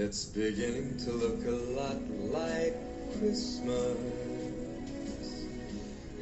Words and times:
It's 0.00 0.26
beginning 0.26 0.96
to 1.06 1.10
look 1.10 1.44
a 1.44 1.58
lot 1.74 1.98
like 2.30 2.76
Christmas 3.18 3.98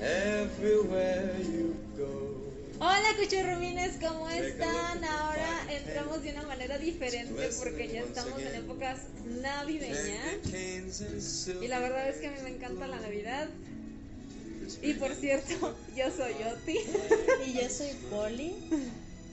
everywhere 0.00 1.36
you 1.44 1.76
go. 1.94 2.40
Hola 2.80 3.12
cuchurrumines, 3.18 3.98
¿cómo 4.00 4.30
están? 4.30 5.04
Ahora 5.04 5.66
entramos 5.68 6.22
de 6.22 6.30
una 6.30 6.44
manera 6.44 6.78
diferente 6.78 7.50
porque 7.62 7.88
ya 7.88 8.00
estamos 8.00 8.40
en 8.40 8.54
épocas 8.54 9.00
navideñas 9.42 10.40
y 11.60 11.68
la 11.68 11.78
verdad 11.78 12.08
es 12.08 12.16
que 12.16 12.28
a 12.28 12.30
mí 12.30 12.38
me 12.44 12.56
encanta 12.56 12.86
la 12.86 12.98
Navidad. 12.98 13.50
Y 14.80 14.94
por 14.94 15.14
cierto, 15.14 15.76
yo 15.94 16.10
soy 16.16 16.32
Oti. 16.32 16.78
Y 17.46 17.52
yo 17.52 17.68
soy 17.68 17.90
Polly. 18.08 18.54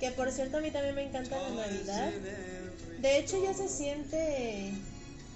Que 0.02 0.11
por 0.11 0.30
cierto 0.33 0.57
a 0.57 0.59
mí 0.59 0.69
también 0.69 0.95
me 0.95 1.03
encanta 1.03 1.39
la 1.39 1.49
Navidad. 1.66 2.11
De 3.03 3.20
hecho 3.20 3.43
ya 3.43 3.53
se 3.53 3.67
siente 3.67 4.71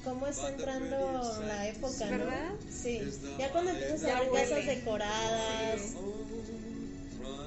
cómo 0.06 0.26
está 0.26 0.48
entrando 0.48 1.22
la 1.46 1.68
época, 1.68 2.06
¿no? 2.06 2.18
¿Verdad? 2.18 2.52
Sí. 2.72 3.02
Ya 3.38 3.52
cuando 3.52 3.72
empiezas 3.72 4.06
a 4.06 4.22
ver 4.22 4.32
casas 4.32 4.66
decoradas, 4.66 5.82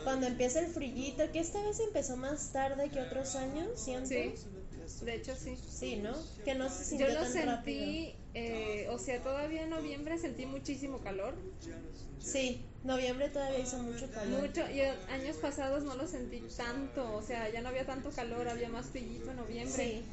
cuando 0.04 0.26
empieza 0.26 0.60
el 0.60 0.66
frillito, 0.66 1.22
que 1.32 1.40
esta 1.40 1.62
vez 1.62 1.80
empezó 1.80 2.18
más 2.18 2.52
tarde 2.52 2.90
que 2.90 3.00
otros 3.00 3.34
años, 3.34 3.68
siento. 3.76 4.08
Sí, 4.08 4.34
de 5.06 5.14
hecho 5.14 5.34
sí. 5.42 5.56
Sí, 5.66 5.96
¿no? 5.96 6.12
Que 6.44 6.54
no 6.54 6.68
se 6.68 6.84
sintió 6.84 7.08
Yo 7.08 7.14
lo 7.14 7.20
tan 7.20 7.32
sentí, 7.32 7.48
rápido. 7.48 8.19
Eh, 8.34 8.86
o 8.90 8.98
sea, 8.98 9.22
todavía 9.22 9.64
en 9.64 9.70
noviembre 9.70 10.18
sentí 10.18 10.46
muchísimo 10.46 10.98
calor. 10.98 11.34
Sí, 12.18 12.64
noviembre 12.84 13.28
todavía 13.30 13.60
hizo 13.60 13.78
mucho 13.78 14.10
calor. 14.10 14.40
Mucho, 14.40 14.62
y 14.70 14.80
años 14.80 15.36
pasados 15.36 15.84
no 15.84 15.96
lo 15.96 16.06
sentí 16.06 16.40
tanto, 16.56 17.16
o 17.16 17.22
sea, 17.22 17.48
ya 17.50 17.60
no 17.60 17.68
había 17.68 17.86
tanto 17.86 18.10
calor, 18.10 18.48
había 18.48 18.68
más 18.68 18.86
frillito 18.86 19.30
en 19.30 19.36
noviembre. 19.36 19.72
Sí. 19.72 20.04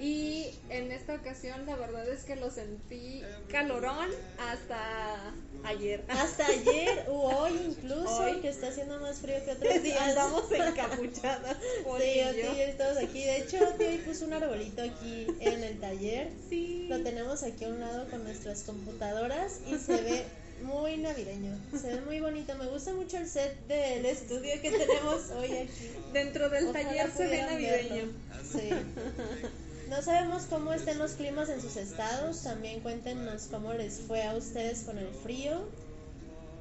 Y 0.00 0.54
en 0.70 0.92
esta 0.92 1.14
ocasión 1.14 1.66
la 1.66 1.74
verdad 1.74 2.08
es 2.08 2.22
que 2.22 2.36
lo 2.36 2.50
sentí 2.50 3.22
calorón 3.50 4.08
hasta 4.38 5.32
ayer. 5.64 6.04
Hasta 6.08 6.46
ayer 6.46 7.04
o 7.08 7.28
hoy 7.36 7.52
incluso, 7.66 8.18
Hoy. 8.18 8.40
que 8.40 8.48
está 8.48 8.68
haciendo 8.68 9.00
más 9.00 9.18
frío 9.18 9.44
que 9.44 9.50
otros 9.52 9.82
días. 9.82 10.00
andamos 10.00 10.44
encapuchadas. 10.52 11.56
Sí, 12.00 12.20
yo. 12.42 12.52
estamos 12.52 12.96
aquí. 12.98 13.24
De 13.24 13.38
hecho, 13.38 13.56
Oti 13.68 13.84
hoy 13.84 13.98
puso 13.98 14.26
un 14.26 14.34
arbolito 14.34 14.82
aquí 14.82 15.26
en 15.40 15.64
el 15.64 15.80
taller. 15.80 16.30
Sí. 16.48 16.86
Lo 16.88 17.02
tenemos 17.02 17.42
aquí 17.42 17.64
a 17.64 17.68
un 17.68 17.80
lado 17.80 18.08
con 18.08 18.22
nuestras 18.22 18.62
computadoras 18.62 19.60
y 19.66 19.78
se 19.78 20.00
ve 20.00 20.24
muy 20.62 20.96
navideño. 20.96 21.58
Se 21.80 21.94
ve 21.94 22.00
muy 22.02 22.20
bonito. 22.20 22.54
Me 22.54 22.66
gusta 22.66 22.92
mucho 22.92 23.16
el 23.18 23.28
set 23.28 23.66
del 23.66 24.06
estudio 24.06 24.60
que 24.62 24.70
tenemos 24.70 25.30
hoy 25.30 25.56
aquí. 25.56 25.90
Dentro 26.12 26.48
del 26.50 26.68
Ojalá 26.68 26.88
taller 26.88 27.10
se 27.10 27.26
ve 27.26 27.42
navideño. 27.42 27.94
verlo. 27.96 28.12
Sí. 28.52 28.70
No 29.88 30.02
sabemos 30.02 30.42
cómo 30.50 30.74
estén 30.74 30.98
los 30.98 31.12
climas 31.12 31.48
en 31.48 31.62
sus 31.62 31.76
estados. 31.76 32.42
También 32.42 32.80
cuéntenos 32.80 33.48
cómo 33.50 33.72
les 33.72 34.00
fue 34.00 34.22
a 34.22 34.34
ustedes 34.34 34.82
con 34.82 34.98
el 34.98 35.08
frío. 35.08 35.66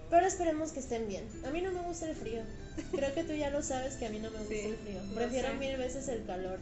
Pero 0.09 0.25
esperemos 0.25 0.71
que 0.71 0.79
estén 0.79 1.07
bien. 1.09 1.27
A 1.45 1.51
mí 1.51 1.61
no 1.61 1.71
me 1.71 1.81
gusta 1.81 2.09
el 2.09 2.15
frío. 2.15 2.41
Creo 2.91 3.13
que 3.13 3.23
tú 3.25 3.33
ya 3.33 3.49
lo 3.49 3.61
sabes 3.61 3.95
que 3.95 4.05
a 4.05 4.09
mí 4.09 4.19
no 4.19 4.31
me 4.31 4.37
gusta 4.37 4.53
Sí, 4.53 4.61
el 4.61 4.77
frío. 4.77 5.01
Prefiero 5.13 5.53
mil 5.55 5.75
veces 5.75 6.07
el 6.07 6.25
calor. 6.25 6.59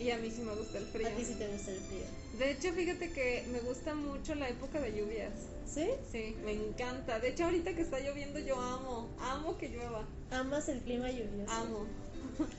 Y 0.00 0.10
a 0.10 0.18
mí 0.18 0.30
sí 0.30 0.40
me 0.42 0.54
gusta 0.54 0.78
el 0.78 0.86
frío. 0.86 1.06
A 1.06 1.10
ti 1.10 1.24
sí 1.24 1.34
te 1.34 1.46
gusta 1.46 1.70
el 1.70 1.78
frío. 1.78 2.04
De 2.38 2.50
hecho, 2.50 2.72
fíjate 2.72 3.12
que 3.12 3.44
me 3.52 3.60
gusta 3.60 3.94
mucho 3.94 4.34
la 4.34 4.48
época 4.48 4.80
de 4.80 4.92
lluvias. 4.92 5.30
¿Sí? 5.72 5.90
Sí, 6.10 6.34
me 6.44 6.52
encanta. 6.52 7.20
De 7.20 7.28
hecho, 7.28 7.44
ahorita 7.44 7.74
que 7.74 7.82
está 7.82 8.00
lloviendo, 8.00 8.40
yo 8.40 8.60
amo. 8.60 9.08
Amo 9.20 9.56
que 9.58 9.68
llueva. 9.68 10.04
Amas 10.32 10.68
el 10.68 10.80
clima 10.80 11.08
lluvioso. 11.10 11.52
Amo. 11.52 11.86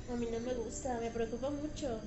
A 0.09 0.15
mí 0.15 0.27
no 0.31 0.39
me 0.39 0.53
gusta, 0.53 0.99
me 0.99 1.09
preocupa 1.09 1.49
mucho. 1.49 1.99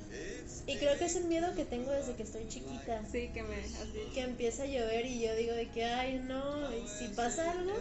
Y 0.66 0.76
creo 0.76 0.98
que 0.98 1.06
es 1.06 1.16
un 1.16 1.28
miedo 1.28 1.54
que 1.54 1.65
tengo 1.65 1.91
desde 1.91 2.15
que 2.15 2.22
estoy 2.22 2.48
chiquita. 2.48 3.03
Sí, 3.10 3.31
que 3.32 3.42
me. 3.42 3.56
Así. 3.56 4.10
Que 4.15 4.20
empieza 4.20 4.62
a 4.65 4.66
llover 4.66 5.06
y 5.06 5.20
yo 5.20 5.34
digo 5.34 5.53
de 5.54 5.70
que, 5.70 5.84
ay, 5.84 6.20
no, 6.26 6.72
y 6.75 6.87
si 6.87 7.09
pasa 7.09 7.50
algo, 7.50 7.72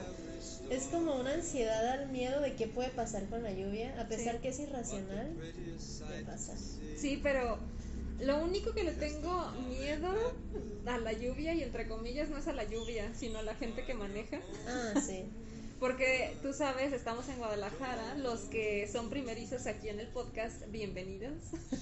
es 0.70 0.84
como 0.86 1.16
una 1.20 1.34
ansiedad 1.34 1.88
al 1.90 2.10
miedo 2.10 2.42
de 2.42 2.56
qué 2.56 2.68
puede 2.68 2.90
pasar 2.90 3.26
con 3.30 3.44
la 3.44 3.52
lluvia, 3.52 4.00
a 4.02 4.08
pesar 4.08 4.36
Sí. 4.36 4.42
que 4.42 4.48
es 4.50 4.60
irracional, 4.60 5.32
me 5.36 6.24
pasa. 6.26 6.56
Sí, 6.98 7.20
pero 7.22 7.58
lo 8.20 8.44
único 8.44 8.74
que 8.74 8.84
le 8.84 8.94
tengo 8.94 9.52
miedo 9.70 10.14
a 10.86 10.98
la 10.98 11.14
lluvia, 11.14 11.54
y 11.54 11.64
entre 11.64 11.88
comillas, 11.88 12.30
no 12.30 12.38
es 12.38 12.48
a 12.48 12.54
la 12.54 12.64
lluvia, 12.64 13.14
sino 13.16 13.40
a 13.40 13.44
la 13.44 13.56
gente 13.56 13.86
que 13.86 13.94
maneja. 13.94 14.40
Ah, 14.68 14.94
sí. 15.06 15.24
Porque 15.84 16.38
tú 16.42 16.54
sabes, 16.54 16.94
estamos 16.94 17.28
en 17.28 17.40
Guadalajara. 17.40 18.16
Los 18.16 18.40
que 18.44 18.88
son 18.90 19.10
primerizos 19.10 19.68
aquí 19.68 19.90
en 19.90 20.00
el 20.00 20.08
podcast, 20.08 20.66
bienvenidos. 20.70 21.34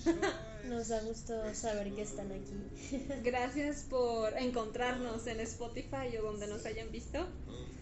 Nos 0.68 0.88
da 0.88 1.02
gusto 1.02 1.54
saber 1.54 1.94
que 1.94 2.02
están 2.02 2.32
aquí. 2.32 3.00
Gracias 3.24 3.86
por 3.88 4.36
encontrarnos 4.40 5.28
en 5.28 5.40
Spotify 5.42 6.18
o 6.20 6.24
donde 6.24 6.48
nos 6.48 6.66
hayan 6.66 6.92
visto. 6.92 7.28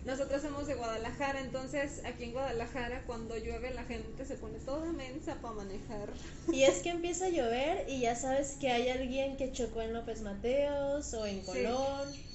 Nosotros 0.06 0.42
somos 0.42 0.68
de 0.68 0.76
Guadalajara, 0.76 1.40
entonces 1.40 2.02
aquí 2.04 2.26
en 2.26 2.34
Guadalajara 2.34 3.06
cuando 3.08 3.38
llueve 3.38 3.74
la 3.74 3.86
gente 3.86 4.26
se 4.26 4.36
pone 4.36 4.60
toda 4.60 4.92
mensa 4.92 5.36
para 5.42 5.54
manejar. 5.54 6.10
Y 6.52 6.64
es 6.64 6.80
que 6.80 6.90
empieza 6.90 7.28
a 7.28 7.30
llover 7.30 7.88
y 7.88 8.02
ya 8.02 8.18
sabes 8.18 8.58
que 8.60 8.70
hay 8.70 8.90
alguien 8.90 9.38
que 9.38 9.54
chocó 9.54 9.82
en 9.82 9.94
López 9.94 10.22
Mateos 10.22 11.14
o 11.14 11.26
en 11.26 11.40
Colón. 11.46 12.29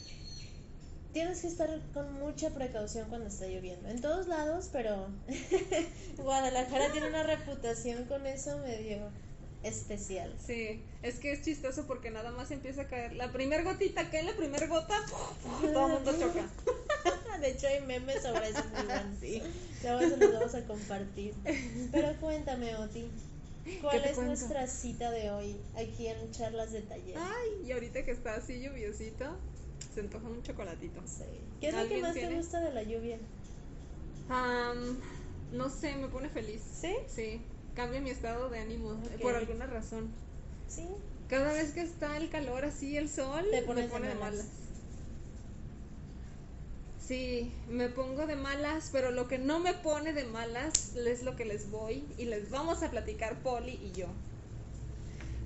Tienes 1.15 1.41
que 1.43 1.47
estar 1.47 1.71
con 1.95 2.13
mucha 2.15 2.51
precaución 2.51 3.09
cuando 3.09 3.29
está 3.29 3.47
lloviendo. 3.47 3.89
En 3.89 4.01
todos 4.01 4.27
lados, 4.27 4.69
pero 4.73 5.07
Guadalajara 6.19 6.91
tiene 6.91 7.09
una 7.09 7.23
reputación 7.23 8.05
con 8.05 8.27
eso 8.27 8.59
medio 8.59 8.99
especial. 9.63 10.35
Sí, 10.45 10.83
es 11.03 11.21
que 11.21 11.33
es 11.33 11.43
chistoso 11.43 11.87
porque 11.87 12.11
nada 12.11 12.33
más 12.33 12.51
empieza 12.51 12.83
a 12.83 12.89
caer. 12.89 13.15
La 13.15 13.31
primer 13.31 13.63
gotita 13.63 14.11
cae, 14.11 14.25
la 14.25 14.35
primer 14.35 14.67
gota, 14.69 14.97
todo 15.73 15.87
el 15.87 15.93
mundo 15.93 16.13
choca. 16.19 16.49
De 17.41 17.51
hecho, 17.51 17.69
hay 17.69 17.81
memes 17.83 18.23
sobre 18.23 18.49
eso. 18.49 18.63
Sí. 19.21 19.41
Luego 19.85 20.01
se 20.01 20.17
los 20.17 20.33
vamos 20.33 20.55
a 20.57 20.65
compartir. 20.67 21.35
Pero 21.93 22.13
cuéntame, 22.21 22.75
Oti. 22.77 23.09
¿Cuál 23.81 23.97
es 23.97 24.03
cuento? 24.03 24.23
nuestra 24.23 24.67
cita 24.67 25.11
de 25.13 25.31
hoy 25.31 25.57
aquí 25.77 26.09
en 26.09 26.31
Charlas 26.33 26.73
de 26.73 26.83
Taller? 26.83 27.17
Ay, 27.17 27.67
y 27.67 27.73
ahorita 27.73 28.05
que 28.05 28.11
está 28.11 28.35
así 28.35 28.61
lluviosito, 28.61 29.39
se 29.95 30.01
antoja 30.01 30.27
un 30.29 30.43
chocolatito. 30.43 31.01
Sí. 31.07 31.25
¿Qué 31.61 31.69
es 31.69 31.75
lo 31.75 31.79
que 31.79 31.83
¿Alguien 31.85 32.03
más 32.03 32.15
tiene? 32.15 32.29
te 32.31 32.37
gusta 32.37 32.61
de 32.61 32.73
la 32.75 32.83
lluvia? 32.83 33.19
No 35.53 35.71
sé, 35.71 35.95
me 35.97 36.09
pone 36.09 36.29
feliz. 36.29 36.61
¿Sí? 36.81 36.95
Sí, 37.09 37.41
cambia 37.77 38.01
mi 38.01 38.11
estado 38.11 38.51
de 38.51 38.59
ánimo 38.59 38.91
Ok. 38.91 39.23
por 39.23 39.35
alguna 39.37 39.67
razón. 39.67 40.09
Sí. 40.69 40.89
Cada 41.29 41.53
vez 41.53 41.73
que 41.73 41.83
está 41.83 42.17
el 42.17 42.29
calor 42.29 42.65
así, 42.65 42.97
el 42.97 43.09
sol, 43.09 43.45
Te 43.51 43.61
me 43.61 43.67
pone 43.67 43.83
de 43.83 43.89
malas. 43.89 44.19
malas. 44.19 44.47
Sí, 47.07 47.53
me 47.69 47.89
pongo 47.89 48.27
de 48.27 48.35
malas, 48.37 48.89
pero 48.91 49.11
lo 49.11 49.29
que 49.29 49.39
no 49.39 49.61
me 49.61 49.75
pone 49.75 50.13
de 50.13 50.25
malas 50.25 50.97
es 50.97 51.23
lo 51.23 51.37
que 51.37 51.45
les 51.45 51.71
voy 51.71 52.03
y 52.17 52.25
les 52.25 52.51
vamos 52.51 52.83
a 52.83 52.91
platicar 52.91 53.37
Poli 53.43 53.79
y 53.83 53.93
yo. 53.93 54.07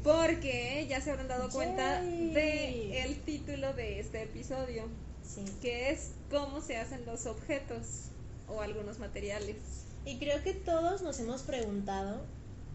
Porque 0.09 0.87
ya 0.89 1.01
se 1.03 1.11
habrán 1.11 1.29
dado 1.29 1.51
cuenta 1.51 2.01
Yay. 2.03 2.33
de 2.33 3.03
el 3.03 3.21
título 3.25 3.75
de 3.75 4.01
este 4.01 4.23
episodio, 4.23 4.89
Sí. 5.23 5.45
que 5.61 5.91
es 5.91 6.13
cómo 6.31 6.63
se 6.63 6.79
hacen 6.79 7.05
los 7.05 7.27
objetos 7.27 8.05
o 8.49 8.63
algunos 8.63 8.99
materiales. 8.99 9.57
Y 10.07 10.17
creo 10.19 10.43
que 10.43 10.55
todos 10.55 11.03
nos 11.03 11.21
hemos 11.21 11.43
preguntado 11.43 12.23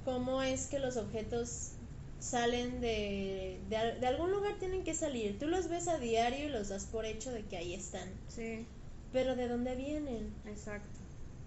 cómo 0.06 0.44
es 0.44 0.68
que 0.68 0.78
los 0.78 0.96
objetos 0.98 1.72
salen 2.20 2.80
de, 2.82 3.60
de, 3.70 4.00
de 4.00 4.08
algún 4.08 4.32
lugar 4.32 4.60
tienen 4.60 4.84
que 4.84 4.94
salir. 4.94 5.40
Tú 5.40 5.48
los 5.48 5.68
ves 5.70 5.88
a 5.88 5.98
diario 5.98 6.46
y 6.46 6.50
los 6.50 6.70
das 6.70 6.86
por 6.86 7.06
hecho 7.06 7.32
de 7.32 7.42
que 7.46 7.58
ahí 7.58 7.74
están. 7.74 8.08
Sí, 8.28 8.68
Pero 9.12 9.36
¿de 9.36 9.48
dónde 9.48 9.76
vienen? 9.76 10.32
exacto. 10.46 11.00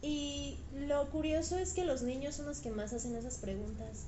Y 0.02 0.58
lo 0.88 1.08
curioso 1.10 1.56
es 1.58 1.72
que 1.72 1.84
los 1.84 2.02
niños 2.02 2.34
son 2.34 2.46
los 2.46 2.58
que 2.58 2.70
más 2.70 2.92
hacen 2.92 3.14
esas 3.14 3.38
preguntas. 3.38 4.06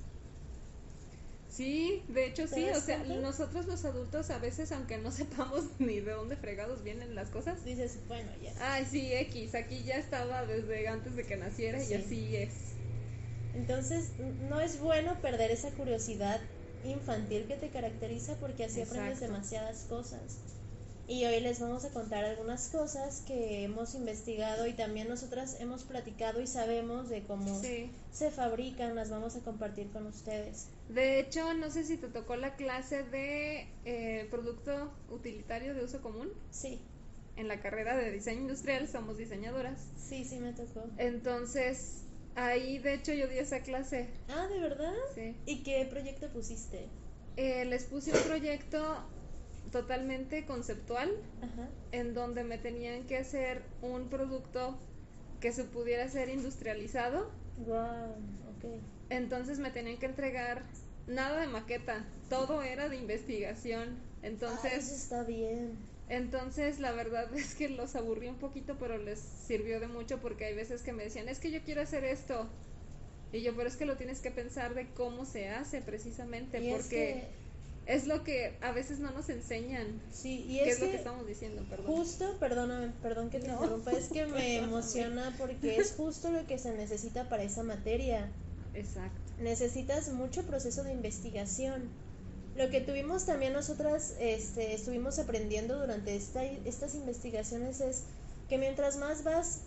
Sí, 1.58 2.04
de 2.06 2.26
hecho 2.26 2.44
¿Te 2.48 2.54
sí, 2.54 2.68
o 2.70 2.80
sea, 2.80 2.98
cuenta? 2.98 3.16
nosotros 3.16 3.66
los 3.66 3.84
adultos 3.84 4.30
a 4.30 4.38
veces, 4.38 4.70
aunque 4.70 4.96
no 4.96 5.10
sepamos 5.10 5.64
ni 5.80 5.98
de 5.98 6.12
dónde 6.12 6.36
fregados 6.36 6.84
vienen 6.84 7.16
las 7.16 7.30
cosas, 7.30 7.64
Dices, 7.64 7.98
bueno, 8.06 8.30
ya. 8.40 8.52
ay, 8.74 8.86
sí, 8.88 9.12
X, 9.12 9.56
aquí 9.56 9.82
ya 9.82 9.96
estaba 9.96 10.46
desde 10.46 10.86
antes 10.86 11.16
de 11.16 11.24
que 11.24 11.36
naciera 11.36 11.80
Sí. 11.80 11.90
y 11.90 11.94
así 11.96 12.36
es. 12.36 12.50
Entonces, 13.54 14.12
no 14.48 14.60
es 14.60 14.80
bueno 14.80 15.20
perder 15.20 15.50
esa 15.50 15.70
curiosidad 15.72 16.40
infantil 16.84 17.48
que 17.48 17.56
te 17.56 17.70
caracteriza 17.70 18.36
porque 18.38 18.64
así 18.64 18.80
aprendes 18.80 19.18
demasiadas 19.18 19.84
cosas. 19.88 20.38
Y 21.08 21.24
hoy 21.24 21.40
les 21.40 21.58
vamos 21.58 21.86
a 21.86 21.90
contar 21.90 22.22
algunas 22.26 22.68
cosas 22.68 23.22
que 23.26 23.64
hemos 23.64 23.94
investigado 23.94 24.66
y 24.66 24.74
también 24.74 25.08
nosotras 25.08 25.56
hemos 25.58 25.84
platicado 25.84 26.40
y 26.42 26.46
sabemos 26.46 27.08
de 27.08 27.22
cómo 27.22 27.58
Sí. 27.62 27.90
se 28.12 28.30
fabrican, 28.30 28.94
las 28.94 29.08
vamos 29.08 29.34
a 29.34 29.40
compartir 29.40 29.90
con 29.90 30.06
ustedes. 30.06 30.66
De 30.90 31.18
hecho, 31.18 31.54
no 31.54 31.70
sé 31.70 31.84
si 31.84 31.96
te 31.96 32.08
tocó 32.08 32.36
la 32.36 32.56
clase 32.56 33.04
de 33.04 33.66
eh, 33.86 34.28
producto 34.30 34.92
utilitario 35.10 35.74
de 35.74 35.82
uso 35.84 36.02
común. 36.02 36.28
Sí, 36.50 36.78
En 37.36 37.48
la 37.48 37.60
carrera 37.62 37.96
de 37.96 38.10
diseño 38.10 38.40
industrial 38.42 38.86
somos 38.88 39.16
diseñadoras. 39.16 39.80
sí, 39.96 40.24
sí 40.26 40.38
me 40.40 40.52
tocó. 40.52 40.84
Entonces, 40.98 42.02
ahí 42.34 42.78
de 42.80 42.94
hecho 42.94 43.12
yo 43.14 43.28
di 43.28 43.38
esa 43.38 43.60
clase. 43.60 44.08
Ah, 44.28 44.46
¿de 44.48 44.58
verdad? 44.60 44.92
Sí. 45.14 45.34
¿Y 45.46 45.62
qué 45.62 45.86
proyecto 45.90 46.28
pusiste? 46.32 46.90
eh, 47.36 47.64
les 47.64 47.84
puse 47.84 48.12
un 48.12 48.20
proyecto 48.24 49.04
totalmente 49.70 50.44
conceptual 50.46 51.10
Ajá. 51.42 51.68
en 51.92 52.14
donde 52.14 52.44
me 52.44 52.58
tenían 52.58 53.04
que 53.06 53.18
hacer 53.18 53.62
un 53.82 54.08
producto 54.08 54.78
que 55.40 55.52
se 55.52 55.64
pudiera 55.64 56.08
ser 56.08 56.28
industrializado. 56.28 57.30
Wow, 57.58 58.14
ok. 58.56 58.82
Entonces 59.10 59.58
me 59.58 59.70
tenían 59.70 59.98
que 59.98 60.06
entregar 60.06 60.62
nada 61.06 61.40
de 61.40 61.46
maqueta, 61.46 62.04
todo 62.28 62.62
era 62.62 62.88
de 62.88 62.96
investigación. 62.96 63.98
Ah, 64.22 64.26
Entonces, 64.26 64.72
eso 64.86 64.94
está 64.94 65.22
bien. 65.24 65.76
entonces 66.08 66.80
la 66.80 66.92
verdad 66.92 67.32
es 67.36 67.54
que 67.54 67.68
los 67.68 67.94
aburrí 67.96 68.28
un 68.28 68.38
poquito, 68.38 68.76
pero 68.78 68.98
les 68.98 69.18
sirvió 69.20 69.80
de 69.80 69.88
mucho 69.88 70.18
porque 70.20 70.44
hay 70.46 70.54
veces 70.54 70.82
que 70.82 70.92
me 70.92 71.04
decían, 71.04 71.28
es 71.28 71.38
que 71.38 71.50
yo 71.50 71.62
quiero 71.62 71.82
hacer 71.82 72.04
esto. 72.04 72.48
Y 73.32 73.42
yo, 73.42 73.54
pero 73.54 73.68
es 73.68 73.76
que 73.76 73.84
lo 73.84 73.96
tienes 73.96 74.20
que 74.20 74.30
pensar 74.30 74.74
de 74.74 74.88
cómo 74.94 75.26
se 75.26 75.50
hace 75.50 75.82
precisamente, 75.82 76.62
Y 76.62 76.70
es 76.70 76.76
porque 76.82 77.28
es, 77.88 78.06
lo 78.06 78.22
que 78.22 78.56
a 78.60 78.72
veces 78.72 79.00
no 79.00 79.10
nos 79.10 79.28
enseñan. 79.28 80.00
Sí, 80.12 80.44
y 80.48 80.58
¿Qué 80.58 80.68
es, 80.70 80.74
es, 80.76 80.80
lo 80.80 80.86
que 80.86 80.92
que 80.92 80.98
estamos 80.98 81.26
diciendo? 81.26 81.64
Perdón. 81.68 81.86
justo, 81.86 82.36
perdóname, 82.38 82.92
perdón 83.02 83.30
que 83.30 83.40
te 83.40 83.48
No. 83.48 83.54
interrumpa, 83.54 83.92
es 83.92 84.08
que 84.08 84.26
me 84.26 84.56
emociona 84.62 85.34
porque 85.38 85.76
es 85.76 85.92
justo 85.96 86.30
lo 86.30 86.46
que 86.46 86.58
se 86.58 86.72
necesita 86.74 87.28
para 87.28 87.42
esa 87.42 87.62
materia. 87.62 88.28
Exacto. 88.74 89.18
necesitas 89.40 90.08
mucho 90.12 90.44
proceso 90.44 90.84
de 90.84 90.92
investigación. 90.92 91.88
Lo 92.56 92.70
que 92.70 92.80
tuvimos 92.80 93.24
también 93.24 93.52
nosotras, 93.52 94.14
este, 94.20 94.74
estuvimos 94.74 95.18
aprendiendo 95.18 95.78
durante 95.78 96.14
esta, 96.14 96.44
estas 96.44 96.94
investigaciones 96.94 97.80
es 97.80 98.02
que 98.48 98.58
mientras 98.58 98.96
más 98.96 99.24
vas 99.24 99.60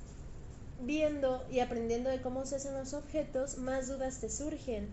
viendo 0.81 1.45
y 1.51 1.59
aprendiendo 1.59 2.09
de 2.09 2.21
cómo 2.21 2.45
se 2.45 2.56
hacen 2.56 2.73
los 2.73 2.94
objetos, 2.94 3.57
más 3.57 3.88
dudas 3.88 4.19
te 4.19 4.29
surgen. 4.29 4.88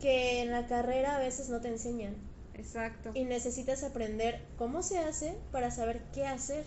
Que 0.00 0.40
en 0.42 0.50
la 0.50 0.66
carrera 0.66 1.16
a 1.16 1.18
veces 1.18 1.48
no 1.48 1.60
te 1.60 1.68
enseñan. 1.68 2.14
Exacto. 2.54 3.10
Y 3.14 3.24
necesitas 3.24 3.82
aprender 3.84 4.40
cómo 4.56 4.82
se 4.82 4.98
hace 4.98 5.34
para 5.52 5.70
saber 5.70 6.00
qué 6.14 6.26
hacer. 6.26 6.64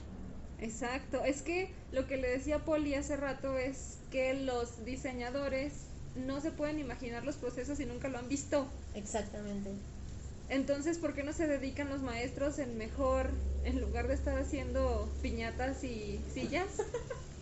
Exacto. 0.60 1.24
Es 1.24 1.42
que 1.42 1.70
lo 1.92 2.08
que 2.08 2.18
le 2.18 2.30
decía 2.30 2.60
Poli 2.60 2.96
hace 2.96 3.18
rato 3.18 3.58
es 3.58 3.98
que 4.12 4.34
los 4.34 4.86
diseñadores 4.86 5.74
no 6.16 6.42
se 6.42 6.52
pueden 6.52 6.80
imaginar 6.80 7.24
los 7.26 7.36
procesos 7.36 7.80
y 7.80 7.86
nunca 7.86 8.08
lo 8.08 8.18
han 8.20 8.30
visto. 8.30 8.68
Exactamente. 8.96 9.72
Entonces, 10.50 10.98
¿por 11.00 11.14
qué 11.14 11.24
no 11.24 11.34
se 11.34 11.48
dedican 11.48 11.90
los 11.90 12.02
maestros 12.02 12.60
en 12.60 12.78
mejor, 12.78 13.30
en 13.64 13.82
lugar 13.82 14.08
de 14.08 14.14
estar 14.14 14.38
haciendo 14.38 15.10
piñatas 15.22 15.84
y 15.84 16.20
sillas 16.34 16.68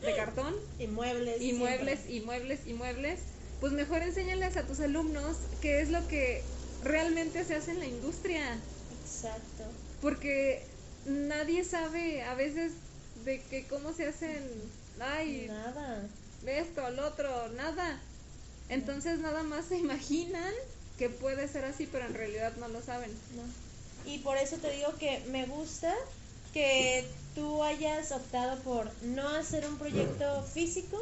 de 0.01 0.15
cartón, 0.15 0.53
Y 0.79 0.87
muebles. 0.87 1.41
y 1.41 1.51
siempre. 1.51 1.67
muebles, 1.77 2.09
y 2.09 2.19
muebles, 2.21 2.67
y 2.67 2.73
muebles? 2.73 3.19
Pues 3.61 3.73
mejor 3.73 4.01
enséñales 4.01 4.57
a 4.57 4.63
tus 4.63 4.79
alumnos 4.79 5.37
qué 5.61 5.81
es 5.81 5.89
lo 5.89 6.05
que 6.07 6.43
realmente 6.83 7.45
se 7.45 7.55
hace 7.55 7.71
en 7.71 7.79
la 7.79 7.85
industria. 7.85 8.57
Exacto. 9.05 9.63
Porque 10.01 10.63
nadie 11.05 11.63
sabe 11.63 12.23
a 12.23 12.33
veces 12.33 12.71
de 13.23 13.39
que 13.51 13.67
cómo 13.67 13.93
se 13.93 14.07
hacen, 14.07 14.41
ay, 14.99 15.45
Nada. 15.47 16.01
de 16.43 16.59
esto 16.59 16.83
al 16.83 16.97
otro, 16.97 17.49
nada. 17.49 17.99
Entonces 18.69 19.19
nada 19.19 19.43
más 19.43 19.65
se 19.65 19.77
imaginan 19.77 20.51
que 20.97 21.09
puede 21.09 21.47
ser 21.47 21.63
así, 21.65 21.87
pero 21.91 22.07
en 22.07 22.15
realidad 22.15 22.53
no 22.59 22.67
lo 22.67 22.81
saben. 22.81 23.11
No. 23.35 24.11
Y 24.11 24.17
por 24.19 24.37
eso 24.37 24.57
te 24.57 24.71
digo 24.71 24.91
que 24.97 25.21
me 25.29 25.45
gusta 25.45 25.93
que 26.51 27.05
tú 27.35 27.63
hayas 27.63 28.11
optado 28.11 28.57
por 28.63 28.89
no 29.03 29.29
hacer 29.29 29.67
un 29.67 29.77
proyecto 29.77 30.43
físico. 30.51 30.97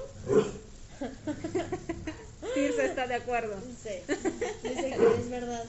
Tirsa 2.54 2.86
está 2.86 3.06
de 3.08 3.16
acuerdo. 3.16 3.56
Sí, 3.84 3.90
dice 4.64 4.90
que 4.90 5.16
es 5.22 5.30
verdad. 5.30 5.66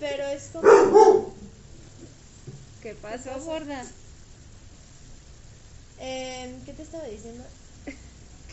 Pero 0.00 0.26
es 0.28 0.50
como... 0.52 1.34
¿Qué 2.82 2.94
pasó, 2.94 3.38
gorda? 3.44 3.84
eh, 6.00 6.52
¿Qué 6.66 6.72
te 6.72 6.82
estaba 6.82 7.04
diciendo? 7.04 7.44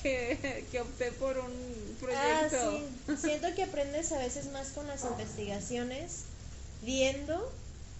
Que, 0.01 0.63
que 0.71 0.79
opté 0.79 1.11
por 1.13 1.37
un 1.39 1.51
Ah, 2.15 2.47
proyecto. 2.49 2.79
sí. 3.07 3.17
Siento 3.17 3.47
que 3.55 3.63
aprendes 3.63 4.11
a 4.13 4.19
veces 4.19 4.45
más 4.51 4.69
con 4.69 4.87
las 4.87 5.03
investigaciones, 5.03 6.21
viendo, 6.83 7.51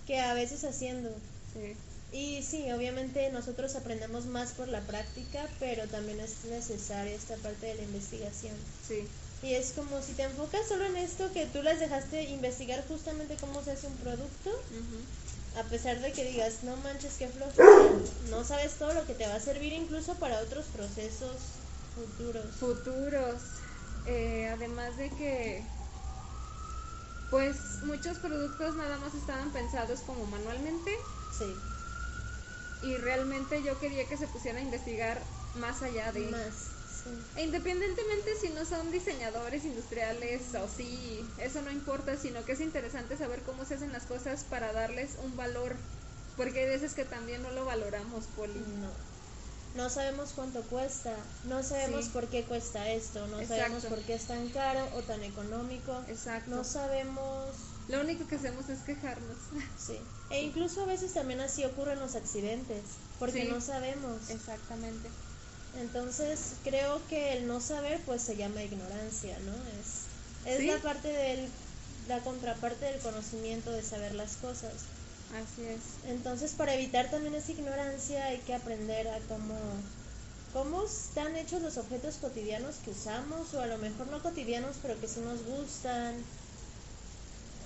que 0.08 0.20
a 0.20 0.34
veces 0.34 0.64
haciendo. 0.64 1.10
Sí, 1.54 1.76
Y 2.12 2.42
sí, 2.42 2.72
obviamente 2.72 3.30
nosotros 3.32 3.76
aprendemos 3.76 4.26
más 4.26 4.52
por 4.54 4.68
la 4.68 4.82
práctica, 4.82 5.48
pero 5.60 5.88
también 5.88 6.20
es 6.20 6.44
necesaria 6.46 7.14
esta 7.14 7.36
parte 7.38 7.68
de 7.68 7.76
la 7.76 7.84
investigación. 7.84 8.56
sí, 8.88 9.08
Y 9.44 9.54
es 9.54 9.74
como 9.76 10.02
si 10.02 10.14
te 10.14 10.24
enfocas 10.24 10.68
solo 10.68 10.86
en 10.86 10.98
esto, 10.98 11.32
que 11.34 11.46
tú 11.46 11.62
las 11.62 11.80
dejaste 11.80 12.24
investigar 12.24 12.84
justamente 12.88 13.36
cómo 13.40 13.64
se 13.64 13.72
hace 13.72 13.88
un 13.88 13.96
producto, 13.98 14.50
a 15.56 15.64
pesar 15.64 16.00
de 16.02 16.12
que 16.12 16.26
digas, 16.26 16.64
no 16.64 16.76
manches, 16.78 17.14
qué 17.20 17.28
flojera, 17.28 17.94
no 18.32 18.44
sabes 18.44 18.74
todo 18.74 18.94
lo 18.94 19.06
que 19.06 19.14
te 19.14 19.28
va 19.28 19.36
a 19.36 19.40
servir 19.40 19.74
incluso 19.74 20.16
para 20.16 20.40
otros 20.40 20.66
procesos 20.66 21.36
futuros. 21.96 22.46
futuros. 22.60 23.36
Eh, 24.08 24.50
además 24.52 24.98
de 24.98 25.10
que, 25.10 25.64
pues 27.30 27.84
muchos 27.84 28.18
productos 28.18 28.76
nada 28.76 28.98
más 28.98 29.14
estaban 29.14 29.52
pensados 29.52 30.00
como 30.00 30.26
manualmente 30.26 30.92
Sí, 31.38 31.56
y 32.84 32.96
realmente 32.96 33.62
yo 33.64 33.78
quería 33.80 34.06
que 34.08 34.18
se 34.18 34.28
pusiera 34.28 34.60
a 34.60 34.62
investigar 34.62 35.22
más 35.56 35.82
allá 35.82 36.12
de... 36.12 36.22
más. 36.28 36.54
Sí. 37.04 37.10
E 37.38 37.44
Independientemente 37.44 38.36
si 38.42 38.50
no 38.50 38.66
son 38.66 38.92
diseñadores 38.92 39.64
industriales 39.64 40.42
o 40.56 40.68
sí, 40.68 41.26
eso 41.40 41.62
no 41.62 41.72
importa, 41.72 42.18
sino 42.18 42.44
que 42.44 42.52
es 42.54 42.60
interesante 42.62 43.16
saber 43.18 43.42
cómo 43.44 43.64
se 43.66 43.76
hacen 43.76 43.94
las 43.94 44.04
cosas 44.04 44.44
para 44.44 44.74
darles 44.74 45.12
un 45.24 45.36
valor, 45.38 45.76
porque 46.36 46.60
hay 46.62 46.68
veces 46.68 46.94
que 46.94 47.06
también 47.06 47.42
no 47.42 47.52
lo 47.52 47.66
valoramos, 47.66 48.26
Poli. 48.36 48.60
No. 48.80 49.10
No 49.76 49.88
sabemos 49.90 50.32
cuánto 50.36 50.62
cuesta, 50.64 51.16
no 51.46 51.62
sabemos 51.62 52.06
Sí. 52.06 52.12
por 52.12 52.28
qué 52.28 52.44
cuesta 52.44 52.90
esto, 52.90 53.28
no 53.28 53.46
sabemos 53.46 53.86
por 53.86 54.00
qué 54.00 54.16
es 54.16 54.26
tan 54.26 54.50
caro 54.50 54.86
o 54.96 55.02
tan 55.04 55.24
económico. 55.24 56.02
Exacto. 56.08 56.50
No 56.50 56.64
sabemos, 56.64 57.46
Lo 57.90 58.02
único 58.02 58.26
que 58.28 58.36
hacemos 58.36 58.70
es 58.70 58.80
quejarnos. 58.82 59.38
sí. 59.78 59.98
E 60.30 60.42
incluso 60.44 60.84
a 60.84 60.86
veces 60.86 61.14
también 61.14 61.42
así 61.42 61.66
ocurren 61.66 62.00
los 62.00 62.16
accidentes, 62.16 62.82
porque 63.20 63.44
Sí. 63.44 63.48
no 63.50 63.60
sabemos. 63.62 64.30
Exactamente. 64.30 65.10
Entonces 65.80 66.40
creo 66.64 67.02
que 67.10 67.34
el 67.34 67.48
no 67.48 67.60
saber 67.62 68.00
pues 68.06 68.22
se 68.22 68.36
llama 68.36 68.64
ignorancia, 68.64 69.38
¿no? 69.46 69.54
Es, 69.80 70.54
es 70.54 70.60
Sí. 70.60 70.68
la 70.68 70.78
parte 70.80 71.08
del, 71.08 71.48
la 72.08 72.20
contraparte 72.20 72.86
del 72.86 73.00
conocimiento 73.02 73.72
de 73.72 73.84
saber 73.84 74.16
las 74.16 74.34
cosas. 74.38 74.74
Así 75.36 75.64
es. 75.64 76.10
Entonces, 76.10 76.54
para 76.54 76.74
evitar 76.74 77.12
también 77.12 77.36
esa 77.36 77.52
ignorancia 77.52 78.26
hay 78.26 78.40
que 78.40 78.56
aprender 78.56 79.08
a 79.10 79.20
cómo, 79.28 79.56
cómo 80.54 80.84
están 80.84 81.36
hechos 81.36 81.62
los 81.62 81.78
objetos 81.78 82.16
cotidianos 82.16 82.78
que 82.84 82.90
usamos, 82.92 83.54
o 83.54 83.62
a 83.62 83.68
lo 83.68 83.78
mejor 83.78 84.08
no 84.08 84.24
cotidianos, 84.24 84.78
pero 84.82 85.00
que 85.00 85.08
sí 85.08 85.20
nos 85.20 85.44
gustan, 85.46 86.16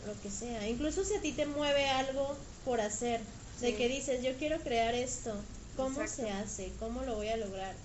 lo 0.05 0.19
que 0.21 0.29
sea. 0.29 0.67
Incluso 0.67 1.03
si 1.03 1.15
a 1.15 1.21
ti 1.21 1.31
te 1.31 1.45
mueve 1.45 1.87
algo 1.89 2.35
por 2.65 2.81
hacer, 2.81 3.21
de 3.61 3.75
que 3.75 3.87
dices, 3.87 4.23
yo 4.23 4.33
quiero 4.37 4.59
crear 4.59 4.93
esto, 4.93 5.33
¿cómo 5.75 6.01
Exacto. 6.01 6.23
se 6.23 6.31
hace? 6.31 6.71
¿Cómo 6.79 7.03
lo 7.03 7.15
voy 7.15 7.29
a 7.29 7.37
lograr? 7.37 7.75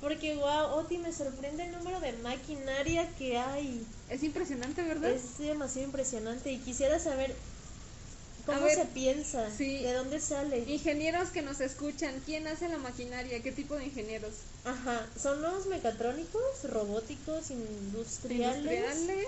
Porque, 0.00 0.34
wow, 0.34 0.78
Oti, 0.78 0.98
me 0.98 1.12
sorprende 1.12 1.64
el 1.64 1.72
número 1.72 2.00
de 2.00 2.12
maquinaria 2.14 3.08
que 3.16 3.38
hay. 3.38 3.86
Es 4.10 4.22
impresionante, 4.22 4.82
¿verdad? 4.82 5.10
Es 5.10 5.38
demasiado 5.38 5.86
impresionante 5.86 6.52
y 6.52 6.58
quisiera 6.58 6.98
saber 6.98 7.34
cómo 8.44 8.62
ver, 8.62 8.74
se 8.74 8.84
piensa, 8.86 9.48
sí. 9.56 9.78
de 9.78 9.92
dónde 9.94 10.20
sale. 10.20 10.58
Ingenieros 10.58 11.30
que 11.30 11.42
nos 11.42 11.60
escuchan, 11.60 12.14
¿quién 12.26 12.46
hace 12.46 12.68
la 12.68 12.78
maquinaria? 12.78 13.42
¿Qué 13.42 13.52
tipo 13.52 13.76
de 13.76 13.86
ingenieros? 13.86 14.32
Ajá, 14.64 15.06
son 15.20 15.40
los 15.40 15.66
mecatrónicos, 15.66 16.42
robóticos, 16.64 17.50
industriales, 17.50 18.56
Industriales, 18.58 19.26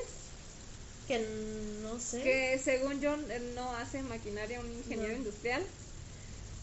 que 1.07 1.25
no 1.83 1.99
sé. 2.01 2.23
que 2.23 2.61
según 2.63 3.01
yo 3.01 3.15
eh, 3.15 3.53
no 3.55 3.71
hace 3.77 4.03
maquinaria 4.03 4.61
un 4.61 4.73
ingeniero 4.73 5.13
No. 5.13 5.19
industrial. 5.19 5.63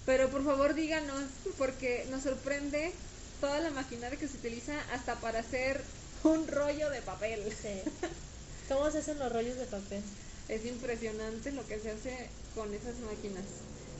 Pero 0.05 0.29
por 0.29 0.43
favor 0.43 0.73
díganos, 0.73 1.23
porque 1.57 2.05
nos 2.11 2.23
sorprende 2.23 2.91
toda 3.39 3.59
la 3.59 3.71
maquinaria 3.71 4.19
que 4.19 4.27
se 4.27 4.37
utiliza 4.37 4.73
hasta 4.93 5.15
para 5.15 5.39
hacer 5.39 5.81
un 6.23 6.47
rollo 6.47 6.89
de 6.89 7.01
papel. 7.01 7.41
Sí. 7.61 7.81
¿Cómo 8.69 8.89
se 8.91 8.99
hacen 8.99 9.19
los 9.19 9.31
rollos 9.31 9.57
de 9.57 9.65
papel? 9.65 10.01
Es 10.49 10.65
impresionante 10.65 11.51
lo 11.51 11.65
que 11.67 11.79
se 11.79 11.91
hace 11.91 12.27
con 12.53 12.73
esas 12.73 12.97
máquinas. 12.99 13.43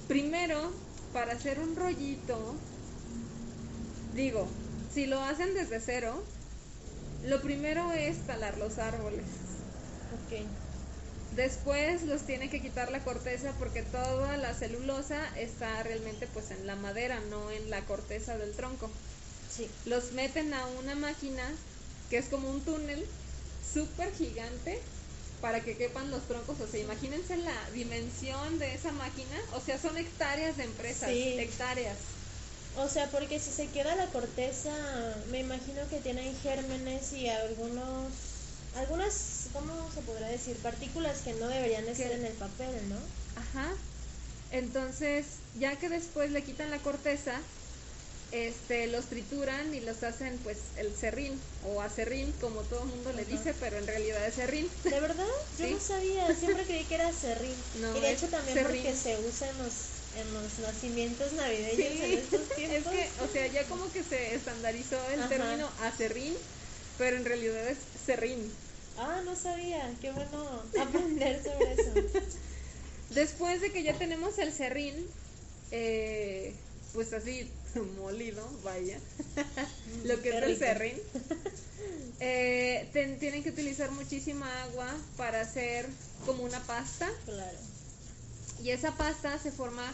Primero, 0.10 0.72
para 1.14 1.34
hacer 1.34 1.60
un 1.60 1.76
rollito, 1.76 2.56
digo, 4.14 4.48
si 4.94 5.06
lo 5.06 5.22
hacen 5.22 5.54
desde 5.54 5.80
cero, 5.80 6.22
lo 7.26 7.42
primero 7.42 7.92
es 7.94 8.18
talar 8.28 8.58
los 8.58 8.78
árboles. 8.78 9.24
Ok. 10.14 10.40
Después 11.36 12.04
los 12.04 12.22
tiene 12.22 12.50
que 12.50 12.62
quitar 12.62 12.92
la 12.92 13.04
corteza 13.04 13.52
porque 13.58 13.82
toda 13.82 14.38
la 14.38 14.54
celulosa 14.54 15.20
está 15.38 15.82
realmente 15.82 16.28
pues 16.28 16.52
en 16.52 16.68
la 16.68 16.76
madera, 16.76 17.20
no 17.30 17.50
en 17.50 17.70
la 17.72 17.82
corteza 17.82 18.38
del 18.38 18.52
tronco. 18.54 18.90
Sí. 19.56 19.68
Los 19.86 20.12
meten 20.12 20.54
a 20.54 20.66
una 20.80 20.96
máquina 20.96 21.44
que 22.10 22.18
es 22.18 22.26
como 22.26 22.50
un 22.50 22.62
túnel 22.62 23.04
súper 23.74 24.14
gigante 24.14 24.80
para 25.42 25.62
que 25.62 25.76
quepan 25.76 26.12
los 26.12 26.22
troncos. 26.28 26.60
O 26.62 26.68
sea, 26.68 26.80
imagínense 26.80 27.36
la 27.38 27.70
dimensión 27.72 28.60
de 28.60 28.76
esa 28.76 28.92
máquina. 28.92 29.40
O 29.54 29.60
sea, 29.62 29.80
son 29.80 29.98
hectáreas 29.98 30.56
de 30.58 30.64
empresas, 30.66 31.10
Sí. 31.10 31.40
hectáreas. 31.40 31.98
O 32.78 32.88
sea, 32.88 33.10
porque 33.10 33.40
si 33.40 33.52
se 33.52 33.68
queda 33.68 33.96
la 33.96 34.08
corteza, 34.08 34.72
me 35.32 35.40
imagino 35.40 35.82
que 35.90 36.00
tienen 36.00 36.36
gérmenes 36.42 37.12
y 37.14 37.28
algunos, 37.28 38.12
algunas, 38.76 39.50
¿cómo 39.54 39.90
se 39.92 40.02
podrá 40.04 40.28
decir? 40.28 40.62
Partículas 40.62 41.22
que 41.22 41.34
no 41.34 41.48
deberían 41.48 41.88
estar 41.88 42.12
en 42.12 42.26
el 42.26 42.34
papel, 42.38 42.90
¿no? 42.90 42.98
Ajá. 43.36 43.74
Entonces, 44.50 45.44
ya 45.54 45.78
que 45.80 45.90
después 45.90 46.32
le 46.32 46.44
quitan 46.44 46.72
la 46.72 46.82
corteza, 46.82 47.42
este, 48.32 48.88
los 48.88 49.10
trituran 49.10 49.74
y 49.74 49.82
los 49.82 50.04
hacen 50.04 50.40
pues 50.44 50.74
el 50.76 50.96
serrín 50.96 51.42
o 51.62 51.82
acerrín, 51.82 52.34
como 52.34 52.68
todo 52.68 52.84
el 52.84 52.90
mundo 52.90 53.12
le 53.14 53.24
Ajá. 53.24 53.32
dice, 53.32 53.54
pero 53.54 53.78
en 53.78 53.88
realidad 53.88 54.26
es 54.28 54.36
serrín. 54.36 54.70
¿De 54.84 55.00
verdad? 55.00 55.26
Yo 55.58 55.66
Sí. 55.66 55.74
no 55.74 55.80
sabía, 55.80 56.34
siempre 56.36 56.66
creí 56.66 56.86
que 56.86 56.96
era 56.96 57.12
serrín. 57.14 57.56
No, 57.74 57.96
y 57.96 58.02
de 58.02 58.12
es 58.12 58.20
hecho 58.20 58.30
también 58.30 58.58
serrín. 58.58 58.84
porque 58.84 58.96
se 58.96 59.18
usa 59.20 59.50
en 59.50 59.58
los, 59.60 60.04
en 60.12 60.34
los 60.34 60.60
nacimientos 60.60 61.34
navideños 61.34 61.78
Sí, 61.78 62.04
en 62.04 62.18
estos 62.20 62.48
es 62.50 62.56
tiempos. 62.56 62.94
que, 62.94 63.22
o 63.22 63.28
sea, 63.28 63.48
ya 63.48 63.68
como 63.68 63.92
que 63.92 64.04
se 64.04 64.34
estandarizó 64.36 65.10
el 65.10 65.20
Ajá. 65.22 65.30
término 65.30 65.74
acerrín, 65.80 66.38
pero 66.98 67.18
en 67.18 67.26
realidad 67.26 67.68
es 67.68 67.90
serrín. 67.96 68.63
Ah, 68.98 69.22
no 69.26 69.36
sabía, 69.36 69.90
qué 70.02 70.12
bueno 70.12 70.62
aprender 70.80 71.42
sobre 71.44 71.74
eso. 71.74 71.92
Después 73.10 73.62
de 73.62 73.72
que 73.72 73.84
ya 73.84 73.94
tenemos 73.98 74.38
el 74.40 74.52
serrín, 74.52 74.96
eh, 75.72 76.54
pues 76.94 77.14
así 77.14 77.50
molido, 77.98 78.48
vaya, 78.64 79.00
lo 80.04 80.16
que 80.18 80.30
qué 80.30 80.38
es 80.38 80.44
el 80.44 80.58
serrín, 80.58 80.98
eh, 82.20 82.88
ten- 82.94 83.20
tienen 83.20 83.44
que 83.44 83.50
utilizar 83.50 83.92
muchísima 83.92 84.64
agua 84.64 84.94
para 85.18 85.42
hacer 85.42 85.88
como 86.26 86.44
una 86.44 86.60
pasta 86.66 87.10
Claro. 87.26 87.58
y 88.64 88.70
esa 88.70 88.92
pasta 88.96 89.38
se 89.40 89.52
forma 89.52 89.94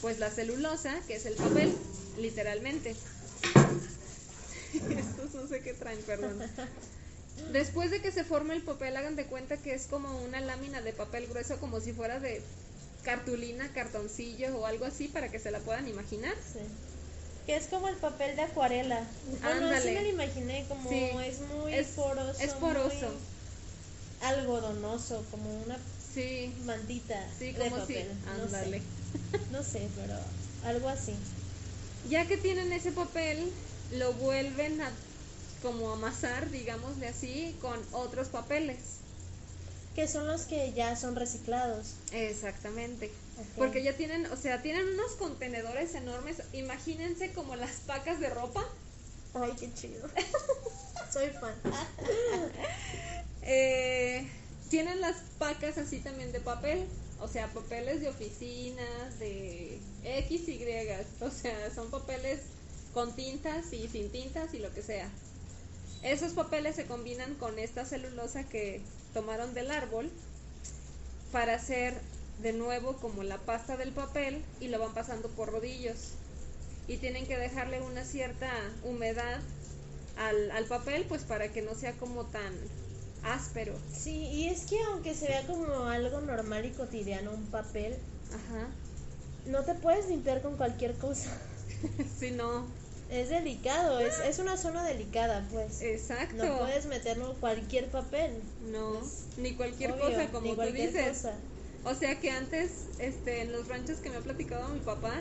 pues 0.00 0.18
la 0.18 0.30
celulosa, 0.30 1.00
que 1.06 1.16
es 1.16 1.26
el 1.26 1.34
papel, 1.34 1.72
literalmente. 2.18 2.94
Estos 4.90 5.34
no 5.34 5.46
sé 5.48 5.60
qué 5.62 5.72
traen, 5.74 6.00
perdón. 6.02 6.42
Después 7.52 7.90
de 7.90 8.00
que 8.00 8.10
se 8.12 8.24
forme 8.24 8.54
el 8.54 8.62
papel, 8.62 8.96
hagan 8.96 9.16
de 9.16 9.26
cuenta 9.26 9.56
que 9.56 9.74
es 9.74 9.86
como 9.86 10.20
una 10.22 10.40
lámina 10.40 10.80
de 10.82 10.92
papel 10.92 11.26
grueso, 11.26 11.58
como 11.58 11.80
si 11.80 11.92
fuera 11.92 12.18
de 12.18 12.42
cartulina, 13.04 13.70
cartoncillo 13.72 14.56
o 14.58 14.66
algo 14.66 14.84
así, 14.86 15.08
para 15.08 15.30
que 15.30 15.38
se 15.38 15.50
la 15.50 15.60
puedan 15.60 15.86
imaginar. 15.86 16.34
Sí. 16.52 16.60
Que 17.46 17.56
es 17.56 17.66
como 17.66 17.88
el 17.88 17.96
papel 17.96 18.34
de 18.36 18.42
acuarela. 18.42 19.06
Bueno, 19.42 19.66
así 19.68 19.88
Ándale. 19.88 19.92
me 19.94 20.02
lo 20.02 20.08
imaginé, 20.08 20.64
como 20.68 20.88
Sí, 20.90 21.10
es 21.24 21.40
muy 21.40 21.74
es- 21.74 21.88
poroso. 21.88 22.40
es 22.40 22.52
poroso. 22.54 23.06
muy 23.08 23.16
algodonoso, 24.22 25.24
como 25.30 25.62
una 25.62 25.78
Sí, 26.12 26.52
mantita 26.64 27.22
sí, 27.38 27.52
de 27.52 27.58
como 27.68 27.76
si, 27.86 27.92
papel. 27.94 28.08
no, 28.24 28.42
ándale. 28.44 28.78
sé, 28.80 28.84
no 29.52 29.62
sé, 29.62 29.88
pero 29.94 30.14
algo 30.64 30.88
así. 30.88 31.12
Ya 32.08 32.26
que 32.26 32.36
tienen 32.38 32.72
ese 32.72 32.92
papel, 32.92 33.52
lo 33.92 34.12
vuelven 34.14 34.80
a 34.80 34.90
como 35.62 35.92
amasar, 35.92 36.50
digámosle 36.50 37.08
así, 37.08 37.56
con 37.60 37.78
otros 37.92 38.28
papeles. 38.28 38.78
Que 39.94 40.06
son 40.06 40.26
los 40.26 40.42
que 40.42 40.72
ya 40.74 40.94
son 40.96 41.16
reciclados. 41.16 41.94
Exactamente. 42.12 43.10
Porque 43.56 43.82
ya 43.82 43.96
tienen, 43.96 44.26
o 44.26 44.36
sea, 44.36 44.62
tienen 44.62 44.86
unos 44.88 45.12
contenedores 45.12 45.94
enormes. 45.94 46.42
Imagínense 46.52 47.32
como 47.32 47.56
las 47.56 47.76
pacas 47.86 48.20
de 48.20 48.28
ropa. 48.30 48.64
Ay, 49.34 49.52
qué 49.58 49.72
chido. 49.74 50.08
Soy 51.12 51.30
fan. 51.30 51.54
Eh, 53.48 54.28
tienen 54.70 55.00
las 55.00 55.18
pacas 55.38 55.78
así 55.78 56.00
también 56.00 56.32
de 56.32 56.40
papel. 56.40 56.84
O 57.20 57.28
sea, 57.28 57.46
papeles 57.46 58.00
de 58.00 58.08
oficinas, 58.08 59.20
de 59.20 59.78
X, 60.02 60.48
Y. 60.48 60.64
O 61.20 61.30
sea, 61.30 61.72
son 61.72 61.88
papeles 61.88 62.40
con 62.92 63.14
tintas 63.14 63.72
y 63.72 63.86
sin 63.86 64.10
tintas 64.10 64.52
y 64.52 64.58
lo 64.58 64.74
que 64.74 64.82
sea. 64.82 65.08
Esos 66.02 66.32
papeles 66.32 66.76
se 66.76 66.86
combinan 66.86 67.34
con 67.34 67.58
esta 67.58 67.84
celulosa 67.84 68.44
que 68.44 68.80
tomaron 69.14 69.54
del 69.54 69.70
árbol 69.70 70.10
para 71.32 71.54
hacer 71.54 71.94
de 72.42 72.52
nuevo 72.52 72.96
como 72.96 73.22
la 73.22 73.38
pasta 73.38 73.76
del 73.76 73.92
papel 73.92 74.44
y 74.60 74.68
lo 74.68 74.78
van 74.78 74.94
pasando 74.94 75.28
por 75.30 75.50
rodillos. 75.50 76.12
Y 76.86 76.98
tienen 76.98 77.26
que 77.26 77.36
dejarle 77.36 77.80
una 77.82 78.04
cierta 78.04 78.50
humedad 78.84 79.40
al, 80.16 80.50
al 80.52 80.64
papel 80.66 81.04
pues 81.08 81.22
para 81.22 81.48
que 81.52 81.62
no 81.62 81.74
sea 81.74 81.92
como 81.94 82.24
tan 82.26 82.54
áspero. 83.24 83.74
Sí, 83.92 84.28
y 84.28 84.48
es 84.48 84.66
que 84.66 84.80
aunque 84.84 85.14
se 85.14 85.26
vea 85.28 85.46
como 85.46 85.84
algo 85.86 86.20
normal 86.20 86.64
y 86.64 86.70
cotidiano 86.70 87.32
un 87.32 87.46
papel, 87.46 87.96
Ajá. 88.28 88.68
no 89.46 89.64
te 89.64 89.74
puedes 89.74 90.08
limpiar 90.08 90.42
con 90.42 90.56
cualquier 90.56 90.94
cosa. 90.94 91.30
Si 92.18 92.30
no, 92.30 92.64
Es 93.08 93.28
delicado, 93.28 94.00
es, 94.00 94.18
es 94.18 94.38
una 94.40 94.56
zona 94.56 94.84
delicada, 94.84 95.46
pues. 95.52 95.80
exacto. 95.82 96.44
No 96.44 96.58
puedes 96.58 96.86
meterlo 96.86 97.34
cualquier 97.38 97.88
papel. 97.88 98.42
No, 98.62 99.00
ni 99.36 99.54
cualquier 99.54 99.92
Obvio, 99.92 100.02
cosa 100.06 100.26
como 100.30 100.40
ni 100.42 100.50
tú 100.50 100.56
cualquier 100.56 100.88
dices. 100.92 101.08
cosa. 101.08 101.38
O 101.84 101.94
sea 101.94 102.18
que 102.18 102.30
antes, 102.32 102.70
este, 102.98 103.42
en 103.42 103.52
los 103.52 103.68
ranchos 103.68 103.98
que 103.98 104.10
me 104.10 104.16
ha 104.16 104.20
platicado 104.20 104.68
mi 104.70 104.80
papá, 104.80 105.20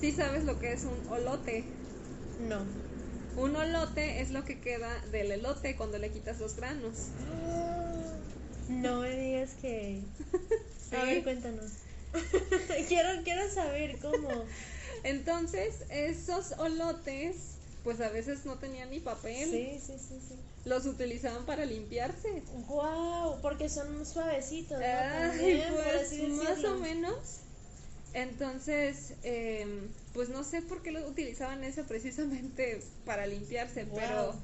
sí 0.00 0.10
sabes 0.10 0.44
lo 0.44 0.58
que 0.58 0.72
es 0.72 0.82
un 0.84 1.00
olote. 1.08 1.64
No. 2.40 2.64
Un 3.36 3.54
olote 3.54 4.20
es 4.20 4.30
lo 4.30 4.44
que 4.44 4.58
queda 4.58 4.90
del 5.12 5.30
elote 5.30 5.76
cuando 5.76 5.98
le 5.98 6.10
quitas 6.10 6.40
los 6.40 6.56
granos. 6.56 6.96
No 8.68 9.02
me 9.02 9.16
digas 9.16 9.50
que. 9.62 10.00
A 10.92 11.00
Sí. 11.00 11.06
ver, 11.06 11.22
cuéntanos. 11.22 11.70
quiero, 12.88 13.08
quiero 13.22 13.48
saber 13.52 13.96
cómo. 14.00 14.44
Entonces, 15.06 15.82
esos 15.90 16.52
olotes, 16.58 17.36
pues 17.84 18.00
a 18.00 18.08
veces 18.08 18.44
no 18.44 18.56
tenían 18.56 18.90
ni 18.90 18.98
papel. 19.00 19.48
Sí, 19.48 19.80
sí, 19.80 19.92
sí, 19.98 20.20
sí. 20.28 20.34
Los 20.64 20.84
utilizaban 20.86 21.46
para 21.46 21.64
limpiarse. 21.64 22.42
Wow, 22.66 23.40
porque 23.40 23.68
son 23.68 24.04
suavecitos, 24.04 24.80
¿no? 24.80 24.84
Ay, 24.84 25.28
También, 25.30 25.74
por 25.74 25.84
pues 25.84 26.28
más 26.28 26.64
o 26.64 26.74
menos. 26.78 27.14
Entonces, 28.14 29.12
em, 29.22 29.88
pues 30.12 30.28
no 30.30 30.42
sé 30.42 30.62
por 30.62 30.82
qué 30.82 30.90
lo 30.90 31.06
utilizaban 31.06 31.62
eso 31.62 31.84
precisamente 31.84 32.80
para 33.04 33.26
limpiarse, 33.26 33.84
Wow. 33.84 33.94
pero 33.96 34.34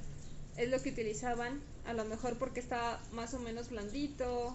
es 0.59 0.69
lo 0.69 0.81
que 0.83 0.91
utilizaban, 0.91 1.61
a 1.87 1.95
lo 1.95 2.05
mejor 2.05 2.37
porque 2.39 2.61
estaba 2.61 3.01
más 3.13 3.35
o 3.35 3.39
menos 3.41 3.71
blandito, 3.71 4.55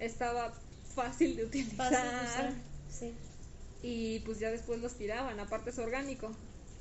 estaba 0.00 0.52
fácil 0.94 1.36
de 1.36 1.44
utilizar 1.44 1.90
Fácil 1.92 2.10
de 2.10 2.26
usar. 2.26 2.52
Sí. 2.90 3.14
Y 3.86 4.18
pues 4.20 4.40
ya 4.40 4.50
después 4.50 4.80
los 4.80 4.94
tiraban, 4.94 5.38
aparte 5.38 5.70
es 5.70 5.78
orgánico. 5.78 6.32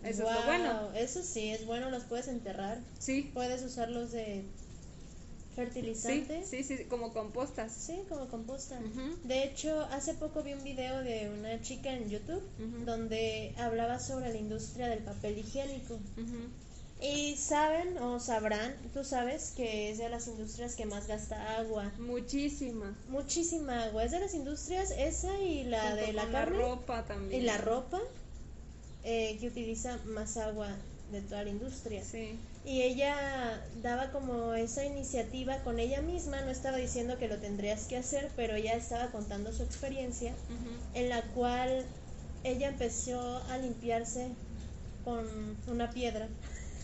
Eso 0.04 0.28
es 0.28 0.36
lo 0.36 0.46
bueno. 0.46 0.94
Eso 0.94 1.24
sí, 1.24 1.50
es 1.50 1.66
bueno, 1.66 1.90
los 1.92 2.04
puedes 2.04 2.28
enterrar. 2.28 2.80
Sí, 3.00 3.30
Puedes 3.34 3.64
usarlos 3.64 4.12
de 4.12 4.44
fertilizante. 5.56 6.44
sí, 6.46 6.64
sí, 6.64 6.84
como 6.86 7.14
compostas. 7.14 7.72
Sí, 7.74 8.02
como 8.10 8.28
composta. 8.28 8.80
De 9.24 9.44
hecho, 9.44 9.82
hace 9.92 10.14
poco 10.16 10.44
vi 10.44 10.54
un 10.54 10.64
video 10.64 11.02
de 11.02 11.30
una 11.30 11.62
chica 11.62 11.94
en 11.94 12.10
YouTube 12.10 12.44
donde 12.86 13.54
hablaba 13.58 14.00
sobre 14.00 14.32
la 14.34 14.38
industria 14.38 14.88
del 14.88 15.00
papel 15.04 15.38
higiénico. 15.38 16.00
Y 17.02 17.36
saben 17.36 17.98
o 17.98 18.20
sabrán, 18.20 18.74
tú 18.94 19.04
sabes 19.04 19.52
que 19.56 19.92
es 19.92 19.98
de 19.98 20.10
las 20.10 20.28
industrias 20.28 20.76
que 20.76 20.86
más 20.86 21.08
gasta 21.08 21.58
agua. 21.58 21.92
Muchísima. 22.00 22.96
Muchísima 23.10 23.84
agua. 23.84 24.06
Es 24.06 24.12
de 24.12 24.20
las 24.22 24.34
industrias 24.34 24.92
esa 24.92 25.38
y 25.40 25.66
la 25.66 25.82
Junto 25.82 26.06
de 26.06 26.14
la 26.14 26.24
con 26.24 26.32
carne 26.32 26.58
ropa 26.58 27.04
también. 27.06 27.42
y 27.42 27.46
la 27.46 27.58
ropa 27.58 28.00
eh, 29.04 29.38
que 29.40 29.48
utiliza 29.48 29.98
más 30.06 30.38
agua 30.38 30.70
de 31.12 31.22
toda 31.22 31.44
la 31.44 31.50
industria. 31.50 32.04
Sí. 32.04 32.40
Y 32.66 32.82
ella 32.82 33.62
daba 33.84 34.12
como 34.12 34.54
esa 34.54 34.86
iniciativa 34.86 35.60
con 35.64 35.80
ella 35.80 36.02
misma, 36.02 36.42
no 36.42 36.50
estaba 36.50 36.78
diciendo 36.78 37.18
que 37.20 37.28
lo 37.28 37.38
tendrías 37.38 37.84
que 37.86 37.98
hacer, 37.98 38.32
pero 38.36 38.56
ella 38.56 38.74
estaba 38.74 39.12
contando 39.12 39.54
su 39.54 39.62
experiencia 39.62 40.34
en 40.96 41.10
la 41.10 41.22
cual 41.34 41.86
ella 42.44 42.70
empezó 42.70 43.38
a 43.50 43.58
limpiarse 43.60 44.30
con 45.04 45.28
una 45.68 45.92
piedra 45.92 46.28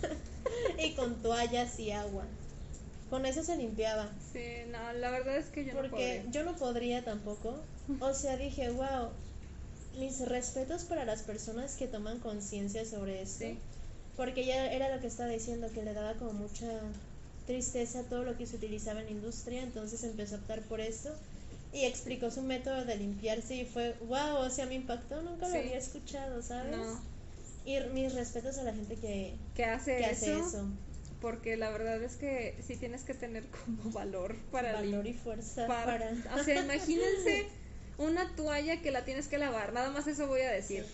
y 0.83 0.91
con 0.93 1.21
toallas 1.21 1.79
y 1.79 1.91
agua. 1.91 2.25
Con 3.09 3.25
eso 3.25 3.43
se 3.43 3.57
limpiaba. 3.57 4.09
Sí, 4.31 4.45
no, 4.69 4.93
la 4.93 5.11
verdad 5.11 5.37
es 5.37 5.47
que 5.47 5.65
yo 5.65 5.73
no 5.73 5.79
Porque 5.81 6.21
podría. 6.23 6.31
yo 6.31 6.43
no 6.43 6.55
podría 6.55 7.03
tampoco. 7.03 7.55
O 7.99 8.13
sea, 8.13 8.37
dije, 8.37 8.69
wow, 8.69 9.09
mis 9.97 10.19
respetos 10.27 10.83
para 10.83 11.03
las 11.03 11.23
personas 11.23 11.75
que 11.75 11.87
toman 11.87 12.19
conciencia 12.19 12.85
sobre 12.85 13.21
esto. 13.21 13.45
Sí. 13.45 13.57
Porque 14.15 14.41
ella 14.43 14.71
era 14.71 14.93
lo 14.93 15.01
que 15.01 15.07
estaba 15.07 15.29
diciendo, 15.29 15.67
que 15.73 15.83
le 15.83 15.93
daba 15.93 16.13
como 16.13 16.33
mucha 16.33 16.67
tristeza 17.47 18.03
todo 18.03 18.23
lo 18.23 18.37
que 18.37 18.45
se 18.45 18.55
utilizaba 18.55 18.99
en 19.01 19.05
la 19.07 19.11
industria, 19.11 19.61
entonces 19.63 20.03
empezó 20.03 20.35
a 20.35 20.37
optar 20.39 20.61
por 20.61 20.79
eso 20.79 21.09
y 21.73 21.85
explicó 21.85 22.29
su 22.31 22.41
método 22.43 22.85
de 22.85 22.97
limpiarse 22.97 23.55
y 23.55 23.65
fue, 23.65 23.95
wow, 24.07 24.37
o 24.37 24.49
sea, 24.49 24.65
me 24.67 24.75
impactó, 24.75 25.21
nunca 25.21 25.47
lo 25.47 25.53
Sí. 25.53 25.59
había 25.59 25.77
escuchado, 25.77 26.41
¿sabes? 26.41 26.77
No. 26.77 27.01
Y 27.65 27.79
mis 27.93 28.13
respetos 28.13 28.57
a 28.57 28.63
la 28.63 28.73
gente 28.73 28.95
que, 28.95 29.35
¿Qué 29.55 29.65
hace 29.65 29.97
que 29.97 30.09
eso? 30.09 30.25
hace 30.35 30.39
eso. 30.39 30.67
porque 31.21 31.55
la 31.57 31.69
verdad 31.69 32.01
es 32.03 32.15
que 32.15 32.55
sí 32.65 32.75
tienes 32.77 33.03
que 33.03 33.13
tener 33.13 33.43
como 33.47 33.91
valor 33.91 34.35
para 34.51 34.73
Valor 34.73 35.05
y 35.05 35.13
fuerza 35.13 35.67
para- 35.67 36.09
para... 36.25 36.41
O 36.41 36.43
sea, 36.43 36.59
imagínense 36.63 37.45
una 37.99 38.35
toalla 38.35 38.81
que 38.81 38.89
la 38.91 39.05
tienes 39.05 39.27
que 39.27 39.37
lavar, 39.37 39.73
nada 39.73 39.91
más 39.91 40.07
eso 40.07 40.25
voy 40.27 40.41
a 40.41 40.51
decir. 40.51 40.85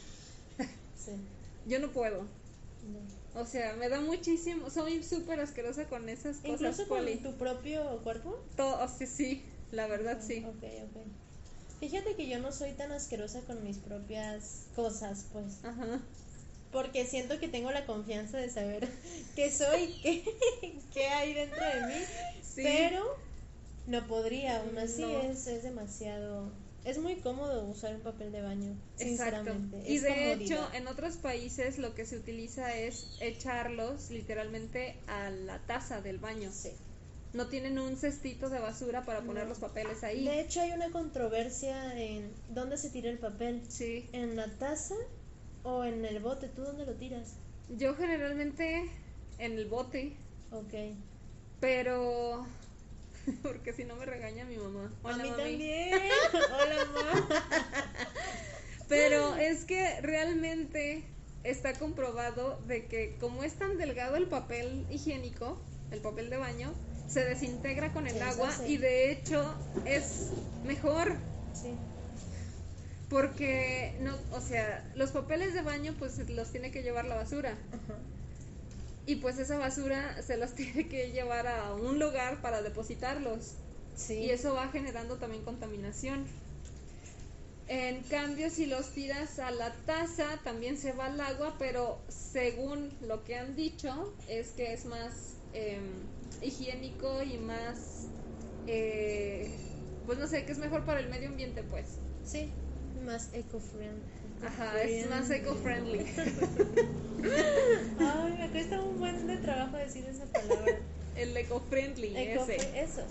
Sí, 0.97 1.11
Yo 1.65 1.79
no 1.79 1.91
puedo. 1.91 2.21
no. 2.23 3.17
O 3.41 3.45
sea, 3.45 3.75
me 3.75 3.87
da 3.87 4.01
muchísimo, 4.01 4.69
soy 4.69 5.03
súper 5.03 5.39
asquerosa 5.39 5.85
con 5.85 6.09
esas 6.09 6.37
cosas, 6.37 6.49
Incluso 6.61 6.87
con 6.87 6.97
Poli. 6.99 7.17
tu 7.17 7.37
propio 7.37 7.99
cuerpo. 8.03 8.35
Todo, 8.55 8.83
o 8.83 8.87
sea, 8.89 9.05
sí, 9.07 9.43
la 9.71 9.85
verdad 9.87 10.19
sí. 10.25 10.43
Ok, 10.45 10.63
ok. 10.63 11.01
Fíjate 11.79 12.15
que 12.15 12.27
yo 12.27 12.39
no 12.39 12.51
soy 12.51 12.71
tan 12.73 12.91
asquerosa 12.91 13.41
con 13.41 13.63
mis 13.63 13.77
propias 13.77 14.63
cosas, 14.75 15.25
pues. 15.31 15.63
Ajá. 15.63 15.99
Porque 16.77 17.07
siento 17.07 17.39
que 17.39 17.47
tengo 17.47 17.71
la 17.71 17.87
confianza 17.87 18.37
de 18.37 18.51
saber 18.51 18.87
qué 19.35 19.49
soy, 19.51 19.95
qué, 20.03 20.23
qué 20.93 21.07
hay 21.07 21.33
dentro 21.33 21.59
de 21.65 21.87
mí. 21.87 22.05
Sí. 22.43 22.61
Pero 22.63 23.03
no 23.87 24.05
podría, 24.05 24.59
aún 24.61 24.77
así 24.77 25.01
No. 25.01 25.21
es, 25.23 25.47
es 25.47 25.63
demasiado. 25.63 26.51
Es 26.85 26.99
muy 26.99 27.15
cómodo 27.15 27.63
usar 27.67 27.95
un 27.95 28.01
papel 28.01 28.31
de 28.31 28.43
baño, 28.43 28.75
Exacto. 28.99 29.39
sinceramente. 29.39 29.89
Y 29.91 29.95
es 29.95 30.03
de 30.03 30.09
comodidad. 30.09 30.41
hecho, 30.41 30.69
en 30.75 30.87
otros 30.87 31.15
países 31.17 31.79
lo 31.79 31.95
que 31.95 32.05
se 32.05 32.15
utiliza 32.15 32.77
es 32.77 33.17
echarlos 33.21 34.11
literalmente 34.11 34.95
a 35.07 35.31
la 35.31 35.57
taza 35.65 36.01
del 36.01 36.19
baño. 36.19 36.51
Sí. 36.53 36.69
No 37.33 37.47
tienen 37.47 37.79
un 37.79 37.97
cestito 37.97 38.49
de 38.49 38.59
basura 38.59 39.03
para 39.03 39.21
poner 39.21 39.43
No. 39.45 39.49
los 39.49 39.57
papeles 39.59 40.03
ahí. 40.03 40.25
De 40.25 40.39
hecho, 40.41 40.61
hay 40.61 40.73
una 40.73 40.91
controversia 40.91 41.99
en 41.99 42.31
dónde 42.49 42.77
se 42.77 42.91
tira 42.91 43.09
el 43.09 43.17
papel. 43.17 43.63
Sí. 43.67 44.07
¿En 44.13 44.35
la 44.35 44.47
taza 44.59 44.93
o 45.67 45.83
en 45.83 46.05
el 46.05 46.19
bote? 46.19 46.47
¿Tú 46.47 46.63
dónde 46.63 46.85
lo 46.85 46.93
tiras? 46.93 47.35
Yo 47.77 47.93
generalmente 47.95 48.89
en 49.37 49.51
el 49.53 49.65
bote, 49.65 50.13
Ok. 50.51 50.73
pero 51.59 52.47
porque 53.43 53.73
si 53.73 53.83
no 53.83 53.97
me 53.97 54.05
regaña 54.05 54.45
mi 54.45 54.55
mamá. 54.57 54.89
A 55.03 55.17
mí 55.17 55.29
mami. 55.29 55.43
también. 55.43 55.99
Hola, 56.33 56.85
mamá. 56.93 57.27
Pero 58.87 59.35
es 59.35 59.65
que 59.65 59.99
realmente 59.99 61.03
está 61.43 61.73
comprobado 61.73 62.57
de 62.67 62.85
que 62.85 63.17
como 63.19 63.43
es 63.43 63.53
tan 63.55 63.77
delgado 63.77 64.15
el 64.15 64.27
papel 64.27 64.85
higiénico, 64.89 65.57
el 65.91 65.99
papel 65.99 66.29
de 66.29 66.37
baño, 66.37 66.73
se 67.09 67.25
desintegra 67.25 67.91
con 67.91 68.07
el 68.07 68.21
agua 68.21 68.49
y 68.65 68.77
de 68.77 69.11
hecho 69.11 69.53
es 69.85 70.29
mejor. 70.63 71.17
Porque 73.09 73.95
no, 74.01 74.15
o 74.31 74.41
sea, 74.41 74.85
los 74.95 75.11
papeles 75.11 75.53
de 75.53 75.61
baño 75.61 75.95
pues 75.97 76.17
los 76.29 76.51
tiene 76.51 76.71
que 76.71 76.83
llevar 76.83 77.05
la 77.05 77.15
basura 77.15 77.51
Ajá. 77.51 77.99
y 79.05 79.15
pues 79.15 79.39
esa 79.39 79.57
basura 79.57 80.21
se 80.21 80.37
los 80.37 80.53
tiene 80.55 80.87
que 80.87 81.11
llevar 81.11 81.47
a 81.47 81.73
un 81.73 81.99
lugar 81.99 82.41
para 82.41 82.61
depositarlos. 82.61 83.53
Sí. 83.95 84.13
Y 84.13 84.29
eso 84.29 84.53
va 84.53 84.67
generando 84.67 85.15
también 85.15 85.43
contaminación. 85.43 86.25
En 87.67 88.01
cambio, 88.03 88.49
si 88.49 88.65
los 88.65 88.91
tiras 88.91 89.39
a 89.39 89.51
la 89.51 89.73
taza, 89.85 90.39
también 90.43 90.77
se 90.77 90.93
va 90.93 91.07
al 91.07 91.19
agua, 91.19 91.55
pero 91.59 91.99
según 92.07 92.89
lo 93.01 93.25
que 93.25 93.35
han 93.35 93.55
dicho, 93.55 94.13
es 94.29 94.49
que 94.51 94.71
es 94.71 94.85
más 94.85 95.33
em, 95.53 95.81
higiénico 96.41 97.23
y 97.23 97.37
más, 97.39 98.07
eh, 98.67 99.49
pues 100.05 100.17
no 100.17 100.27
sé, 100.27 100.45
que 100.45 100.53
es 100.53 100.59
mejor 100.59 100.85
para 100.85 100.99
el 101.01 101.09
medio 101.09 101.27
ambiente, 101.27 101.61
pues. 101.63 101.87
Sí. 102.23 102.53
Más 103.07 103.29
eco-friendly. 103.33 104.03
Ajá, 104.45 104.83
es 104.83 105.09
más 105.09 105.29
eco-friendly. 105.31 105.99
Ay, 107.99 108.35
me 108.37 108.49
cuesta 108.51 108.81
un 108.81 108.99
buen 108.99 109.25
de 109.27 109.37
trabajo 109.37 109.77
decir 109.77 110.03
esa 110.05 110.25
palabra. 110.25 110.77
el 111.15 111.35
eco-friendly, 111.37 112.17
Eco- 112.17 112.43
ese. 112.43 112.81
eso. 112.83 113.01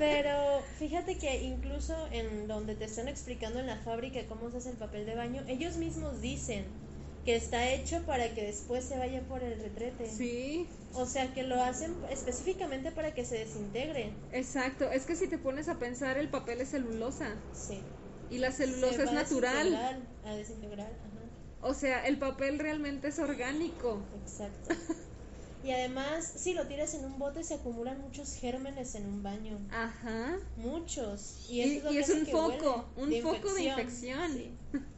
Pero 0.00 0.60
fíjate 0.80 1.16
que 1.18 1.40
incluso 1.44 1.94
en 2.10 2.48
donde 2.48 2.74
te 2.74 2.84
están 2.84 3.06
explicando 3.06 3.60
en 3.60 3.66
la 3.68 3.76
fábrica 3.76 4.18
cómo 4.28 4.50
se 4.50 4.56
hace 4.58 4.70
el 4.70 4.76
papel 4.76 5.06
de 5.06 5.14
baño, 5.14 5.42
ellos 5.46 5.76
mismos 5.76 6.20
dicen 6.20 6.64
que 7.24 7.36
está 7.36 7.70
hecho 7.72 8.02
para 8.06 8.34
que 8.34 8.42
después 8.42 8.84
se 8.84 8.98
vaya 8.98 9.22
por 9.28 9.42
el 9.44 9.60
retrete. 9.62 10.10
Sí, 10.10 10.66
O 10.94 11.06
sea, 11.06 11.32
que 11.32 11.44
lo 11.44 11.62
hacen 11.62 11.94
específicamente 12.10 12.90
para 12.90 13.14
que 13.14 13.24
se 13.24 13.38
desintegre. 13.38 14.10
exacto. 14.32 14.90
Es 14.90 15.04
que 15.06 15.14
si 15.14 15.28
te 15.28 15.38
pones 15.38 15.68
a 15.68 15.78
pensar, 15.78 16.18
el 16.18 16.28
papel 16.28 16.60
es 16.60 16.70
celulosa 16.70 17.34
Sí. 17.54 17.80
Y 18.30 18.38
la 18.38 18.52
celulosa 18.52 19.04
es 19.04 19.12
natural. 19.12 20.02
A 20.24 20.34
desintegrar, 20.34 20.88
ajá. 20.88 21.16
O 21.62 21.74
sea, 21.74 22.06
el 22.06 22.18
papel 22.18 22.58
realmente 22.58 23.08
es 23.08 23.18
orgánico. 23.18 24.00
Exacto. 24.22 24.74
Y 25.64 25.72
además, 25.72 26.32
si 26.36 26.54
lo 26.54 26.64
tiras 26.68 26.94
en 26.94 27.04
un 27.04 27.18
bote, 27.18 27.42
se 27.42 27.54
acumulan 27.54 28.00
muchos 28.00 28.34
gérmenes 28.34 28.94
en 28.94 29.06
un 29.06 29.24
baño. 29.24 29.58
Ajá. 29.72 30.36
Muchos. 30.56 31.48
Y, 31.50 31.60
es, 31.60 31.82
lo 31.82 31.90
y 31.90 31.94
que 31.94 32.00
es 32.00 32.08
hace 32.08 32.20
un 32.20 32.26
foco, 32.26 32.84
un 32.96 33.12
foco 33.20 33.52
de 33.52 33.64
infección. 33.64 34.32
Sí. 34.32 34.52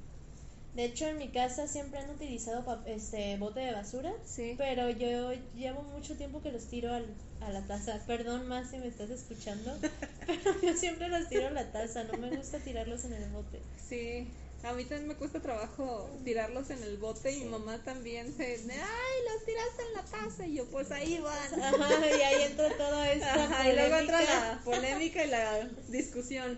De 0.78 0.84
hecho, 0.84 1.08
en 1.08 1.18
mi 1.18 1.26
casa 1.28 1.66
siempre 1.66 1.98
han 1.98 2.08
utilizado 2.08 2.64
este 2.86 3.36
bote 3.36 3.58
de 3.58 3.72
basura, 3.72 4.12
Sí. 4.24 4.54
pero 4.56 4.88
yo 4.90 5.32
llevo 5.56 5.82
mucho 5.82 6.14
tiempo 6.16 6.40
que 6.40 6.52
los 6.52 6.66
tiro 6.68 6.92
al- 6.94 7.12
a 7.40 7.50
la 7.50 7.62
taza. 7.66 8.00
Perdón 8.06 8.46
más 8.46 8.70
si 8.70 8.78
me 8.78 8.86
estás 8.86 9.10
escuchando, 9.10 9.76
pero 10.26 10.60
yo 10.62 10.76
siempre 10.76 11.08
los 11.08 11.28
tiro 11.28 11.48
a 11.48 11.50
la 11.50 11.72
taza, 11.72 12.04
no 12.04 12.16
me 12.18 12.30
gusta 12.36 12.58
tirarlos 12.60 13.04
en 13.06 13.14
el 13.14 13.28
bote. 13.30 13.58
Sí. 13.88 14.28
A 14.62 14.72
mí 14.72 14.84
también 14.84 15.08
me 15.08 15.14
cuesta 15.16 15.40
trabajo 15.40 16.08
tirarlos 16.24 16.70
en 16.70 16.80
el 16.84 16.96
bote 16.98 17.32
y 17.32 17.40
mi 17.40 17.46
mamá 17.46 17.78
también 17.84 18.32
se... 18.36 18.44
Ay, 18.54 19.18
los 19.34 19.44
tiraste 19.44 19.82
en 19.82 19.94
la 19.94 20.04
taza 20.04 20.46
y 20.46 20.54
yo 20.54 20.64
pues 20.66 20.92
ahí 20.92 21.18
van. 21.18 21.60
Ajá, 21.60 22.06
y 22.06 22.22
ahí 22.22 22.42
entra 22.44 22.68
todo 22.76 23.02
esto. 23.04 23.26
Ajá, 23.26 23.68
y 23.68 23.74
luego 23.74 23.96
entra 23.96 24.20
la 24.22 24.60
polémica 24.64 25.24
y 25.24 25.28
la 25.28 25.68
discusión. 25.88 26.56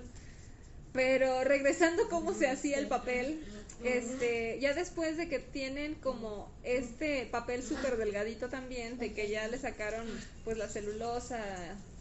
Pero 0.92 1.44
regresando 1.44 2.08
cómo 2.08 2.34
se 2.34 2.48
hacía 2.48 2.78
el 2.78 2.88
papel, 2.88 3.44
este, 3.84 4.58
ya 4.60 4.74
después 4.74 5.16
de 5.16 5.28
que 5.28 5.38
tienen 5.38 5.94
como 5.96 6.50
este 6.62 7.26
papel 7.26 7.62
súper 7.62 7.96
delgadito 7.96 8.48
también, 8.48 8.98
de 8.98 9.12
que 9.12 9.28
ya 9.28 9.48
le 9.48 9.58
sacaron 9.58 10.06
pues 10.44 10.58
la 10.58 10.68
celulosa, 10.68 11.40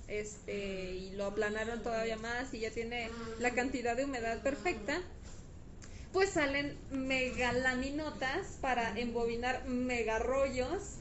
este, 0.08 0.96
y 0.96 1.12
lo 1.12 1.26
aplanaron 1.26 1.82
todavía 1.82 2.18
más 2.18 2.54
y 2.54 2.60
ya 2.60 2.72
tiene 2.72 3.10
la 3.40 3.52
cantidad 3.52 3.96
de 3.96 4.06
humedad 4.06 4.42
perfecta, 4.42 5.02
pues 6.12 6.32
salen 6.32 6.76
mega 6.92 7.52
laminotas 7.54 8.58
para 8.62 8.98
embobinar 9.00 9.66
mega 9.68 10.20
rollos 10.20 10.96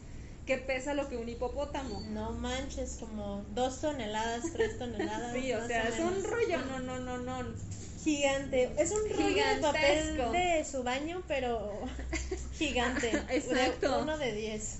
que 0.47 0.57
pesa 0.57 0.95
lo 0.95 1.09
que 1.09 1.17
un 1.17 1.29
hipopótamo. 1.29 2.01
No 2.11 2.33
manches, 2.33 2.97
como 3.01 3.45
dos 3.51 3.81
toneladas, 3.81 4.45
tres 4.53 4.79
toneladas. 4.79 5.35
Sí, 5.35 5.53
o 5.53 5.67
sea, 5.67 5.89
es 5.89 5.99
un 6.01 6.25
rollo, 6.25 6.59
no, 6.65 6.81
no, 6.81 6.99
no, 6.99 7.19
no. 7.19 7.55
Gigante. 8.03 8.71
Es 8.79 8.91
un 8.93 9.09
rollo 9.11 9.47
de 9.47 9.61
papel 9.61 10.17
de 10.33 10.65
su 10.65 10.83
baño, 10.83 11.23
pero 11.27 11.73
gigante. 12.59 13.11
Exacto. 13.31 14.01
Uno 14.03 14.17
de 14.19 14.33
diez. 14.35 14.79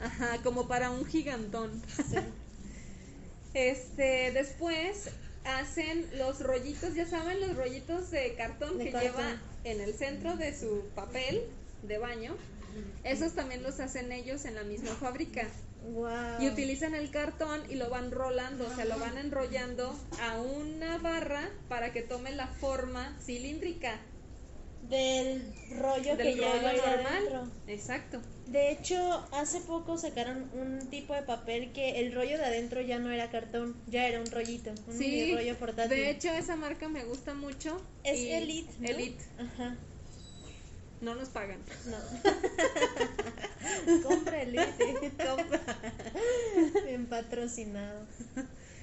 Ajá, 0.00 0.38
como 0.42 0.66
para 0.68 0.90
un 0.90 1.04
gigantón. 1.06 1.82
Sí. 1.96 2.16
Este, 3.54 4.32
después 4.32 5.10
hacen 5.44 6.06
los 6.18 6.40
rollitos, 6.40 6.94
ya 6.94 7.06
saben, 7.06 7.40
los 7.40 7.56
rollitos 7.56 8.10
de 8.10 8.34
cartón 8.34 8.78
De 8.78 8.84
que 8.84 8.92
cartón. 8.92 9.10
lleva 9.12 9.40
en 9.64 9.80
el 9.80 9.94
centro 9.94 10.36
de 10.36 10.58
su 10.58 10.84
papel 10.94 11.42
de 11.82 11.98
baño. 11.98 12.36
Esos 13.04 13.32
también 13.32 13.62
los 13.62 13.80
hacen 13.80 14.12
ellos 14.12 14.44
en 14.44 14.54
la 14.56 14.64
misma 14.64 14.90
fábrica. 14.96 15.48
Wow. 15.84 16.40
Y 16.42 16.48
utilizan 16.48 16.94
el 16.94 17.10
cartón 17.10 17.62
y 17.70 17.76
lo 17.76 17.88
van 17.90 18.10
rolando, 18.10 18.66
o 18.66 18.74
sea, 18.74 18.84
lo 18.84 18.98
van 18.98 19.16
enrollando 19.18 19.96
a 20.20 20.40
una 20.40 20.98
barra 20.98 21.48
para 21.68 21.92
que 21.92 22.02
tome 22.02 22.32
la 22.32 22.48
forma 22.48 23.16
cilíndrica 23.24 24.00
Del 24.88 25.42
rollo 25.78 26.16
que 26.16 26.22
del 26.24 26.36
lleva 26.36 26.52
rollo 26.54 26.86
normal. 26.86 27.06
adentro. 27.06 27.48
Exacto. 27.66 28.20
De 28.46 28.70
hecho, 28.70 29.26
hace 29.32 29.60
poco 29.60 29.96
sacaron 29.98 30.48
un 30.54 30.88
tipo 30.90 31.14
de 31.14 31.22
papel 31.22 31.72
que 31.72 32.00
el 32.00 32.12
rollo 32.14 32.36
de 32.38 32.44
adentro 32.44 32.80
ya 32.80 32.98
no 33.00 33.10
era 33.10 33.28
cartón, 33.30 33.76
ya 33.88 34.06
era 34.06 34.20
un 34.20 34.30
rollito, 34.30 34.70
un 34.86 35.36
rollo 35.36 35.56
portátil. 35.58 35.96
de 35.96 36.10
hecho 36.10 36.28
esa 36.30 36.54
marca 36.56 36.88
me 36.88 37.04
gusta 37.04 37.34
mucho. 37.34 37.80
es 38.04 38.20
Elite. 38.20 38.72
¿no? 38.78 38.88
Elite. 38.88 39.24
Ajá. 39.38 39.76
No 41.00 41.14
nos 41.14 41.28
pagan. 41.28 41.60
No. 41.86 41.98
Compra 44.02 44.42
Elite. 44.42 45.12
Compra. 45.16 45.60
Bien 46.86 47.06
patrocinado. 47.06 48.06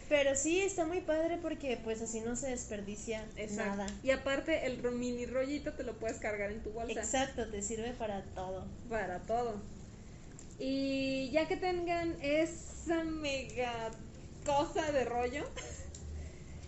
Pero 0.09 0.35
sí, 0.35 0.59
está 0.61 0.85
muy 0.85 1.01
padre 1.01 1.39
porque 1.41 1.79
pues 1.83 2.01
así 2.01 2.21
no 2.21 2.35
se 2.35 2.49
desperdicia 2.49 3.25
Exacto. 3.35 3.77
nada. 3.77 3.87
Y 4.03 4.11
aparte 4.11 4.67
el 4.67 4.81
mini 4.91 5.25
rollito 5.25 5.73
te 5.73 5.83
lo 5.83 5.93
puedes 5.93 6.17
cargar 6.19 6.51
en 6.51 6.61
tu 6.61 6.71
bolsa. 6.71 6.99
Exacto, 6.99 7.47
te 7.49 7.61
sirve 7.61 7.93
para 7.93 8.21
todo. 8.35 8.65
Para 8.89 9.19
todo. 9.19 9.55
Y 10.59 11.31
ya 11.31 11.47
que 11.47 11.57
tengan 11.57 12.15
esa 12.21 13.03
mega 13.03 13.89
cosa 14.45 14.91
de 14.91 15.05
rollo, 15.05 15.45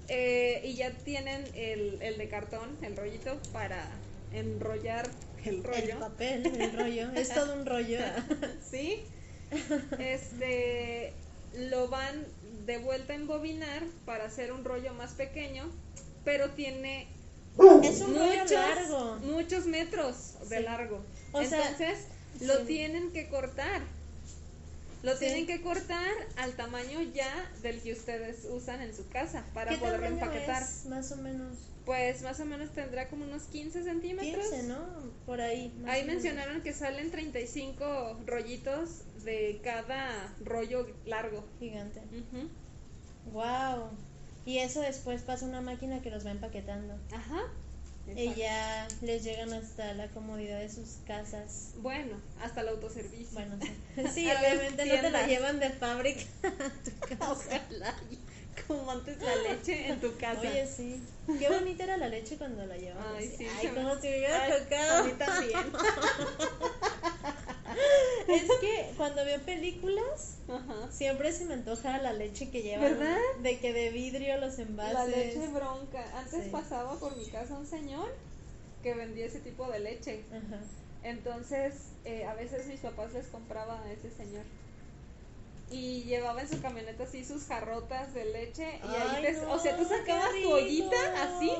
eh, 0.08 0.62
y 0.63 0.73
ya 0.75 0.91
tienen 0.91 1.43
el, 1.53 2.01
el 2.01 2.17
de 2.17 2.29
cartón, 2.29 2.77
el 2.81 2.95
rollito, 2.97 3.39
para 3.53 3.88
enrollar 4.34 5.08
el 5.47 5.63
rollo. 5.63 5.77
El 5.93 5.97
papel, 5.97 6.45
el 6.45 6.73
rollo, 6.73 7.12
es 7.15 7.29
todo 7.34 7.53
un 7.53 7.65
rollo. 7.65 7.99
¿Sí? 8.71 9.03
este 9.99 11.13
lo 11.69 11.88
van 11.88 12.25
de 12.65 12.77
vuelta 12.79 13.13
a 13.13 13.15
embobinar 13.15 13.84
para 14.05 14.25
hacer 14.25 14.51
un 14.51 14.65
rollo 14.65 14.93
más 14.93 15.12
pequeño, 15.13 15.69
pero 16.23 16.49
tiene 16.51 17.08
Es 17.84 18.01
un 18.01 18.15
rollo 18.15 18.41
muchos, 18.41 18.51
largo. 18.51 19.15
muchos 19.23 19.65
metros 19.65 20.15
de 20.49 20.58
Sí. 20.58 20.63
largo. 20.63 21.01
O 21.31 21.43
sea, 21.43 21.69
Entonces, 21.69 22.05
lo 22.41 22.58
sí. 22.60 22.65
tienen 22.65 23.12
que 23.12 23.29
cortar. 23.29 23.81
Lo 25.03 25.13
Sí. 25.13 25.19
tienen 25.19 25.45
que 25.45 25.62
cortar 25.62 26.12
al 26.38 26.53
tamaño 26.55 26.99
ya 27.13 27.31
del 27.62 27.79
que 27.81 27.93
ustedes 27.93 28.45
usan 28.49 28.81
en 28.81 28.93
su 28.95 29.08
casa 29.10 29.43
para 29.53 29.71
¿Qué 29.71 29.77
poderlo 29.77 30.08
tamaño 30.08 30.23
empaquetar. 30.23 30.63
es? 30.63 30.86
Más 30.88 31.12
o 31.12 31.17
menos 31.17 31.53
Pues 31.86 32.24
más 32.24 32.39
o 32.39 32.45
menos 32.45 32.71
tendrá 32.71 33.08
como 33.10 33.26
unos 33.26 33.43
15 33.43 33.84
centímetros. 33.84 34.50
15, 34.50 34.63
¿no? 34.67 34.80
Por 35.26 35.39
ahí. 35.39 35.71
Ahí 35.88 36.04
mencionaron 36.06 36.62
que 36.62 36.74
salen 36.74 37.12
35 37.12 38.21
rollitos 38.26 39.02
de 39.24 39.60
cada 39.63 40.34
rollo 40.43 40.88
largo. 41.06 41.45
Gigante. 41.60 42.02
Wow. 43.32 43.89
Y 44.45 44.60
eso 44.60 44.82
después 44.82 45.21
pasa 45.21 45.45
a 45.45 45.50
una 45.50 45.62
máquina 45.62 46.02
que 46.02 46.10
los 46.12 46.26
va 46.26 46.32
empaquetando. 46.32 46.95
Ajá. 47.12 47.41
Y 48.15 48.36
ya 48.36 48.88
les 49.02 49.24
llegan 49.24 49.52
hasta 49.54 49.93
la 49.93 50.08
comodidad 50.10 50.60
de 50.60 50.69
sus 50.69 50.98
casas. 51.08 51.71
Bueno, 51.78 52.17
hasta 52.39 52.62
el 52.62 52.67
autoservicio. 52.69 53.34
Bueno, 53.34 53.58
sí, 54.13 54.28
obviamente 54.39 54.86
no 54.86 54.91
te 55.02 55.10
la 55.10 55.26
tiendas. 55.26 55.28
llevan 55.28 55.60
de 55.60 55.69
fábrica 55.71 56.21
a 56.43 56.84
tu 56.84 57.00
casa. 57.17 57.32
Ojalá. 57.32 57.95
Como 58.67 58.91
antes 58.91 59.19
la 59.21 59.36
leche 59.36 59.88
en 59.88 60.00
tu 60.00 60.15
casa. 60.19 60.39
Oye, 60.41 60.67
sí. 60.67 61.02
Qué 61.39 61.49
bonita 61.49 61.83
era 61.85 61.97
la 61.97 62.07
leche 62.07 62.38
cuando 62.38 62.65
la 62.65 62.77
llevaban. 62.77 63.15
Ay, 63.15 63.27
así. 63.27 63.38
sí, 63.38 63.47
Ay, 63.59 63.67
me- 63.69 63.73
como 63.73 63.95
si 63.95 64.07
me 64.09 64.17
hubiera 64.17 64.43
Ay, 64.43 64.51
tocado. 64.63 64.97
A 64.97 65.03
mí 65.03 65.11
también. 65.13 65.59
Es 68.27 68.43
que 68.59 68.93
cuando 68.97 69.23
veo 69.25 69.39
películas, 69.41 70.38
Ajá. 70.47 70.91
siempre 70.91 71.31
se 71.31 71.45
me 71.45 71.53
antoja 71.55 71.97
la 71.99 72.13
leche 72.13 72.49
que 72.49 72.61
llevan. 72.63 72.97
¿Verdad? 72.97 73.17
De 73.41 73.59
que 73.59 73.71
de 73.73 73.89
vidrio 73.91 74.38
los 74.38 74.57
envases. 74.59 74.93
La 74.93 75.05
leche 75.05 75.47
bronca. 75.49 76.03
Antes 76.17 76.45
Sí. 76.45 76.49
pasaba 76.51 76.97
por 76.99 77.15
mi 77.17 77.25
casa 77.27 77.53
un 77.57 77.67
señor 77.67 78.07
que 78.81 78.93
vendía 78.95 79.25
ese 79.25 79.39
tipo 79.39 79.69
de 79.69 79.79
leche. 79.79 80.23
Ajá. 80.31 80.61
Entonces, 81.03 81.73
eh, 82.05 82.25
a 82.25 82.33
veces 82.33 82.65
mis 82.67 82.79
papás 82.79 83.13
les 83.13 83.27
compraba 83.27 83.79
a 83.83 83.91
ese 83.91 84.09
señor. 84.09 84.43
Y 85.71 86.04
llevaba 86.04 86.41
en 86.41 86.47
su 86.49 86.62
camioneta 86.62 87.04
así 87.06 87.25
sus 87.25 87.45
jarrotas 87.45 88.13
de 88.13 88.25
leche. 88.25 88.80
Y 88.84 88.88
ahí 88.88 89.21
te- 89.23 89.32
no, 89.34 89.54
o 89.54 89.60
sea, 89.60 89.75
tú 89.75 89.84
sacabas 89.86 90.30
tu 90.41 90.51
ollita 90.51 90.95
así. 91.23 91.51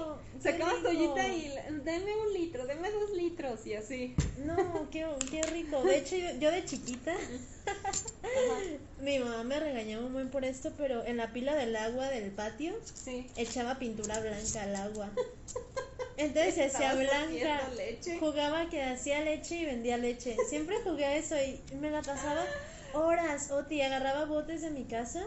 Sacabas 0.42 0.76
tu 0.84 0.90
ollita 0.90 1.28
y 1.28 1.52
deme 1.84 2.16
un 2.16 2.34
litro, 2.34 2.66
deme 2.68 2.92
dos 2.92 3.10
litros 3.12 3.66
y 3.66 3.74
así. 3.74 4.16
No, 4.38 4.90
qué, 4.92 5.08
qué 5.32 5.42
rico. 5.44 5.82
De 5.84 5.98
hecho, 5.98 6.16
yo, 6.18 6.30
yo 6.40 6.52
de 6.52 6.64
chiquita, 6.66 7.16
mi 9.00 9.20
mamá 9.20 9.44
me 9.44 9.60
regañaba 9.60 10.06
un 10.06 10.14
buen 10.14 10.30
por 10.30 10.46
esto, 10.46 10.72
pero 10.78 11.04
en 11.06 11.18
la 11.18 11.34
pila 11.34 11.56
del 11.56 11.76
agua 11.76 12.08
del 12.10 12.32
patio 12.32 12.74
Sí. 12.94 13.28
echaba 13.36 13.80
pintura 13.80 14.20
blanca 14.20 14.64
al 14.64 14.76
agua. 14.76 15.10
Entonces 16.18 16.56
se 16.56 16.66
hacía 16.66 16.94
blanca. 16.94 17.70
leche. 17.76 18.18
Jugaba 18.20 18.70
que 18.70 18.82
hacía 18.84 19.22
leche 19.22 19.56
y 19.58 19.66
vendía 19.66 19.98
leche. 19.98 20.38
Siempre 20.48 20.78
jugué 20.84 21.06
a 21.06 21.16
eso 21.18 21.36
y 21.42 21.62
me 21.76 21.90
la 21.92 22.02
pasaba 22.02 22.44
horas. 22.96 23.52
Oti, 23.52 23.82
agarraba 23.82 24.26
botes 24.26 24.62
de 24.62 24.72
mi 24.72 24.86
casa 24.86 25.24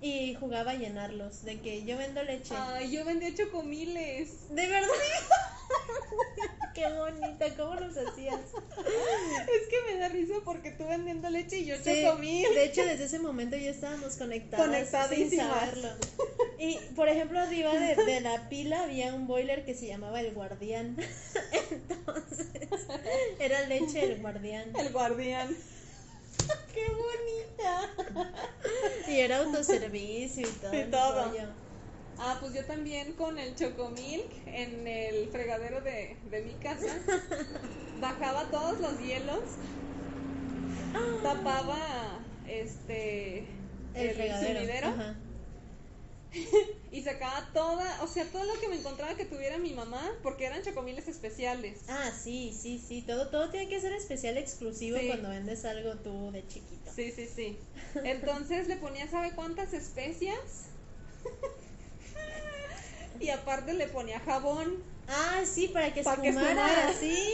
y 0.00 0.34
jugaba 0.34 0.72
a 0.72 0.74
llenarlos. 0.74 1.44
De 1.44 1.60
que 1.60 1.84
yo 1.84 1.96
vendo 1.98 2.22
leche. 2.22 2.54
Ay, 2.56 2.90
yo 2.92 3.04
vendía 3.04 3.34
chocomiles. 3.34 4.48
De 4.54 4.66
verdad. 4.66 4.88
Qué 6.74 6.86
bonita, 6.92 7.46
¿cómo 7.56 7.74
los 7.74 7.96
hacías? 7.96 8.38
Es 8.38 9.68
que 9.68 9.92
me 9.92 9.98
da 9.98 10.08
risa 10.08 10.34
porque 10.44 10.70
tú 10.70 10.86
vendiendo 10.86 11.28
leche 11.28 11.58
y 11.58 11.64
yo 11.66 11.74
Sí, 11.82 12.02
chocomil. 12.04 12.46
de 12.54 12.64
hecho, 12.66 12.84
desde 12.86 13.04
ese 13.06 13.18
momento 13.18 13.56
ya 13.56 13.70
estábamos 13.70 14.14
conectadas 14.16 14.64
sin 14.64 14.72
Conectadísimas. 14.74 15.48
saberlo. 15.48 15.88
Y, 16.60 16.76
por 16.94 17.08
ejemplo, 17.08 17.40
arriba 17.40 17.74
de, 17.74 17.96
de 17.96 18.20
la 18.20 18.48
pila 18.48 18.84
había 18.84 19.12
un 19.12 19.26
boiler 19.26 19.64
que 19.64 19.74
se 19.74 19.86
llamaba 19.88 20.20
El 20.20 20.32
Guardián. 20.34 20.96
Entonces, 21.70 22.46
era 23.40 23.66
leche 23.66 24.04
El 24.04 24.20
Guardián. 24.20 24.72
El 24.76 24.92
guardián. 24.92 25.56
¡Qué 26.74 26.86
bonita! 26.90 28.28
Y 29.08 29.20
era 29.20 29.38
autoservicio 29.38 30.48
y 30.48 30.52
todo. 30.52 30.74
Y 30.74 30.76
el 30.76 30.90
todo. 30.90 31.32
Ah, 32.20 32.36
pues 32.40 32.52
yo 32.52 32.64
también 32.64 33.12
con 33.12 33.38
el 33.38 33.54
chocomilk 33.54 34.30
en 34.46 34.86
el 34.88 35.28
fregadero 35.28 35.80
de, 35.80 36.16
de 36.30 36.42
mi 36.42 36.54
casa. 36.54 36.98
Bajaba 38.00 38.44
todos 38.50 38.80
los 38.80 38.98
hielos. 38.98 39.42
Tapaba 41.22 42.18
este 42.48 43.46
El, 43.94 44.14
fregadero. 44.14 44.88
y 46.90 47.02
sacaba 47.02 47.50
toda, 47.52 48.02
o 48.02 48.06
sea, 48.08 48.24
todo 48.26 48.44
lo 48.44 48.58
que 48.60 48.68
me 48.68 48.76
encontraba 48.76 49.14
que 49.14 49.24
tuviera 49.24 49.58
mi 49.58 49.72
mamá, 49.74 50.10
porque 50.22 50.46
eran 50.46 50.62
chocomiles 50.62 51.06
especiales. 51.08 51.80
Ah, 51.88 52.10
sí, 52.12 52.56
sí, 52.58 52.82
sí. 52.86 53.02
Todo, 53.02 53.28
todo 53.28 53.50
tiene 53.50 53.68
que 53.68 53.80
ser 53.80 53.92
especial, 53.92 54.38
exclusivo 54.38 54.98
Sí. 54.98 55.06
cuando 55.08 55.28
vendes 55.28 55.64
algo 55.64 55.96
tú 55.96 56.30
de 56.32 56.46
chiquito. 56.46 56.90
Sí, 56.94 57.12
sí, 57.12 57.28
sí. 57.34 57.58
Entonces 58.04 58.68
le 58.68 58.76
ponía, 58.76 59.06
¿sabe 59.08 59.32
cuántas 59.34 59.72
especias? 59.72 60.38
y 63.20 63.30
aparte 63.30 63.74
le 63.74 63.86
ponía 63.88 64.20
jabón. 64.20 64.82
Ah, 65.10 65.40
sí, 65.50 65.68
para 65.68 65.92
que 65.94 66.02
Para 66.02 66.22
espumara, 66.22 66.90
espumara. 66.90 66.94
sí. 67.00 67.28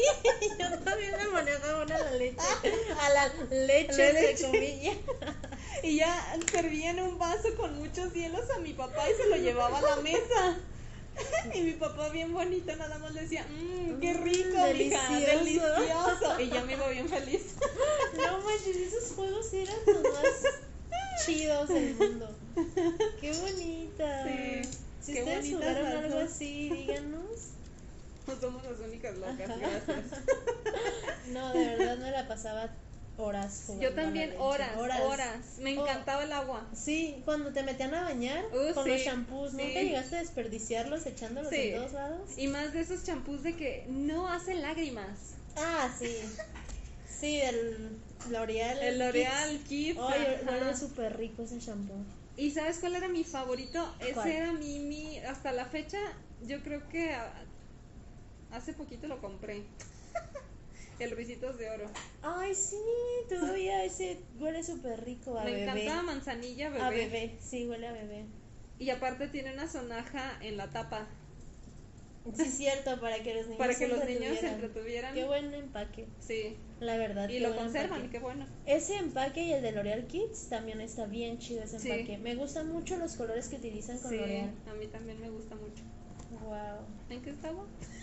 Yo 0.61 0.79
también 0.81 1.11
le 1.13 1.27
ponía 1.27 1.59
jabón 1.61 1.91
a 1.93 1.99
la 1.99 2.11
leche. 2.13 2.37
A 3.01 3.09
la 3.11 3.29
leche, 3.51 3.97
La 3.97 4.09
entre 4.09 4.23
leche. 4.23 4.45
comillas. 4.47 4.97
Y 5.85 5.97
ya 5.97 6.39
servía 6.51 6.91
en 6.91 7.01
un 7.01 7.19
vaso 7.19 7.49
con 7.61 7.77
muchos 7.79 8.13
hielos 8.15 8.41
a 8.57 8.61
mi 8.61 8.73
papá 8.73 9.09
y 9.11 9.15
se 9.15 9.29
lo 9.29 9.37
llevaba 9.37 9.79
a 9.79 9.83
la 9.83 9.97
mesa. 9.97 10.59
Y 11.55 11.61
mi 11.61 11.73
papá 11.75 12.09
bien 12.09 12.33
bonito 12.33 12.75
nada 12.75 12.99
más 12.99 13.13
le 13.13 13.21
decía, 13.23 13.47
mmm, 13.49 14.01
qué 14.01 14.15
Mm, 14.15 14.23
rico, 14.25 14.59
mija, 14.73 15.21
delicioso". 15.21 16.41
Y 16.41 16.49
ya 16.49 16.65
me 16.65 16.73
iba 16.73 16.89
bien 16.89 17.09
feliz. 17.09 17.55
No 18.15 18.39
manches, 18.39 18.77
esos 18.77 19.15
juegos 19.15 19.53
eran 19.53 19.77
los 19.87 20.03
más 20.13 20.25
chidos 21.25 21.69
del 21.69 21.95
mundo. 21.95 22.35
Qué 23.21 23.33
bonita. 23.33 24.25
Sí, 24.25 24.63
Si 25.01 25.13
qué 25.13 25.21
ustedes 25.23 25.51
jugaron 25.55 25.87
algo 25.87 26.19
así, 26.19 26.71
díganos. 26.71 27.29
No 28.27 28.41
somos 28.41 28.65
las 28.65 28.81
únicas 28.81 29.15
locas, 29.17 29.39
Ajá. 29.51 29.57
gracias. 29.57 30.21
No, 31.27 31.53
de 31.53 31.65
verdad 31.77 31.99
me 31.99 32.11
la 32.11 32.27
pasaba 32.27 32.75
horas 33.17 33.63
jugando. 33.67 33.89
Yo 33.89 33.95
también 33.95 34.35
horas, 34.39 34.77
horas, 34.77 35.59
Me 35.59 35.79
Oh. 35.79 35.83
encantaba 35.83 36.25
el 36.25 36.33
agua. 36.33 36.69
Sí, 36.75 37.23
cuando 37.25 37.53
te 37.53 37.63
metían 37.63 37.95
a 37.95 38.03
bañar 38.03 38.45
Uh, 38.53 38.75
con 38.75 38.85
sí, 38.85 38.91
los 38.91 39.01
shampoos, 39.01 39.53
¿nunca 39.53 39.67
sí. 39.81 39.87
llegaste 39.87 40.17
a 40.17 40.19
desperdiciarlos 40.21 41.07
echándolos 41.07 41.51
Sí. 41.51 41.69
en 41.69 41.77
todos 41.77 41.93
lados? 41.93 42.31
Y 42.37 42.49
más 42.49 42.73
de 42.73 42.81
esos 42.81 43.05
champús 43.05 43.43
de 43.43 43.55
que 43.57 43.87
no 43.89 44.29
hacen 44.33 44.63
lágrimas. 44.63 45.35
Ah, 45.57 45.95
sí. 45.99 46.17
Sí, 47.09 47.41
el 47.41 48.01
L'Oreal. 48.31 48.79
El 48.83 48.99
L'Oreal 48.99 49.59
Kids. 49.69 49.99
Ajá. 49.99 50.15
huele 50.51 50.77
súper 50.77 51.17
rico 51.17 51.43
ese 51.45 51.61
shampoo. 51.61 52.05
¿Y 52.37 52.51
sabes 52.51 52.79
cuál 52.79 52.97
era 52.97 53.09
mi 53.09 53.23
favorito? 53.23 53.95
Ese 54.01 54.13
¿Cuál? 54.15 54.29
era 54.33 54.53
mi, 54.53 54.81
mi, 54.81 55.19
hasta 55.21 55.53
la 55.53 55.67
fecha, 55.67 55.99
yo 56.41 56.61
creo 56.65 56.89
que 56.89 57.15
hace 58.51 58.73
poquito 58.73 59.07
lo 59.07 59.21
compré. 59.21 59.63
El 60.99 61.11
Risitos 61.11 61.59
de 61.59 61.71
Oro. 61.71 61.87
Ay, 62.23 62.55
sí, 62.55 62.77
todavía 63.29 63.85
ese 63.85 64.19
huele 64.39 64.63
súper 64.63 65.05
rico 65.05 65.39
a 65.39 65.45
Me 65.45 65.53
bebé. 65.53 65.63
encantaba 65.65 66.03
manzanilla 66.03 66.69
bebé. 66.71 66.83
A 66.85 66.91
bebé, 66.91 67.37
sí, 67.41 67.67
huele 67.67 67.89
a 67.89 67.93
bebé. 67.93 68.25
Y 68.79 68.91
aparte 68.91 69.29
tiene 69.29 69.53
una 69.53 69.69
sonaja 69.69 70.39
en 70.43 70.57
la 70.57 70.71
tapa 70.71 71.07
Sí, 72.35 72.47
cierto, 72.47 72.99
para 73.01 73.23
que 73.23 73.35
los 73.35 73.45
niños 73.49 73.59
para 73.59 73.73
que 73.75 73.79
se 73.81 73.89
los 73.89 74.05
niños 74.07 74.39
se 74.39 74.49
entretuvieran. 74.49 75.13
Qué 75.15 75.25
buen 75.25 75.53
empaque, 75.53 76.07
Sí. 76.21 76.57
la 76.81 76.97
verdad. 76.97 77.29
Y 77.29 77.39
lo 77.41 77.55
conservan, 77.55 77.97
empaque. 78.01 78.11
qué 78.13 78.19
bueno. 78.19 78.47
Ese 78.65 78.97
empaque 78.97 79.43
y 79.43 79.53
el 79.53 79.61
de 79.63 79.73
L'Oreal 79.73 80.07
Kids 80.07 80.49
también 80.49 80.81
está 80.81 81.05
bien 81.05 81.39
chido 81.39 81.63
ese 81.65 81.79
Sí. 81.79 81.91
empaque. 81.91 82.17
Me 82.19 82.35
gustan 82.35 82.71
mucho 82.73 82.97
los 82.97 83.17
colores 83.17 83.49
que 83.49 83.57
utilizan 83.57 83.99
con 83.99 84.11
Sí, 84.11 84.17
L'Oreal. 84.17 84.51
a 84.71 84.73
mí 84.75 84.87
también 84.87 85.21
me 85.21 85.29
gusta 85.29 85.55
mucho. 85.55 85.83
Wow. 86.41 86.87
¿En 87.11 87.23
qué 87.23 87.31
estaba? 87.31 87.63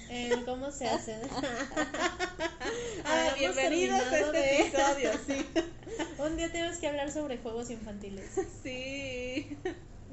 Eh, 0.10 0.32
¿Cómo 0.46 0.72
se 0.72 0.88
hace? 0.88 1.16
Ah, 3.06 3.34
bienvenidos 3.38 4.00
a 4.00 4.20
este 4.20 4.38
de- 4.38 4.62
episodio, 4.62 5.12
sí. 5.26 5.46
Un 6.20 6.38
día 6.38 6.52
tenemos 6.52 6.78
que 6.78 6.88
hablar 6.88 7.12
sobre 7.12 7.38
juegos 7.40 7.70
infantiles. 7.72 8.26
Sí. 8.64 9.58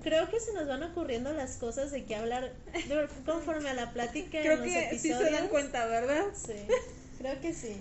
Creo 0.02 0.28
que 0.31 0.40
se 0.40 0.52
nos 0.54 0.66
van 0.66 0.83
ocurriendo 0.83 1.33
las 1.33 1.57
cosas 1.57 1.90
de 1.90 2.04
qué 2.04 2.16
hablar 2.16 2.52
conforme 3.26 3.68
a 3.70 3.74
la 3.74 3.92
plática 3.92 4.38
en 4.38 4.44
Creo 4.44 4.57
los 4.57 4.64
que 4.66 4.72
sí 4.98 5.11
episodios. 5.11 5.18
se 5.18 5.31
dan 5.35 5.48
cuenta, 5.48 5.87
¿verdad? 5.87 6.24
Sí, 6.35 6.54
creo 7.18 7.40
que 7.40 7.52
sí. 7.52 7.76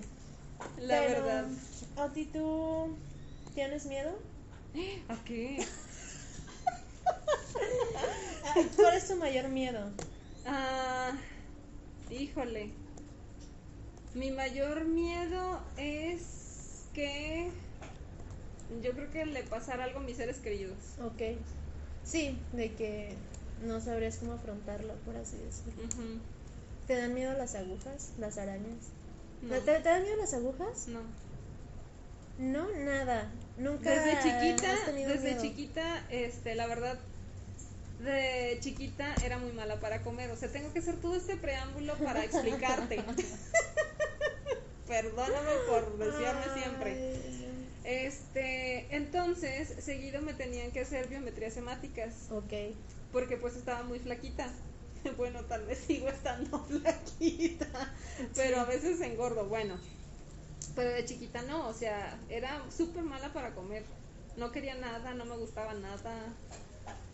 La 0.80 1.00
Pero, 1.00 1.23
verdad. 1.26 1.45
¿A 1.97 2.10
ti 2.13 2.26
tú 2.26 2.97
tienes 3.56 3.86
miedo? 3.86 4.12
¿A 5.08 5.15
qué? 5.23 5.65
¿Cuál 8.76 8.93
es 8.95 9.08
tu 9.08 9.15
mayor 9.15 9.47
miedo? 9.47 9.89
Ah, 10.47 11.12
híjole. 12.10 12.71
Mi 14.13 14.31
mayor 14.31 14.86
miedo 14.86 15.62
es 15.77 16.86
que 16.93 17.51
yo 18.81 18.91
creo 18.91 19.12
que 19.12 19.25
le 19.25 19.43
pasara 19.43 19.83
algo 19.83 19.99
a 19.99 20.03
mis 20.03 20.17
seres 20.17 20.38
queridos. 20.38 20.77
Ok. 21.03 21.38
Sí, 22.03 22.39
de 22.53 22.73
que 22.73 23.13
no 23.65 23.81
sabrías 23.81 24.17
cómo 24.17 24.33
afrontarlo, 24.33 24.93
por 25.05 25.17
así 25.17 25.38
decirlo. 25.38 25.83
¿Te 26.88 26.95
dan 26.95 27.13
miedo 27.13 27.33
las 27.38 27.55
agujas, 27.55 28.13
las 28.17 28.38
arañas? 28.38 28.91
No. 29.41 29.55
¿Te, 29.60 29.79
te 29.79 29.89
dan 29.89 30.03
miedo 30.03 30.15
las 30.17 30.33
agujas? 30.33 30.88
No. 30.88 31.01
No, 32.39 32.67
nada. 32.77 33.29
Nunca. 33.57 33.89
Desde 33.89 34.21
chiquita, 34.21 34.91
desde 34.91 34.93
miedo? 34.93 35.41
chiquita, 35.41 36.05
este, 36.10 36.55
la 36.55 36.67
verdad, 36.67 36.97
de 37.99 38.57
chiquita 38.62 39.13
era 39.23 39.38
muy 39.38 39.51
mala 39.51 39.79
para 39.79 40.01
comer. 40.01 40.29
O 40.31 40.36
sea, 40.36 40.49
tengo 40.51 40.71
que 40.73 40.79
hacer 40.79 40.95
todo 40.97 41.15
este 41.15 41.36
preámbulo 41.36 41.95
para 41.95 42.23
explicarte. 42.23 43.03
Perdóname 44.88 45.51
por 45.67 45.97
desearme 45.97 46.60
siempre. 46.60 47.15
Este, 47.83 48.95
entonces, 48.95 49.73
seguido 49.83 50.21
me 50.21 50.33
tenían 50.33 50.71
que 50.71 50.81
hacer 50.81 51.07
biometrías 51.07 51.55
hemáticas, 51.57 52.29
Ok. 52.31 52.75
porque 53.12 53.38
pues 53.38 53.55
estaba 53.55 53.83
muy 53.83 53.99
flaquita. 53.99 54.49
Bueno, 55.15 55.41
tal 55.45 55.63
vez 55.65 55.77
sigo 55.88 56.10
estando 56.10 56.60
flaquita, 56.65 57.93
pero 58.36 58.60
a 58.60 58.65
veces 58.65 58.99
engordo, 58.99 59.45
bueno. 59.45 59.79
Pero 60.75 60.89
de 60.89 61.05
chiquita 61.05 61.43
no, 61.43 61.67
o 61.69 61.73
sea, 61.73 62.19
era 62.29 62.62
súper 62.75 63.03
mala 63.03 63.31
para 63.31 63.53
comer. 63.55 63.83
No 64.36 64.51
quería 64.51 64.75
nada, 64.75 65.13
no 65.13 65.23
me 65.23 65.38
gustaba 65.38 65.73
nada, 65.75 66.13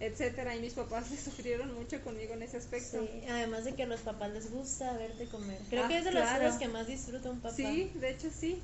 etcétera. 0.06 0.56
Y 0.56 0.62
mis 0.62 0.74
papás 0.74 1.08
se 1.10 1.18
sufrieron 1.18 1.74
mucho 1.76 2.02
conmigo 2.04 2.34
en 2.34 2.44
ese 2.44 2.58
aspecto. 2.58 3.00
Sí, 3.02 3.24
además 3.30 3.66
de 3.66 3.74
que 3.74 3.84
a 3.84 3.88
los 3.88 4.02
papás 4.02 4.32
les 4.32 4.52
gusta 4.52 4.94
verte 4.94 5.26
comer. 5.26 5.60
Creo 5.70 5.86
Ah, 5.86 5.88
que 5.88 5.98
es 5.98 6.06
de 6.06 6.12
las 6.12 6.24
claro. 6.30 6.46
cosas 6.46 6.60
que 6.60 6.68
más 6.68 6.88
disfruta 6.88 7.30
un 7.30 7.40
papá. 7.40 7.56
Sí, 7.56 7.92
de 7.96 8.10
hecho 8.10 8.30
sí. 8.30 8.60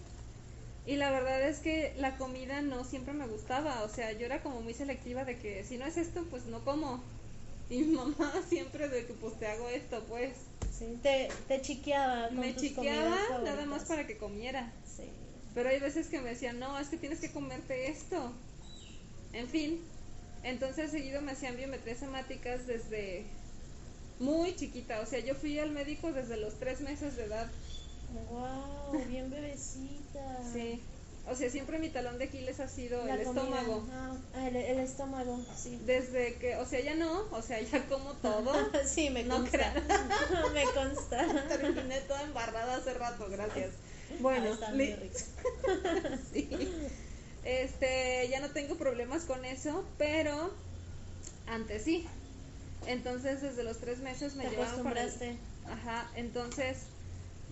Y 0.86 0.96
la 0.96 1.12
verdad 1.12 1.42
es 1.48 1.60
que 1.60 1.94
la 1.98 2.18
comida 2.18 2.62
no 2.62 2.84
siempre 2.84 3.14
me 3.14 3.28
gustaba, 3.28 3.84
o 3.84 3.90
sea, 3.90 4.12
yo 4.14 4.26
era 4.26 4.42
como 4.42 4.62
muy 4.62 4.74
selectiva 4.74 5.24
de 5.24 5.38
que 5.38 5.64
si 5.64 5.78
no 5.78 5.86
es 5.86 5.98
esto, 5.98 6.26
pues 6.32 6.46
no 6.46 6.64
como. 6.66 7.04
Y 7.70 7.80
mi 7.84 7.96
mamá 7.96 8.34
siempre 8.50 8.88
de 8.88 9.06
que 9.06 9.14
pues 9.14 9.38
te 9.40 9.48
hago 9.48 9.70
esto, 9.70 10.04
pues. 10.10 10.32
Sí, 10.78 10.98
Te, 11.04 11.30
te 11.48 11.62
chiqueaba. 11.62 12.30
Con 12.30 12.40
Me 12.40 12.54
tus 12.54 12.64
chiqueaba 12.64 13.18
nada 13.44 13.66
más 13.66 13.84
para 13.84 14.08
que 14.08 14.18
comiera. 14.18 14.72
Sí. 14.86 15.04
Pero 15.54 15.70
hay 15.70 15.80
veces 15.80 16.08
que 16.08 16.22
me 16.22 16.30
decían, 16.30 16.58
no, 16.60 16.80
es 16.80 16.88
que 16.88 16.98
tienes 16.98 17.20
que 17.20 17.32
comerte 17.32 17.90
esto. 17.90 18.32
En 19.34 19.48
fin, 19.48 19.80
entonces 20.44 20.92
seguido 20.92 21.22
me 21.22 21.32
hacían 21.34 21.56
biometrías 21.58 22.02
hemáticas 22.02 22.66
desde 22.68 23.26
muy 24.20 24.56
chiquita. 24.56 25.00
O 25.02 25.06
sea, 25.06 25.20
yo 25.20 25.36
fui 25.36 25.60
al 25.60 25.72
médico 25.72 26.12
desde 26.12 26.38
los 26.38 26.56
tres 26.60 26.82
meses 26.82 27.16
de 27.16 27.26
edad. 27.26 27.48
Wow, 28.32 29.04
bien 29.08 29.30
bebecita. 29.30 30.40
Sí. 30.54 30.82
O 31.30 31.36
sea, 31.36 31.48
siempre 31.52 31.78
mi 31.78 31.90
talón 31.90 32.18
de 32.18 32.24
Aquiles 32.26 32.60
ha 32.60 32.68
sido 32.68 33.06
La 33.06 33.14
el 33.14 33.24
comida. 33.24 33.44
estómago. 33.44 33.86
Ah, 34.34 34.48
el, 34.48 34.56
el 34.56 34.80
estómago, 34.80 35.40
sí. 35.56 35.80
Desde 35.86 36.34
que, 36.36 36.56
o 36.56 36.66
sea, 36.66 36.80
ya 36.80 36.96
no, 36.96 37.26
o 37.32 37.42
sea, 37.44 37.62
ya 37.62 37.86
como 37.88 38.14
todo. 38.14 38.52
sí, 38.88 39.12
me 39.12 39.24
No 39.24 39.38
consta. 39.38 39.74
crean. 39.74 39.88
me 40.54 40.64
consta. 40.74 41.48
Terminé 41.48 42.02
toda 42.02 42.24
embarrada 42.24 42.78
hace 42.78 42.96
rato, 42.96 43.28
gracias. 43.30 43.70
Ah, 44.12 44.16
Bueno, 44.22 44.54
está 44.54 44.72
muy 44.72 44.92
rico. 44.96 45.20
sí. 46.34 46.50
Este, 47.50 48.28
ya 48.30 48.40
no 48.42 48.52
tengo 48.52 48.76
problemas 48.78 49.24
con 49.24 49.44
eso, 49.44 49.84
pero 49.98 50.54
antes 51.48 51.84
sí. 51.84 52.06
Entonces, 52.86 53.42
desde 53.42 53.64
los 53.64 53.80
tres 53.80 54.00
meses 54.00 54.36
me 54.36 54.44
Te 54.44 54.52
llevaban 54.52 54.70
el- 54.70 54.80
acostumbraste. 54.82 55.36
Ajá, 55.68 56.08
entonces 56.16 56.78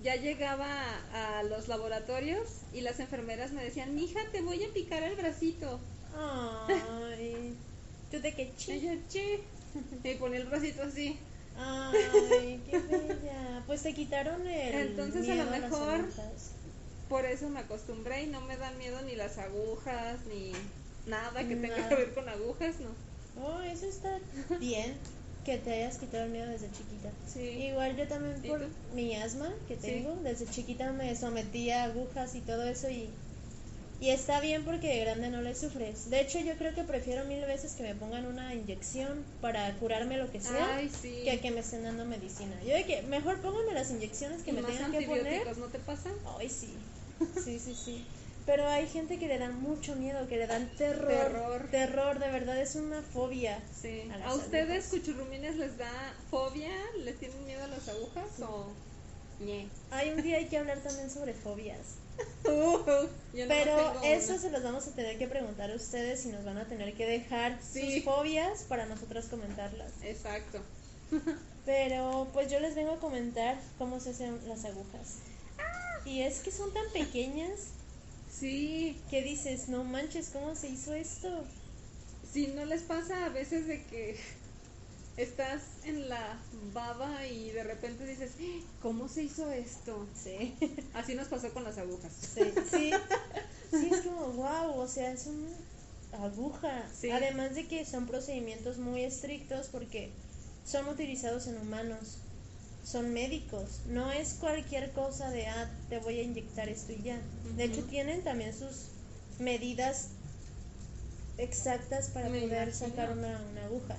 ya 0.04 0.16
llegaba 0.16 0.68
a, 1.14 1.40
a 1.40 1.44
los 1.44 1.68
laboratorios 1.68 2.48
y 2.74 2.82
las 2.82 3.00
enfermeras 3.00 3.52
me 3.52 3.64
decían, 3.64 3.96
mija, 3.96 4.20
te 4.32 4.42
voy 4.42 4.64
a 4.64 4.72
picar 4.74 5.02
el 5.02 5.16
bracito. 5.16 5.80
Ay, 6.16 7.56
tú 8.12 8.20
de 8.22 8.34
que 8.36 8.54
chi. 8.56 8.72
Y 10.04 10.14
ponía 10.16 10.40
el 10.40 10.46
bracito 10.48 10.84
así. 10.84 11.18
Ay, 11.58 12.62
qué 12.70 12.78
bella. 12.78 13.64
Pues 13.66 13.82
te 13.82 13.94
quitaron 13.96 14.48
el. 14.48 14.76
Entonces, 14.76 15.28
a 15.30 15.36
lo 15.36 15.46
mejor-. 15.50 16.06
Por 17.10 17.26
eso 17.26 17.48
me 17.50 17.60
acostumbré 17.62 18.24
y 18.24 18.28
no 18.28 18.42
me 18.42 18.58
dan 18.58 18.78
miedo 18.78 19.02
ni 19.04 19.16
las 19.16 19.38
agujas, 19.38 20.18
ni 20.28 20.52
nada 21.10 21.48
que 21.48 21.56
tenga 21.56 21.88
que 21.90 21.96
ver 21.96 22.14
con 22.14 22.28
agujas, 22.28 22.76
¿no? 22.80 23.44
Oh, 23.46 23.62
eso 23.62 23.86
está 23.86 24.20
bien. 24.60 24.96
Que 25.46 25.58
te 25.58 25.72
hayas 25.72 25.98
quitado 25.98 26.26
el 26.26 26.32
miedo 26.32 26.48
desde 26.50 26.68
chiquita. 26.72 27.10
Sí. 27.32 27.40
Igual 27.40 27.96
yo 27.96 28.06
también 28.08 28.36
¿Y 28.44 28.50
por 28.50 28.68
mi 28.94 29.16
asma 29.16 29.54
que 29.70 29.76
Sí. 29.76 29.82
tengo, 29.82 30.18
desde 30.24 30.46
chiquita 30.46 30.92
me 30.92 31.16
sometía 31.16 31.84
a 31.84 31.86
agujas 31.86 32.36
y 32.36 32.42
todo 32.42 32.64
eso 32.68 32.90
y, 32.90 33.10
y 34.02 34.10
está 34.10 34.42
bien 34.42 34.66
porque 34.66 34.90
de 34.90 35.00
grande 35.06 35.30
no 35.30 35.42
le 35.42 35.56
sufres. 35.56 36.10
De 36.10 36.20
hecho 36.20 36.40
yo 36.40 36.58
creo 36.58 36.76
que 36.76 36.84
prefiero 36.84 37.24
mil 37.26 37.40
veces 37.46 37.74
que 37.76 37.84
me 37.84 37.96
pongan 37.96 38.26
una 38.26 38.54
inyección 38.56 39.24
para 39.40 39.74
curarme 39.76 40.18
lo 40.18 40.30
que 40.30 40.42
sea 40.42 40.76
Ay, 40.76 40.90
sí. 40.90 41.22
que 41.24 41.40
que 41.40 41.52
me 41.52 41.62
estén 41.62 41.84
dando 41.84 42.04
medicina. 42.04 42.54
Yo 42.66 42.74
de 42.74 42.86
que 42.86 43.04
mejor 43.04 43.40
pónganme 43.40 43.74
las 43.74 43.90
inyecciones 43.92 44.44
que 44.44 44.52
y 44.52 44.54
me 44.54 44.62
más 44.64 44.72
tengan 44.72 44.92
que 44.92 45.04
poner. 45.04 45.58
¿no 45.58 45.68
te 45.68 45.80
pasa? 45.80 46.10
Ay, 46.38 46.50
sí. 46.50 46.74
Sí, 47.44 47.60
sí, 47.60 47.76
sí. 47.76 48.06
Pero 48.46 48.66
hay 48.68 48.88
gente 48.88 49.20
que 49.20 49.28
le 49.28 49.38
dan 49.40 49.62
mucho 49.62 49.96
miedo, 49.96 50.26
que 50.28 50.38
le 50.38 50.48
dan 50.48 50.70
terror. 50.78 51.08
Terror. 51.10 51.68
Terror, 51.70 52.20
de 52.20 52.30
verdad 52.32 52.58
es 52.62 52.76
una 52.76 53.02
fobia. 53.02 53.62
Sí. 53.82 54.08
A 54.10 54.16
¿A, 54.16 54.18
las 54.20 54.36
ustedes, 54.36 54.88
cuchurrumines, 54.88 55.58
les 55.58 55.78
da 55.78 55.92
fobia? 56.32 56.72
¿Les 57.04 57.18
tienen 57.18 57.46
miedo 57.46 57.64
a 57.64 57.68
las 57.68 57.88
agujas 57.90 58.40
o...? 58.42 58.68
Hay 59.92 60.10
un 60.10 60.24
día 60.24 60.38
hay 60.38 60.46
que 60.48 60.58
hablar 60.58 60.80
también 60.80 61.12
sobre 61.12 61.34
fobias. 61.34 61.78
Uh, 62.46 63.08
Pero 63.48 64.02
eso 64.04 64.32
una. 64.34 64.42
se 64.42 64.50
los 64.50 64.64
vamos 64.64 64.88
a 64.88 64.92
tener 64.92 65.20
que 65.20 65.28
preguntar 65.28 65.70
a 65.70 65.76
ustedes 65.76 66.26
y 66.26 66.30
nos 66.30 66.44
van 66.46 66.58
a 66.58 66.66
tener 66.66 66.94
que 66.96 67.06
dejar 67.06 67.60
Sí. 67.62 67.96
sus 67.98 68.06
fobias 68.06 68.64
para 68.64 68.86
nosotros 68.88 69.26
comentarlas. 69.26 69.92
Exacto. 70.02 70.60
Pero 71.66 72.28
pues 72.34 72.50
yo 72.50 72.60
les 72.60 72.74
vengo 72.74 72.94
a 72.94 73.00
comentar 73.00 73.58
cómo 73.78 74.00
se 74.00 74.12
hacen 74.12 74.40
las 74.48 74.66
agujas. 74.66 75.18
Y 76.08 76.22
es 76.22 76.40
que 76.40 76.52
son 76.52 76.74
tan 76.74 76.86
pequeñas 76.94 77.52
Sí, 78.32 78.98
que 79.10 79.24
dices, 79.24 79.68
no 79.68 79.84
manches, 79.84 80.30
¿cómo 80.32 80.56
se 80.56 80.70
hizo 80.70 80.94
esto? 80.94 81.46
si 82.32 82.48
no 82.48 82.66
les 82.66 82.84
pasa 82.84 83.26
a 83.26 83.30
veces 83.30 83.66
de 83.68 83.84
que 83.86 84.16
estás 85.18 85.62
en 85.86 86.08
la 86.10 86.40
baba 86.74 87.26
y 87.26 87.52
de 87.52 87.64
repente 87.64 88.06
dices, 88.06 88.32
"¡Ah! 88.40 88.66
¿cómo 88.82 89.08
se 89.10 89.24
hizo 89.24 89.50
esto? 89.52 90.06
Sí. 90.22 90.54
Así 90.94 91.16
nos 91.16 91.28
pasó 91.30 91.52
con 91.54 91.64
las 91.64 91.78
agujas. 91.78 92.12
Sí, 92.36 92.42
sí. 92.70 92.92
Sí, 93.72 93.90
es 93.92 94.02
como, 94.02 94.28
wow, 94.34 94.78
o 94.80 94.88
sea, 94.88 95.12
es 95.12 95.26
una 95.26 95.50
aguja. 96.26 96.88
Sí. 97.00 97.10
Además 97.10 97.56
de 97.56 97.68
que 97.68 97.86
son 97.86 98.06
procedimientos 98.06 98.78
muy 98.78 99.04
estrictos 99.04 99.68
porque 99.72 100.12
son 100.66 100.88
utilizados 100.90 101.48
en 101.48 101.58
humanos. 101.58 102.18
Son 102.90 103.12
médicos. 103.14 103.82
No 103.88 104.12
es 104.12 104.36
cualquier 104.36 104.92
cosa 104.92 105.30
de, 105.30 105.48
ah, 105.48 105.70
te 105.90 106.00
voy 106.00 106.20
a 106.20 106.24
inyectar 106.24 106.70
esto 106.70 106.94
y 106.94 107.02
ya. 107.04 107.20
De 107.58 107.66
hecho, 107.66 107.84
tienen 107.84 108.24
también 108.24 108.54
sus 108.54 108.86
medidas 109.40 110.08
exactas 111.38 112.08
para 112.10 112.30
Me 112.30 112.42
poder 112.42 112.70
imagino. 112.70 112.88
sacar 112.90 113.12
una, 113.12 113.42
una 113.52 113.66
aguja. 113.66 113.98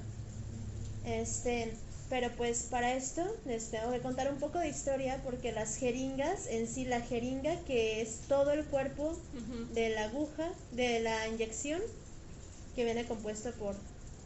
Este, 1.04 1.72
pero 2.08 2.30
pues 2.36 2.66
para 2.70 2.94
esto 2.94 3.22
les 3.44 3.70
tengo 3.70 3.90
que 3.92 4.00
contar 4.00 4.32
un 4.32 4.38
poco 4.38 4.58
de 4.58 4.68
historia 4.68 5.20
porque 5.22 5.52
las 5.52 5.76
jeringas, 5.76 6.46
en 6.48 6.66
sí 6.66 6.84
la 6.86 7.00
jeringa 7.00 7.56
que 7.66 8.00
es 8.00 8.20
todo 8.28 8.52
el 8.52 8.64
cuerpo 8.64 9.18
de 9.74 9.90
la 9.90 10.04
aguja, 10.04 10.50
de 10.72 11.00
la 11.00 11.28
inyección, 11.28 11.80
que 12.74 12.84
viene 12.84 13.04
compuesto 13.04 13.52
por 13.52 13.74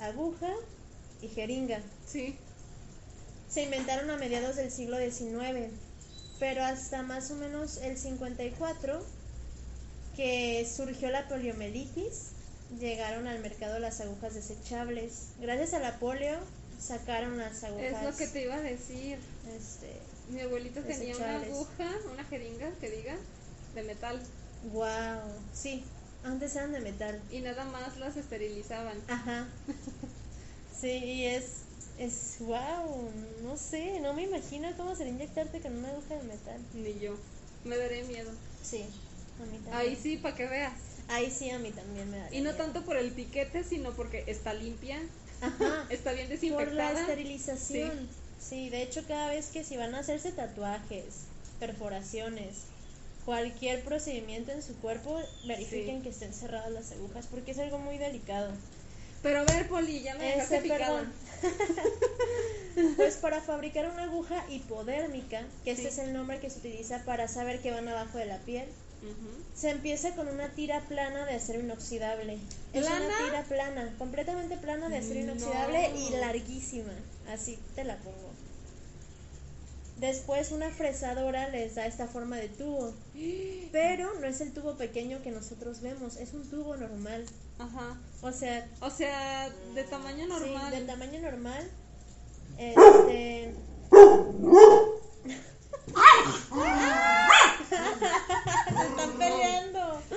aguja 0.01 0.53
y 1.21 1.29
jeringa. 1.29 1.81
Sí, 2.07 2.37
Se 3.53 3.63
inventaron 3.63 4.11
a 4.11 4.17
mediados 4.17 4.57
del 4.57 4.71
siglo 4.71 4.97
XIX, 4.99 5.71
pero 6.39 6.65
hasta 6.65 7.03
más 7.03 7.31
o 7.31 7.35
menos 7.35 7.77
el 7.79 7.99
54, 7.99 9.05
que 10.17 10.67
surgió 10.75 11.11
la 11.11 11.29
poliomielitis, 11.29 12.31
llegaron 12.81 13.29
al 13.29 13.41
mercado 13.41 13.79
las 13.79 14.01
agujas 14.01 14.35
desechables. 14.35 15.29
Gracias 15.41 15.75
a 15.75 15.81
la 15.81 15.99
polio 15.99 16.39
sacaron 16.81 17.39
las 17.39 17.63
agujas. 17.63 17.93
es 17.93 18.03
lo 18.03 18.17
que 18.17 18.27
te 18.27 18.43
iba 18.43 18.55
a 18.55 18.61
decir. 18.61 19.19
este, 19.57 20.01
Mi 20.31 20.41
abuelito 20.41 20.81
tenía 20.81 21.17
una 21.17 21.37
aguja, 21.37 21.91
una 22.13 22.25
jeringa, 22.25 22.71
que 22.81 22.91
diga, 22.91 23.17
de 23.75 23.83
metal. 23.83 24.21
wow, 24.73 25.21
sí, 25.55 25.85
antes 26.25 26.57
eran 26.57 26.73
de 26.73 26.81
metal. 26.81 27.21
Y 27.31 27.41
nada 27.41 27.65
más 27.67 27.99
las 27.99 28.17
esterilizaban. 28.17 28.99
Ajá. 29.09 29.47
Sí, 30.81 30.89
y 30.89 31.27
es, 31.27 31.62
es, 32.05 32.37
wow, 32.41 33.11
no 33.43 33.57
sé, 33.57 34.01
no 34.01 34.13
me 34.15 34.23
imagino 34.25 34.69
cómo 34.77 34.95
sería 34.97 35.13
inyectarte 35.13 35.61
con 35.61 35.77
una 35.77 35.89
aguja 35.91 36.15
de 36.17 36.23
metal. 36.25 36.61
Ni 36.75 36.99
yo. 36.99 37.15
Me 37.65 37.77
daré 37.77 38.05
miedo. 38.05 38.31
Sí, 38.63 38.83
a 39.41 39.45
mí 39.47 39.57
también. 39.59 39.75
Ahí 39.75 39.99
sí, 40.01 40.17
para 40.17 40.35
que 40.37 40.47
veas. 40.47 40.73
Ahí 41.09 41.31
sí, 41.31 41.51
a 41.51 41.59
mí 41.59 41.71
también 41.71 42.11
me 42.11 42.19
da. 42.19 42.33
Y 42.33 42.41
no 42.41 42.55
tanto 42.55 42.83
por 42.85 42.97
el 42.97 43.11
piquete, 43.13 43.65
sino 43.65 43.93
porque 43.93 44.25
está 44.27 44.55
limpia, 44.55 45.01
Ajá, 45.41 45.87
está 45.91 46.13
bien 46.13 46.27
por 46.29 46.73
la 46.73 46.93
desinfectada. 46.93 47.01
esterilización. 47.01 48.09
Sí. 48.41 48.71
de 48.71 48.83
hecho 48.83 49.05
cada 49.07 49.29
vez 49.29 49.47
que 49.51 49.63
si 49.63 49.77
van 49.77 49.95
a 49.95 50.01
hacerse 50.01 50.33
tatuajes, 50.33 51.05
perforaciones, 51.61 52.63
cualquier 53.25 53.85
procedimiento 53.85 54.51
en 54.51 54.63
su 54.63 54.75
cuerpo, 54.77 55.21
verifiquen 55.47 56.03
que 56.03 56.09
estén 56.09 56.33
cerradas 56.35 56.73
las 56.73 56.91
agujas 56.93 57.27
porque 57.31 57.53
es 57.53 57.59
algo 57.59 57.79
muy 57.79 57.99
delicado. 57.99 58.51
Pero 59.23 59.41
a 59.41 59.45
ver, 59.45 59.69
Poli, 59.69 60.03
ya 60.03 60.17
me 60.17 60.25
dejaste 60.25 60.57
Este, 60.57 60.69
picada. 60.69 61.05
para 63.23 63.41
fabricar 63.41 63.89
una 63.89 64.03
aguja 64.03 64.45
hipodérmica, 64.51 65.43
que 65.65 65.71
este 65.71 65.89
es 65.89 65.99
el 65.99 66.13
nombre 66.13 66.41
que 66.41 66.51
se 66.51 66.59
utiliza 66.59 67.03
para 67.05 67.29
saber 67.29 67.63
que 67.63 67.71
van 67.71 67.89
abajo 67.89 68.19
de 68.19 68.27
la 68.27 68.39
piel, 68.39 68.67
se 69.55 69.71
empieza 69.71 70.15
con 70.15 70.29
una 70.29 70.49
tira 70.51 70.81
plana 70.83 71.25
de 71.25 71.35
acero 71.37 71.61
inoxidable. 71.61 72.39
Es 72.73 72.85
¿Plana? 72.87 73.07
una 73.07 73.25
tira 73.25 73.43
plana, 73.45 73.95
completamente 73.99 74.57
plana 74.57 74.89
de 74.89 74.99
acero 74.99 75.21
No. 75.21 75.33
inoxidable 75.33 75.91
y 75.97 76.11
larguísima. 76.11 76.93
Así 77.29 77.59
te 77.75 77.85
la 77.85 77.97
pongo. 77.97 78.31
Después 79.99 80.51
una 80.51 80.69
fresadora 80.71 81.49
les 81.49 81.77
da 81.77 81.87
esta 81.87 82.07
forma 82.09 82.37
de 82.37 82.49
tubo. 82.49 82.93
Pero 83.71 84.13
no 84.21 84.27
es 84.27 84.41
el 84.41 84.53
tubo 84.53 84.75
pequeño 84.77 85.23
que 85.23 85.31
nosotros 85.31 85.81
vemos, 85.81 86.17
es 86.17 86.33
un 86.33 86.49
tubo 86.51 86.77
normal. 86.77 87.25
Ajá. 87.59 87.97
O 88.21 88.33
sea, 88.33 88.67
O 88.81 88.91
sea, 88.91 89.49
de 89.75 89.85
tamaño 89.85 90.27
normal. 90.27 90.71
Sí, 90.73 90.77
del 90.77 90.87
tamaño 90.87 91.21
normal. 91.21 91.71
Este. 92.59 93.55
Se 97.69 98.87
están 98.87 99.19
peleando. 99.19 100.03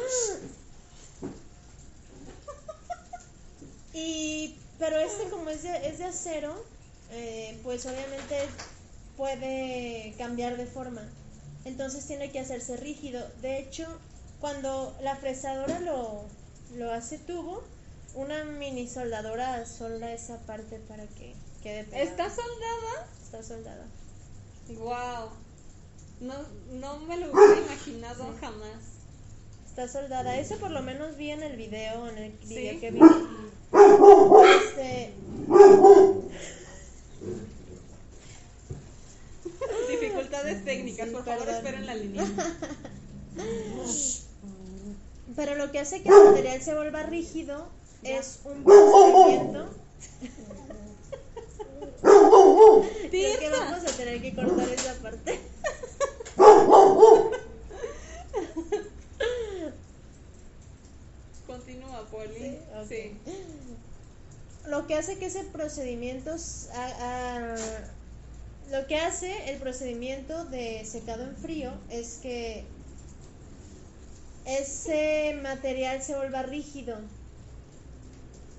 Y. 3.93 4.57
Pero 4.77 4.99
este, 4.99 5.29
como 5.29 5.49
es 5.49 5.63
de, 5.63 5.87
es 5.87 5.99
de 5.99 6.05
acero, 6.05 6.53
eh, 7.11 7.57
pues 7.63 7.85
obviamente 7.85 8.47
puede 9.15 10.13
cambiar 10.17 10.57
de 10.57 10.65
forma. 10.65 11.01
Entonces 11.63 12.05
tiene 12.05 12.29
que 12.31 12.39
hacerse 12.39 12.75
rígido. 12.77 13.25
De 13.41 13.57
hecho, 13.59 13.87
cuando 14.41 14.95
la 15.01 15.15
fresadora 15.15 15.79
lo, 15.79 16.25
lo 16.75 16.91
hace 16.91 17.17
tubo, 17.17 17.63
una 18.13 18.43
mini 18.43 18.87
soldadora 18.87 19.65
solda 19.65 20.11
esa 20.13 20.39
parte 20.41 20.79
para 20.87 21.05
que 21.07 21.33
quede 21.65 21.83
pegada. 21.85 22.03
¿Está 22.03 22.29
soldada? 22.29 23.07
Está 23.23 23.43
soldada. 23.43 23.85
Wow. 24.69 25.29
No, 26.21 26.33
no 26.79 26.99
me 26.99 27.17
lo 27.17 27.31
hubiera 27.31 27.59
imaginado 27.61 28.33
jamás. 28.39 28.77
Está 29.67 29.87
soldada. 29.87 30.37
Eso 30.37 30.57
por 30.57 30.69
lo 30.69 30.81
menos 30.83 31.17
vi 31.17 31.31
en 31.31 31.41
el 31.41 31.57
video, 31.57 32.07
en 32.07 32.17
el 32.19 32.31
video 32.43 32.73
Sí. 32.73 32.79
que 32.79 32.91
vi. 32.91 32.99
Este, 34.61 35.13
Dificultades 39.89 40.63
técnicas, 40.65 41.07
Sí, 41.07 41.13
por 41.13 41.25
favor, 41.25 41.45
perdón. 41.45 41.55
esperen 41.57 41.85
la 41.85 41.95
línea. 41.95 42.25
pero 45.35 45.55
lo 45.55 45.71
que 45.71 45.79
hace 45.79 46.01
que 46.01 46.09
el 46.09 46.25
material 46.25 46.61
se 46.61 46.75
vuelva 46.75 47.03
rígido 47.03 47.67
es 48.03 48.39
un 48.45 48.63
procedimiento. 48.63 49.69
Creo 52.01 53.39
que 53.39 53.49
vamos 53.49 53.83
a 53.83 53.91
tener 53.97 54.21
que 54.21 54.33
cortar 54.35 54.69
esa 54.69 54.93
parte. 54.95 55.39
Continúa, 61.47 62.05
Poli. 62.09 62.33
Sí. 62.39 62.57
Sí. 62.89 63.17
Lo 64.67 64.87
que 64.87 64.95
hace 64.95 65.17
que 65.17 65.27
ese 65.27 65.43
procedimiento 65.43 66.33
s- 66.33 66.69
a- 66.73 67.35
a- 67.35 67.55
lo 68.71 68.87
que 68.87 68.97
hace 68.97 69.51
el 69.51 69.57
procedimiento 69.59 70.45
de 70.45 70.83
secado 70.85 71.23
en 71.23 71.35
frío 71.37 71.71
es 71.89 72.17
que 72.23 72.65
ese 74.45 75.37
material 75.43 76.01
se 76.01 76.15
vuelva 76.15 76.41
rígido. 76.43 76.97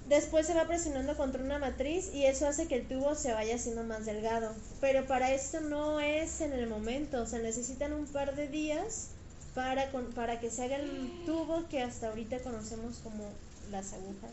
Después 0.09 0.47
se 0.47 0.55
va 0.55 0.67
presionando 0.69 1.17
contra 1.17 1.43
una 1.43 1.59
matriz 1.59 2.11
y 2.15 2.27
eso 2.27 2.47
hace 2.47 2.69
que 2.69 2.77
el 2.77 2.87
tubo 2.87 3.15
se 3.17 3.33
vaya 3.33 3.57
haciendo 3.57 3.83
más 3.83 4.07
delgado. 4.07 4.53
Pero 4.81 5.05
para 5.07 5.33
esto 5.33 5.61
no 5.61 5.99
es 6.01 6.41
en 6.41 6.53
el 6.53 6.69
momento, 6.69 7.27
se 7.27 7.41
necesitan 7.41 7.93
un 7.93 8.07
par 8.07 8.37
de 8.37 8.47
días 8.47 9.09
para, 9.55 9.91
con- 9.91 10.13
para 10.13 10.39
que 10.39 10.49
se 10.51 10.63
haga 10.65 10.77
el 10.77 11.11
tubo 11.27 11.65
que 11.69 11.83
hasta 11.83 12.09
ahorita 12.09 12.39
conocemos 12.41 12.99
como 13.03 13.25
las 13.73 13.93
agujas. 13.95 14.31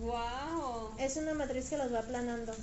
Wow. 0.00 0.90
Es 0.98 1.16
una 1.16 1.34
matriz 1.34 1.68
que 1.70 1.76
los 1.76 1.92
va 1.92 1.98
aplanando. 2.00 2.52
O 2.52 2.56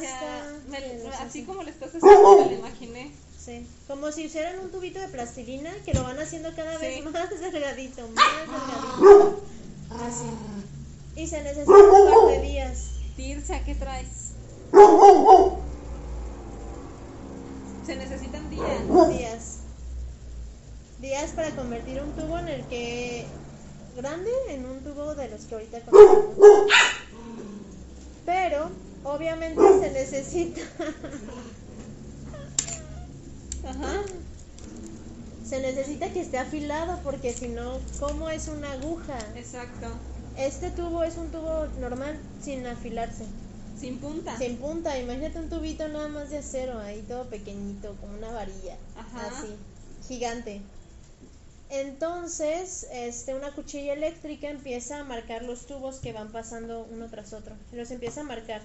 sea, 0.00 0.52
me- 0.68 1.08
así 1.20 1.44
como 1.44 1.62
lo 1.62 1.70
estás 1.70 1.90
haciendo, 1.94 2.38
me 2.40 2.46
lo 2.46 2.52
imaginé. 2.58 3.12
Sí. 3.44 3.64
Como 3.86 4.10
si 4.10 4.24
hicieran 4.24 4.58
un 4.58 4.72
tubito 4.72 4.98
de 4.98 5.06
plastilina 5.08 5.72
que 5.84 5.94
lo 5.94 6.02
van 6.02 6.18
haciendo 6.18 6.52
cada 6.56 6.78
vez 6.78 7.04
más 7.12 7.30
delgadito, 7.30 8.08
más 8.08 8.24
delgadito. 8.40 9.40
Así. 9.90 10.24
Y 11.16 11.26
se 11.26 11.42
necesita 11.42 11.72
un 11.72 12.10
par 12.10 12.28
de 12.34 12.40
días. 12.42 12.90
Tirsa, 13.16 13.64
¿qué 13.64 13.74
traes? 13.74 14.32
Se 17.86 17.96
necesitan 17.96 18.50
días. 18.50 19.08
Días. 19.08 19.58
Días 21.00 21.30
para 21.32 21.50
convertir 21.50 22.00
un 22.02 22.12
tubo 22.12 22.38
en 22.38 22.48
el 22.48 22.64
que. 22.66 23.26
grande 23.96 24.30
en 24.48 24.66
un 24.66 24.80
tubo 24.80 25.14
de 25.14 25.28
los 25.28 25.42
que 25.42 25.54
ahorita 25.54 25.80
conocemos. 25.82 26.34
Pero, 28.26 28.70
obviamente 29.04 29.62
se 29.80 29.90
necesita. 29.92 30.60
Ajá. 33.68 34.02
Se 35.48 35.60
necesita 35.60 36.12
que 36.12 36.20
esté 36.20 36.38
afilado 36.38 36.98
porque 37.04 37.32
si 37.32 37.48
no, 37.48 37.78
¿cómo 38.00 38.28
es 38.30 38.48
una 38.48 38.72
aguja? 38.72 39.18
Exacto. 39.36 39.86
Este 40.36 40.70
tubo 40.70 41.02
es 41.04 41.16
un 41.16 41.30
tubo 41.30 41.66
normal 41.80 42.18
sin 42.42 42.66
afilarse, 42.66 43.24
Sin 43.80 43.98
punta. 43.98 44.36
sin 44.38 44.56
punta. 44.56 44.98
Imagínate 44.98 45.38
un 45.38 45.48
tubito 45.48 45.86
nada 45.88 46.08
más 46.08 46.30
de 46.30 46.38
acero, 46.38 46.78
ahí 46.80 47.02
todo 47.08 47.24
pequeñito, 47.30 47.94
como 48.00 48.16
una 48.18 48.32
varilla, 48.32 48.76
Ajá. 48.96 49.28
así, 49.28 49.54
gigante. 50.08 50.60
Entonces, 51.70 52.86
este, 52.92 53.34
una 53.34 53.50
cuchilla 53.52 53.92
eléctrica 53.92 54.48
empieza 54.48 55.00
a 55.00 55.04
marcar 55.04 55.42
los 55.42 55.66
tubos 55.66 55.96
que 56.00 56.12
van 56.12 56.30
pasando 56.30 56.86
uno 56.90 57.08
tras 57.08 57.32
otro. 57.32 57.54
Los 57.72 57.90
empieza 57.90 58.20
a 58.20 58.24
marcar. 58.24 58.62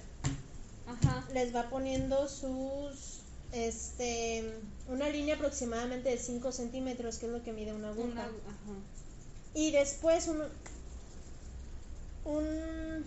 Ajá. 0.88 1.26
Les 1.34 1.56
va 1.56 1.70
poniendo 1.70 2.28
sus, 2.28 3.21
este, 3.54 4.54
una 4.88 5.10
línea 5.10 5.36
aproximadamente 5.36 6.10
de 6.10 6.18
5 6.18 6.52
centímetros, 6.52 7.18
que 7.18 7.26
es 7.26 7.32
lo 7.32 7.44
que 7.44 7.54
mide 7.54 7.74
una 7.74 7.90
aguja. 7.90 8.10
Una, 8.10 8.24
ajá. 8.24 8.80
Y 9.54 9.72
después 9.72 10.28
un, 10.28 10.42
un... 12.26 13.06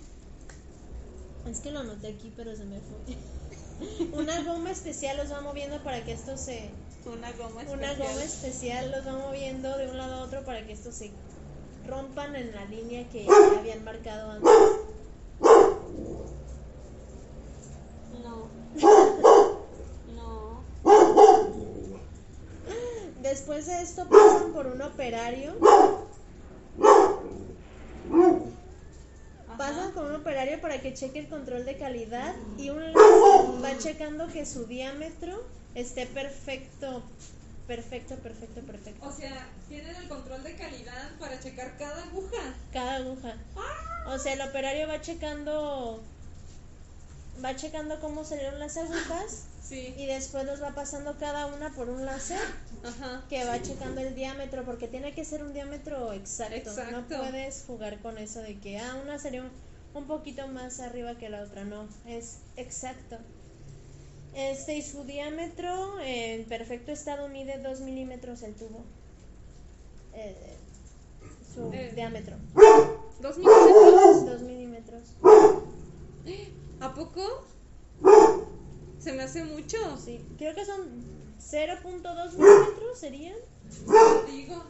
Es 1.51 1.61
que 1.61 1.71
lo 1.71 1.81
anoté 1.81 2.09
aquí, 2.09 2.33
pero 2.37 2.55
se 2.57 2.65
me 2.65 2.81
fue. 2.81 3.17
Una 4.13 4.43
goma 4.45 4.71
especial 4.71 5.17
los 5.17 5.33
va 5.33 5.41
moviendo 5.41 5.83
para 5.83 6.05
que 6.05 6.13
esto 6.13 6.37
se... 6.37 6.71
Una 7.07 7.33
goma 7.33 7.63
Una 7.71 7.93
especial. 7.93 7.97
goma 7.97 8.25
especial 8.25 8.91
los 8.93 9.07
va 9.07 9.13
moviendo 9.19 9.77
de 9.77 9.89
un 9.89 9.97
lado 9.99 10.15
a 10.15 10.23
otro 10.23 10.45
para 10.45 10.67
que 10.67 10.73
estos 10.73 10.95
se 10.95 11.11
rompan 11.87 12.35
en 12.37 12.55
la 12.55 12.65
línea 12.67 13.07
que 13.11 13.27
habían 13.59 13.85
marcado 13.85 14.31
antes. 14.31 14.51
No. 18.23 18.49
Después 23.35 23.67
de 23.67 23.83
esto 23.83 24.09
pasan 24.09 24.53
por 24.53 24.69
un 24.69 24.81
operario. 24.81 25.57
Ajá. 25.61 27.19
Pasan 29.59 29.91
con 29.91 30.07
un 30.07 30.15
operario 30.15 30.61
para 30.61 30.81
que 30.81 30.95
cheque 30.95 31.19
el 31.19 31.29
control 31.29 31.65
de 31.65 31.77
calidad 31.77 32.33
y 32.57 32.71
un 32.71 32.79
va 32.79 33.77
checando 33.77 34.29
que 34.29 34.47
su 34.47 34.67
diámetro 34.67 35.43
esté 35.75 36.07
perfecto, 36.07 37.03
perfecto, 37.67 38.15
perfecto, 38.19 38.61
perfecto. 38.61 39.05
O 39.05 39.11
sea, 39.11 39.49
tienen 39.69 39.97
el 39.97 40.09
control 40.09 40.45
de 40.45 40.55
calidad 40.55 41.11
para 41.19 41.41
checar 41.41 41.77
cada 41.77 42.05
aguja. 42.05 42.55
Cada 42.73 42.95
aguja. 42.99 43.35
O 44.07 44.17
sea, 44.17 44.35
el 44.35 44.43
operario 44.43 44.87
va 44.87 45.01
checando, 45.01 46.01
va 47.45 47.57
checando 47.57 47.99
cómo 47.99 48.25
salieron 48.25 48.61
las 48.61 48.77
agujas 48.77 49.47
Sí. 49.67 49.95
y 49.97 50.05
después 50.07 50.45
los 50.45 50.63
va 50.63 50.75
pasando 50.75 51.17
cada 51.19 51.47
una 51.47 51.71
por 51.71 51.89
un 51.89 52.05
láser 52.05 52.39
Ajá. 52.85 53.25
que 53.31 53.45
va 53.47 53.63
checando 53.63 54.03
el 54.03 54.15
diámetro 54.15 54.63
porque 54.65 54.89
tiene 54.89 55.15
que 55.15 55.25
ser 55.25 55.43
un 55.43 55.55
diámetro 55.55 56.13
exacto. 56.13 56.55
Exacto. 56.57 56.93
No 56.93 57.07
puedes 57.31 57.65
jugar 57.67 57.99
con 58.03 58.19
eso 58.19 58.41
de 58.41 58.59
que 58.59 58.79
ah, 58.79 58.97
una 59.03 59.19
sería 59.19 59.41
un, 59.43 59.51
un 59.95 60.07
poquito 60.07 60.47
más 60.49 60.81
arriba 60.81 61.17
que 61.17 61.31
la 61.31 61.43
otra. 61.43 61.65
No, 61.65 61.89
es 62.07 62.39
exacto. 62.57 63.17
Este 64.35 64.77
y 64.77 64.83
su 64.83 65.05
diámetro 65.05 65.99
en 66.01 66.45
perfecto 66.45 66.93
estado 66.93 67.29
mide 67.29 67.59
2 67.59 67.81
milímetros 67.81 68.43
el 68.43 68.55
tubo. 68.55 68.85
Eh, 70.13 70.57
su 71.55 71.73
Eh. 71.73 71.93
diámetro. 71.95 72.37
¿Dos 73.23 73.39
milímetros? 73.39 74.27
2 74.27 74.43
milímetros. 74.43 75.03
¿A 76.81 76.93
poco? 76.95 77.47
Se 79.05 79.13
me 79.13 79.23
hace 79.23 79.45
mucho. 79.45 79.77
Sí, 80.03 80.19
creo 80.39 80.55
que 80.55 80.65
son 80.65 81.05
0.2 81.39 82.33
milímetros 82.33 82.99
serían. 82.99 83.37
Digo. 84.27 84.65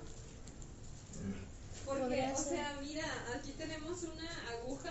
Porque, 1.87 2.33
o 2.33 2.37
ser. 2.37 2.49
sea, 2.49 2.81
mira, 2.83 3.05
aquí 3.37 3.53
tenemos 3.53 4.03
una 4.03 4.29
aguja. 4.51 4.91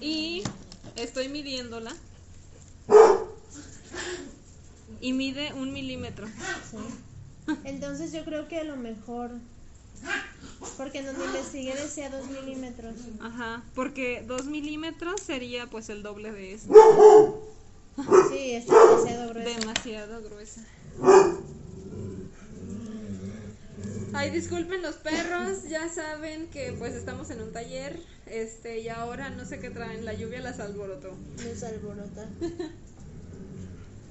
Y 0.00 0.42
estoy 0.96 1.28
midiéndola. 1.28 1.94
Y 5.02 5.12
mide 5.12 5.52
un 5.52 5.70
milímetro. 5.74 6.28
Sí. 6.70 6.78
Entonces 7.64 8.10
yo 8.10 8.24
creo 8.24 8.48
que 8.48 8.60
a 8.60 8.64
lo 8.64 8.76
mejor. 8.76 9.32
Porque 10.76 10.98
en 10.98 11.06
donde 11.06 11.24
investigué 11.24 11.74
decía 11.74 12.10
2 12.10 12.26
milímetros. 12.28 12.94
Ajá, 13.20 13.62
porque 13.74 14.24
dos 14.26 14.46
milímetros 14.46 15.20
sería 15.20 15.66
pues 15.68 15.88
el 15.88 16.02
doble 16.02 16.32
de 16.32 16.54
esto. 16.54 16.72
Sí, 18.30 18.52
está 18.52 18.74
demasiado 18.74 19.28
grueso. 19.30 19.58
Demasiado 19.58 20.22
gruesa. 20.22 20.60
Ay, 24.12 24.30
disculpen 24.30 24.80
los 24.80 24.96
perros, 24.96 25.64
ya 25.68 25.88
saben 25.90 26.48
que 26.48 26.74
pues 26.78 26.94
estamos 26.94 27.28
en 27.30 27.42
un 27.42 27.52
taller, 27.52 28.00
este, 28.26 28.80
y 28.80 28.88
ahora 28.88 29.28
no 29.30 29.44
sé 29.44 29.58
qué 29.58 29.68
traen, 29.68 30.06
la 30.06 30.14
lluvia 30.14 30.40
las 30.40 30.58
alborotó. 30.58 31.14
Nos 31.44 31.62
alborota. 31.62 32.26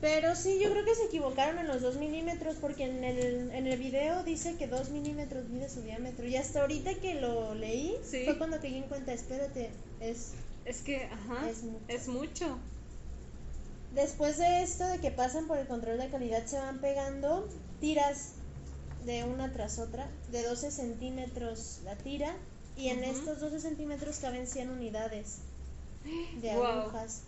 Pero 0.02 0.36
sí, 0.36 0.60
yo 0.62 0.70
creo 0.72 0.84
que 0.86 0.93
se 0.93 1.06
equivocaron 1.06 1.58
en 1.58 1.68
los 1.68 1.82
2 1.82 1.96
milímetros 1.98 2.56
porque 2.62 2.84
en 2.84 3.04
el, 3.04 3.50
en 3.52 3.66
el 3.68 3.80
video 3.80 4.24
dice 4.24 4.56
que 4.56 4.68
2 4.68 4.89
milímetros 4.89 5.48
mide 5.48 5.70
su 5.70 5.82
diámetro. 5.82 6.28
Y 6.28 6.36
hasta 6.36 6.62
ahorita 6.62 6.96
que 6.96 7.16
lo 7.16 7.56
leí 7.56 7.96
Sí. 8.04 8.24
fue 8.26 8.38
cuando 8.38 8.60
caí 8.60 8.76
en 8.76 8.84
cuenta, 8.84 9.14
espérate, 9.14 9.72
es... 10.00 10.34
Es 10.66 10.82
que, 10.82 11.06
ajá, 11.06 11.50
Es 11.50 11.64
mucho. 11.64 11.86
es 11.88 12.08
mucho. 12.08 12.58
Después 13.93 14.38
de 14.38 14.64
esto, 14.64 14.86
de 14.88 15.00
que 15.00 15.12
pasan 15.12 15.48
por 15.48 15.58
el 15.58 15.68
control 15.68 15.98
de 15.98 16.10
calidad, 16.10 16.46
se 16.46 16.58
van 16.58 16.80
pegando 16.82 17.48
tiras 17.80 18.32
de 19.06 19.24
una 19.24 19.54
tras 19.54 19.80
otra, 19.80 20.10
de 20.32 20.43
12 20.43 20.72
centímetros 20.72 21.80
la 21.86 21.96
tira, 21.96 22.36
y 22.76 22.89
en 22.89 23.04
estos 23.04 23.39
12 23.39 23.60
centímetros 23.62 24.18
caben 24.18 24.48
100 24.48 24.70
unidades 24.72 25.38
de 26.41 26.54
Guau. 26.56 26.82
agujas. 26.82 27.22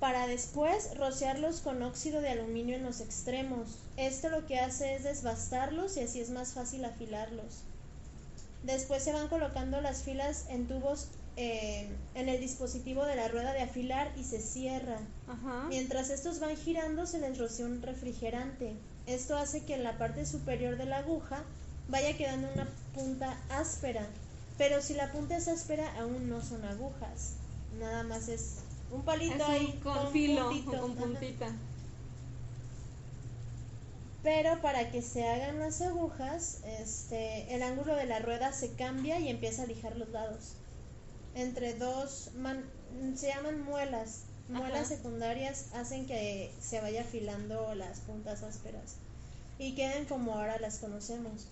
Para 0.00 0.26
después 0.28 0.96
rociarlos 0.96 1.60
con 1.60 1.82
óxido 1.82 2.20
de 2.20 2.30
aluminio 2.30 2.76
en 2.76 2.84
los 2.84 3.00
extremos. 3.00 3.78
Esto 3.96 4.28
lo 4.28 4.46
que 4.46 4.60
hace 4.60 4.94
es 4.94 5.02
desbastarlos 5.02 5.96
y 5.96 6.00
así 6.00 6.20
es 6.20 6.30
más 6.30 6.52
fácil 6.52 6.84
afilarlos. 6.84 7.62
Después 8.62 9.02
se 9.02 9.12
van 9.12 9.28
colocando 9.28 9.80
las 9.80 10.02
filas 10.02 10.46
en 10.50 10.66
tubos 10.66 11.08
eh, 11.36 11.88
en 12.14 12.28
el 12.28 12.40
dispositivo 12.40 13.04
de 13.04 13.14
la 13.14 13.28
rueda 13.28 13.52
de 13.52 13.62
afilar 13.62 14.10
y 14.16 14.24
se 14.24 14.40
cierra. 14.40 14.98
Ajá. 15.28 15.66
Mientras 15.68 16.10
estos 16.10 16.40
van 16.40 16.56
girando 16.56 17.06
se 17.06 17.18
les 17.18 17.38
rocía 17.38 17.66
un 17.66 17.82
refrigerante. 17.82 18.74
Esto 19.06 19.36
hace 19.36 19.64
que 19.64 19.74
en 19.74 19.84
la 19.84 19.98
parte 19.98 20.26
superior 20.26 20.76
de 20.76 20.86
la 20.86 20.98
aguja 20.98 21.42
vaya 21.88 22.16
quedando 22.16 22.48
una 22.52 22.68
punta 22.94 23.36
áspera. 23.50 24.06
Pero 24.58 24.82
si 24.82 24.94
la 24.94 25.12
punta 25.12 25.36
es 25.36 25.48
áspera 25.48 25.92
aún 25.98 26.28
no 26.28 26.42
son 26.42 26.64
agujas. 26.64 27.34
Nada 27.78 28.02
más 28.02 28.28
es 28.28 28.56
un 28.90 29.02
palito 29.02 29.44
ahí 29.44 29.78
con 29.82 30.10
filo, 30.12 30.48
puntito, 30.48 30.76
ajá. 30.76 30.94
puntita. 30.94 31.46
Pero 34.22 34.60
para 34.60 34.90
que 34.90 35.00
se 35.00 35.26
hagan 35.28 35.60
las 35.60 35.80
agujas, 35.80 36.58
este, 36.80 37.54
el 37.54 37.62
ángulo 37.62 37.94
de 37.94 38.06
la 38.06 38.18
rueda 38.18 38.52
se 38.52 38.72
cambia 38.72 39.18
y 39.20 39.28
empieza 39.28 39.62
a 39.62 39.66
lijar 39.66 39.96
los 39.96 40.08
lados. 40.10 40.52
Entre 41.34 41.74
dos, 41.74 42.30
man- 42.36 42.64
se 43.16 43.28
llaman 43.28 43.62
muelas. 43.62 44.22
Muelas 44.48 44.86
Ajá. 44.86 44.96
secundarias 44.96 45.66
hacen 45.74 46.06
que 46.06 46.50
se 46.60 46.80
vaya 46.80 47.02
afilando 47.02 47.74
las 47.74 48.00
puntas 48.00 48.42
ásperas 48.42 48.94
y 49.58 49.74
queden 49.74 50.06
como 50.06 50.32
ahora 50.34 50.58
las 50.58 50.78
conocemos. 50.78 51.46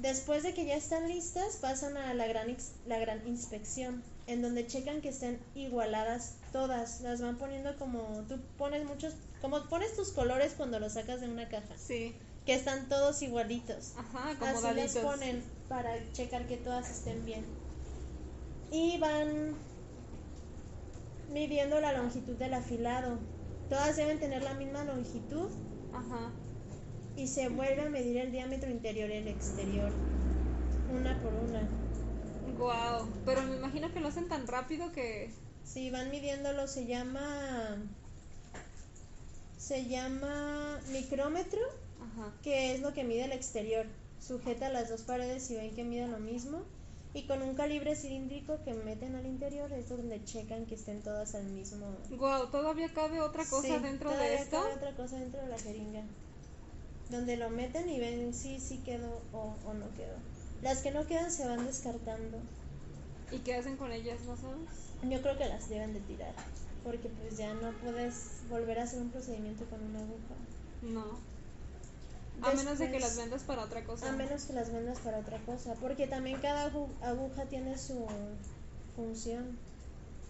Después 0.00 0.42
de 0.42 0.52
que 0.52 0.64
ya 0.64 0.74
están 0.74 1.08
listas, 1.08 1.56
pasan 1.60 1.96
a 1.96 2.12
la 2.14 2.26
gran, 2.26 2.56
la 2.86 2.98
gran 2.98 3.24
inspección, 3.28 4.02
en 4.26 4.42
donde 4.42 4.66
checan 4.66 5.00
que 5.00 5.08
estén 5.10 5.38
igualadas 5.54 6.36
todas. 6.52 7.00
Las 7.00 7.20
van 7.20 7.36
poniendo 7.38 7.76
como 7.78 8.24
tú 8.28 8.36
pones 8.58 8.84
muchos, 8.84 9.14
como 9.40 9.62
pones 9.68 9.94
tus 9.96 10.10
colores 10.12 10.54
cuando 10.56 10.78
los 10.80 10.92
sacas 10.94 11.20
de 11.20 11.28
una 11.28 11.48
caja 11.48 11.76
Sí, 11.76 12.14
que 12.46 12.54
están 12.54 12.88
todos 12.88 13.22
igualitos. 13.22 13.92
ajá, 13.96 14.30
Así 14.40 14.74
las 14.74 14.96
ponen 14.96 15.42
para 15.68 15.94
checar 16.12 16.46
que 16.46 16.56
todas 16.56 16.90
estén 16.90 17.24
bien. 17.24 17.44
Y 18.70 18.98
van 18.98 19.54
midiendo 21.32 21.80
la 21.80 21.92
longitud 21.92 22.34
del 22.36 22.54
afilado. 22.54 23.18
Todas 23.68 23.96
deben 23.96 24.18
tener 24.20 24.42
la 24.42 24.54
misma 24.54 24.84
longitud 24.84 25.48
Ajá. 25.94 26.30
y 27.16 27.26
se 27.26 27.48
vuelve 27.48 27.82
a 27.82 27.88
medir 27.90 28.18
el 28.18 28.32
diámetro 28.32 28.70
interior 28.70 29.08
y 29.10 29.14
el 29.14 29.28
exterior, 29.28 29.90
una 30.90 31.18
por 31.22 31.32
una. 31.32 31.62
Wow, 32.62 33.08
pero 33.26 33.42
me 33.42 33.56
imagino 33.56 33.92
que 33.92 34.00
lo 34.00 34.08
hacen 34.08 34.28
tan 34.28 34.46
rápido 34.46 34.92
que 34.92 35.30
Si 35.64 35.90
van 35.90 36.10
midiéndolo 36.10 36.66
se 36.68 36.86
llama 36.86 37.76
se 39.58 39.86
llama 39.86 40.80
micrómetro, 40.92 41.60
ajá. 42.00 42.32
que 42.42 42.74
es 42.74 42.80
lo 42.80 42.92
que 42.92 43.04
mide 43.04 43.24
el 43.24 43.32
exterior. 43.32 43.86
Sujeta 44.20 44.68
las 44.68 44.88
dos 44.88 45.02
paredes 45.02 45.50
y 45.50 45.54
ven 45.56 45.74
que 45.74 45.84
miden 45.84 46.10
lo 46.12 46.18
mismo. 46.18 46.62
Y 47.14 47.26
con 47.26 47.42
un 47.42 47.54
calibre 47.54 47.94
cilíndrico 47.94 48.58
que 48.64 48.72
meten 48.72 49.14
al 49.14 49.26
interior 49.26 49.70
es 49.72 49.88
donde 49.88 50.24
checan 50.24 50.64
que 50.66 50.74
estén 50.74 51.02
todas 51.02 51.34
al 51.34 51.44
mismo. 51.44 51.86
Wow, 52.16 52.46
todavía 52.50 52.88
cabe 52.94 53.20
otra 53.20 53.44
cosa 53.44 53.68
Sí, 53.68 53.82
dentro 53.82 54.10
de 54.10 54.16
todavía 54.16 54.42
esto. 54.42 54.60
cabe 54.62 54.74
otra 54.74 54.92
cosa 54.96 55.16
dentro 55.18 55.40
de 55.42 55.48
la 55.48 55.58
jeringa. 55.58 56.02
Donde 57.10 57.36
lo 57.36 57.50
meten 57.50 57.88
y 57.90 58.00
ven 58.00 58.32
si 58.32 58.58
sí 58.58 58.78
quedó 58.84 59.20
o, 59.32 59.54
o 59.66 59.74
no 59.74 59.86
quedó. 59.94 60.16
Las 60.62 60.78
que 60.82 60.90
no 60.92 61.06
quedan 61.06 61.30
se 61.30 61.46
van 61.46 61.66
descartando. 61.66 62.38
¿Y 63.30 63.38
qué 63.38 63.54
hacen 63.56 63.76
con 63.76 63.92
ellas, 63.92 64.20
no 64.26 64.36
sabes? 64.36 64.68
Yo 65.10 65.20
creo 65.22 65.36
que 65.38 65.48
las 65.48 65.68
deben 65.68 65.94
de 65.94 66.00
tirar. 66.00 66.32
Porque 66.84 67.08
pues 67.08 67.36
ya 67.38 67.52
no 67.54 67.72
puedes 67.82 68.42
volver 68.48 68.78
a 68.78 68.84
hacer 68.84 69.00
un 69.00 69.10
procedimiento 69.10 69.64
con 69.66 69.82
una 69.82 69.98
aguja. 70.00 70.34
No. 70.82 71.04
A 72.42 72.52
menos 72.54 72.78
de 72.78 72.90
que 72.90 72.98
las 72.98 73.16
vendas 73.16 73.42
para 73.42 73.62
otra 73.62 73.84
cosa. 73.84 74.08
A 74.08 74.16
menos 74.16 74.44
que 74.44 74.52
las 74.52 74.72
vendas 74.72 74.98
para 74.98 75.18
otra 75.18 75.38
cosa, 75.44 75.74
porque 75.80 76.06
también 76.06 76.40
cada 76.40 76.70
agu- 76.72 76.88
aguja 77.02 77.44
tiene 77.46 77.78
su 77.78 78.06
función. 78.96 79.56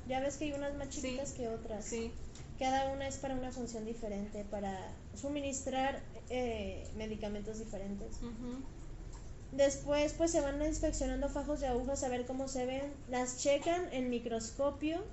Ya 0.08 0.20
ves 0.20 0.36
que 0.36 0.44
hay 0.46 0.52
unas 0.52 0.74
más 0.74 0.88
Sí. 0.88 1.00
chiquitas 1.00 1.32
que 1.32 1.48
otras. 1.48 1.84
Sí. 1.84 2.12
Cada 2.58 2.92
una 2.92 3.08
es 3.08 3.16
para 3.16 3.34
una 3.34 3.50
función 3.50 3.84
diferente, 3.86 4.44
para 4.50 4.78
suministrar 5.20 6.00
eh, 6.28 6.86
medicamentos 6.96 7.58
diferentes. 7.58 8.16
Después 9.52 10.14
pues 10.14 10.30
se 10.32 10.40
van 10.40 10.62
inspeccionando 10.62 11.28
fajos 11.28 11.60
de 11.60 11.66
agujas 11.66 12.02
a 12.04 12.08
ver 12.08 12.24
cómo 12.24 12.48
se 12.48 12.64
ven, 12.64 12.92
las 13.08 13.36
checan 13.38 13.86
en 13.92 14.08
microscopio 14.08 15.04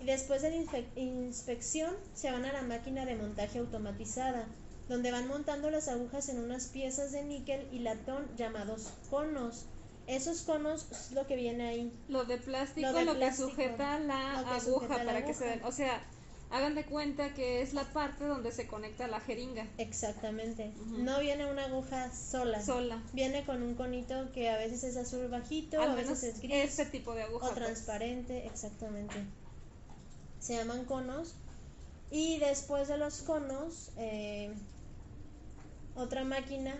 y 0.00 0.04
después 0.04 0.42
de 0.42 0.50
la 0.50 0.56
inspe- 0.56 0.86
inspección 0.96 1.94
se 2.14 2.30
van 2.30 2.44
a 2.44 2.52
la 2.52 2.62
máquina 2.62 3.06
de 3.06 3.16
montaje 3.16 3.58
automatizada, 3.58 4.46
donde 4.88 5.10
van 5.10 5.28
montando 5.28 5.70
las 5.70 5.88
agujas 5.88 6.28
en 6.28 6.40
unas 6.40 6.66
piezas 6.66 7.12
de 7.12 7.22
níquel 7.24 7.66
y 7.72 7.78
latón 7.78 8.26
llamados 8.36 8.92
conos. 9.08 9.64
Esos 10.06 10.42
conos 10.42 10.86
es 10.90 11.12
lo 11.12 11.26
que 11.26 11.36
viene 11.36 11.68
ahí. 11.68 11.92
Lo 12.08 12.24
de 12.24 12.36
plástico, 12.36 12.90
Lo 12.90 13.14
lo, 13.14 13.18
que 13.18 13.32
sujeta 13.32 13.98
la 14.00 14.40
aguja 14.40 14.60
sujeta 14.60 14.98
la 14.98 15.04
para 15.04 15.24
que 15.24 15.34
se 15.34 15.44
den. 15.46 15.64
O 15.64 15.72
sea, 15.72 16.02
hagan 16.50 16.74
de 16.74 16.84
cuenta 16.84 17.32
que 17.34 17.62
es 17.62 17.74
la 17.74 17.84
parte 17.92 18.24
donde 18.24 18.52
se 18.52 18.66
conecta 18.66 19.06
la 19.06 19.20
jeringa. 19.20 19.66
Exactamente. 19.78 20.72
No 20.86 21.20
viene 21.20 21.50
una 21.50 21.66
aguja 21.66 22.12
sola. 22.12 22.62
Sola. 22.62 23.02
Viene 23.12 23.44
con 23.44 23.62
un 23.62 23.74
conito 23.74 24.32
que 24.32 24.50
a 24.50 24.58
veces 24.58 24.84
es 24.84 24.96
azul 24.96 25.28
bajito, 25.28 25.80
Al 25.80 25.90
a 25.90 25.94
veces 25.94 26.22
es 26.24 26.40
gris. 26.40 26.78
este 26.78 26.86
tipo 26.86 27.14
de 27.14 27.22
aguja. 27.22 27.46
o 27.46 27.50
pues. 27.50 27.64
transparente, 27.64 28.46
exactamente. 28.46 29.14
Se 30.40 30.56
llaman 30.56 30.84
conos. 30.84 31.34
Y 32.10 32.38
después 32.38 32.88
de 32.88 32.96
los 32.98 33.22
conos, 33.22 33.92
eh, 33.96 34.52
otra 35.94 36.24
máquina 36.24 36.74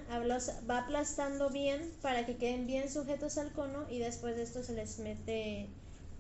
va 0.69 0.79
aplastando 0.79 1.51
bien 1.51 1.93
para 2.03 2.27
que 2.27 2.37
queden 2.37 2.67
bien 2.67 2.91
sujetos 2.91 3.39
al 3.39 3.53
cono 3.53 3.87
y 3.89 3.99
después 3.99 4.35
de 4.37 4.43
esto 4.43 4.65
se 4.65 4.73
les 4.73 4.99
mete 4.99 5.69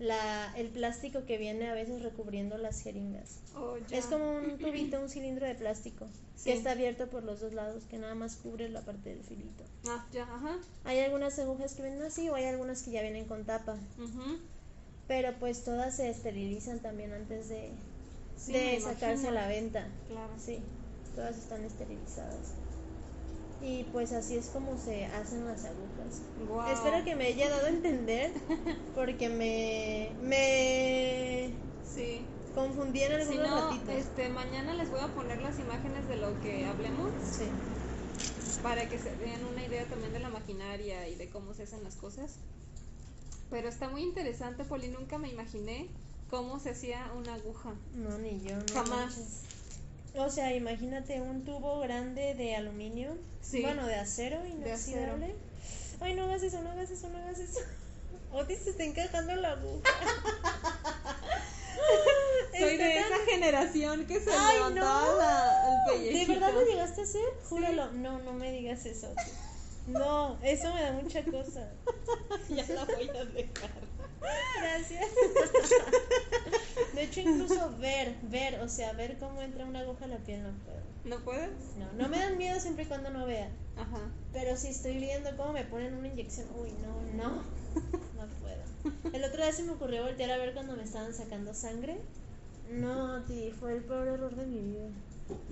la, 0.00 0.52
el 0.56 0.68
plástico 0.68 1.24
que 1.26 1.38
viene 1.38 1.68
a 1.68 1.74
veces 1.74 2.02
recubriendo 2.02 2.58
las 2.58 2.82
jeringas. 2.82 3.36
Oh. 3.54 3.76
Es 3.92 4.06
como 4.06 4.32
un 4.32 4.58
tubito, 4.58 4.98
un 5.00 5.08
cilindro 5.08 5.46
de 5.46 5.54
plástico 5.54 6.06
Sí. 6.36 6.44
que 6.50 6.52
está 6.56 6.70
abierto 6.70 7.06
por 7.08 7.22
los 7.22 7.40
dos 7.40 7.52
lados, 7.52 7.84
que 7.90 7.98
nada 7.98 8.14
más 8.14 8.36
cubre 8.36 8.70
la 8.70 8.80
parte 8.80 9.10
del 9.10 9.22
filito. 9.22 9.62
Ah, 9.86 10.06
ya, 10.10 10.22
ajá. 10.22 10.56
Hay 10.84 10.98
algunas 11.00 11.38
agujas 11.38 11.74
que 11.74 11.82
vienen 11.82 12.00
así 12.02 12.30
o 12.30 12.34
hay 12.34 12.46
algunas 12.46 12.82
que 12.82 12.92
ya 12.92 13.02
vienen 13.02 13.26
con 13.26 13.44
tapa. 13.44 13.76
Pero 15.06 15.34
pues 15.38 15.64
todas 15.64 15.96
se 15.96 16.08
esterilizan 16.08 16.78
también 16.80 17.12
antes 17.12 17.48
de, 17.50 17.70
Sí, 18.38 18.52
de 18.54 18.72
me 18.72 18.80
sacarse 18.80 19.06
imagino. 19.24 19.28
a 19.28 19.32
la 19.32 19.48
venta. 19.48 19.88
Claro. 20.08 20.32
Sí, 20.42 20.60
todas 21.14 21.36
están 21.36 21.62
esterilizadas. 21.64 22.54
Y 23.62 23.84
pues 23.92 24.12
así 24.12 24.36
es 24.36 24.46
como 24.46 24.78
se 24.78 25.04
hacen 25.06 25.44
las 25.46 25.64
agujas. 25.64 26.22
Espero 26.72 27.04
que 27.04 27.14
me 27.14 27.26
haya 27.26 27.50
dado 27.50 27.66
a 27.66 27.68
entender 27.68 28.32
porque 28.94 29.28
me, 29.28 30.10
me, 30.22 31.50
Sí. 31.84 32.22
confundí 32.54 33.00
en 33.02 33.08
Si 33.08 33.14
algunos 33.36 33.48
no, 33.50 33.70
ratitos. 33.70 33.94
este, 33.94 34.28
mañana 34.30 34.74
les 34.74 34.90
voy 34.90 35.00
a 35.00 35.08
poner 35.08 35.42
las 35.42 35.58
imágenes 35.58 36.08
de 36.08 36.16
lo 36.16 36.40
que 36.40 36.64
hablemos 36.64 37.10
Sí. 37.36 37.44
para 38.62 38.88
que 38.88 38.98
se 38.98 39.14
den 39.16 39.44
una 39.52 39.64
idea 39.64 39.84
también 39.86 40.12
de 40.14 40.20
la 40.20 40.30
maquinaria 40.30 41.06
y 41.08 41.16
de 41.16 41.28
cómo 41.28 41.52
se 41.52 41.64
hacen 41.64 41.84
las 41.84 41.96
cosas. 41.96 42.36
Pero 43.50 43.68
está 43.68 43.88
muy 43.88 44.02
interesante, 44.02 44.64
Poli. 44.64 44.88
Nunca 44.88 45.18
me 45.18 45.28
imaginé 45.28 45.88
cómo 46.30 46.58
se 46.60 46.70
hacía 46.70 47.10
una 47.16 47.34
aguja. 47.34 47.74
No, 47.94 48.16
ni 48.18 48.40
yo. 48.40 48.56
no 48.56 48.64
Jamás. 48.72 48.88
manches. 49.16 49.49
O 50.16 50.28
sea, 50.30 50.52
imagínate 50.54 51.20
un 51.20 51.44
tubo 51.44 51.80
grande 51.80 52.34
de 52.34 52.56
aluminio. 52.56 53.16
Sí. 53.42 53.62
Bueno, 53.62 53.86
de 53.86 53.94
acero 53.96 54.44
inoxidable. 54.46 55.34
Ay, 56.00 56.14
no 56.14 56.24
hagas 56.24 56.42
eso, 56.42 56.60
no 56.62 56.70
hagas 56.70 56.90
eso, 56.90 57.08
no 57.08 57.18
hagas 57.18 57.38
eso. 57.38 57.60
Otis 58.32 58.58
se 58.64 58.70
está 58.70 58.84
encajando 58.84 59.34
la 59.36 59.52
aguja. 59.52 59.82
Soy 62.58 62.76
de 62.76 62.98
esa 62.98 63.16
generación 63.28 64.04
que 64.06 64.20
se 64.20 64.30
Ay, 64.32 64.56
levantaba 64.56 65.06
no. 65.12 65.18
la- 65.18 65.94
el 65.94 66.12
¿De 66.12 66.26
verdad 66.26 66.52
lo 66.52 66.62
llegaste 66.64 67.00
a 67.00 67.04
hacer? 67.04 67.22
Júralo. 67.48 67.92
No, 67.92 68.18
no 68.18 68.32
me 68.34 68.52
digas 68.52 68.84
eso. 68.86 69.12
No, 69.86 70.38
eso 70.42 70.72
me 70.74 70.82
da 70.82 70.92
mucha 70.92 71.22
cosa. 71.24 71.68
Ya 72.50 72.66
la 72.68 72.84
voy 72.84 73.08
a 73.08 73.24
dejar. 73.24 73.70
Gracias. 74.60 75.06
De 76.94 77.02
hecho, 77.04 77.20
incluso 77.20 77.76
ver, 77.78 78.14
ver, 78.22 78.60
o 78.60 78.68
sea, 78.68 78.92
ver 78.92 79.16
cómo 79.18 79.40
entra 79.40 79.64
una 79.64 79.80
aguja 79.80 80.04
a 80.04 80.08
la 80.08 80.18
piel 80.18 80.42
no 80.42 80.52
puedo. 80.64 80.80
¿No 81.04 81.24
puedes? 81.24 81.50
No, 81.78 81.92
no 81.94 82.08
me 82.08 82.18
dan 82.18 82.36
miedo 82.36 82.60
siempre 82.60 82.84
y 82.84 82.86
cuando 82.86 83.10
no 83.10 83.26
vea. 83.26 83.50
Ajá. 83.76 84.10
Pero 84.32 84.56
si 84.56 84.68
estoy 84.68 84.98
viendo 84.98 85.34
cómo 85.36 85.52
me 85.52 85.64
ponen 85.64 85.94
una 85.94 86.08
inyección, 86.08 86.46
uy, 86.60 86.70
no, 86.82 87.00
no, 87.16 87.42
no 88.16 88.26
puedo. 88.40 88.60
El 89.14 89.24
otro 89.24 89.42
día 89.42 89.52
se 89.52 89.62
me 89.62 89.72
ocurrió 89.72 90.02
voltear 90.02 90.30
a 90.30 90.36
ver 90.36 90.52
cuando 90.52 90.76
me 90.76 90.82
estaban 90.82 91.14
sacando 91.14 91.54
sangre. 91.54 91.98
No, 92.70 93.22
ti, 93.24 93.52
fue 93.58 93.74
el 93.76 93.84
peor 93.84 94.08
error 94.08 94.34
de 94.34 94.46
mi 94.46 94.60
vida. 94.60 94.88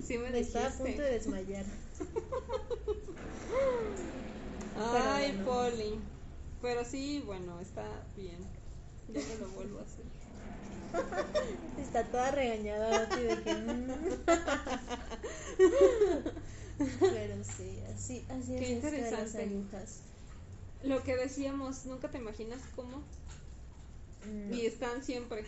Sí 0.03 0.17
me 0.17 0.29
Me 0.29 0.39
estaba 0.39 0.67
a 0.67 0.71
punto 0.71 1.01
de 1.01 1.11
desmayar. 1.11 1.65
Ay, 4.77 5.31
bueno. 5.31 5.45
Poli. 5.45 5.99
Pero 6.61 6.85
sí, 6.85 7.23
bueno, 7.25 7.59
está 7.59 7.85
bien. 8.15 8.58
Yo 9.13 9.21
no 9.21 9.47
lo 9.47 9.53
vuelvo 9.53 9.79
a 9.79 9.83
hacer. 9.83 10.05
Está 11.81 12.03
toda 12.05 12.31
regañada 12.31 13.03
Oti, 13.03 13.21
de 13.21 13.41
que. 13.43 13.53
mm. 13.53 13.91
Pero 16.99 17.43
sí, 17.43 17.79
así, 17.93 18.25
así 18.29 18.55
Qué 18.57 18.77
es 18.77 18.83
esto 18.83 18.91
de 18.91 19.11
las 19.11 19.35
agujas. 19.35 19.99
Lo 20.83 21.03
que 21.03 21.15
decíamos, 21.17 21.85
nunca 21.85 22.09
te 22.09 22.17
imaginas 22.17 22.59
cómo. 22.75 23.03
Mm. 24.25 24.53
Y 24.53 24.65
están 24.65 25.03
siempre. 25.03 25.45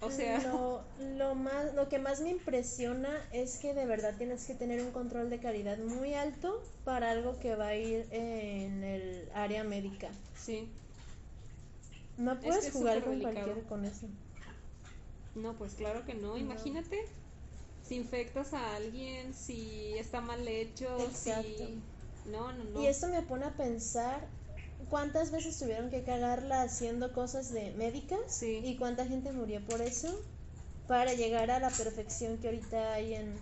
O 0.00 0.10
sea, 0.10 0.40
lo, 0.40 0.82
lo 1.16 1.34
más 1.34 1.74
lo 1.74 1.88
que 1.88 1.98
más 1.98 2.20
me 2.20 2.30
impresiona 2.30 3.10
es 3.32 3.58
que 3.58 3.74
de 3.74 3.86
verdad 3.86 4.14
tienes 4.16 4.44
que 4.46 4.54
tener 4.54 4.82
un 4.82 4.90
control 4.92 5.30
de 5.30 5.38
calidad 5.38 5.78
muy 5.78 6.14
alto 6.14 6.62
para 6.84 7.10
algo 7.10 7.38
que 7.38 7.54
va 7.56 7.68
a 7.68 7.76
ir 7.76 8.06
en 8.10 8.84
el 8.84 9.28
área 9.34 9.64
médica. 9.64 10.08
sí. 10.36 10.68
No 12.16 12.38
puedes 12.40 12.66
es 12.66 12.72
jugar 12.72 13.04
con 13.04 13.20
cualquier 13.20 13.62
con 13.64 13.84
eso. 13.84 14.06
No, 15.34 15.54
pues 15.54 15.74
claro 15.74 16.04
que 16.04 16.14
no. 16.14 16.36
Imagínate 16.36 17.04
si 17.86 17.96
infectas 17.96 18.54
a 18.54 18.76
alguien, 18.76 19.34
si 19.34 19.94
está 19.98 20.20
mal 20.20 20.46
hecho, 20.46 20.98
Exacto. 21.00 21.48
si. 21.66 21.78
No, 22.30 22.52
no, 22.52 22.64
no. 22.64 22.80
Y 22.80 22.86
esto 22.86 23.08
me 23.08 23.22
pone 23.22 23.44
a 23.44 23.52
pensar 23.56 24.26
cuántas 24.88 25.30
veces 25.30 25.58
tuvieron 25.58 25.90
que 25.90 26.04
cagarla 26.04 26.62
haciendo 26.62 27.12
cosas 27.12 27.52
de 27.52 27.72
médicas 27.72 28.20
Sí. 28.28 28.60
y 28.64 28.76
cuánta 28.76 29.06
gente 29.06 29.32
murió 29.32 29.60
por 29.66 29.82
eso 29.82 30.08
para 30.88 31.12
llegar 31.14 31.50
a 31.50 31.58
la 31.58 31.70
perfección 31.70 32.38
que 32.38 32.48
ahorita 32.48 32.92
hay 32.94 33.14
en, 33.14 33.34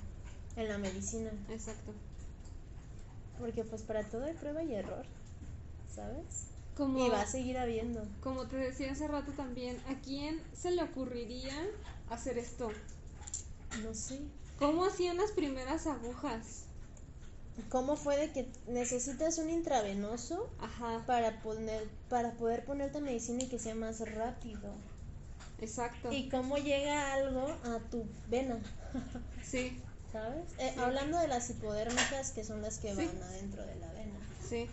en 0.56 0.68
la 0.68 0.78
medicina. 0.78 1.30
Exacto. 1.50 1.92
Porque 3.38 3.64
pues 3.64 3.82
para 3.82 4.04
todo 4.04 4.24
hay 4.24 4.34
prueba 4.34 4.62
y 4.62 4.74
error, 4.74 5.04
¿sabes? 5.94 6.51
Como, 6.76 7.04
Y 7.04 7.10
va 7.10 7.20
a 7.22 7.26
seguir 7.26 7.58
habiendo. 7.58 8.02
como 8.22 8.46
te 8.46 8.56
decía 8.56 8.92
hace 8.92 9.06
rato 9.06 9.32
también, 9.32 9.78
¿a 9.88 10.00
quién 10.00 10.40
se 10.58 10.70
le 10.70 10.82
ocurriría 10.82 11.54
hacer 12.08 12.38
esto? 12.38 12.70
No 13.82 13.94
sé. 13.94 14.20
¿Cómo 14.58 14.84
hacían 14.86 15.16
las 15.18 15.32
primeras 15.32 15.86
agujas? 15.86 16.64
¿Cómo 17.68 17.96
fue 17.96 18.16
de 18.16 18.32
que 18.32 18.48
necesitas 18.66 19.36
un 19.38 19.50
intravenoso 19.50 20.48
Ajá, 20.60 21.02
para 21.06 21.42
poner 21.42 21.86
para 22.08 22.32
poder 22.32 22.64
ponerte 22.64 23.00
medicina 23.00 23.42
y 23.42 23.48
que 23.48 23.58
sea 23.58 23.74
más 23.74 24.00
rápido? 24.14 24.72
exacto. 25.60 26.10
¿Y 26.10 26.28
cómo 26.30 26.56
llega 26.56 27.12
algo 27.12 27.46
a 27.64 27.78
tu 27.90 28.04
vena? 28.28 28.58
Sí, 29.44 29.78
¿Sabes? 30.12 30.44
Eh, 30.58 30.72
Sí. 30.74 30.80
Hablando 30.80 31.18
de 31.18 31.28
las 31.28 31.48
hipodérmicas 31.50 32.32
que 32.32 32.44
son 32.44 32.62
las 32.62 32.78
que 32.78 32.94
Sí. 32.94 33.06
van 33.06 33.22
adentro 33.22 33.64
de 33.66 33.74
la 33.76 33.92
vena. 33.92 34.18
sí. 34.48 34.70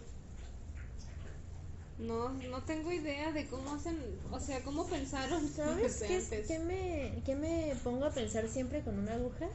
No, 2.00 2.30
no 2.30 2.62
tengo 2.64 2.92
idea 2.92 3.32
de 3.32 3.46
cómo 3.48 3.74
hacen, 3.74 4.00
o 4.32 4.40
sea, 4.40 4.62
cómo 4.64 4.86
pensaron 4.88 5.48
¿Sabes 5.56 6.02
qué, 6.08 6.16
es- 6.18 6.48
qué 6.48 6.60
me, 6.60 7.22
qué 7.26 7.36
me 7.36 7.76
pongo 7.84 8.06
a 8.06 8.12
pensar 8.12 8.48
siempre 8.48 8.82
con 8.82 8.98
una 8.98 9.16
aguja? 9.16 9.48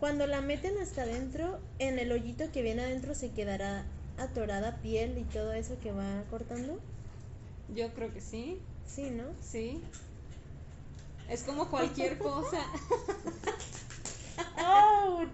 Cuando 0.00 0.26
la 0.26 0.40
meten 0.40 0.74
hasta 0.82 1.02
adentro, 1.02 1.58
en 1.78 1.98
el 1.98 2.10
hoyito 2.12 2.50
que 2.52 2.62
viene 2.62 2.82
adentro 2.82 3.14
se 3.14 3.30
quedará 3.30 3.84
atorada 4.18 4.76
piel 4.82 5.18
y 5.18 5.24
todo 5.24 5.52
eso 5.52 5.78
que 5.82 5.92
va 5.92 6.22
cortando. 6.30 6.78
Yo 7.68 7.92
creo 7.94 8.12
que 8.12 8.20
sí, 8.20 8.60
Sí, 8.86 9.10
¿no? 9.10 9.24
sí. 9.42 9.82
Es 11.28 11.42
como 11.42 11.68
cualquier 11.70 12.18
cosa, 12.22 12.60
¡Auch! 14.58 15.28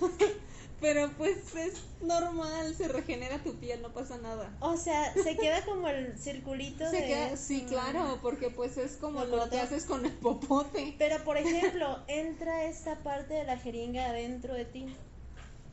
pero 0.80 1.10
pues 1.16 1.54
es 1.56 1.74
normal, 2.02 2.74
se 2.74 2.88
regenera 2.88 3.38
tu 3.42 3.54
piel, 3.56 3.80
no 3.82 3.92
pasa 3.92 4.18
nada. 4.18 4.50
O 4.60 4.76
sea, 4.76 5.12
se 5.14 5.36
queda 5.36 5.64
como 5.64 5.88
el 5.88 6.18
circulito 6.18 6.88
Se 6.90 7.00
de... 7.00 7.06
queda- 7.06 7.36
sí, 7.36 7.62
Mm. 7.62 7.68
claro, 7.68 8.18
porque 8.22 8.50
pues 8.50 8.76
es 8.76 8.92
como 8.96 9.24
Lo 9.24 9.36
lo 9.36 9.50
que 9.50 9.58
haces 9.58 9.84
con 9.84 10.04
el 10.04 10.12
popote. 10.12 10.94
Pero 10.98 11.22
por 11.24 11.36
ejemplo, 11.38 11.98
entra 12.08 12.64
esta 12.64 12.96
parte 13.02 13.34
de 13.34 13.44
la 13.44 13.58
jeringa 13.58 14.06
adentro 14.06 14.54
de 14.54 14.64
ti. 14.66 14.86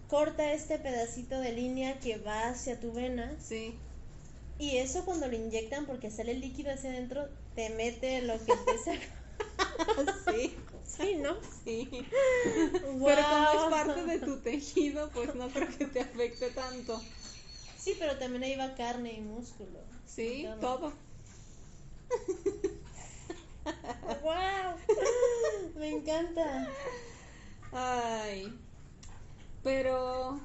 Corta 0.10 0.54
este 0.54 0.78
pedacito 0.80 1.39
de 1.39 1.51
línea 1.54 1.99
que 1.99 2.18
va 2.18 2.49
hacia 2.49 2.80
tu 2.80 2.93
vena. 2.93 3.32
Sí, 3.39 3.74
Y 4.60 4.78
eso 4.78 5.04
cuando 5.06 5.28
lo 5.28 5.36
inyectan, 5.36 5.86
porque 5.86 6.12
sale 6.12 6.32
el 6.34 6.41
líquido 6.41 6.72
hacia 6.72 6.91
adentro, 6.91 7.28
te 7.56 7.70
mete 7.72 8.22
lo 8.22 8.34
que 8.38 8.54
te 8.54 8.78
saca. 8.86 10.12
sí, 10.32 10.56
Sí, 10.86 11.16
¿no? 11.16 11.36
sí. 11.64 11.90
Pero 12.44 12.82
como 12.92 13.52
es 13.52 13.64
parte 13.70 14.04
de 14.06 14.20
tu 14.20 14.38
tejido, 14.42 15.10
pues 15.10 15.34
no 15.36 15.50
creo 15.50 15.70
que 15.78 15.86
te 15.86 16.02
afecte 16.02 16.50
tanto. 16.52 17.02
Sí, 17.84 17.96
pero 18.00 18.18
también 18.18 18.44
ahí 18.44 18.56
va 18.56 18.76
carne 18.76 19.14
y 19.14 19.20
músculo. 19.20 19.80
Sí, 20.06 20.46
Y 20.46 20.60
todo. 20.62 20.94
¡Wow! 24.24 24.78
Me 25.76 25.90
encanta. 25.90 26.70
Ay. 27.74 28.58
Pero 29.64 30.40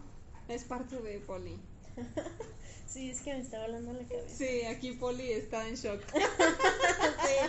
es 0.49 0.65
parte 0.65 1.01
de 1.01 1.21
Poli. 1.21 1.61
Sí, 2.89 3.11
es 3.11 3.21
que 3.21 3.35
me 3.35 3.41
está 3.41 3.61
volando 3.61 3.93
la 3.93 4.03
cabeza. 4.09 4.35
Sí, 4.35 4.63
aquí 4.65 4.93
Poli 4.93 5.31
está 5.31 5.69
en 5.69 5.75
shock. 5.75 6.01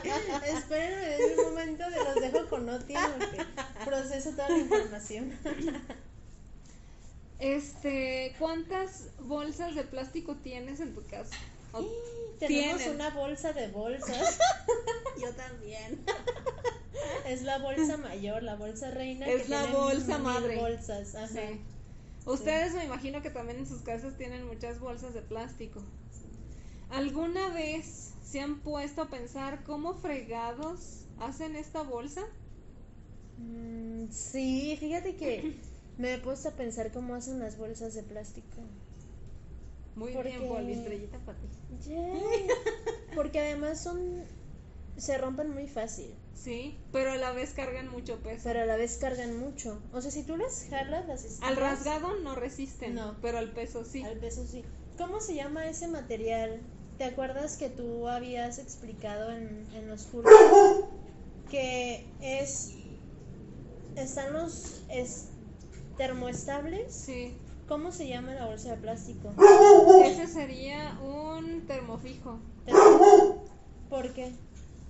Sí, 0.03 0.09
espérenme 0.49 1.15
en 1.15 1.39
un 1.39 1.45
momento 1.45 1.89
de 1.89 1.97
los 1.97 2.15
dejo 2.15 2.47
con 2.49 2.67
Oti 2.69 2.93
porque 2.93 3.45
proceso 3.85 4.31
toda 4.31 4.49
la 4.49 4.57
información. 4.57 5.37
Este, 7.39 8.35
¿cuántas 8.37 9.05
bolsas 9.21 9.75
de 9.75 9.83
plástico 9.83 10.35
tienes 10.35 10.79
en 10.81 10.93
tu 10.93 11.05
casa? 11.05 11.35
Tenemos 12.39 12.77
Tienen. 12.77 12.95
una 12.95 13.09
bolsa 13.11 13.53
de 13.53 13.67
bolsas. 13.69 14.37
Yo 15.21 15.31
también. 15.33 16.03
Es 17.25 17.43
la 17.43 17.59
bolsa 17.59 17.97
mayor, 17.97 18.43
la 18.43 18.55
bolsa 18.55 18.91
reina. 18.91 19.27
Es 19.27 19.43
que 19.43 19.49
la 19.49 19.61
tiene 19.61 19.75
bolsa 19.75 20.17
madre. 20.17 20.57
bolsas. 20.57 21.15
Ajá. 21.15 21.27
Sí. 21.27 21.61
Ustedes 22.33 22.73
me 22.75 22.85
imagino 22.85 23.21
que 23.21 23.29
también 23.29 23.59
en 23.59 23.67
sus 23.67 23.81
casas 23.81 24.15
tienen 24.17 24.45
muchas 24.45 24.79
bolsas 24.79 25.13
de 25.13 25.21
plástico. 25.21 25.81
¿Alguna 26.89 27.49
vez 27.49 28.13
se 28.23 28.39
han 28.41 28.59
puesto 28.61 29.01
a 29.03 29.09
pensar 29.09 29.63
cómo 29.63 29.95
fregados 29.95 31.05
hacen 31.19 31.55
esta 31.55 31.81
bolsa? 31.83 32.21
Mm, 33.37 34.09
sí, 34.11 34.75
fíjate 34.79 35.15
que 35.15 35.55
me 35.97 36.13
he 36.13 36.17
puesto 36.19 36.49
a 36.49 36.51
pensar 36.51 36.91
cómo 36.91 37.15
hacen 37.15 37.39
las 37.39 37.57
bolsas 37.57 37.93
de 37.95 38.03
plástico. 38.03 38.57
Muy 39.95 40.13
Porque- 40.13 40.37
bien, 40.37 40.47
Poli, 40.47 40.73
estrellita 40.73 41.17
para 41.19 41.37
ti. 41.39 41.47
Porque 43.15 43.39
además 43.39 43.81
son. 43.81 44.23
se 44.97 45.17
rompen 45.17 45.49
muy 45.51 45.67
fácil. 45.67 46.13
Sí, 46.41 46.79
pero 46.93 47.11
a 47.11 47.17
la 47.17 47.31
vez 47.33 47.53
cargan 47.53 47.89
mucho 47.89 48.19
peso. 48.19 48.43
Pero 48.45 48.61
a 48.61 48.65
la 48.65 48.77
vez 48.77 48.97
cargan 48.97 49.37
mucho. 49.37 49.81
O 49.91 50.01
sea, 50.01 50.09
si 50.09 50.23
tú 50.23 50.37
las 50.37 50.67
jalas, 50.69 51.05
las 51.07 51.41
Al 51.41 51.57
rasgado 51.57 52.15
no 52.21 52.35
resisten, 52.35 52.95
No. 52.95 53.17
pero 53.21 53.39
al 53.39 53.51
peso 53.51 53.83
sí. 53.83 54.03
Al 54.03 54.17
peso 54.17 54.47
sí. 54.47 54.63
¿Cómo 54.97 55.19
se 55.19 55.35
llama 55.35 55.67
ese 55.67 55.87
material? 55.87 56.61
¿Te 56.97 57.03
acuerdas 57.03 57.57
que 57.57 57.69
tú 57.69 58.07
habías 58.07 58.57
explicado 58.57 59.31
en, 59.31 59.67
en 59.73 59.89
los 59.89 60.03
cursos? 60.03 60.31
que 61.49 62.05
es 62.21 62.73
están 63.97 64.31
los 64.33 64.81
es, 64.89 65.29
termoestables. 65.97 66.93
Sí. 66.93 67.35
¿Cómo 67.67 67.91
se 67.91 68.07
llama 68.07 68.33
la 68.33 68.45
bolsa 68.45 68.71
de 68.71 68.77
plástico? 68.77 69.33
Ese 70.05 70.27
sería 70.27 70.97
un 71.01 71.65
termofijo. 71.67 72.39
¿Por 73.89 74.13
qué? 74.13 74.31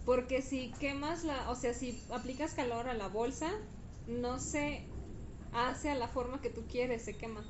Porque 0.09 0.41
si 0.41 0.71
quemas 0.79 1.23
la, 1.23 1.51
o 1.51 1.55
sea, 1.55 1.71
si 1.71 2.01
aplicas 2.09 2.55
calor 2.55 2.89
a 2.89 2.95
la 2.95 3.09
bolsa, 3.09 3.51
no 4.07 4.39
se 4.39 4.81
hace 5.53 5.91
a 5.91 5.93
la 5.93 6.07
forma 6.07 6.41
que 6.41 6.49
tú 6.49 6.63
quieres, 6.67 7.03
se 7.03 7.15
quema. 7.15 7.43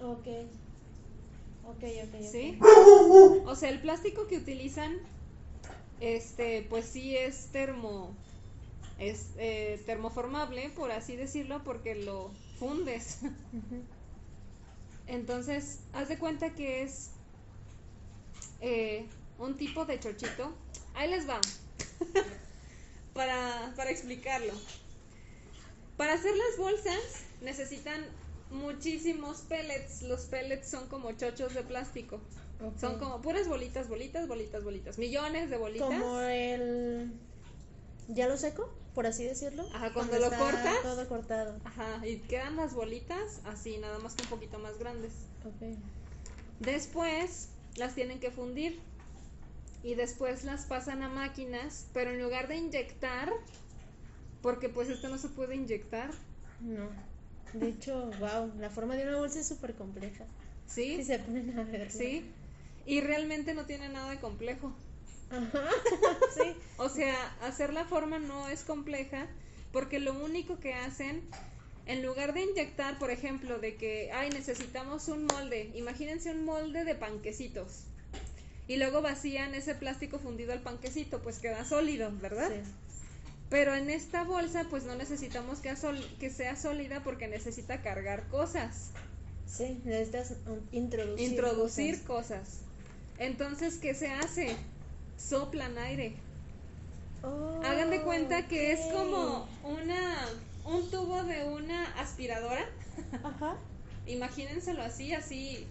Ok. 0.00 0.26
Ok, 1.62 1.84
ok. 1.84 2.20
¿Sí? 2.20 2.58
O 3.46 3.54
sea, 3.54 3.68
el 3.68 3.80
plástico 3.80 4.26
que 4.26 4.38
utilizan, 4.38 4.96
este, 6.00 6.66
pues 6.68 6.86
sí 6.86 7.16
es 7.16 7.46
termo, 7.52 8.12
es 8.98 9.26
eh, 9.38 9.80
termoformable, 9.86 10.68
por 10.70 10.90
así 10.90 11.14
decirlo, 11.14 11.62
porque 11.62 11.94
lo 11.94 12.32
fundes. 12.58 13.20
Entonces, 15.06 15.78
haz 15.92 16.08
de 16.08 16.18
cuenta 16.18 16.56
que 16.56 16.82
es 16.82 17.12
eh, 18.60 19.06
un 19.38 19.56
tipo 19.56 19.84
de 19.84 20.00
chochito. 20.00 20.52
Ahí 20.96 21.08
les 21.08 21.28
va. 21.28 21.40
para, 23.14 23.72
para 23.76 23.90
explicarlo. 23.90 24.52
Para 25.96 26.14
hacer 26.14 26.32
las 26.36 26.56
bolsas 26.58 27.24
necesitan 27.42 28.04
muchísimos 28.50 29.42
pellets. 29.42 30.02
Los 30.02 30.22
pellets 30.22 30.68
son 30.68 30.88
como 30.88 31.12
chochos 31.12 31.54
de 31.54 31.62
plástico. 31.62 32.20
Son 32.78 32.98
como 32.98 33.22
puras 33.22 33.48
bolitas, 33.48 33.88
bolitas, 33.88 34.28
bolitas, 34.28 34.62
bolitas. 34.62 34.98
Millones 34.98 35.48
de 35.48 35.56
bolitas. 35.56 35.88
Como 35.88 36.20
el. 36.20 37.10
¿Ya 38.08 38.28
lo 38.28 38.36
seco? 38.36 38.70
Por 38.94 39.06
así 39.06 39.24
decirlo. 39.24 39.66
Ajá, 39.72 39.92
cuando 39.94 40.18
lo 40.18 40.24
está 40.24 40.38
cortas. 40.38 40.82
Todo 40.82 41.08
cortado. 41.08 41.56
Ajá, 41.64 42.06
y 42.06 42.18
quedan 42.18 42.56
las 42.56 42.74
bolitas 42.74 43.40
así, 43.46 43.78
nada 43.78 43.98
más 43.98 44.14
que 44.14 44.24
un 44.24 44.28
poquito 44.28 44.58
más 44.58 44.78
grandes. 44.78 45.12
Ok. 45.44 45.78
Después 46.58 47.48
las 47.76 47.94
tienen 47.94 48.20
que 48.20 48.30
fundir 48.30 48.80
y 49.82 49.94
después 49.94 50.44
las 50.44 50.66
pasan 50.66 51.02
a 51.02 51.08
máquinas, 51.08 51.88
pero 51.92 52.10
en 52.10 52.22
lugar 52.22 52.48
de 52.48 52.56
inyectar, 52.56 53.32
porque 54.42 54.68
pues 54.68 54.88
esto 54.88 55.08
no 55.08 55.18
se 55.18 55.28
puede 55.28 55.54
inyectar, 55.56 56.10
No. 56.60 56.88
De 57.52 57.68
hecho, 57.68 58.10
wow, 58.20 58.52
la 58.58 58.70
forma 58.70 58.94
de 58.94 59.02
una 59.02 59.16
bolsa 59.16 59.40
es 59.40 59.48
súper 59.48 59.74
compleja. 59.74 60.24
¿sí? 60.66 60.96
Si 60.98 61.04
se 61.04 61.18
ponen 61.18 61.58
a 61.58 61.64
ver. 61.64 61.90
¿Sí? 61.90 62.24
Y 62.86 63.00
realmente 63.00 63.54
no 63.54 63.66
tiene 63.66 63.88
nada 63.88 64.10
de 64.10 64.20
complejo. 64.20 64.72
Ajá. 65.30 65.68
sí. 66.34 66.54
O 66.76 66.88
sea, 66.88 67.14
hacer 67.42 67.72
la 67.72 67.84
forma 67.84 68.18
no 68.18 68.48
es 68.48 68.64
compleja 68.64 69.26
porque 69.72 70.00
lo 70.00 70.14
único 70.14 70.58
que 70.58 70.74
hacen, 70.74 71.22
en 71.86 72.02
lugar 72.04 72.34
de 72.34 72.42
inyectar, 72.42 72.98
por 72.98 73.10
ejemplo, 73.10 73.58
de 73.58 73.76
que, 73.76 74.10
ay, 74.12 74.30
necesitamos 74.30 75.08
un 75.08 75.26
molde, 75.26 75.70
imagínense 75.74 76.30
un 76.30 76.44
molde 76.44 76.84
de 76.84 76.94
panquecitos. 76.94 77.84
Y 78.70 78.76
luego 78.76 79.02
vacían 79.02 79.56
ese 79.56 79.74
plástico 79.74 80.20
fundido 80.20 80.52
al 80.52 80.60
panquecito, 80.60 81.20
pues 81.22 81.40
queda 81.40 81.64
sólido, 81.64 82.12
¿verdad? 82.22 82.48
Sí. 82.50 82.70
Pero 83.48 83.74
en 83.74 83.90
esta 83.90 84.22
bolsa, 84.22 84.64
pues 84.70 84.84
no 84.84 84.94
necesitamos 84.94 85.58
que, 85.58 86.30
sea 86.30 86.54
sólida 86.54 87.02
porque 87.02 87.26
necesita 87.26 87.82
cargar 87.82 88.28
cosas, 88.28 88.90
Sí, 89.44 89.80
necesitas 89.84 90.34
introducir. 90.70 91.30
introducir 91.30 92.00
cosas. 92.04 92.38
cosas. 92.38 92.58
Entonces, 93.18 93.76
¿qué 93.78 93.92
se 93.92 94.06
hace? 94.06 94.54
Soplan 95.18 95.76
aire. 95.76 96.12
Oh, 97.24 97.60
Hagan 97.64 97.90
de 97.90 98.02
cuenta 98.02 98.46
que 98.46 98.70
es 98.70 98.82
ok. 98.82 98.92
como 98.92 99.48
una 99.64 100.28
un 100.64 100.88
tubo 100.92 101.24
de 101.24 101.42
una 101.42 101.86
aspiradora. 101.98 102.64
Ajá. 103.24 103.56
Imagínenselo 104.06 104.80
así, 104.84 105.12
así 105.12 105.66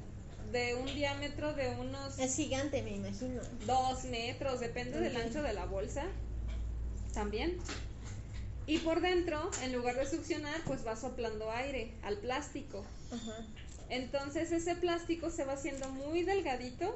de 0.52 0.76
un 0.76 0.86
diámetro 0.88 1.54
de 1.54 1.70
unos 1.70 2.18
Es 2.20 2.36
gigante, 2.36 2.82
me 2.82 2.92
imagino. 2.96 3.42
dos 3.66 4.04
metros, 4.06 4.60
depende 4.60 5.00
del 5.00 5.16
ancho 5.18 5.42
de 5.42 5.54
la 5.54 5.66
bolsa. 5.66 6.04
También. 7.14 7.58
Y 8.68 8.80
por 8.80 9.02
dentro, 9.02 9.50
en 9.64 9.74
lugar 9.74 9.96
de 9.96 10.06
succionar, 10.08 10.62
pues 10.66 10.86
va 10.86 10.96
soplando 10.96 11.50
aire 11.52 11.92
al 12.04 12.18
plástico. 12.18 12.84
Ajá. 13.12 13.46
Entonces 13.90 14.52
ese 14.52 14.76
plástico 14.76 15.32
se 15.32 15.44
va 15.46 15.54
haciendo 15.54 15.90
muy 15.90 16.24
delgadito 16.24 16.96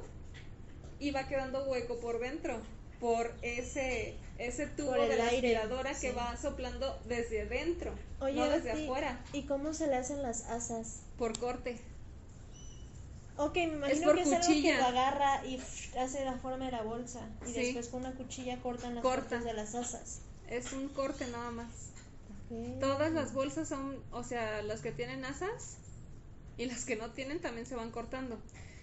y 0.99 1.09
va 1.11 1.27
quedando 1.27 1.63
hueco 1.65 1.99
por 1.99 2.19
dentro 2.19 2.61
por 2.99 3.33
ese 3.41 4.15
ese 4.37 4.65
tubo 4.67 4.91
Por 4.95 5.07
de 5.07 5.15
la 5.17 5.27
aire, 5.27 5.57
aspiradora 5.57 5.93
que 5.99 6.11
va 6.11 6.37
soplando 6.37 6.97
desde 7.07 7.45
dentro, 7.45 7.93
Oye, 8.21 8.35
no 8.35 8.49
desde 8.49 8.71
afuera, 8.71 9.19
¿Y 9.33 9.43
cómo 9.43 9.73
se 9.73 9.87
le 9.87 9.95
hacen 9.95 10.21
las 10.21 10.43
asas? 10.45 11.01
por 11.17 11.37
corte. 11.37 11.77
Ok, 13.37 13.55
me 13.55 13.63
imagino 13.63 14.05
por 14.07 14.15
que 14.15 14.21
es 14.21 14.31
algo 14.31 14.47
que 14.61 14.77
lo 14.77 14.85
agarra 14.85 15.45
y 15.45 15.59
hace 15.97 16.23
la 16.23 16.33
forma 16.37 16.65
de 16.65 16.71
la 16.71 16.83
bolsa. 16.83 17.27
Y 17.47 17.51
Sí. 17.51 17.53
después 17.53 17.87
con 17.87 18.01
una 18.01 18.13
cuchilla 18.13 18.61
cortan 18.61 18.95
las 18.95 19.01
Corta. 19.03 19.39
de 19.39 19.53
las 19.53 19.73
asas. 19.75 20.19
Es 20.47 20.71
un 20.73 20.89
corte 20.89 21.25
nada 21.27 21.49
más. 21.51 21.67
Ok. 22.49 22.79
Todas 22.79 23.11
las 23.11 23.33
bolsas 23.33 23.67
son, 23.67 24.03
o 24.11 24.23
sea, 24.23 24.61
las 24.61 24.81
que 24.81 24.91
tienen 24.91 25.25
asas 25.25 25.77
y 26.57 26.65
las 26.65 26.85
que 26.85 26.95
no 26.95 27.11
tienen 27.11 27.39
también 27.39 27.65
se 27.65 27.75
van 27.75 27.89
cortando. 27.89 28.39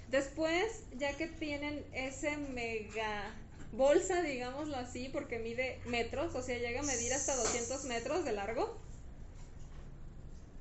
Después, 0.09 0.83
ya 0.99 1.17
que 1.17 1.29
tienen 1.29 1.85
ese 1.93 2.37
mega 2.37 3.33
bolsa, 3.73 4.23
digámoslo 4.23 4.77
así, 4.77 5.09
porque 5.11 5.39
mide 5.39 5.79
metros, 5.87 6.35
o 6.35 6.43
sea, 6.43 6.59
llega 6.59 6.81
a 6.81 6.83
medir 6.83 7.13
hasta 7.13 7.37
200 7.37 7.85
metros 7.85 8.25
de 8.25 8.33
largo. 8.33 8.77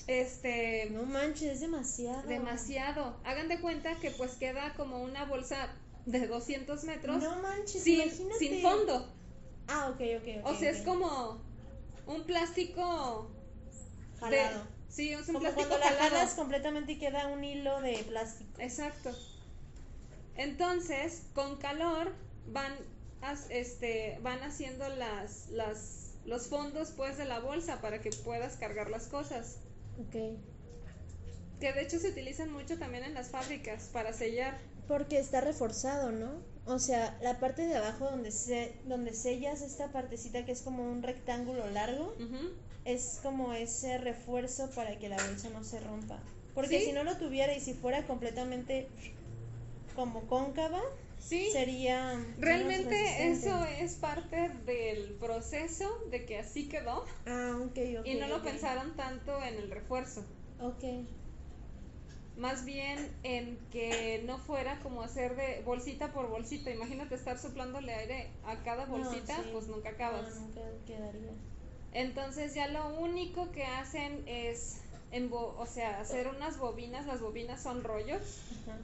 Este, 0.09 0.89
No 0.89 1.03
manches, 1.03 1.51
es 1.53 1.59
demasiado. 1.61 2.23
demasiado. 2.23 3.15
Hagan 3.23 3.47
de 3.47 3.61
cuenta 3.61 3.93
que 3.99 4.09
pues 4.09 4.31
queda 4.37 4.73
como 4.73 5.03
una 5.03 5.25
bolsa 5.25 5.69
de 6.07 6.25
200 6.25 6.83
metros 6.85 7.21
No 7.21 7.41
manches, 7.43 7.83
sin, 7.83 8.01
imagínate. 8.01 8.39
sin 8.39 8.61
fondo. 8.63 9.07
Ah, 9.67 9.89
ok, 9.93 10.01
ok, 10.19 10.27
ok. 10.41 10.45
O 10.47 10.55
sea, 10.55 10.71
es 10.71 10.81
como 10.81 11.39
un 12.07 12.23
plástico 12.23 13.29
de- 14.15 14.19
Jalado. 14.19 14.67
sí, 14.89 15.09
es 15.09 15.19
un 15.19 15.25
Como 15.35 15.39
plástico 15.41 15.67
cuando 15.69 15.77
la 15.85 15.91
jalado. 15.91 16.09
jalas 16.15 16.33
completamente 16.33 16.93
y 16.93 16.97
queda 16.97 17.27
un 17.27 17.43
hilo 17.43 17.79
de 17.81 17.99
plástico. 18.07 18.49
Exacto. 18.59 19.11
Entonces, 20.35 21.23
con 21.35 21.57
calor 21.57 22.13
van 22.47 22.73
este 23.49 24.17
van 24.23 24.41
haciendo 24.41 24.87
las 24.89 25.49
las 25.49 26.15
los 26.25 26.47
fondos 26.47 26.91
pues 26.95 27.17
de 27.17 27.25
la 27.25 27.39
bolsa 27.39 27.79
para 27.81 27.99
que 28.01 28.09
puedas 28.09 28.55
cargar 28.55 28.89
las 28.89 29.07
cosas. 29.07 29.57
Ok. 29.99 30.37
Que 31.59 31.73
de 31.73 31.81
hecho 31.81 31.99
se 31.99 32.09
utilizan 32.09 32.51
mucho 32.51 32.77
también 32.77 33.03
en 33.03 33.13
las 33.13 33.29
fábricas 33.29 33.89
para 33.91 34.13
sellar. 34.13 34.57
Porque 34.87 35.19
está 35.19 35.41
reforzado, 35.41 36.11
¿no? 36.11 36.41
O 36.65 36.79
sea, 36.79 37.17
la 37.21 37.39
parte 37.39 37.65
de 37.65 37.75
abajo 37.75 38.05
donde 38.09 38.31
se, 38.31 38.73
donde 38.85 39.13
sellas 39.13 39.61
esta 39.61 39.91
partecita 39.91 40.45
que 40.45 40.51
es 40.51 40.61
como 40.61 40.83
un 40.89 41.03
rectángulo 41.03 41.69
largo, 41.69 42.15
es 42.85 43.19
como 43.21 43.53
ese 43.53 43.97
refuerzo 43.97 44.69
para 44.71 44.97
que 44.97 45.09
la 45.09 45.17
bolsa 45.17 45.49
no 45.49 45.63
se 45.63 45.79
rompa. 45.79 46.19
Porque 46.55 46.79
Sí. 46.79 46.85
si 46.87 46.91
no 46.93 47.03
lo 47.03 47.17
tuviera 47.17 47.53
y 47.55 47.59
si 47.59 47.73
fuera 47.73 48.05
completamente 48.07 48.87
como 49.95 50.27
cóncava, 50.27 50.81
Sí. 51.19 51.49
sería 51.51 52.19
Realmente 52.39 53.29
eso 53.31 53.63
es 53.65 53.95
parte 53.95 54.49
del 54.65 55.13
proceso 55.19 55.87
de 56.09 56.25
que 56.25 56.39
así 56.39 56.69
quedó 56.69 57.05
Ah, 57.27 57.57
ok, 57.61 57.77
ok. 57.99 58.05
y 58.07 58.15
no 58.15 58.27
lo 58.27 58.41
pensaron 58.41 58.95
tanto 58.95 59.41
en 59.43 59.55
el 59.55 59.69
refuerzo. 59.69 60.23
Ok. 60.59 60.83
Más 62.37 62.63
bien 62.63 63.11
en 63.23 63.57
que 63.69 64.23
no 64.25 64.37
fuera 64.37 64.79
como 64.79 65.01
hacer 65.01 65.35
de 65.35 65.61
bolsita 65.65 66.13
por 66.13 66.29
bolsita. 66.29 66.71
Imagínate 66.71 67.15
estar 67.15 67.37
soplándole 67.37 67.93
aire 67.93 68.29
a 68.45 68.55
cada 68.63 68.85
No, 68.85 68.97
bolsita, 68.97 69.35
sí. 69.35 69.49
pues 69.51 69.67
nunca 69.67 69.89
acabas. 69.89 70.35
No, 70.35 70.41
nunca 70.47 70.61
quedaría. 70.87 71.31
Entonces 71.91 72.53
ya 72.53 72.67
lo 72.67 72.97
único 72.99 73.51
que 73.51 73.65
hacen 73.65 74.23
es, 74.25 74.77
o 75.31 75.65
sea, 75.65 75.99
hacer 75.99 76.27
unas 76.29 76.57
bobinas. 76.59 77.05
Las 77.07 77.19
bobinas 77.19 77.61
son 77.61 77.83
rollos. 77.83 78.21
Ajá. 78.63 78.77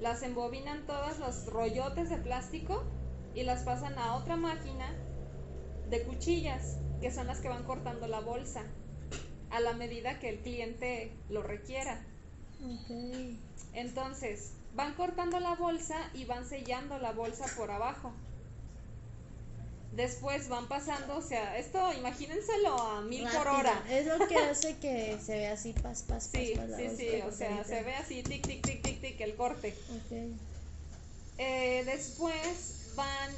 Las 0.00 0.22
embobinan 0.22 0.86
todas 0.86 1.18
los 1.18 1.46
rollotes 1.46 2.10
de 2.10 2.18
plástico 2.18 2.84
y 3.34 3.42
las 3.42 3.62
pasan 3.62 3.98
a 3.98 4.14
otra 4.16 4.36
máquina 4.36 4.92
de 5.88 6.02
cuchillas, 6.02 6.78
que 7.00 7.12
son 7.12 7.26
las 7.26 7.40
que 7.40 7.48
van 7.48 7.64
cortando 7.64 8.06
la 8.06 8.20
bolsa 8.20 8.62
a 9.50 9.60
la 9.60 9.72
medida 9.72 10.18
que 10.18 10.30
el 10.30 10.40
cliente 10.40 11.16
lo 11.28 11.42
requiera. 11.42 12.04
Entonces, 13.72 14.54
van 14.74 14.94
cortando 14.94 15.38
la 15.40 15.54
bolsa 15.54 15.96
y 16.14 16.24
van 16.24 16.44
sellando 16.44 16.98
la 16.98 17.12
bolsa 17.12 17.46
por 17.56 17.70
abajo. 17.70 18.12
Después 19.96 20.48
van 20.48 20.66
pasando, 20.66 21.16
o 21.16 21.22
sea, 21.22 21.56
esto 21.56 21.92
imagínenselo 21.92 22.76
a 22.76 23.00
mil 23.02 23.28
por 23.28 23.46
hora. 23.46 23.84
Es 23.88 24.06
lo 24.06 24.26
que 24.26 24.36
hace 24.36 24.76
que 24.80 25.18
se 25.24 25.36
vea 25.36 25.52
así, 25.52 25.72
pas, 25.72 26.02
pas, 26.02 26.26
pas, 26.26 26.30
Sí, 26.32 26.54
pas, 26.56 26.66
sí, 26.76 26.82
bolsa 26.82 26.96
sí, 26.96 27.22
o 27.24 27.32
sea, 27.32 27.64
se 27.64 27.82
ve 27.82 27.94
así, 27.94 28.22
tic, 28.24 28.44
tic, 28.44 28.62
tic, 28.62 28.82
tic, 28.82 29.00
tic, 29.00 29.20
el 29.20 29.36
corte. 29.36 29.76
Ok. 29.90 30.36
Eh, 31.38 31.82
después 31.86 32.92
van 32.96 33.30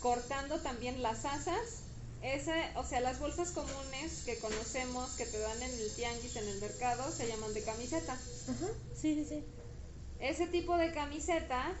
cortando 0.00 0.60
también 0.60 1.02
las 1.02 1.24
asas 1.24 1.82
Ese, 2.22 2.52
o 2.76 2.84
sea, 2.84 3.00
las 3.00 3.18
bolsas 3.18 3.50
comunes 3.50 4.22
que 4.26 4.38
conocemos, 4.38 5.10
que 5.12 5.24
te 5.24 5.38
dan 5.38 5.62
en 5.62 5.70
el 5.70 5.90
tianguis, 5.96 6.36
en 6.36 6.48
el 6.48 6.60
mercado, 6.60 7.10
se 7.10 7.26
llaman 7.26 7.54
de 7.54 7.62
camiseta. 7.62 8.12
Ajá, 8.12 8.68
sí, 8.94 9.14
sí, 9.14 9.26
sí. 9.26 9.44
Ese 10.18 10.46
tipo 10.46 10.76
de 10.76 10.92
camiseta 10.92 11.74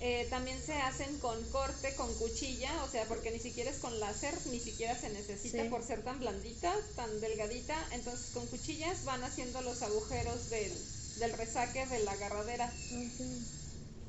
eh, 0.00 0.26
también 0.30 0.60
se 0.62 0.74
hacen 0.74 1.18
con 1.18 1.42
corte, 1.50 1.94
con 1.96 2.12
cuchilla, 2.14 2.70
o 2.84 2.88
sea, 2.88 3.04
porque 3.06 3.30
ni 3.32 3.40
siquiera 3.40 3.70
es 3.70 3.78
con 3.78 3.98
láser, 3.98 4.34
ni 4.50 4.60
siquiera 4.60 4.96
se 4.96 5.10
necesita 5.10 5.62
Sí. 5.64 5.68
por 5.68 5.82
ser 5.82 6.02
tan 6.04 6.20
blandita, 6.20 6.72
tan 6.96 7.20
delgadita. 7.20 7.74
Entonces, 7.92 8.30
con 8.32 8.46
cuchillas 8.46 9.04
van 9.04 9.24
haciendo 9.24 9.60
los 9.62 9.82
agujeros 9.82 10.50
del, 10.50 10.72
del 11.18 11.32
resaque 11.32 11.84
de 11.86 11.98
la 12.04 12.12
agarradera. 12.12 12.72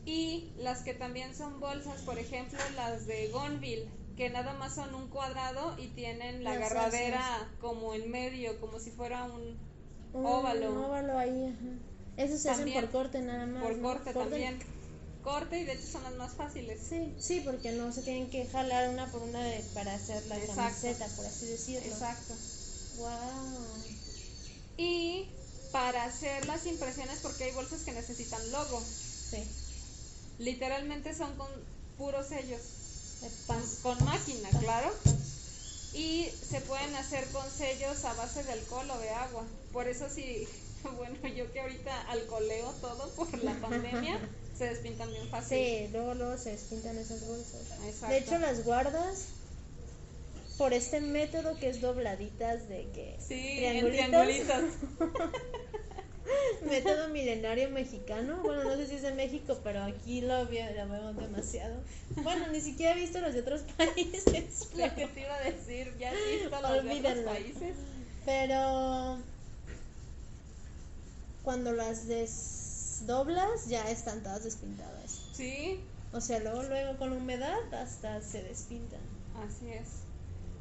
Y 0.06 0.52
las 0.58 0.80
que 0.84 0.94
también 0.94 1.36
son 1.36 1.60
bolsas, 1.60 2.02
por 2.02 2.18
ejemplo, 2.18 2.60
las 2.76 3.06
de 3.06 3.30
Gonville, 3.30 3.88
que 4.16 4.30
nada 4.30 4.54
más 4.54 4.76
son 4.76 4.94
un 4.96 5.08
cuadrado 5.10 5.76
y 5.78 5.88
tienen 5.88 6.44
la 6.44 6.56
Las 6.56 6.72
agarradera 6.72 7.50
como 7.62 7.94
en 7.94 8.10
medio, 8.12 8.60
como 8.60 8.80
si 8.80 8.92
fuera 8.92 9.24
un 9.26 9.58
Un 10.14 10.26
óvalo. 10.26 10.88
óvalo 10.88 11.18
ahí, 11.18 11.46
ajá. 11.48 11.78
Esos 12.18 12.42
se 12.42 12.50
hacen 12.50 12.66
También, 12.66 12.86
por 12.86 12.92
corte 12.92 13.22
nada 13.22 13.46
más. 13.46 13.64
por 13.64 13.76
¿no? 13.78 13.84
corte 13.84 14.14
también. 14.14 14.58
Corte 14.58 14.79
y 15.52 15.64
de 15.64 15.74
hecho 15.74 15.88
son 15.92 16.04
las 16.04 16.14
más 16.16 16.34
fáciles. 16.36 16.80
Sí, 16.90 17.14
sí, 17.20 17.42
porque 17.44 17.72
no 17.74 17.92
se 17.92 18.02
tienen 18.02 18.30
que 18.30 18.46
jalar 18.48 18.90
una 18.90 19.12
por 19.12 19.22
una 19.22 19.44
de- 19.44 19.64
para 19.74 19.94
hacer 19.94 20.26
la 20.28 20.38
Exacto. 20.38 20.56
camiseta, 20.62 21.08
por 21.16 21.26
así 21.26 21.46
decirlo. 21.48 21.88
Exacto. 21.92 22.34
Wow. 22.98 23.68
Y 24.78 25.28
para 25.72 26.06
hacer 26.06 26.46
las 26.48 26.66
impresiones, 26.66 27.20
porque 27.22 27.46
hay 27.46 27.52
bolsas 27.52 27.82
que 27.82 27.92
necesitan 27.92 28.52
logo, 28.52 28.82
Sí. 29.30 29.44
literalmente 30.40 31.14
son 31.14 31.36
con 31.36 31.48
puros 31.98 32.28
sellos, 32.28 32.62
de 33.22 33.30
con, 33.84 34.06
máquina, 34.06 34.50
claro. 34.62 34.92
Y 35.94 36.30
se 36.50 36.62
pueden 36.62 36.96
hacer 36.96 37.28
con 37.32 37.46
sellos 37.52 38.06
a 38.06 38.14
base 38.14 38.44
de 38.44 38.54
alcohol 38.54 38.90
o 38.90 39.00
de 39.00 39.10
agua. 39.10 39.44
Por 39.74 39.88
eso 39.88 40.08
sí, 40.10 40.48
bueno, 40.98 41.28
yo 41.28 41.52
que 41.52 41.60
ahorita 41.60 42.02
alcoholeo 42.10 42.72
todo 42.82 43.10
por 43.16 43.44
la 43.44 43.54
pandemia, 43.62 44.18
se 44.60 44.66
despintan 44.66 45.10
bien 45.10 45.28
fácil. 45.30 45.58
Sí, 45.58 45.88
luego, 45.92 46.14
luego 46.14 46.38
se 46.38 46.52
despintan 46.52 46.98
esas 47.00 47.26
bolsas. 47.28 47.62
Exacto. 47.88 48.08
De 48.14 48.18
hecho, 48.20 48.38
las 48.38 48.64
guardas 48.64 49.26
por 50.58 50.74
este 50.74 51.00
método 51.00 51.58
que 51.58 51.70
es 51.70 51.80
dobladitas 51.82 52.68
de 52.70 52.90
que 52.94 53.18
Sí, 53.26 53.64
en 53.64 53.88
triangulitos. 53.90 54.64
método 56.70 57.08
milenario 57.10 57.70
mexicano. 57.70 58.42
Bueno, 58.44 58.66
no 58.66 58.76
sé 58.76 58.88
si 58.88 58.96
es 58.96 59.02
de 59.02 59.14
México, 59.14 59.58
pero 59.64 59.82
aquí 59.84 60.22
lo, 60.22 60.46
vi- 60.48 60.60
lo 60.62 60.90
vemos 60.90 61.16
demasiado. 61.18 61.76
Bueno, 62.18 62.48
ni 62.52 62.60
siquiera 62.62 62.92
he 62.94 63.00
visto 63.00 63.20
los 63.22 63.34
de 63.34 63.40
otros 63.40 63.62
países. 63.78 64.68
Lo 64.76 64.94
que 64.94 65.08
te 65.08 65.22
iba 65.22 65.36
a 65.36 65.42
decir, 65.42 65.96
ya 65.98 66.10
has 66.12 66.18
visto 66.18 66.50
los 66.62 66.84
de 66.84 67.00
otros 67.00 67.24
países. 67.26 67.76
Pero 68.26 69.18
cuando 71.44 71.72
las 71.72 72.08
desdoblas 73.00 73.66
ya 73.68 73.90
están 73.90 74.22
todas 74.24 74.44
despintadas. 74.44 75.20
Sí, 75.34 75.80
O 76.12 76.22
sea, 76.22 76.40
luego 76.40 76.64
luego 76.64 76.98
con 76.98 77.14
humedad 77.14 77.56
hasta 77.74 78.22
se 78.22 78.42
despintan. 78.44 79.00
así 79.36 79.70
es. 79.70 79.88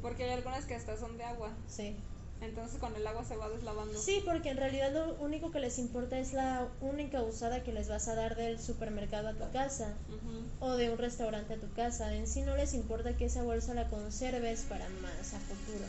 Porque 0.01 0.23
hay 0.23 0.31
algunas 0.31 0.65
que 0.65 0.75
hasta 0.75 0.97
son 0.97 1.17
de 1.17 1.23
agua. 1.23 1.51
Sí. 1.67 1.95
Entonces 2.41 2.79
con 2.79 2.95
el 2.95 3.05
agua 3.05 3.25
se 3.25 3.35
va 3.35 3.49
deslavando. 3.49 3.99
Sí, 3.99 4.21
porque 4.25 4.49
en 4.51 4.57
realidad 4.57 4.93
lo 4.93 5.15
único 5.15 5.51
que 5.51 5.59
les 5.59 5.77
importa 5.77 6.17
es 6.19 6.31
la 6.33 6.67
única 6.79 7.21
usada 7.23 7.63
que 7.63 7.73
les 7.73 7.89
vas 7.89 8.07
a 8.07 8.15
dar 8.15 8.37
del 8.37 8.61
supermercado 8.61 9.27
a 9.29 9.33
tu 9.33 9.51
casa 9.51 9.93
o 10.61 10.71
de 10.75 10.89
un 10.89 10.97
restaurante 10.97 11.55
a 11.55 11.57
tu 11.57 11.73
casa. 11.73 12.15
En 12.15 12.27
sí 12.27 12.41
no 12.41 12.55
les 12.55 12.73
importa 12.73 13.17
que 13.17 13.25
esa 13.25 13.43
bolsa 13.43 13.73
la 13.73 13.89
conserves 13.89 14.61
para 14.69 14.87
más 15.01 15.33
a 15.33 15.39
futuro. 15.39 15.85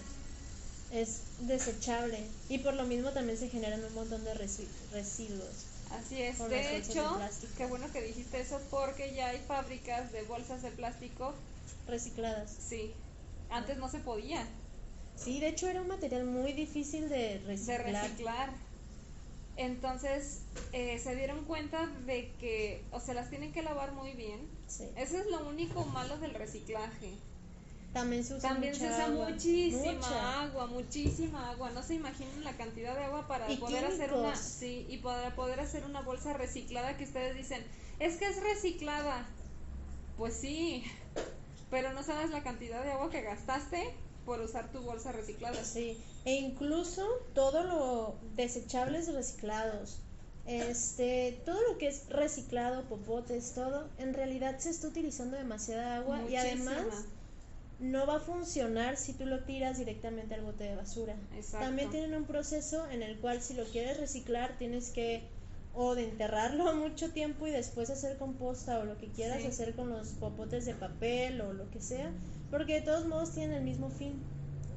Es 0.91 1.21
desechable 1.43 2.19
y 2.49 2.59
por 2.59 2.75
lo 2.75 2.85
mismo 2.85 3.11
también 3.11 3.39
se 3.39 3.49
generan 3.49 3.85
un 3.85 3.95
montón 3.95 4.25
de 4.25 4.35
resi- 4.35 4.67
residuos. 4.91 5.67
Así 5.91 6.23
es. 6.23 6.39
De 6.39 6.49
de 6.49 6.77
hecho, 6.77 7.19
qué 7.57 7.67
bueno 7.67 7.91
que 7.93 8.01
dijiste 8.03 8.41
eso 8.41 8.61
porque 8.71 9.15
ya 9.15 9.29
hay 9.29 9.39
fábricas 9.39 10.13
de 10.13 10.23
bolsas 10.23 10.63
de 10.63 10.71
plástico. 10.71 11.35
Recicladas. 11.89 12.57
Sí. 12.69 12.93
Antes 13.51 13.79
no 13.79 13.89
se 13.89 13.99
podía 13.99 14.47
Sí, 15.17 15.39
de 15.39 15.49
hecho 15.49 15.69
era 15.69 15.83
un 15.83 15.89
material 15.89 16.25
muy 16.25 16.53
difícil 16.53 17.09
de 17.09 17.41
de 17.41 17.47
reciclar. 17.47 17.85
reciclar. 17.85 18.51
Entonces 19.57 20.39
eh, 20.73 20.99
se 20.99 21.15
dieron 21.15 21.45
cuenta 21.45 21.87
de 22.07 22.31
que, 22.41 22.83
o 22.93 23.01
sea, 23.01 23.15
las 23.15 23.29
tienen 23.29 23.53
que 23.53 23.63
lavar 23.63 23.93
muy 23.93 24.13
bien. 24.13 24.41
Sí. 24.67 24.85
Eso 24.97 25.19
es 25.19 25.27
lo 25.27 25.47
único 25.47 25.85
malo 25.87 26.17
del 26.19 26.33
reciclaje. 26.35 27.13
También 27.93 28.23
se 28.25 28.35
usa 28.35 28.51
También 28.51 28.75
se 28.75 28.83
mucha 28.85 28.95
usa 28.95 29.07
agua. 29.07 29.29
muchísima 29.31 29.93
Mucha. 29.95 30.43
agua, 30.43 30.67
muchísima 30.69 31.51
agua. 31.51 31.71
No 31.71 31.83
se 31.83 31.95
imaginan 31.95 32.45
la 32.45 32.57
cantidad 32.57 32.95
de 32.97 33.05
agua 33.05 33.27
para 33.27 33.51
Y 33.51 33.57
poder 33.57 33.85
hacer 33.85 34.13
una, 34.13 34.37
sí, 34.37 34.87
y 34.89 34.99
para 34.99 35.35
poder 35.35 35.59
hacer 35.61 35.85
una 35.85 36.01
bolsa 36.01 36.33
reciclada 36.33 36.97
que 36.97 37.05
ustedes 37.05 37.37
dicen, 37.37 37.65
es 37.99 38.17
que 38.17 38.27
es 38.29 38.41
reciclada. 38.43 39.27
Pues 40.17 40.35
sí, 40.35 40.85
pero 41.71 41.93
no 41.93 42.03
sabes 42.03 42.31
la 42.31 42.43
cantidad 42.43 42.85
de 42.85 42.93
agua 42.93 43.11
que 43.11 43.23
gastaste 43.23 43.93
por 44.25 44.41
usar 44.41 44.71
tu 44.71 44.81
bolsa 44.83 45.11
reciclada. 45.13 45.65
Sí, 45.65 45.97
e 46.25 46.35
incluso 46.35 47.07
todo 47.35 47.65
lo 47.65 48.15
desechables 48.37 49.13
reciclados, 49.13 49.99
este, 50.47 51.41
todo 51.45 51.59
lo 51.71 51.79
que 51.79 51.89
es 51.89 52.09
reciclado, 52.09 52.85
popotes, 52.85 53.53
todo, 53.55 53.89
en 53.99 54.15
realidad 54.15 54.59
se 54.59 54.71
está 54.71 54.89
utilizando 54.89 55.37
demasiada 55.37 55.97
agua 55.97 56.21
y 56.29 56.37
además 56.37 56.85
no 57.81 58.07
va 58.07 58.17
a 58.17 58.21
funcionar 58.21 58.97
si 58.97 59.15
tú 59.15 59.25
lo 59.27 59.45
tiras 59.45 59.79
directamente 59.79 60.35
al 60.35 60.43
bote 60.43 60.65
de 60.65 60.77
basura. 60.77 61.17
Exacto. 61.35 61.67
También 61.67 61.91
tienen 61.91 62.15
un 62.15 62.25
proceso 62.25 62.87
en 62.91 63.03
el 63.03 63.19
cual 63.19 63.41
si 63.41 63.55
lo 63.55 63.65
quieres 63.65 63.99
reciclar 63.99 64.57
tienes 64.59 64.91
que 64.91 65.23
o 65.73 65.95
de 65.95 66.05
enterrarlo 66.09 66.75
mucho 66.75 67.11
tiempo 67.13 67.47
y 67.47 67.51
después 67.51 67.89
hacer 67.91 68.19
composta 68.19 68.79
o 68.81 68.85
lo 68.85 68.99
que 68.99 69.07
quieras 69.09 69.41
Sí. 69.43 69.47
hacer 69.49 69.75
con 69.75 69.89
los 69.89 70.09
popotes 70.09 70.67
de 70.67 70.75
papel 70.75 71.41
o 71.41 71.53
lo 71.53 71.71
que 71.71 71.81
sea, 71.81 72.11
porque 72.51 72.75
de 72.75 72.81
todos 72.83 73.07
modos 73.07 73.33
tienen 73.35 73.57
el 73.59 73.65
mismo 73.65 73.89
fin. 73.91 74.21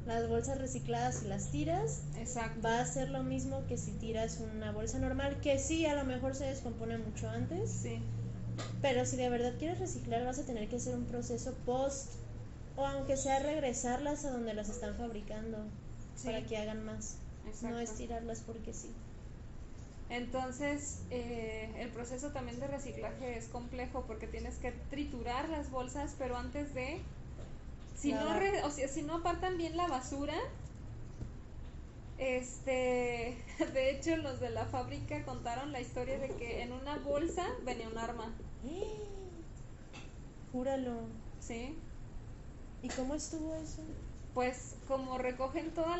Las 0.06 0.28
bolsas 0.28 0.58
recicladas 0.60 1.16
si 1.20 1.28
las 1.28 1.49
tiras 1.49 2.01
Exacto. 2.18 2.62
va 2.64 2.80
a 2.82 2.86
ser 2.86 3.10
lo 3.10 3.24
mismo 3.24 3.66
que 3.68 3.78
si 3.78 3.91
tiras 3.91 4.38
una 4.39 4.72
bolsa 4.72 4.99
normal, 4.99 5.39
que 5.41 5.58
sí 5.60 5.86
a 5.86 5.95
lo 5.95 6.04
mejor 6.04 6.36
se 6.36 6.45
descompone 6.45 6.97
mucho 6.97 7.30
antes, 7.30 7.70
Sí, 7.72 7.99
pero 8.82 9.06
si 9.06 9.16
de 9.18 9.30
verdad 9.30 9.54
quieres 9.58 9.80
reciclar 9.80 10.26
vas 10.26 10.39
a 10.39 10.43
tener 10.45 10.68
que 10.70 10.76
hacer 10.76 10.93
un 10.95 11.06
proceso 11.06 11.54
post 11.66 12.12
o 12.76 12.86
aunque 12.86 13.17
sea 13.17 13.39
regresarlas 13.39 14.26
a 14.26 14.32
donde 14.32 14.53
las 14.53 14.69
están 14.69 14.95
fabricando 14.95 15.57
Sí. 16.15 16.26
para 16.28 16.45
que 16.45 16.57
hagan 16.57 16.86
más. 16.86 17.15
exacto. 17.47 17.69
No 17.76 17.80
es 17.80 17.95
tirarlas 17.95 18.41
porque 18.45 18.74
sí. 18.74 18.89
Entonces, 20.09 20.99
eh, 21.09 21.69
el 21.80 21.89
proceso 21.89 22.30
también 22.32 22.59
de 22.59 22.67
reciclaje 22.67 23.38
es 23.38 23.47
complejo 23.47 24.03
porque 24.07 24.28
tienes 24.28 24.55
que 24.55 24.71
triturar 24.91 25.49
las 25.49 25.71
bolsas, 25.71 26.13
pero 26.19 26.38
antes 26.38 26.74
de, 26.76 26.99
si 27.97 28.11
no, 28.11 28.34
re- 28.38 28.61
o 28.63 28.69
sea, 28.69 28.88
si 28.88 29.01
no 29.01 29.15
apartan 29.17 29.57
bien 29.57 29.76
la 29.76 29.88
basura, 29.88 30.36
este, 32.19 33.36
de 33.74 33.91
hecho 33.91 34.15
los 34.17 34.39
de 34.39 34.51
la 34.51 34.65
fábrica 34.65 35.24
contaron 35.26 35.71
la 35.71 35.82
historia 35.82 36.19
de 36.19 36.30
que 36.30 36.61
en 36.61 36.71
una 36.74 36.97
bolsa 36.97 37.45
venía 37.65 37.89
un 37.89 37.97
arma, 37.97 38.32
Júralo. 40.51 41.07
¿sí? 41.39 41.76
¿Y 42.84 42.89
cómo 42.89 43.15
estuvo 43.15 43.55
eso? 43.55 43.81
Pues 44.34 44.75
como 44.88 45.17
recogen 45.17 45.73
todas 45.73 45.99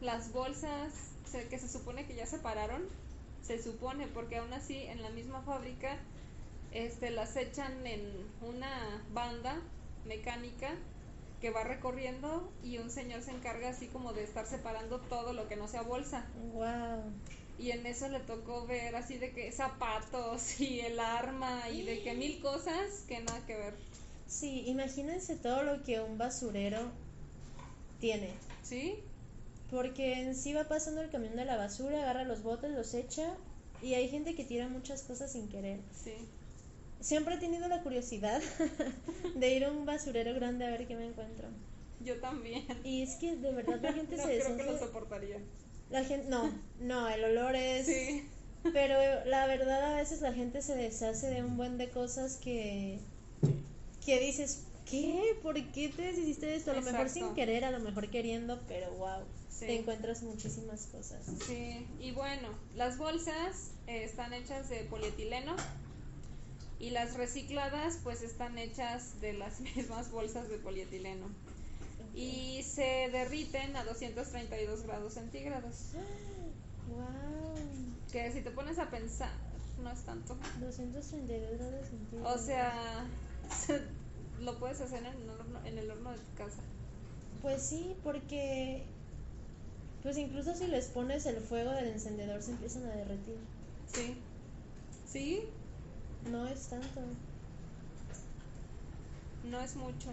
las 0.00 0.32
bolsas 0.32 0.92
que 1.50 1.58
se 1.58 1.68
supone 1.68 2.06
que 2.06 2.14
ya 2.14 2.24
separaron, 2.24 2.82
se 3.42 3.62
supone, 3.62 4.06
porque 4.06 4.36
aún 4.36 4.52
así 4.52 4.76
en 4.76 5.02
la 5.02 5.10
misma 5.10 5.42
fábrica 5.42 5.96
este, 6.72 7.10
las 7.10 7.36
echan 7.36 7.84
en 7.84 8.00
una 8.42 9.04
banda 9.12 9.60
mecánica 10.06 10.70
que 11.40 11.50
va 11.50 11.64
recorriendo 11.64 12.52
y 12.62 12.78
un 12.78 12.90
señor 12.90 13.22
se 13.22 13.32
encarga 13.32 13.70
así 13.70 13.86
como 13.88 14.12
de 14.12 14.22
estar 14.22 14.46
separando 14.46 15.00
todo 15.00 15.32
lo 15.32 15.48
que 15.48 15.56
no 15.56 15.66
sea 15.66 15.82
bolsa. 15.82 16.26
Wow. 16.52 17.12
Y 17.58 17.72
en 17.72 17.86
eso 17.86 18.08
le 18.08 18.20
tocó 18.20 18.66
ver 18.66 18.94
así 18.94 19.18
de 19.18 19.32
que 19.32 19.50
zapatos 19.50 20.60
y 20.60 20.80
el 20.80 21.00
arma 21.00 21.68
y 21.70 21.82
de 21.82 22.02
que 22.02 22.14
mil 22.14 22.40
cosas 22.40 23.04
que 23.08 23.20
nada 23.20 23.44
que 23.46 23.56
ver. 23.56 23.74
Sí, 24.30 24.62
imagínense 24.66 25.34
todo 25.34 25.64
lo 25.64 25.82
que 25.82 26.00
un 26.00 26.16
basurero 26.16 26.78
tiene. 27.98 28.30
¿Sí? 28.62 28.94
Porque 29.72 30.20
en 30.20 30.36
sí 30.36 30.52
va 30.52 30.68
pasando 30.68 31.02
el 31.02 31.10
camión 31.10 31.34
de 31.34 31.44
la 31.44 31.56
basura, 31.56 32.00
agarra 32.02 32.22
los 32.22 32.44
botes, 32.44 32.70
los 32.70 32.94
echa 32.94 33.36
y 33.82 33.94
hay 33.94 34.08
gente 34.08 34.36
que 34.36 34.44
tira 34.44 34.68
muchas 34.68 35.02
cosas 35.02 35.32
sin 35.32 35.48
querer. 35.48 35.80
Sí. 35.92 36.14
Siempre 37.00 37.34
he 37.34 37.38
tenido 37.38 37.66
la 37.66 37.82
curiosidad 37.82 38.40
de 39.34 39.54
ir 39.54 39.64
a 39.64 39.72
un 39.72 39.84
basurero 39.84 40.32
grande 40.34 40.64
a 40.64 40.70
ver 40.70 40.86
qué 40.86 40.94
me 40.94 41.06
encuentro. 41.06 41.48
Yo 41.98 42.20
también. 42.20 42.64
Y 42.84 43.02
es 43.02 43.16
que 43.16 43.34
de 43.34 43.52
verdad 43.52 43.80
la 43.82 43.92
gente 43.92 44.16
no 44.16 44.22
se 44.22 44.28
creo 44.28 44.56
que 44.56 44.62
lo 44.62 44.72
deshace. 44.72 44.86
soportaría. 44.86 45.38
La 45.90 46.04
gente, 46.04 46.28
no, 46.28 46.52
no, 46.78 47.08
el 47.08 47.24
olor 47.24 47.56
es. 47.56 47.86
Sí. 47.86 48.28
Pero 48.72 49.24
la 49.24 49.46
verdad 49.46 49.94
a 49.94 49.96
veces 49.96 50.20
la 50.20 50.32
gente 50.32 50.62
se 50.62 50.76
deshace 50.76 51.30
de 51.30 51.42
un 51.42 51.56
buen 51.56 51.78
de 51.78 51.90
cosas 51.90 52.36
que 52.36 53.00
que 54.04 54.18
dices 54.20 54.64
qué? 54.88 55.38
¿Por 55.42 55.54
qué 55.72 55.88
te 55.88 56.02
deshiciste 56.02 56.46
de 56.46 56.56
esto? 56.56 56.70
A 56.72 56.74
lo 56.74 56.82
mejor 56.82 57.08
sin 57.08 57.34
querer, 57.34 57.64
a 57.64 57.70
lo 57.70 57.80
mejor 57.80 58.08
queriendo, 58.10 58.60
pero 58.66 58.90
wow, 58.94 59.24
Sí. 59.50 59.66
te 59.66 59.78
encuentras 59.78 60.22
muchísimas 60.22 60.86
cosas. 60.86 61.24
Sí, 61.46 61.86
y 62.00 62.12
bueno, 62.12 62.48
las 62.76 62.96
bolsas 62.98 63.72
eh, 63.86 64.04
están 64.04 64.32
hechas 64.32 64.68
de 64.70 64.84
polietileno 64.84 65.54
y 66.78 66.90
las 66.90 67.14
recicladas 67.14 67.98
pues 68.02 68.22
están 68.22 68.56
hechas 68.58 69.20
de 69.20 69.34
las 69.34 69.60
mismas 69.76 70.10
bolsas 70.10 70.48
de 70.48 70.56
polietileno 70.58 71.26
y 72.14 72.62
se 72.64 73.08
derriten 73.12 73.76
a 73.76 73.84
232 73.84 74.82
grados 74.84 75.14
centígrados, 75.14 75.76
Wow, 76.88 77.54
que 78.10 78.32
si 78.32 78.40
te 78.40 78.50
pones 78.50 78.78
a 78.78 78.90
pensar 78.90 79.30
no 79.82 79.90
es 79.92 80.00
tanto. 80.00 80.36
232 80.60 81.58
grados 81.58 81.86
centígrados. 81.88 82.40
O 82.40 82.44
sea, 82.44 83.06
lo 84.40 84.58
puedes 84.58 84.80
hacer 84.80 84.98
en 85.00 85.06
el 85.22 85.28
horno, 85.30 85.58
en 85.66 85.78
el 85.78 85.90
horno 85.90 86.10
de 86.10 86.18
tu 86.18 86.34
casa. 86.36 86.60
Pues 87.42 87.62
sí, 87.62 87.94
porque 88.02 88.82
pues 90.02 90.16
incluso 90.18 90.54
si 90.54 90.66
les 90.66 90.86
pones 90.86 91.26
el 91.26 91.36
fuego 91.40 91.70
del 91.72 91.88
encendedor 91.88 92.42
se 92.42 92.52
empiezan 92.52 92.84
a 92.84 92.94
derretir. 92.96 93.36
Sí. 93.92 94.14
Sí, 95.10 95.42
No 96.30 96.46
es 96.46 96.68
tanto. 96.68 97.00
no 99.50 99.60
es 99.60 99.74
mucho. 99.76 100.10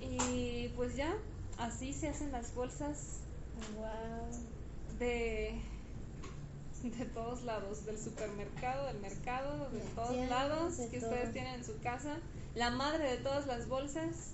Y 0.00 0.68
pues 0.76 0.96
ya, 0.96 1.12
así 1.58 1.92
se 1.92 2.08
hacen 2.08 2.30
las 2.32 2.54
bolsas 2.54 3.18
Wow. 3.76 4.98
de 4.98 5.60
de 6.98 7.04
todos 7.06 7.42
lados, 7.42 7.84
del 7.84 7.98
supermercado, 7.98 8.86
del 8.86 8.98
mercado, 9.00 9.68
de 9.70 9.80
todos 9.94 10.16
lados 10.28 10.76
de 10.78 10.88
que 10.88 11.00
todo. 11.00 11.10
ustedes 11.10 11.32
tienen 11.32 11.54
en 11.56 11.64
su 11.64 11.78
casa. 11.80 12.16
La 12.54 12.70
madre 12.70 13.10
de 13.10 13.16
todas 13.18 13.46
las 13.46 13.68
bolsas 13.68 14.32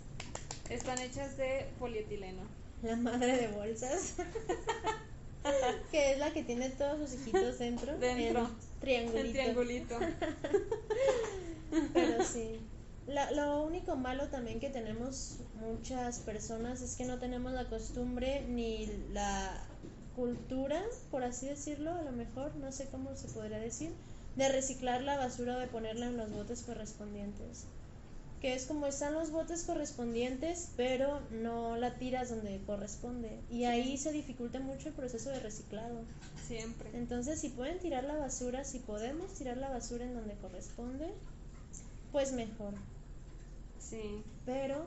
están 0.70 0.98
hechas 1.00 1.36
de 1.36 1.66
polietileno. 1.78 2.42
La 2.82 2.96
madre 2.96 3.36
de 3.36 3.48
bolsas. 3.48 4.14
que 5.90 6.12
es 6.12 6.18
la 6.18 6.32
que 6.32 6.42
tiene 6.42 6.70
todos 6.70 7.10
sus 7.10 7.20
hijitos 7.20 7.58
dentro. 7.58 7.96
Dentro. 7.98 8.40
El 8.40 8.80
triangulito. 8.80 9.32
Triangulito. 9.32 9.98
Pero 11.92 12.24
sí. 12.32 12.60
La- 13.06 13.30
lo 13.30 13.62
único 13.62 13.94
malo 13.96 14.28
también 14.28 14.58
que 14.58 14.68
tenemos 14.68 15.36
muchas 15.54 16.18
personas 16.20 16.80
es 16.82 16.96
que 16.96 17.04
no 17.04 17.18
tenemos 17.18 17.52
la 17.52 17.68
costumbre 17.68 18.44
ni 18.48 18.86
la 19.12 19.64
cultura, 20.16 20.82
por 21.10 21.22
así 21.22 21.46
decirlo, 21.46 21.92
a 21.92 22.02
lo 22.02 22.10
mejor, 22.10 22.56
no 22.56 22.72
sé 22.72 22.88
cómo 22.90 23.14
se 23.14 23.28
podría 23.28 23.58
decir, 23.58 23.92
de 24.34 24.48
reciclar 24.48 25.02
la 25.02 25.16
basura 25.16 25.56
o 25.56 25.60
de 25.60 25.66
ponerla 25.66 26.06
en 26.06 26.16
los 26.16 26.32
botes 26.32 26.62
correspondientes. 26.62 27.64
Que 28.40 28.54
es 28.54 28.66
como 28.66 28.86
están 28.86 29.14
los 29.14 29.30
botes 29.30 29.64
correspondientes, 29.64 30.70
pero 30.76 31.20
no 31.30 31.76
la 31.76 31.94
tiras 31.94 32.30
donde 32.30 32.60
corresponde. 32.66 33.40
Y 33.50 33.64
ahí 33.64 33.96
se 33.96 34.12
dificulta 34.12 34.58
mucho 34.58 34.88
el 34.88 34.94
proceso 34.94 35.30
de 35.30 35.40
reciclado. 35.40 36.00
Siempre. 36.46 36.90
Entonces, 36.94 37.40
si 37.40 37.48
pueden 37.48 37.78
tirar 37.78 38.04
la 38.04 38.16
basura, 38.16 38.64
si 38.64 38.78
podemos 38.78 39.32
tirar 39.32 39.56
la 39.56 39.70
basura 39.70 40.04
en 40.04 40.14
donde 40.14 40.34
corresponde, 40.34 41.12
pues 42.12 42.32
mejor. 42.32 42.74
Sí. 43.78 44.22
Pero 44.44 44.86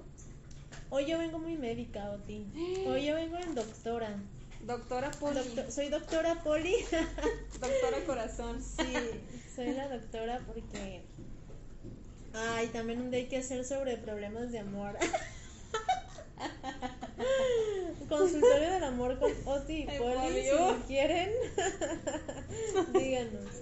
hoy 0.91 1.07
yo 1.07 1.17
vengo 1.17 1.39
muy 1.39 1.57
médica, 1.57 2.11
Oti. 2.11 2.45
Hoy 2.87 3.05
yo 3.05 3.15
vengo 3.15 3.37
en 3.37 3.55
doctora. 3.55 4.15
Doctora 4.61 5.11
Poli. 5.11 5.39
Soy 5.69 5.89
doctora 5.89 6.43
Poli. 6.43 6.75
Doctora 7.59 8.05
Corazón. 8.05 8.61
sí, 8.61 8.83
soy 9.55 9.73
la 9.73 9.87
doctora 9.87 10.41
porque... 10.45 11.01
Ay, 12.33 12.67
también 12.67 13.01
un 13.01 13.09
día 13.09 13.21
hay 13.21 13.27
que 13.27 13.37
hacer 13.37 13.65
sobre 13.65 13.97
problemas 13.97 14.51
de 14.51 14.59
amor. 14.59 14.95
Consultorio 18.07 18.71
del 18.71 18.83
amor 18.83 19.19
con 19.19 19.31
Oti 19.45 19.83
y 19.83 19.85
Poli, 19.85 20.43
si 20.43 20.51
lo 20.51 20.75
quieren, 20.87 21.31
díganos. 22.93 23.61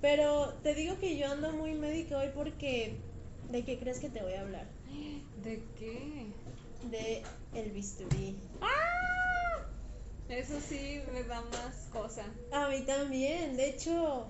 Pero 0.00 0.54
te 0.62 0.74
digo 0.74 0.98
que 0.98 1.16
yo 1.16 1.30
ando 1.30 1.52
muy 1.52 1.74
médica 1.74 2.18
hoy 2.18 2.30
porque... 2.34 2.96
¿De 3.50 3.64
qué 3.64 3.78
crees 3.78 3.98
que 3.98 4.10
te 4.10 4.22
voy 4.22 4.34
a 4.34 4.42
hablar? 4.42 4.66
¿De 5.42 5.62
qué? 5.78 6.26
De 6.90 7.22
el 7.54 7.70
bisturí. 7.70 8.36
¡Ah! 8.60 8.87
Eso 10.28 10.60
sí 10.60 11.00
me 11.12 11.22
da 11.24 11.40
más 11.40 11.88
cosa. 11.90 12.24
A 12.52 12.68
mí 12.68 12.82
también, 12.82 13.56
de 13.56 13.70
hecho, 13.70 14.26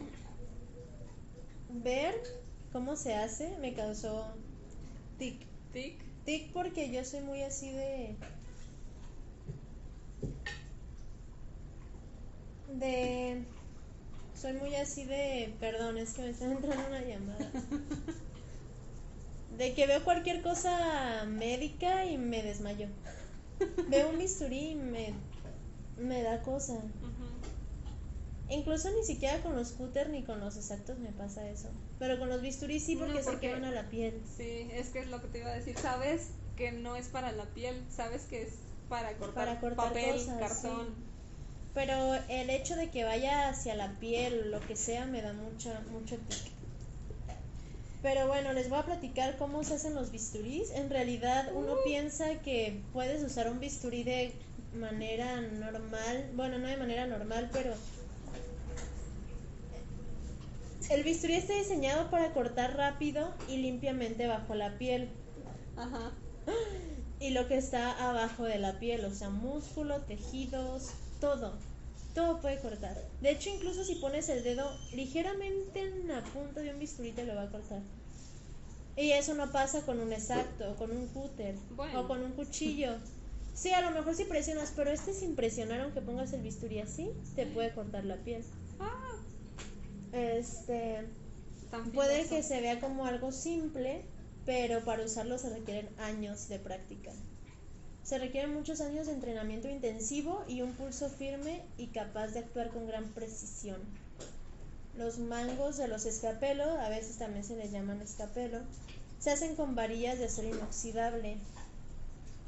ver 1.68 2.14
cómo 2.72 2.96
se 2.96 3.14
hace 3.14 3.57
me 3.59 3.74
causó 3.74 4.32
tic. 5.18 5.44
Tic. 5.72 6.01
Tic 6.24 6.53
porque 6.53 6.90
yo 6.90 7.05
soy 7.05 7.20
muy 7.20 7.42
así 7.42 7.70
de... 7.72 8.16
De... 12.74 13.42
Soy 14.34 14.53
muy 14.53 14.74
así 14.76 15.05
de... 15.05 15.53
Perdón, 15.59 15.99
es 15.99 16.12
que 16.12 16.22
me 16.22 16.30
está 16.30 16.44
entrando 16.44 16.86
una 16.86 17.03
llamada. 17.03 17.51
De 19.57 19.74
que 19.74 19.88
veo 19.88 20.05
cualquier 20.05 20.42
cosa 20.42 21.24
médica 21.26 22.05
y 22.05 22.16
me 22.16 22.44
desmayo. 22.44 22.86
Veo 23.88 24.11
un 24.11 24.18
bisturí 24.18 24.68
y 24.68 24.74
me, 24.76 25.14
me 25.99 26.22
da 26.22 26.42
cosa. 26.42 26.74
Incluso 28.51 28.88
ni 28.96 29.03
siquiera 29.05 29.42
con 29.42 29.55
los 29.57 29.72
cúter 29.72 30.09
ni 30.09 30.22
con 30.24 30.40
los 30.40 30.57
exactos 30.57 30.99
me 30.99 31.11
pasa 31.12 31.49
eso. 31.51 31.68
Pero 31.99 32.18
con 32.18 32.30
los 32.30 32.40
bisturí 32.40 32.80
sí 32.80 32.96
porque, 32.96 33.14
No, 33.18 33.20
porque- 33.24 33.49
se 33.49 33.55
queman 33.55 33.64
a 33.66 33.70
la 33.72 33.90
piel. 33.90 34.22
Sí, 34.36 34.68
es 34.72 34.88
que 34.88 35.01
es 35.01 35.09
lo 35.09 35.20
que 35.20 35.28
te 35.28 35.38
iba 35.40 35.51
a 35.51 35.55
decir. 35.55 35.76
Sabes 35.78 36.28
que 36.57 36.72
no 36.72 36.96
es 36.96 37.09
para 37.09 37.30
la 37.32 37.44
piel, 37.46 37.84
sabes 37.94 38.22
que 38.22 38.42
es 38.42 38.55
para 38.88 39.12
cortar, 39.18 39.46
Para 39.46 39.61
cortar 39.61 39.88
papel, 39.88 40.12
cosas, 40.14 40.38
cartón. 40.38 40.86
sí. 40.86 41.05
Pero 41.74 42.14
el 42.30 42.49
hecho 42.49 42.74
de 42.74 42.90
que 42.90 43.05
vaya 43.05 43.51
hacia 43.51 43.74
la 43.74 43.92
piel, 44.01 44.51
lo 44.51 44.61
que 44.61 44.76
sea, 44.76 45.05
me 45.05 45.20
da 45.20 45.34
mucha, 45.34 45.80
mucho 45.92 46.16
tic. 46.16 46.53
Pero 48.01 48.28
bueno, 48.28 48.53
les 48.55 48.70
voy 48.70 48.78
a 48.78 48.84
platicar 48.86 49.36
cómo 49.36 49.62
se 49.62 49.74
hacen 49.74 49.94
los 49.94 50.11
bisturís. 50.11 50.70
En 50.70 50.88
realidad 50.88 51.51
uno 51.55 51.74
piensa 51.84 52.36
que 52.42 52.80
puedes 52.92 53.22
usar 53.22 53.51
un 53.51 53.61
bisturí 53.61 54.05
de 54.05 54.32
manera 54.75 55.41
normal. 55.41 56.31
Bueno, 56.35 56.59
no 56.59 56.69
de 56.69 56.77
manera 56.77 57.07
normal, 57.07 57.51
pero... 57.53 57.75
El 60.91 61.03
bisturí 61.03 61.35
está 61.35 61.55
diseñado 61.55 62.11
para 62.11 62.33
cortar 62.33 62.77
rápido 62.77 63.35
y 63.47 63.59
limpiamente 63.59 64.27
bajo 64.27 64.55
la 64.55 64.79
piel. 64.79 65.11
Ajá. 65.77 66.12
y 67.21 67.31
lo 67.31 67.47
que 67.47 67.59
está 67.59 68.09
abajo 68.09 68.45
de 68.45 68.59
la 68.59 68.79
piel, 68.79 69.05
o 69.05 69.14
sea, 69.14 69.29
músculo, 69.29 70.01
tejidos, 70.03 70.93
todo. 71.21 71.59
Todo 72.14 72.41
puede 72.41 72.59
cortar. 72.61 72.97
De 73.21 73.31
hecho, 73.31 73.51
incluso 73.51 73.85
si 73.85 73.97
pones 73.97 74.29
el 74.31 74.43
dedo 74.43 74.77
ligeramente 74.95 75.81
en 75.81 76.09
la 76.09 76.25
punta 76.25 76.61
de 76.61 76.71
un 76.71 76.79
bisturí 76.79 77.12
te 77.12 77.25
lo 77.25 77.35
va 77.35 77.43
a 77.43 77.51
cortar. 77.51 77.83
Y 78.97 79.12
eso 79.12 79.35
no 79.35 79.53
pasa 79.53 79.83
con 79.83 80.01
un 80.01 80.12
exacto, 80.12 80.73
o 80.73 80.75
con 80.75 80.91
un 80.91 81.07
cúter, 81.09 81.55
Bueno. 81.77 82.01
o 82.01 82.09
con 82.09 82.23
un 82.23 82.33
cuchillo. 82.33 82.97
Sí, 83.59 83.73
a 83.73 83.81
lo 83.81 83.91
mejor 83.91 84.15
si 84.15 84.25
presionas, 84.25 84.73
pero 84.77 84.91
este 84.91 85.13
sin 85.13 85.35
presionar, 85.35 85.81
aunque 85.81 86.01
pongas 86.01 86.33
el 86.33 86.43
bisturí 86.43 86.79
así, 86.79 87.11
te 87.35 87.45
puede 87.45 87.73
cortar 87.75 88.05
la 88.05 88.17
piel. 88.17 88.45
Ah, 88.79 89.17
Este, 90.13 91.05
tan 91.71 91.91
Puede 91.91 92.23
filoso. 92.23 92.37
que 92.37 92.43
se 92.45 92.61
vea 92.61 92.79
como 92.79 93.05
algo 93.05 93.33
simple, 93.33 94.03
pero 94.47 94.85
para 94.85 95.05
usarlo 95.05 95.39
se 95.39 95.51
requieren 95.51 95.89
años 95.99 96.49
de 96.49 96.61
práctica. 96.61 97.11
Se 98.05 98.19
requieren 98.19 98.55
muchos 98.55 98.81
años 98.81 99.07
de 99.07 99.13
entrenamiento 99.15 99.69
intensivo 99.69 100.45
y 100.47 100.63
un 100.63 100.73
pulso 100.75 101.11
firme 101.11 101.61
y 101.77 101.89
capaz 101.89 102.29
de 102.29 102.39
actuar 102.39 102.71
con 102.71 102.87
gran 102.87 103.05
precisión. 103.13 103.81
Los 104.97 105.19
mangos 105.19 105.77
de 105.77 105.89
los 105.89 106.07
escapelo, 106.07 106.65
a 106.65 106.89
veces 106.89 107.19
también 107.19 107.45
se 107.45 107.57
les 107.57 107.73
llaman 107.73 108.01
escapelo, 108.01 108.61
se 109.19 109.31
hacen 109.31 109.57
con 109.57 109.75
varillas 109.75 110.19
de 110.19 110.27
acero 110.27 110.49
inoxidable. 110.49 111.39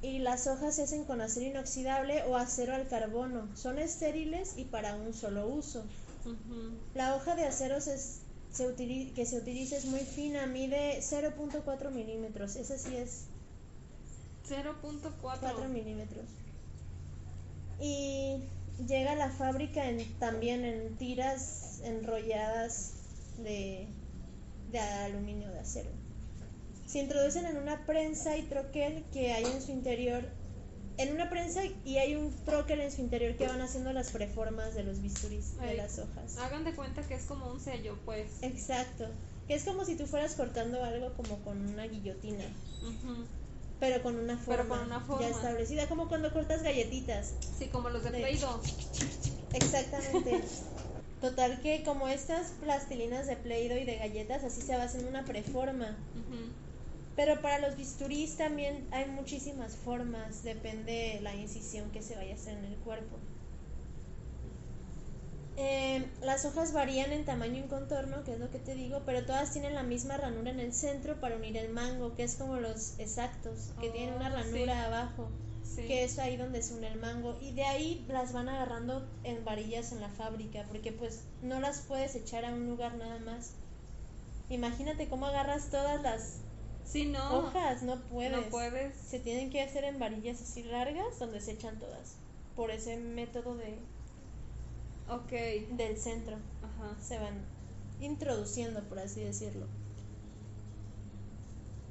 Y 0.03 0.19
las 0.19 0.47
hojas 0.47 0.77
se 0.77 0.83
hacen 0.83 1.05
con 1.05 1.21
acero 1.21 1.47
inoxidable 1.47 2.23
o 2.25 2.37
acero 2.37 2.75
al 2.75 2.89
carbono. 2.89 3.55
Son 3.55 3.79
estériles 3.79 4.55
y 4.57 4.65
para 4.65 4.95
un 4.95 5.13
solo 5.13 5.47
uso. 5.47 5.85
La 6.95 7.15
hoja 7.15 7.35
de 7.35 7.45
acero 7.45 7.81
se, 7.81 7.97
que 9.15 9.27
se 9.27 9.37
utiliza 9.37 9.77
es 9.77 9.85
muy 9.85 10.01
fina, 10.01 10.47
mide 10.47 11.01
0.4 11.01 11.91
milímetros. 11.91 12.57
Esa 12.57 12.79
sí 12.79 12.97
es 12.97 13.25
4 14.49 14.75
0.4. 14.83 15.69
milímetros. 15.69 16.25
Y 17.79 18.43
llega 18.87 19.13
a 19.13 19.17
la 19.17 19.31
fábrica 19.31 19.89
en, 19.89 20.19
también 20.19 20.65
en 20.65 20.97
tiras 20.97 21.81
enrolladas 21.85 22.93
de, 23.39 23.87
de 24.71 24.79
aluminio, 24.79 25.51
de 25.51 25.59
acero. 25.61 26.00
Se 26.91 26.99
introducen 26.99 27.47
en 27.47 27.57
una 27.57 27.87
prensa 27.87 28.37
y 28.37 28.43
troquel 28.43 29.05
que 29.13 29.33
hay 29.33 29.45
en 29.45 29.63
su 29.63 29.71
interior. 29.71 30.25
En 30.99 31.13
una 31.15 31.31
prensa 31.31 31.61
y 31.85 31.99
hay 31.99 32.17
un 32.17 32.35
troquel 32.45 32.81
en 32.81 32.91
su 32.91 33.01
interior 33.01 33.37
que 33.37 33.47
van 33.47 33.61
haciendo 33.61 33.93
las 33.93 34.11
preformas 34.11 34.75
de 34.75 34.83
los 34.83 35.01
bisturís 35.01 35.57
de 35.61 35.75
las 35.75 35.99
hojas. 36.01 36.37
Hagan 36.39 36.65
de 36.65 36.75
cuenta 36.75 37.03
que 37.03 37.15
es 37.15 37.25
como 37.27 37.49
un 37.51 37.61
sello, 37.61 37.97
pues. 38.05 38.43
Exacto. 38.43 39.07
Que 39.47 39.55
es 39.55 39.65
como 39.65 39.85
si 39.85 39.97
tú 39.97 40.07
fueras 40.07 40.35
cortando 40.35 40.83
algo 40.85 41.15
como 41.15 41.39
con 41.45 41.65
una 41.69 41.85
guillotina. 41.87 42.45
Pero 43.79 44.03
con 44.03 44.17
una 44.17 44.37
forma, 44.37 44.57
Pero 44.65 44.69
con 44.69 44.81
una 44.87 45.01
forma. 45.01 45.23
ya 45.23 45.29
establecida, 45.35 45.89
como 45.89 46.09
cuando 46.09 46.33
cortas 46.33 46.63
galletitas. 46.63 47.35
Sí, 47.57 47.69
como 47.69 47.89
los 47.89 48.03
de 48.03 48.11
De- 48.11 48.19
Play-Doh. 48.19 48.61
Exactamente. 49.55 50.41
Total 51.21 51.61
que 51.61 51.83
como 51.85 52.09
estas 52.09 52.49
plastilinas 52.61 53.27
de 53.27 53.37
Play-Doh 53.37 53.77
y 53.79 53.85
de 53.85 53.97
galletas, 53.97 54.43
así 54.45 54.61
se 54.61 54.77
va 54.77 54.85
haciendo 54.85 55.09
una 55.09 55.25
preforma. 55.25 55.97
Pero 57.21 57.43
para 57.43 57.59
los 57.59 57.77
bisturís 57.77 58.39
también 58.39 58.89
hay 58.93 59.05
muchísimas 59.11 59.77
formas, 59.77 60.43
depende 60.43 61.19
la 61.21 61.35
incisión 61.35 61.91
que 61.91 62.01
se 62.01 62.17
vaya 62.17 62.33
a 62.33 62.35
hacer 62.35 62.57
en 62.57 62.65
el 62.65 62.77
cuerpo. 62.79 63.19
Eh, 65.59 66.03
las 66.23 66.47
hojas 66.47 66.73
varían 66.73 67.13
en 67.13 67.27
tamaño 67.27 67.63
y 67.63 67.69
contorno, 67.69 68.25
que 68.25 68.33
es 68.33 68.41
lo 68.41 68.51
que 68.51 68.59
te 68.59 68.75
digo, 68.75 69.03
pero 69.05 69.27
todas 69.27 69.53
tienen 69.53 69.75
la 69.75 69.83
misma 69.83 70.17
ranura 70.17 70.51
en 70.51 70.61
el 70.61 70.73
centro 70.73 71.21
para 71.21 71.37
unir 71.37 71.59
el 71.59 71.69
mango, 71.69 72.15
que 72.17 72.23
es 72.23 72.37
como 72.37 72.57
los 72.57 72.99
exactos, 72.99 73.75
que 73.83 73.91
tienen 73.91 74.15
una 74.15 74.29
Oh, 74.29 74.43
sí. 74.43 74.43
ranura 74.55 74.87
abajo, 74.87 75.29
Sí. 75.63 75.83
que 75.87 76.05
es 76.05 76.19
ahí 76.19 76.39
donde 76.39 76.63
se 76.63 76.73
une 76.73 76.89
el 76.89 76.99
mango. 76.99 77.37
Y 77.43 77.53
de 77.53 77.65
ahí 77.65 78.03
las 78.09 78.33
van 78.33 78.49
agarrando 78.49 79.07
en 79.25 79.45
varillas 79.45 79.93
en 79.93 80.01
la 80.01 80.09
fábrica, 80.09 80.65
porque 80.69 80.91
pues 80.93 81.21
no 81.43 81.61
las 81.61 81.83
puedes 81.83 82.15
echar 82.15 82.47
a 82.47 82.55
un 82.55 82.67
lugar 82.67 82.95
nada 82.95 83.19
más. 83.19 83.51
Imagínate 84.49 85.07
cómo 85.11 85.27
agarras 85.27 85.69
todas 85.69 86.01
las 86.01 86.39
Sí, 86.91 87.07
no. 87.07 87.39
hojas, 87.39 87.83
no 87.83 88.01
puedes. 88.03 88.33
No 88.33 88.43
puedes. 88.51 88.95
Se 88.97 89.21
tienen 89.21 89.51
que 89.51 89.63
hacer 89.63 89.85
en 89.85 89.99
varillas 89.99 90.41
así 90.43 90.63
largas 90.65 91.19
donde 91.19 91.41
se 91.41 91.53
echan 91.53 91.79
todas. 91.79 92.17
Por 92.57 92.71
ese 92.71 92.97
método 92.97 93.55
de, 93.57 93.79
Ok. 95.09 95.31
del 95.77 95.97
centro. 95.99 96.37
Ajá. 96.63 96.97
Se 97.01 97.19
van 97.19 97.41
introduciendo, 98.01 98.83
por 98.85 98.99
así 98.99 99.21
decirlo. 99.21 99.67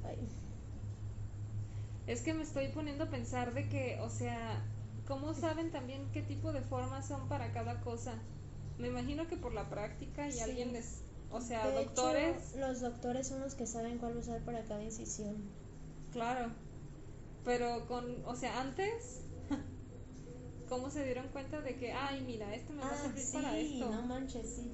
Ay. 0.06 0.16
Es 2.06 2.22
que 2.22 2.34
me 2.34 2.42
estoy 2.42 2.68
poniendo 2.68 3.04
a 3.04 3.10
pensar 3.10 3.54
de 3.54 3.68
que, 3.68 3.98
o 4.00 4.10
sea, 4.10 4.62
¿cómo 5.06 5.32
saben 5.34 5.70
también 5.70 6.10
qué 6.12 6.22
tipo 6.22 6.52
de 6.52 6.60
formas 6.62 7.06
son 7.06 7.28
para 7.28 7.52
cada 7.52 7.80
cosa? 7.80 8.14
Me 8.78 8.88
imagino 8.88 9.28
que 9.28 9.36
por 9.36 9.52
la 9.54 9.68
práctica 9.68 10.26
y 10.28 10.32
Sí. 10.32 10.40
alguien 10.40 10.72
les, 10.72 11.02
o 11.32 11.40
sea, 11.40 11.66
De 11.68 11.74
doctores, 11.84 12.50
hecho, 12.50 12.60
los 12.66 12.80
doctores 12.80 13.28
son 13.28 13.40
los 13.40 13.54
que 13.54 13.66
saben 13.66 13.98
cuál 13.98 14.16
usar 14.16 14.40
para 14.42 14.62
cada 14.64 14.82
incisión. 14.82 15.36
claro. 16.12 16.50
Pero 17.44 17.86
con, 17.88 18.04
o 18.26 18.36
sea, 18.36 18.60
antes, 18.60 19.22
¿cómo 20.68 20.90
se 20.90 21.04
dieron 21.04 21.28
cuenta 21.28 21.60
de 21.62 21.76
que, 21.76 21.92
ay, 21.92 22.22
mira, 22.26 22.54
esto 22.54 22.72
me 22.74 22.82
va 22.82 22.88
a 22.90 22.92
Ah, 22.94 23.02
servir 23.02 23.22
sí, 23.24 23.32
para 23.32 23.58
esto? 23.58 23.90
no 23.90 24.02
manches, 24.02 24.46
sí. 24.56 24.70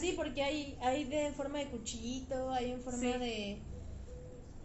Sí, 0.00 0.14
porque 0.16 0.42
hay, 0.42 0.78
hay 0.82 1.04
de 1.04 1.26
en 1.26 1.34
forma 1.34 1.58
de 1.58 1.70
cuchillito, 1.70 2.50
hay 2.50 2.72
en 2.72 2.80
forma 2.80 2.98
Sí. 2.98 3.06
de, 3.18 3.58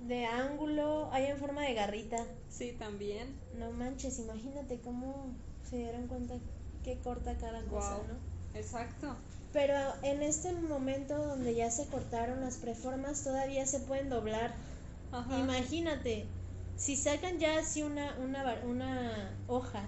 de 0.08 0.26
ángulo, 0.26 1.10
hay 1.12 1.26
en 1.26 1.38
forma 1.38 1.62
de 1.64 1.74
garrita. 1.74 2.26
Sí, 2.50 2.76
también. 2.78 3.36
No 3.58 3.72
manches, 3.72 4.20
imagínate 4.20 4.80
cómo 4.82 5.36
se 5.70 5.78
dieron 5.78 6.08
cuenta 6.08 6.36
que 6.84 7.00
corta 7.00 7.36
cada 7.38 7.64
cosa. 7.66 7.98
¿no? 8.08 8.60
Exacto. 8.60 9.16
Pero 9.56 9.74
en 10.03 10.22
este 10.22 10.51
momento 10.51 11.18
donde 11.18 11.56
ya 11.56 11.72
se 11.72 11.88
cortaron 11.88 12.41
las 12.41 12.58
preformas, 12.58 13.24
todavía 13.24 13.66
se 13.66 13.80
pueden 13.80 14.10
doblar. 14.10 14.53
Ajá. 15.14 15.39
Imagínate, 15.39 16.26
si 16.76 16.97
sacan 16.97 17.39
ya 17.39 17.60
así 17.60 17.82
una, 17.82 18.18
una, 18.20 18.60
una 18.66 19.39
hoja, 19.47 19.88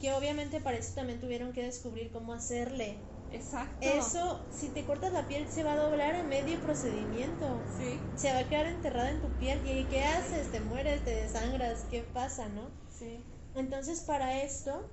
que 0.00 0.12
obviamente 0.12 0.60
para 0.60 0.78
eso 0.78 0.96
también 0.96 1.20
tuvieron 1.20 1.52
que 1.52 1.62
descubrir 1.62 2.10
cómo 2.10 2.32
hacerle. 2.32 2.96
Exacto. 3.30 3.78
Eso, 3.86 4.40
si 4.50 4.70
te 4.70 4.84
cortas 4.84 5.12
la 5.12 5.28
piel, 5.28 5.46
se 5.48 5.62
va 5.62 5.74
a 5.74 5.76
doblar 5.76 6.16
en 6.16 6.28
medio 6.28 6.58
procedimiento. 6.60 7.46
Sí, 7.78 8.00
Se 8.16 8.32
va 8.32 8.40
a 8.40 8.48
quedar 8.48 8.66
enterrada 8.66 9.10
en 9.10 9.20
tu 9.20 9.28
piel. 9.38 9.60
¿Y 9.64 9.84
qué 9.84 10.02
haces? 10.02 10.50
¿Te 10.50 10.58
mueres? 10.58 11.04
¿Te 11.04 11.14
desangras? 11.14 11.84
¿Qué 11.88 12.02
pasa, 12.02 12.48
no? 12.48 12.68
sí. 12.98 13.22
Entonces, 13.54 14.00
para 14.00 14.42
esto, 14.42 14.88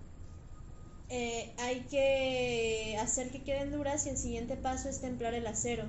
eh, 1.10 1.53
hay 1.60 1.82
que 1.82 2.97
hacer 2.99 3.30
que 3.30 3.43
queden 3.43 3.72
duras 3.72 4.06
y 4.06 4.10
el 4.10 4.18
siguiente 4.18 4.56
paso 4.56 4.89
es 4.89 5.01
templar 5.01 5.34
el 5.34 5.47
acero. 5.47 5.86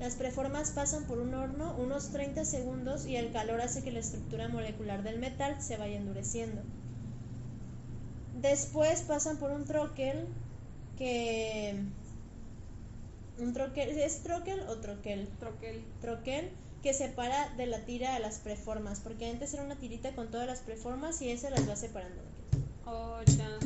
Las 0.00 0.16
preformas 0.16 0.70
pasan 0.70 1.04
por 1.04 1.18
un 1.18 1.34
horno 1.34 1.74
unos 1.78 2.10
30 2.10 2.44
segundos 2.44 3.06
y 3.06 3.16
el 3.16 3.30
calor 3.30 3.60
hace 3.60 3.82
que 3.82 3.92
la 3.92 4.00
estructura 4.00 4.48
molecular 4.48 5.02
del 5.02 5.18
metal 5.18 5.62
se 5.62 5.76
vaya 5.76 5.96
endureciendo. 5.96 6.62
Después 8.40 9.02
pasan 9.02 9.38
por 9.38 9.50
un 9.50 9.64
troquel 9.64 10.26
que... 10.98 11.80
Un 13.38 13.52
troquel, 13.52 13.90
¿Es 13.98 14.22
troquel 14.22 14.60
o 14.68 14.76
troquel? 14.76 15.28
Troquel. 15.40 15.84
troquel 16.00 16.50
que 16.82 16.92
separa 16.92 17.48
de 17.56 17.66
la 17.66 17.84
tira 17.84 18.14
a 18.14 18.18
las 18.18 18.38
preformas, 18.38 19.00
porque 19.00 19.30
antes 19.30 19.54
era 19.54 19.62
una 19.62 19.76
tirita 19.76 20.14
con 20.14 20.30
todas 20.30 20.46
las 20.46 20.60
preformas 20.60 21.20
y 21.22 21.30
esa 21.30 21.50
las 21.50 21.68
va 21.68 21.76
separando. 21.76 22.20
Oh, 22.84 23.20
ya. 23.26 23.58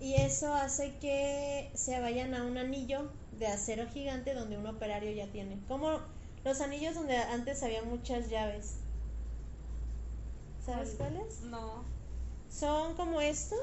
Y 0.00 0.14
eso 0.14 0.52
hace 0.54 0.94
que 1.00 1.70
se 1.74 2.00
vayan 2.00 2.34
a 2.34 2.44
un 2.44 2.58
anillo 2.58 3.10
de 3.32 3.46
acero 3.46 3.86
gigante 3.88 4.34
donde 4.34 4.58
un 4.58 4.66
operario 4.66 5.10
ya 5.12 5.26
tiene. 5.28 5.58
Como 5.68 6.00
los 6.44 6.60
anillos 6.60 6.94
donde 6.94 7.16
antes 7.16 7.62
había 7.62 7.82
muchas 7.82 8.28
llaves. 8.28 8.74
¿Sabes 10.64 10.94
¿Cuál? 10.96 11.14
cuáles? 11.14 11.40
No. 11.42 11.84
Son 12.50 12.94
como 12.94 13.20
esto, 13.20 13.56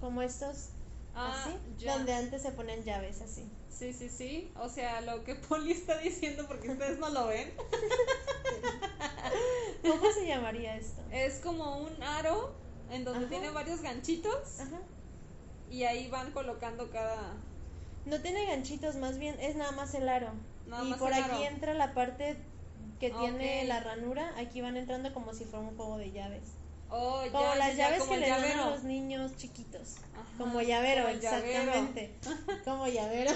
como 0.00 0.22
estos, 0.22 0.68
Ah, 1.14 1.44
así, 1.44 1.56
ya. 1.78 1.96
donde 1.96 2.12
antes 2.14 2.42
se 2.42 2.52
ponen 2.52 2.82
llaves 2.84 3.20
así. 3.22 3.44
Sí, 3.70 3.92
sí, 3.92 4.08
sí. 4.08 4.50
O 4.58 4.68
sea, 4.68 5.00
lo 5.02 5.24
que 5.24 5.34
Poli 5.34 5.72
está 5.72 5.98
diciendo, 5.98 6.46
porque 6.46 6.70
ustedes 6.70 6.98
no 6.98 7.08
lo 7.10 7.26
ven, 7.28 7.52
¿Cómo 9.82 10.12
se 10.12 10.26
llamaría 10.26 10.76
esto? 10.76 11.02
es 11.10 11.36
como 11.40 11.78
un 11.78 12.02
aro 12.02 12.52
en 12.90 13.04
donde 13.04 13.20
Ajá. 13.20 13.28
tiene 13.28 13.50
varios 13.50 13.80
ganchitos 13.82 14.60
Ajá. 14.60 14.80
Y 15.72 15.84
ahí 15.84 16.08
van 16.08 16.30
colocando 16.32 16.90
cada. 16.90 17.34
No 18.04 18.20
tiene 18.20 18.46
ganchitos, 18.46 18.96
más 18.96 19.18
bien 19.18 19.36
es 19.40 19.56
nada 19.56 19.72
más 19.72 19.94
el 19.94 20.08
aro. 20.08 20.32
Nada 20.66 20.84
y 20.84 20.92
por 20.94 21.12
aquí 21.12 21.22
aro. 21.22 21.44
entra 21.44 21.74
la 21.74 21.94
parte 21.94 22.36
que 23.00 23.10
tiene 23.10 23.62
Ok. 23.62 23.68
la 23.68 23.80
ranura. 23.80 24.32
Aquí 24.38 24.60
van 24.60 24.76
entrando 24.76 25.12
como 25.14 25.32
si 25.34 25.44
fuera 25.44 25.66
un 25.66 25.76
juego 25.76 25.98
de 25.98 26.12
llaves. 26.12 26.42
Oh, 26.90 27.24
ya, 27.24 27.32
Como 27.32 27.44
ya, 27.44 27.54
las 27.56 27.76
ya, 27.76 27.84
llaves 27.88 28.00
como 28.00 28.12
que 28.12 28.18
le 28.20 28.28
dan 28.28 28.44
a 28.44 28.70
los 28.70 28.84
niños 28.84 29.34
chiquitos. 29.36 29.96
Ajá, 30.14 30.26
como 30.36 30.60
llavero, 30.60 31.02
como 31.04 31.14
el 31.14 31.20
llavero. 31.20 31.48
exactamente. 31.48 32.14
como 32.66 32.86
llavero. 32.86 33.30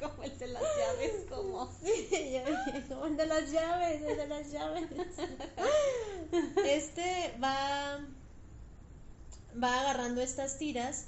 como 0.00 0.22
el 0.22 0.38
de 0.38 0.46
las 0.46 0.62
llaves, 0.62 1.12
como. 1.28 1.70
Sí, 1.82 2.40
como 2.88 3.06
el 3.06 3.16
de 3.18 3.26
las 3.26 3.50
llaves, 3.52 4.02
el 4.02 4.16
de 4.16 4.26
las 4.26 4.50
llaves. 4.50 4.84
Este 6.64 7.34
va 7.42 7.98
va 9.62 9.80
agarrando 9.80 10.20
estas 10.20 10.58
tiras 10.58 11.06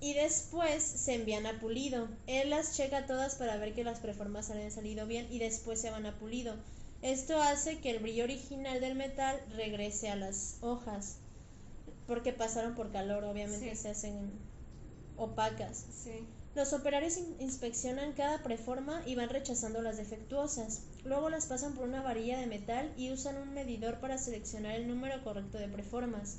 y 0.00 0.14
después 0.14 0.82
se 0.82 1.14
envían 1.14 1.46
a 1.46 1.58
pulido. 1.58 2.08
Él 2.26 2.50
las 2.50 2.76
checa 2.76 3.06
todas 3.06 3.34
para 3.34 3.56
ver 3.56 3.74
que 3.74 3.84
las 3.84 3.98
preformas 4.00 4.50
hayan 4.50 4.70
salido 4.70 5.06
bien 5.06 5.26
y 5.30 5.38
después 5.38 5.80
se 5.80 5.90
van 5.90 6.06
a 6.06 6.18
pulido. 6.18 6.54
Esto 7.02 7.40
hace 7.40 7.78
que 7.78 7.90
el 7.90 7.98
brillo 8.00 8.24
original 8.24 8.80
del 8.80 8.94
metal 8.94 9.40
regrese 9.56 10.08
a 10.10 10.16
las 10.16 10.56
hojas 10.60 11.16
porque 12.06 12.32
pasaron 12.32 12.74
por 12.74 12.90
calor, 12.90 13.24
obviamente 13.24 13.70
Sí. 13.70 13.76
se 13.82 13.90
hacen 13.90 14.30
opacas. 15.16 15.84
Sí. 16.02 16.26
Los 16.54 16.72
operarios 16.72 17.18
in- 17.18 17.36
inspeccionan 17.40 18.14
cada 18.14 18.42
preforma 18.42 19.02
y 19.06 19.14
van 19.14 19.28
rechazando 19.28 19.82
las 19.82 19.96
defectuosas. 19.98 20.82
Luego 21.04 21.28
las 21.28 21.46
pasan 21.46 21.74
por 21.74 21.86
una 21.86 22.02
varilla 22.02 22.38
de 22.38 22.46
metal 22.46 22.92
y 22.96 23.10
usan 23.12 23.36
un 23.36 23.52
medidor 23.52 23.98
para 24.00 24.16
seleccionar 24.18 24.74
el 24.74 24.88
número 24.88 25.22
correcto 25.22 25.58
de 25.58 25.68
preformas. 25.68 26.38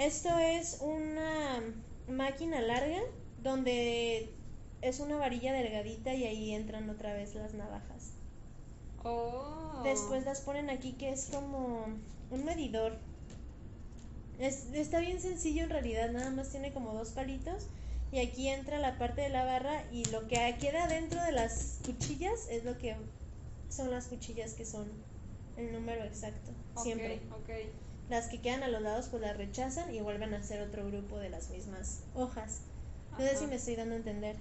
Esto 0.00 0.30
es 0.38 0.78
una 0.80 1.62
máquina 2.08 2.62
larga 2.62 3.00
donde 3.42 4.32
es 4.80 4.98
una 4.98 5.18
varilla 5.18 5.52
delgadita 5.52 6.14
y 6.14 6.24
ahí 6.24 6.52
entran 6.54 6.88
otra 6.88 7.12
vez 7.12 7.34
las 7.34 7.52
navajas. 7.52 8.12
Oh. 9.04 9.82
Después 9.84 10.24
las 10.24 10.40
ponen 10.40 10.70
aquí 10.70 10.92
que 10.92 11.10
es 11.10 11.26
como 11.26 11.84
un 12.30 12.44
medidor. 12.46 12.96
Es- 14.38 14.68
está 14.72 15.00
bien 15.00 15.20
sencillo 15.20 15.64
en 15.64 15.70
realidad, 15.70 16.10
nada 16.12 16.30
más 16.30 16.48
tiene 16.48 16.72
como 16.72 16.94
dos 16.94 17.10
palitos 17.10 17.66
y 18.10 18.20
aquí 18.20 18.48
entra 18.48 18.78
la 18.78 18.96
parte 18.96 19.20
de 19.20 19.28
la 19.28 19.44
barra 19.44 19.84
y 19.92 20.06
lo 20.06 20.26
que 20.28 20.56
queda 20.58 20.86
dentro 20.86 21.22
de 21.22 21.32
las 21.32 21.78
cuchillas 21.84 22.48
es 22.48 22.64
lo 22.64 22.78
que 22.78 22.96
son 23.68 23.90
las 23.90 24.06
cuchillas 24.06 24.54
que 24.54 24.64
son 24.64 24.90
el 25.58 25.72
número 25.72 26.04
exacto, 26.04 26.52
siempre. 26.82 27.20
Ok. 27.32 27.50
Las 28.10 28.26
que 28.26 28.40
quedan 28.40 28.64
a 28.64 28.68
los 28.68 28.82
lados 28.82 29.06
pues 29.08 29.22
las 29.22 29.36
rechazan 29.36 29.94
y 29.94 30.00
vuelven 30.00 30.34
a 30.34 30.38
hacer 30.38 30.60
otro 30.60 30.84
grupo 30.84 31.18
de 31.18 31.30
las 31.30 31.48
mismas 31.50 32.00
hojas. 32.14 32.62
No 33.12 33.18
sé 33.18 33.36
si 33.36 33.46
me 33.46 33.54
estoy 33.54 33.76
dando 33.76 33.94
a 33.94 33.98
entender. 33.98 34.34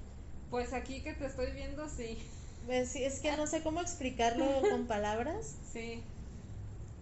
Pues 0.49 0.73
aquí 0.73 1.03
que 1.03 1.13
te 1.13 1.27
estoy 1.27 1.51
viendo, 1.51 1.87
sí. 1.87 2.17
Pues, 2.65 2.89
sí, 2.89 3.03
es 3.03 3.19
que 3.19 3.37
no 3.37 3.45
sé 3.45 3.61
cómo 3.61 3.79
explicarlo 3.79 4.45
con 4.71 4.87
palabras. 4.87 5.55
Sí. 5.71 6.01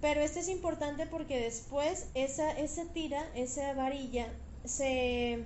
Pero 0.02 0.20
esto 0.20 0.40
es 0.40 0.50
importante 0.50 1.08
porque 1.08 1.40
después 1.40 2.08
esa, 2.14 2.52
esa 2.52 2.84
tira, 2.94 3.26
esa 3.34 3.74
varilla, 3.74 4.28
se, 4.66 5.46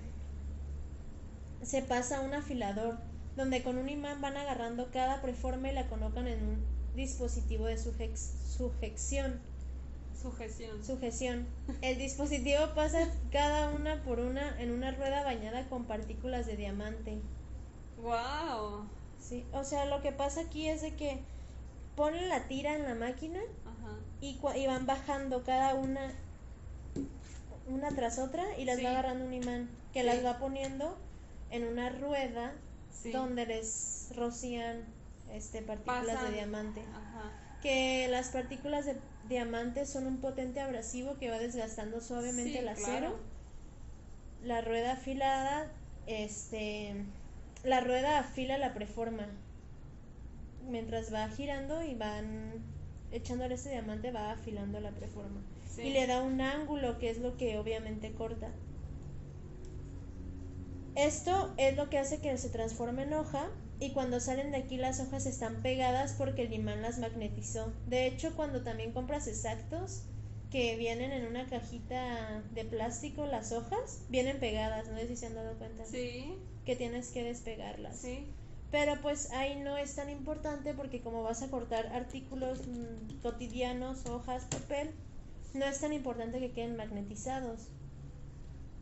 se 1.62 1.82
pasa 1.84 2.18
a 2.18 2.22
un 2.22 2.34
afilador 2.34 2.98
donde 3.36 3.62
con 3.62 3.78
un 3.78 3.90
imán 3.90 4.22
van 4.22 4.38
agarrando 4.38 4.90
cada 4.92 5.22
preforma 5.22 5.70
y 5.70 5.74
la 5.74 5.88
colocan 5.88 6.28
en 6.28 6.44
un 6.44 6.66
dispositivo 6.96 7.66
de 7.66 7.78
sujeción. 7.78 9.51
Sujeción. 10.22 10.84
Sujeción. 10.84 11.48
El 11.82 11.98
dispositivo 11.98 12.74
pasa 12.76 13.10
cada 13.32 13.70
una 13.70 14.04
por 14.04 14.20
una 14.20 14.62
en 14.62 14.72
una 14.72 14.92
rueda 14.92 15.24
bañada 15.24 15.68
con 15.68 15.86
partículas 15.86 16.46
de 16.46 16.58
diamante. 16.58 17.20
Wow. 18.02 18.88
Sí, 19.20 19.46
o 19.54 19.64
sea, 19.64 19.86
lo 19.86 20.02
que 20.02 20.12
pasa 20.12 20.42
aquí 20.42 20.68
es 20.68 20.82
de 20.82 20.96
que 20.96 21.20
ponen 21.96 22.30
la 22.30 22.48
tira 22.48 22.76
en 22.76 22.84
la 22.84 22.96
máquina 22.96 23.40
Y, 24.22 24.40
y, 24.56 24.68
van 24.68 24.86
bajando 24.86 25.44
cada 25.44 25.76
una 25.76 26.14
una 27.68 27.90
tras 27.90 28.20
otra 28.20 28.44
y 28.58 28.66
las 28.66 28.84
va 28.84 28.90
agarrando 28.90 29.26
un 29.26 29.34
imán 29.34 29.70
que 29.94 30.04
las 30.04 30.24
va 30.26 30.40
poniendo 30.40 30.98
en 31.50 31.66
una 31.66 31.90
rueda 31.90 32.54
donde 33.12 33.46
les 33.46 34.10
rocían 34.16 34.86
este 35.32 35.62
partículas 35.62 36.24
de 36.24 36.32
diamante. 36.32 36.84
Que 37.62 38.08
las 38.10 38.30
partículas 38.30 38.86
de 38.86 38.96
diamante 39.30 39.86
son 39.86 40.08
un 40.08 40.18
potente 40.18 40.62
abrasivo 40.62 41.18
que 41.18 41.30
va 41.30 41.38
desgastando 41.38 42.02
suavemente 42.02 42.60
el 42.60 42.68
acero. 42.68 43.20
La 44.44 44.62
rueda 44.62 44.94
afilada, 44.94 45.72
este, 46.08 46.96
la 47.64 47.82
rueda 47.82 48.20
afila 48.20 48.58
la 48.58 48.74
preforma. 48.74 49.28
Mientras 50.68 51.14
va 51.14 51.30
girando 51.30 51.84
y 51.84 51.94
van 51.94 52.64
echándole 53.12 53.56
este 53.56 53.70
diamante, 53.70 54.12
va 54.12 54.32
afilando 54.32 54.80
la 54.80 54.92
preforma. 54.92 55.42
Y 55.78 55.92
le 55.92 56.08
da 56.08 56.22
un 56.22 56.42
ángulo 56.42 56.98
que 57.00 57.10
es 57.10 57.20
lo 57.20 57.38
que 57.38 57.58
obviamente 57.58 58.12
corta. 58.12 58.50
Esto 60.96 61.54
es 61.58 61.78
lo 61.78 61.90
que 61.90 61.98
hace 61.98 62.20
que 62.20 62.38
se 62.38 62.50
transforme 62.50 63.04
en 63.04 63.14
hoja 63.14 63.48
y 63.82 63.90
cuando 63.90 64.20
salen 64.20 64.52
de 64.52 64.58
aquí 64.58 64.78
las 64.78 65.00
hojas 65.00 65.26
están 65.26 65.64
pegadas 65.64 66.14
porque 66.16 66.44
el 66.44 66.54
imán 66.54 66.84
las 66.84 67.00
magnetizó. 67.00 67.74
De 67.88 68.06
hecho, 68.06 68.36
cuando 68.36 68.62
también 68.62 68.92
compras 68.92 69.26
exactos 69.26 70.04
que 70.52 70.76
vienen 70.76 71.12
en 71.12 71.26
una 71.26 71.48
cajita 71.48 72.44
de 72.54 72.64
plástico, 72.64 73.26
las 73.26 73.52
hojas 73.52 74.04
vienen 74.10 74.40
pegadas, 74.40 74.88
no 74.88 75.00
sé 75.00 75.08
si 75.08 75.18
se 75.18 75.26
han 75.26 75.34
dado 75.34 75.58
cuenta. 75.58 75.84
Sí. 75.86 76.32
Que 76.64 76.76
tienes 76.76 77.10
que 77.10 77.24
despegarlas. 77.24 77.98
Sí. 77.98 78.28
Pero 78.70 79.02
pues 79.02 79.32
ahí 79.32 79.60
no 79.60 79.76
es 79.78 79.96
tan 79.96 80.12
importante 80.12 80.76
porque 80.76 81.02
como 81.02 81.24
vas 81.24 81.42
a 81.42 81.50
cortar 81.50 81.88
artículos 81.88 82.60
mm, 82.68 83.22
cotidianos, 83.24 84.06
hojas, 84.06 84.46
papel, 84.46 84.92
no 85.56 85.66
es 85.66 85.82
tan 85.82 85.92
importante 85.92 86.40
que 86.40 86.52
queden 86.52 86.76
magnetizados. 86.76 87.70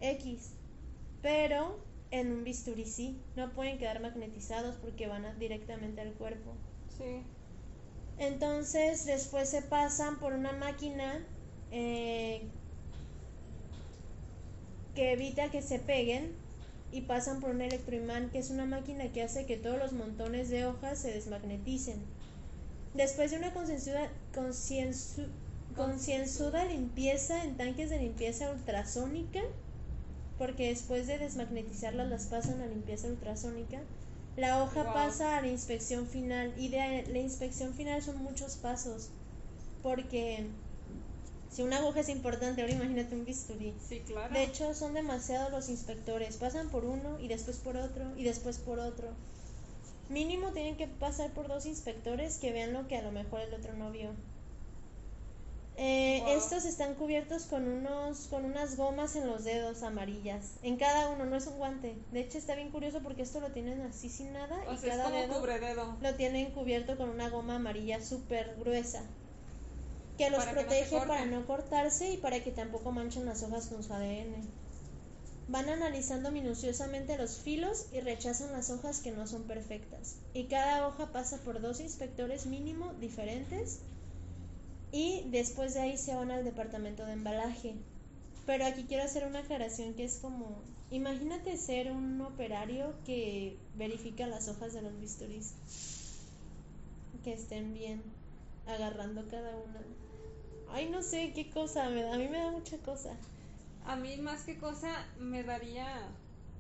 X. 0.02 0.52
Pero 1.22 1.80
en 2.12 2.32
un 2.32 2.44
bisturí 2.44 2.86
sí, 2.86 3.20
no 3.36 3.52
pueden 3.52 3.78
quedar 3.78 4.02
magnetizados 4.02 4.76
porque 4.76 5.08
van 5.08 5.38
directamente 5.40 6.02
al 6.02 6.14
cuerpo. 6.14 6.54
Sí. 6.98 7.22
Entonces 8.18 9.06
después 9.06 9.50
se 9.50 9.62
pasan 9.62 10.20
por 10.20 10.34
una 10.34 10.52
máquina 10.52 11.24
eh, 11.72 12.42
que 14.96 15.14
evita 15.14 15.52
que 15.52 15.62
se 15.62 15.78
peguen 15.80 16.34
y 16.92 17.02
pasan 17.02 17.40
por 17.40 17.52
un 17.52 17.62
electroimán 17.62 18.32
que 18.32 18.40
es 18.40 18.50
una 18.50 18.66
máquina 18.66 19.12
que 19.12 19.22
hace 19.22 19.46
que 19.46 19.58
todos 19.58 19.78
los 19.78 19.94
montones 19.94 20.50
de 20.50 20.66
hojas 20.66 20.98
se 21.00 21.14
desmagneticen. 21.14 22.02
Después 22.94 23.32
de 23.32 23.38
una 23.38 23.54
concienzuda 23.54 24.10
limpieza 26.66 27.46
en 27.46 27.56
tanques 27.56 27.92
de 27.92 28.00
limpieza 28.00 28.52
ultrasónica, 28.52 29.40
porque 30.40 30.70
después 30.70 31.06
de 31.06 31.20
desmagnetizarlas 31.20 32.10
las 32.10 32.26
pasan 32.26 32.62
a 32.62 32.66
limpieza 32.66 33.08
ultrasónica. 33.08 33.82
La 34.38 34.64
hoja 34.64 34.94
pasa 34.94 35.38
a 35.38 35.42
la 35.42 35.50
inspección 35.50 36.08
final 36.08 36.54
y 36.58 36.70
de 36.70 37.06
la 37.10 37.20
inspección 37.20 37.74
final 37.74 38.02
son 38.02 38.24
muchos 38.24 38.56
pasos, 38.56 39.10
porque 39.84 40.46
si 41.52 41.62
una 41.62 41.80
aguja 41.80 42.00
es 42.00 42.10
importante, 42.10 42.62
ahora 42.62 42.74
imagínate 42.74 43.16
un 43.16 43.26
bisturí. 43.26 43.74
Sí, 43.88 44.00
claro. 44.08 44.34
De 44.34 44.44
hecho, 44.44 44.74
son 44.74 44.94
demasiados 44.94 45.52
los 45.52 45.68
inspectores, 45.68 46.38
pasan 46.38 46.70
por 46.70 46.86
uno 46.86 47.20
y 47.20 47.28
después 47.28 47.58
por 47.58 47.76
otro 47.76 48.06
y 48.18 48.24
después 48.24 48.60
por 48.60 48.80
otro. 48.80 49.10
Mínimo 50.08 50.54
tienen 50.54 50.78
que 50.78 50.88
pasar 50.88 51.32
por 51.32 51.50
dos 51.50 51.66
inspectores 51.66 52.38
que 52.38 52.54
vean 52.54 52.72
lo 52.72 52.88
que 52.88 52.98
a 52.98 53.02
lo 53.02 53.12
mejor 53.12 53.42
el 53.42 53.54
otro 53.54 53.74
no 53.74 53.92
vio. 53.92 54.10
Eh, 55.82 56.22
estos 56.36 56.66
están 56.66 56.96
cubiertos 56.96 57.44
con 57.44 57.66
unos 57.66 58.28
con 58.28 58.44
unas 58.44 58.76
gomas 58.76 59.16
en 59.16 59.26
los 59.26 59.46
dedos 59.46 59.82
amarillas. 59.82 60.56
En 60.62 60.76
cada 60.76 61.08
uno, 61.08 61.26
no 61.26 61.38
es 61.38 61.48
un 61.48 61.58
guante. 61.58 61.96
De 62.12 62.20
hecho 62.20 62.38
está 62.38 62.54
bien 62.56 62.70
curioso 62.70 63.00
porque 63.02 63.22
esto 63.22 63.40
lo 63.40 63.54
tienen 63.54 63.80
así 63.84 64.10
sin 64.10 64.34
nada 64.34 64.60
y 64.74 64.76
cada 64.86 65.10
dedo 65.10 65.42
lo 66.02 66.16
tienen 66.16 66.52
cubierto 66.52 66.98
con 66.98 67.08
una 67.08 67.30
goma 67.30 67.56
amarilla 67.56 68.02
súper 68.02 68.58
gruesa 68.60 69.04
que 70.18 70.30
los 70.30 70.46
protege 70.48 70.98
para 71.08 71.26
no 71.26 71.46
cortarse 71.46 72.12
y 72.12 72.18
para 72.18 72.44
que 72.44 72.52
tampoco 72.52 72.92
manchen 72.92 73.26
las 73.26 73.42
hojas 73.44 73.68
con 73.68 73.82
su 73.82 73.94
ADN. 73.94 74.36
Van 75.48 75.70
analizando 75.70 76.30
minuciosamente 76.30 77.18
los 77.18 77.38
filos 77.38 77.86
y 77.94 78.02
rechazan 78.02 78.52
las 78.52 78.70
hojas 78.70 79.00
que 79.00 79.12
no 79.12 79.28
son 79.28 79.44
perfectas. 79.44 80.18
Y 80.34 80.48
cada 80.48 80.86
hoja 80.86 81.14
pasa 81.14 81.38
por 81.38 81.62
dos 81.62 81.80
inspectores 81.80 82.48
mínimo 82.48 82.94
diferentes 83.00 83.80
y 84.92 85.24
después 85.30 85.74
de 85.74 85.82
ahí 85.82 85.98
se 85.98 86.16
van 86.16 86.32
al 86.32 86.44
departamento 86.44 87.06
de 87.06 87.14
embalaje. 87.14 87.76
Pero 88.46 88.66
aquí 88.66 88.86
quiero 88.86 89.04
hacer 89.04 89.28
una 89.28 89.40
aclaración 89.40 89.94
que 89.94 90.04
es 90.04 90.18
como, 90.18 90.64
imagínate 90.90 91.58
ser 91.58 91.92
un 91.92 92.20
operario 92.22 92.96
que 93.06 93.58
verifica 93.76 94.26
las 94.26 94.48
hojas 94.48 94.74
de 94.74 94.82
los 94.82 95.00
bisturís, 95.00 95.54
que 97.24 97.34
estén 97.34 97.74
bien, 97.74 98.02
agarrando 98.66 99.28
cada 99.30 99.56
una. 99.56 99.82
Ay, 100.72 100.90
no 100.90 101.04
sé 101.04 101.32
qué 101.34 101.50
cosa, 101.50 101.90
me 101.90 102.02
da, 102.02 102.16
a 102.16 102.18
mí 102.18 102.28
me 102.28 102.38
da 102.40 102.52
mucha 102.52 102.78
cosa. 102.80 103.16
A 103.86 103.96
mí 103.96 104.18
más 104.18 104.44
que 104.44 104.58
cosa 104.58 105.06
me 105.20 105.44
daría 105.44 105.88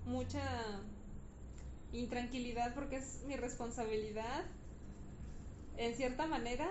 mucha 0.06 0.42
intranquilidad 1.92 2.74
porque 2.76 2.98
es 2.98 3.24
mi 3.26 3.36
responsabilidad 3.36 4.46
en 5.78 5.96
cierta 5.96 6.28
manera 6.28 6.70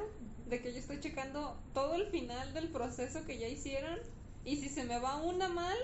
de 0.49 0.63
que 0.63 0.73
yo 0.73 0.79
estoy 0.79 1.01
checando 1.01 1.57
todo 1.75 1.95
el 1.95 2.07
final 2.07 2.53
del 2.55 2.69
proceso 2.69 3.25
que 3.27 3.39
ya 3.39 3.49
hicieron 3.49 3.99
y 4.45 4.57
si 4.57 4.69
se 4.69 4.85
me 4.85 4.99
va 4.99 5.23
una 5.23 5.49
mal, 5.49 5.77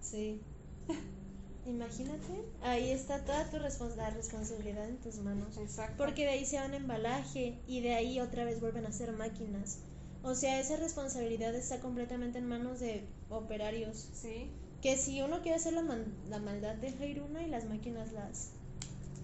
sí. 0.00 0.40
Imagínate, 1.66 2.44
ahí 2.62 2.90
está 2.90 3.24
toda 3.24 3.48
tu 3.50 3.58
responsabilidad 3.58 4.88
en 4.88 4.98
tus 4.98 5.16
manos. 5.18 5.56
Exacto. 5.56 5.94
Porque 5.96 6.22
de 6.22 6.30
ahí 6.30 6.44
se 6.44 6.56
van 6.56 6.74
embalaje 6.74 7.58
y 7.68 7.80
de 7.80 7.94
ahí 7.94 8.20
otra 8.20 8.44
vez 8.44 8.60
vuelven 8.60 8.86
a 8.86 8.92
ser 8.92 9.12
máquinas. 9.12 9.78
O 10.24 10.34
sea, 10.34 10.60
esa 10.60 10.76
responsabilidad 10.76 11.54
está 11.54 11.80
completamente 11.80 12.38
en 12.38 12.46
manos 12.46 12.80
de 12.80 13.04
operarios. 13.28 14.08
Sí. 14.12 14.50
Que 14.80 14.96
si 14.96 15.22
uno 15.22 15.40
quiere 15.42 15.56
hacer 15.56 15.72
la, 15.72 15.82
la 16.28 16.38
maldad, 16.40 16.74
deja 16.76 17.06
ir 17.06 17.22
una 17.22 17.42
y 17.42 17.48
las 17.48 17.64
máquinas 17.64 18.12
las, 18.12 18.50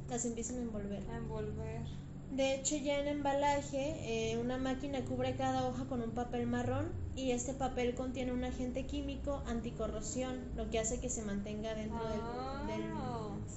las 0.08 0.24
empiezan 0.24 0.58
a 0.58 0.62
envolver. 0.62 1.02
A 1.10 1.16
envolver. 1.16 1.82
De 2.30 2.54
hecho, 2.54 2.76
ya 2.76 3.00
en 3.00 3.08
embalaje, 3.08 4.32
eh, 4.32 4.38
una 4.38 4.58
máquina 4.58 5.04
cubre 5.04 5.34
cada 5.34 5.66
hoja 5.66 5.86
con 5.86 6.02
un 6.02 6.10
papel 6.10 6.46
marrón 6.46 6.92
y 7.16 7.30
este 7.30 7.54
papel 7.54 7.94
contiene 7.94 8.32
un 8.32 8.44
agente 8.44 8.84
químico 8.84 9.42
anticorrosión, 9.46 10.38
lo 10.54 10.68
que 10.70 10.78
hace 10.78 11.00
que 11.00 11.08
se 11.08 11.22
mantenga 11.22 11.74
dentro 11.74 12.06
del, 12.08 12.20
ah, 12.22 12.64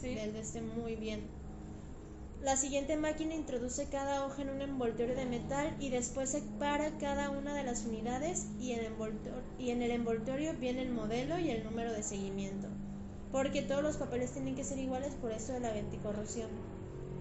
del, 0.02 0.34
de 0.34 0.39
este 0.39 0.61
muy 0.61 0.95
bien. 0.95 1.22
La 2.41 2.56
siguiente 2.56 2.98
máquina 2.98 3.35
introduce 3.35 3.88
cada 3.89 4.26
hoja 4.26 4.41
en 4.41 4.49
un 4.49 4.61
envoltorio 4.61 5.15
de 5.15 5.26
metal 5.26 5.76
y 5.80 5.89
después 5.89 6.31
separa 6.31 6.98
cada 6.98 7.30
una 7.30 7.53
de 7.53 7.64
las 7.64 7.85
unidades 7.85 8.48
y 8.60 8.72
en, 8.72 8.95
y 9.60 9.69
en 9.69 9.84
el 9.84 9.91
envoltorio 9.91 10.56
viene 10.56 10.81
el 10.81 10.91
modelo 10.91 11.38
y 11.38 11.52
el 11.52 11.64
número 11.64 11.93
de 11.93 12.02
seguimiento. 12.02 12.68
Porque 13.31 13.61
todos 13.61 13.84
los 13.84 13.98
papeles 13.98 14.31
tienen 14.31 14.56
que 14.56 14.64
ser 14.64 14.80
iguales 14.80 15.14
por 15.15 15.31
eso 15.31 15.53
de 15.53 15.60
la 15.60 15.69
anticorrosión. 15.69 16.49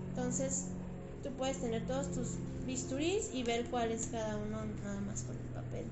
Entonces, 0.08 0.68
tú 1.22 1.30
puedes 1.30 1.58
tener 1.58 1.86
todos 1.86 2.10
tus 2.12 2.28
bisturís 2.66 3.30
y 3.32 3.42
ver 3.42 3.64
cuál 3.66 3.90
es 3.90 4.06
cada 4.06 4.36
uno 4.36 4.64
nada 4.82 5.00
más 5.00 5.22
con 5.22 5.36
el 5.36 5.42
papel. 5.54 5.84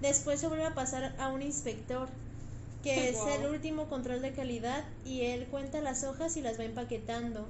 Después 0.00 0.40
se 0.40 0.48
vuelve 0.48 0.64
a 0.64 0.74
pasar 0.74 1.14
a 1.18 1.28
un 1.28 1.42
inspector, 1.42 2.08
que 2.82 3.08
es 3.10 3.18
el 3.38 3.46
último 3.46 3.88
control 3.88 4.22
de 4.22 4.32
calidad 4.32 4.84
y 5.04 5.22
él 5.22 5.46
cuenta 5.46 5.80
las 5.80 6.04
hojas 6.04 6.36
y 6.36 6.42
las 6.42 6.58
va 6.58 6.64
empaquetando. 6.64 7.46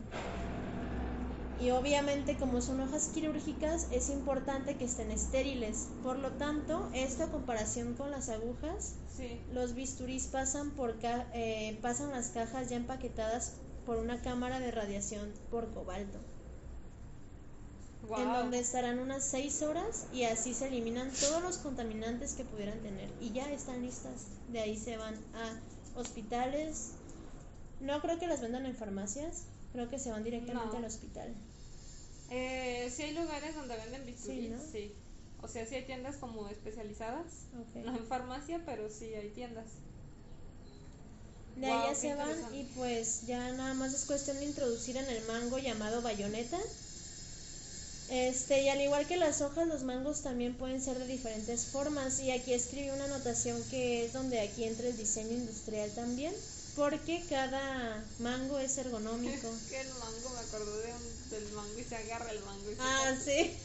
Y 1.58 1.70
obviamente 1.70 2.36
como 2.36 2.60
son 2.60 2.82
hojas 2.82 3.10
quirúrgicas 3.14 3.88
es 3.90 4.10
importante 4.10 4.76
que 4.76 4.84
estén 4.84 5.10
estériles. 5.10 5.88
Por 6.02 6.18
lo 6.18 6.32
tanto, 6.32 6.86
esta 6.92 7.28
comparación 7.28 7.94
con 7.94 8.10
las 8.10 8.28
agujas, 8.28 8.94
los 9.54 9.74
bisturís 9.74 10.26
pasan, 10.26 10.72
por 10.72 10.96
eh, 11.02 11.78
pasan 11.80 12.10
las 12.10 12.28
cajas 12.28 12.68
ya 12.68 12.76
empaquetadas 12.76 13.54
por 13.86 13.96
una 13.96 14.20
cámara 14.20 14.60
de 14.60 14.70
radiación 14.70 15.32
por 15.50 15.72
cobalto. 15.72 16.18
En 18.16 18.32
donde 18.32 18.58
estarán 18.60 18.98
unas 18.98 19.24
6 19.24 19.62
horas 19.62 20.06
y 20.12 20.24
así 20.24 20.54
se 20.54 20.68
eliminan 20.68 21.10
todos 21.20 21.42
los 21.42 21.58
contaminantes 21.58 22.34
que 22.34 22.44
pudieran 22.44 22.78
tener 22.80 23.10
y 23.20 23.32
ya 23.32 23.50
están 23.50 23.82
listas. 23.82 24.26
De 24.52 24.60
ahí 24.60 24.76
se 24.76 24.96
van 24.96 25.14
a 25.34 25.98
hospitales 25.98 26.92
No 27.80 28.00
creo 28.00 28.18
que 28.18 28.26
las 28.26 28.40
vendan 28.40 28.64
en 28.66 28.74
farmacias, 28.74 29.44
creo 29.72 29.88
que 29.90 29.98
se 29.98 30.10
van 30.10 30.24
directamente 30.24 30.72
No. 30.72 30.78
al 30.78 30.84
hospital. 30.84 31.34
Eh, 32.30 32.90
sí 32.94 33.02
hay 33.02 33.14
lugares 33.14 33.54
donde 33.54 33.76
venden 33.76 34.06
bisturí, 34.06 34.48
¿no? 34.48 34.58
sí. 34.72 34.92
O 35.42 35.48
sea, 35.48 35.66
sí 35.66 35.74
hay 35.74 35.84
tiendas 35.84 36.16
como 36.16 36.48
especializadas. 36.48 37.26
Ok. 37.60 37.84
No 37.84 37.96
en 37.96 38.06
farmacia, 38.06 38.62
pero 38.64 38.88
sí 38.90 39.12
hay 39.14 39.28
tiendas. 39.30 39.66
De 41.56 41.66
Guau, 41.68 41.82
ahí 41.82 41.88
ya 41.88 41.94
se 41.94 42.14
van 42.14 42.54
y 42.54 42.64
pues 42.74 43.26
ya 43.26 43.52
nada 43.52 43.74
más 43.74 43.94
es 43.94 44.04
cuestión 44.06 44.38
de 44.38 44.44
introducir 44.46 44.96
en 44.96 45.06
el 45.06 45.22
mango 45.26 45.58
llamado 45.58 46.02
bayoneta. 46.02 46.58
Este, 48.08 48.62
y 48.62 48.68
al 48.68 48.80
igual 48.80 49.06
que 49.06 49.16
las 49.16 49.40
hojas, 49.40 49.66
los 49.66 49.82
mangos 49.82 50.22
también 50.22 50.56
pueden 50.56 50.80
ser 50.80 50.98
de 50.98 51.06
diferentes 51.06 51.66
formas. 51.66 52.20
Y 52.20 52.30
aquí 52.30 52.52
escribí 52.52 52.90
una 52.90 53.04
anotación 53.06 53.64
que 53.64 54.04
es 54.04 54.12
donde 54.12 54.40
aquí 54.40 54.64
entra 54.64 54.86
el 54.88 54.96
diseño 54.96 55.32
industrial 55.32 55.90
también. 55.94 56.34
Porque 56.76 57.24
cada 57.26 58.04
mango 58.18 58.58
es 58.58 58.76
ergonómico. 58.76 59.48
que 59.70 59.80
el 59.80 59.88
mango, 59.94 60.28
me 60.28 60.40
acordé 60.40 60.86
de 60.88 60.92
un- 60.92 61.30
del 61.30 61.50
mango 61.52 61.78
y 61.78 61.84
se 61.84 61.96
agarra 61.96 62.30
el 62.30 62.40
mango 62.40 62.70
y 62.70 62.74
se 62.74 62.80
Ah, 62.82 63.04
corta. 63.08 63.20
sí. 63.24 63.56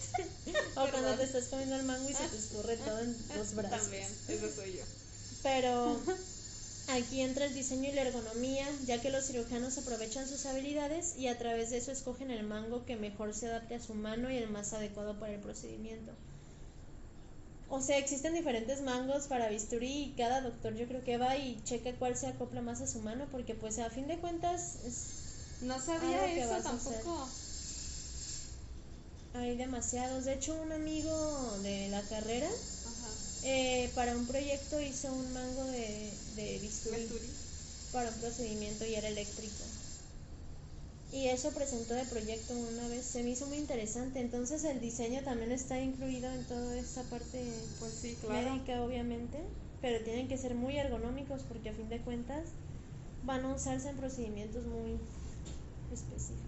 o 0.77 0.89
cuando 0.89 1.15
te 1.17 1.23
estás 1.25 1.47
comiendo 1.49 1.75
el 1.75 1.83
mango 1.83 2.09
y 2.09 2.13
se 2.13 2.25
te 2.29 2.37
escurre 2.37 2.77
todo 2.77 2.99
en 3.01 3.17
los 3.35 3.53
brazos. 3.53 3.81
También, 3.81 4.07
eso 4.29 4.49
soy 4.55 4.77
yo. 4.77 4.83
Pero 5.43 5.99
aquí 6.93 7.21
entra 7.21 7.45
el 7.45 7.53
diseño 7.53 7.89
y 7.89 7.93
la 7.93 8.01
ergonomía, 8.01 8.67
ya 8.85 9.01
que 9.01 9.09
los 9.09 9.25
cirujanos 9.27 9.77
aprovechan 9.77 10.27
sus 10.27 10.45
habilidades 10.45 11.15
y 11.17 11.27
a 11.27 11.37
través 11.37 11.69
de 11.69 11.77
eso 11.77 11.91
escogen 11.91 12.31
el 12.31 12.43
mango 12.43 12.85
que 12.85 12.95
mejor 12.95 13.33
se 13.33 13.47
adapte 13.47 13.75
a 13.75 13.81
su 13.81 13.93
mano 13.93 14.29
y 14.31 14.37
el 14.37 14.49
más 14.49 14.73
adecuado 14.73 15.19
para 15.19 15.33
el 15.33 15.39
procedimiento. 15.39 16.11
O 17.69 17.81
sea, 17.81 17.97
existen 17.97 18.33
diferentes 18.33 18.81
mangos 18.81 19.27
para 19.27 19.47
bisturí 19.49 20.03
y 20.03 20.13
cada 20.17 20.41
doctor 20.41 20.75
yo 20.75 20.87
creo 20.87 21.03
que 21.05 21.17
va 21.17 21.37
y 21.37 21.61
checa 21.63 21.93
cuál 21.93 22.17
se 22.17 22.27
acopla 22.27 22.61
más 22.61 22.81
a 22.81 22.87
su 22.87 22.99
mano 22.99 23.27
porque 23.31 23.55
pues 23.55 23.79
a 23.79 23.89
fin 23.89 24.07
de 24.07 24.17
cuentas 24.17 24.75
es- 24.85 25.61
No 25.61 25.79
sabía 25.79 26.23
Algo 26.23 26.41
eso 26.55 26.63
tampoco. 26.63 27.29
hay 29.33 29.55
demasiados. 29.55 30.25
De 30.25 30.33
hecho, 30.33 30.53
un 30.61 30.71
amigo 30.73 31.57
de 31.63 31.87
la 31.89 32.01
carrera. 32.01 32.49
Eh, 33.43 33.89
para 33.95 34.15
un 34.15 34.27
proyecto 34.27 34.79
hizo 34.79 35.11
un 35.11 35.33
mango 35.33 35.63
de, 35.65 36.11
de 36.35 36.59
bisturí. 36.59 36.97
Bisturí. 37.01 37.29
para 37.91 38.09
un 38.09 38.15
procedimiento 38.15 38.85
y 38.85 38.95
era 38.95 39.07
eléctrico. 39.07 39.63
Y 41.11 41.27
eso 41.27 41.51
presentó 41.51 41.93
de 41.93 42.05
proyecto 42.05 42.53
una 42.53 42.87
vez, 42.87 43.03
se 43.05 43.21
me 43.21 43.31
hizo 43.31 43.45
muy 43.47 43.57
interesante. 43.57 44.21
Entonces 44.21 44.63
el 44.63 44.79
diseño 44.79 45.21
también 45.23 45.51
está 45.51 45.79
incluido 45.81 46.31
en 46.31 46.45
toda 46.45 46.77
esta 46.77 47.03
parte 47.03 47.51
Pues 47.79 47.93
sí, 48.01 48.17
claro. 48.21 48.53
médica, 48.55 48.81
obviamente, 48.81 49.39
pero 49.81 50.01
tienen 50.05 50.29
que 50.29 50.37
ser 50.37 50.55
muy 50.55 50.77
ergonómicos 50.77 51.41
porque 51.43 51.69
a 51.69 51.73
fin 51.73 51.89
de 51.89 51.99
cuentas 51.99 52.43
van 53.23 53.43
a 53.43 53.53
usarse 53.53 53.89
en 53.89 53.97
procedimientos 53.97 54.63
muy 54.65 54.97
específicos. 55.91 56.39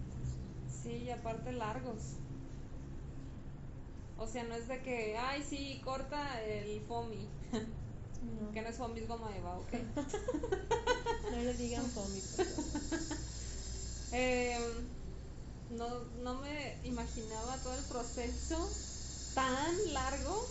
Sí, 0.82 1.02
y 1.06 1.10
aparte 1.10 1.52
largos. 1.52 1.98
O 4.24 4.28
sea, 4.28 4.42
no 4.44 4.54
es 4.54 4.66
de 4.68 4.80
que, 4.82 5.16
ay, 5.18 5.44
sí, 5.48 5.80
corta 5.84 6.42
el 6.44 6.80
foamy. 6.88 7.28
No, 8.40 8.52
Que 8.52 8.62
no 8.62 8.68
es 8.68 8.76
foamy, 8.76 9.00
es 9.00 9.08
goma 9.08 9.30
eva, 9.36 9.58
¿ok? 9.58 9.72
no 11.30 11.36
le 11.36 11.54
digan 11.54 11.84
foamy, 11.90 12.20
por 12.20 12.46
favor. 12.46 12.64
Eh, 14.12 14.58
no, 15.70 15.88
no 16.22 16.34
me 16.40 16.76
imaginaba 16.84 17.56
todo 17.58 17.74
el 17.74 17.84
proceso 17.84 18.68
tan 19.34 19.92
largo 19.92 20.46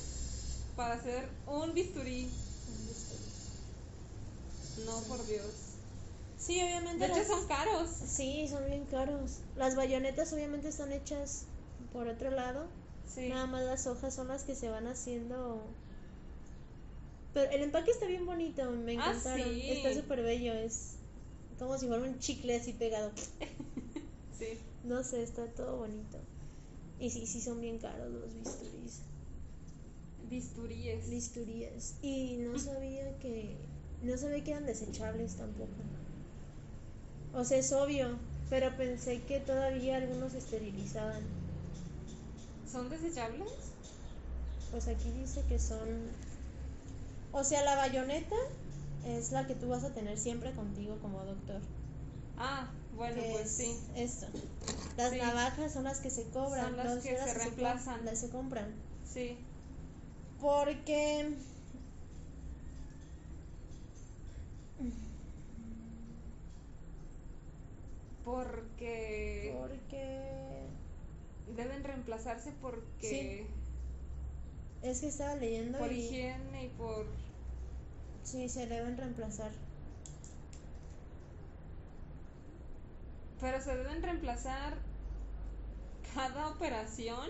para 0.76 0.96
hacer 0.96 1.28
un 1.48 1.74
bisturí. 1.74 2.26
Un 2.68 2.88
bisturí. 2.88 3.24
No, 4.86 5.00
por 5.08 5.26
Dios. 5.26 5.46
Sí, 6.38 6.62
obviamente. 6.62 7.00
De 7.00 7.12
hecho, 7.12 7.20
las- 7.20 7.28
son 7.28 7.48
caros. 7.48 7.90
Sí, 7.90 8.48
son 8.50 8.66
bien 8.66 8.86
caros. 8.86 9.40
Las 9.56 9.76
bayonetas 9.76 10.32
obviamente 10.34 10.68
están 10.70 10.92
hechas 10.92 11.46
por 11.94 12.08
otro 12.08 12.30
lado. 12.32 12.68
Sí. 13.14 13.30
Nada 13.30 13.46
más 13.48 13.64
las 13.64 13.86
hojas 13.88 14.14
son 14.16 14.28
las 14.30 14.44
que 14.44 14.56
se 14.56 14.70
van 14.70 14.88
haciendo. 14.88 15.62
Pero 17.34 17.52
el 17.52 17.64
empaque 17.64 17.92
está 17.92 18.06
bien 18.08 18.26
bonito, 18.26 18.70
me 18.72 18.92
Ah, 18.92 18.96
encantaron. 19.12 19.48
sí. 19.54 19.70
Está 19.72 19.94
súper 19.94 20.22
bello, 20.24 20.54
es 20.54 20.96
como 21.60 21.78
si 21.78 21.88
fuera 21.88 22.04
un 22.04 22.20
chicle 22.20 22.56
así 22.56 22.74
pegado. 22.74 23.12
Sí. 24.38 24.58
No 24.84 25.04
sé, 25.04 25.22
está 25.24 25.46
todo 25.46 25.78
bonito. 25.78 26.18
Y 27.00 27.12
sí, 27.12 27.28
sí 27.28 27.40
son 27.40 27.62
bien 27.62 27.78
caros 27.78 28.12
los 28.12 28.34
bisturís. 28.34 29.00
Bisturíes. 30.30 31.10
Bisturíes. 31.10 31.94
Y 32.02 32.38
no 32.38 32.58
sabía 32.60 33.18
que. 33.20 33.56
No 34.02 34.18
sabía 34.18 34.44
que 34.44 34.52
eran 34.52 34.66
desechables 34.66 35.36
tampoco. 35.36 35.70
O 37.36 37.46
sea, 37.46 37.58
es 37.60 37.72
obvio, 37.72 38.18
pero 38.50 38.76
pensé 38.76 39.22
que 39.22 39.40
todavía 39.40 39.98
algunos 39.98 40.34
esterilizaban. 40.34 41.22
¿Son 42.74 42.90
desechables? 42.90 43.52
Pues 44.72 44.88
aquí 44.88 45.12
dice 45.12 45.44
que 45.48 45.60
son. 45.60 45.88
O 47.32 47.44
sea, 47.44 47.64
la 47.64 47.76
bayoneta 47.76 48.36
es 49.06 49.32
la 49.32 49.46
que 49.48 49.56
tú 49.56 49.70
vas 49.70 49.84
a 49.84 49.94
tener 49.94 50.18
siempre 50.18 50.52
contigo 50.54 50.98
como 51.02 51.24
doctor. 51.24 51.62
Ah, 52.38 52.72
bueno, 52.96 53.22
pues 53.32 53.46
es 53.46 53.52
sí. 53.52 53.80
Esto. 53.96 54.26
Las 54.98 55.12
Sí. 55.12 55.18
navajas 55.20 55.72
son 55.74 55.84
las 55.84 56.00
que 56.00 56.10
se 56.10 56.24
cobran. 56.32 56.66
Son 56.70 56.78
las 56.78 56.96
no, 56.96 57.02
que 57.02 57.16
se 57.16 57.16
com- 57.26 57.36
reemplazan. 57.36 58.06
las 58.06 58.20
se 58.20 58.30
compran. 58.30 58.74
Sí. 59.14 59.38
Porque. 60.42 61.36
Porque 68.24 69.54
Porque. 69.60 70.33
Deben 71.56 71.84
reemplazarse 71.84 72.52
porque 72.62 73.46
Es 74.82 75.00
que 75.00 75.08
estaba 75.08 75.36
leyendo 75.36 75.78
por 75.80 75.92
y. 75.92 76.00
higiene 76.02 76.66
y 76.66 76.70
por 76.70 77.06
Sí, 78.24 78.48
se 78.50 78.68
deben 78.68 78.98
reemplazar. 78.98 79.52
pero 83.42 83.62
se 83.62 83.76
deben 83.76 84.02
reemplazar 84.02 84.74
cada 86.16 86.48
operación. 86.48 87.30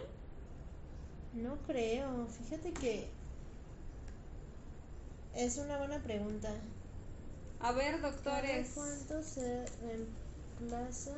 No 1.34 1.58
creo. 1.66 2.28
Fíjate 2.28 2.72
que. 2.74 3.10
Es 5.34 5.58
una 5.58 5.80
buena 5.80 5.98
pregunta. 6.04 6.52
A 7.60 7.72
ver, 7.72 8.00
¿Cada 8.00 8.12
doctores, 8.12 8.72
¿Cuánto 8.76 9.24
se 9.24 9.66
reemplaza? 9.82 11.16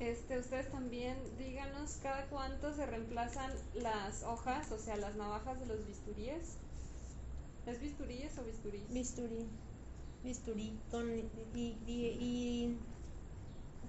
Este 0.00 0.38
ustedes 0.38 0.70
también 0.70 1.16
díganos 1.38 1.98
cada 2.02 2.24
cuánto 2.26 2.74
se 2.74 2.86
reemplazan 2.86 3.52
las 3.74 4.22
hojas, 4.22 4.70
o 4.72 4.78
sea, 4.78 4.96
las 4.96 5.16
navajas 5.16 5.58
de 5.60 5.66
los 5.66 5.86
bisturíes. 5.86 6.56
¿Es 7.66 7.80
bisturíes 7.80 8.36
o 8.38 8.44
bisturís? 8.44 8.88
Bisturí. 8.92 9.46
Bisturí. 10.22 10.72
Con, 10.90 11.10
y, 11.54 11.76
y- 11.86 12.16
y- 12.20 12.78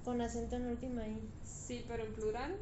con 0.03 0.21
acento 0.21 0.55
en 0.55 0.67
última 0.67 1.07
I. 1.07 1.17
Sí, 1.43 1.83
pero 1.87 2.03
en 2.05 2.13
plural. 2.13 2.55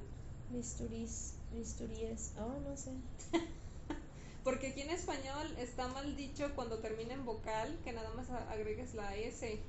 Bisturís. 0.52 1.34
Bisturíes. 1.53 2.32
Oh, 2.40 2.53
no 2.68 2.76
sé. 2.78 2.91
Porque 4.44 4.68
aquí 4.68 4.82
en 4.82 4.90
español 4.91 5.48
está 5.57 5.88
mal 5.88 6.15
dicho 6.15 6.52
cuando 6.56 6.80
termina 6.80 7.14
en 7.14 7.26
vocal 7.26 7.78
que 7.84 7.94
nada 7.94 8.10
más 8.14 8.30
agregues 8.30 8.94
la 8.94 9.15
S. 9.15 9.60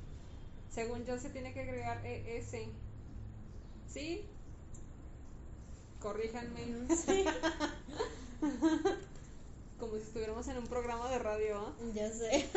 Según 0.74 1.04
yo 1.04 1.18
se 1.18 1.30
tiene 1.30 1.52
que 1.52 1.60
agregar 1.60 2.04
ES. 2.04 2.52
¿Sí? 3.94 4.26
Corríjanme. 6.00 6.88
Sí. 6.96 7.24
Como 9.78 9.94
si 9.96 10.02
estuviéramos 10.02 10.46
en 10.48 10.58
un 10.58 10.66
programa 10.66 11.08
de 11.10 11.18
radio. 11.20 11.60
¿ah? 11.60 11.72
Ya 11.94 12.10
sé. 12.10 12.48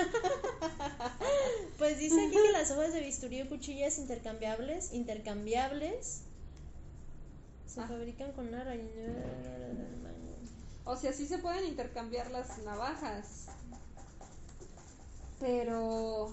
pues 1.78 2.00
dice 2.00 2.20
aquí 2.26 2.36
que 2.36 2.52
las 2.52 2.72
hojas 2.72 2.92
de 2.94 3.02
bisturí 3.02 3.42
o 3.44 3.50
cuchillas 3.50 4.00
intercambiables, 4.00 4.94
intercambiables, 4.94 6.22
se 7.68 7.82
Ah. 7.82 7.88
fabrican 7.88 8.32
con 8.32 8.48
una. 8.48 8.66
O 10.86 10.98
sea, 10.98 11.14
sí 11.14 11.28
se 11.28 11.38
pueden 11.38 11.66
intercambiar 11.66 12.32
las 12.32 12.58
navajas. 12.60 13.46
Pero 15.40 16.32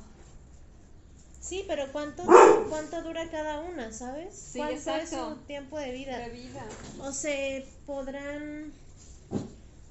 Sí, 1.45 1.63
pero 1.67 1.93
¿cuánto, 1.93 2.25
cuánto 2.71 3.03
dura 3.03 3.31
cada 3.31 3.61
una, 3.61 3.93
sabes? 3.93 4.35
Sí, 4.35 4.59
¿Cuál 4.59 4.73
exacto. 4.73 5.35
su 5.35 5.37
tiempo 5.43 5.79
de 5.79 5.93
vida? 5.93 6.19
de 6.19 6.31
vida. 6.31 6.67
O 7.03 7.13
se 7.13 7.67
podrán... 7.87 8.73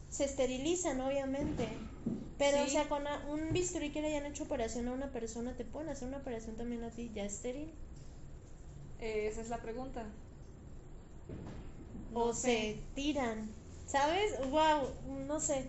Se 0.09 0.25
esterilizan, 0.25 0.99
obviamente. 1.01 1.67
Pero, 2.39 2.63
o 2.63 2.67
sea, 2.67 2.89
con 2.89 3.03
un 3.30 3.53
bisturí 3.53 3.91
que 3.91 4.01
le 4.01 4.07
hayan 4.07 4.25
hecho 4.25 4.43
operación 4.43 4.88
a 4.88 4.93
una 4.93 5.11
persona, 5.11 5.55
¿te 5.55 5.63
pueden 5.63 5.89
hacer 5.89 6.07
una 6.07 6.17
operación 6.17 6.55
también 6.55 6.84
a 6.84 6.89
ti 6.89 7.11
ya 7.13 7.23
estéril? 7.23 7.71
Eh, 8.99 9.27
esa 9.31 9.41
es 9.41 9.49
la 9.49 9.61
pregunta. 9.61 10.05
o 12.13 12.34
se 12.34 12.77
tiran, 12.95 13.49
¿sabes? 13.85 14.34
Wow, 14.49 14.89
no 15.27 15.39
sé. 15.39 15.65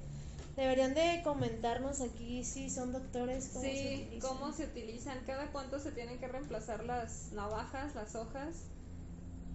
Deberían 0.56 0.94
de 0.94 1.20
comentarnos 1.24 2.00
aquí 2.00 2.44
si 2.44 2.70
son 2.70 2.92
doctores, 2.92 3.48
cómo 3.52 3.64
se 3.64 3.72
Sí, 3.72 4.02
utilizan. 4.06 4.30
cómo 4.30 4.52
se 4.52 4.64
utilizan, 4.64 5.18
cada 5.26 5.50
cuánto 5.50 5.80
se 5.80 5.90
tienen 5.90 6.18
que 6.18 6.28
reemplazar 6.28 6.84
las 6.84 7.32
navajas, 7.32 7.94
las 7.96 8.14
hojas, 8.14 8.56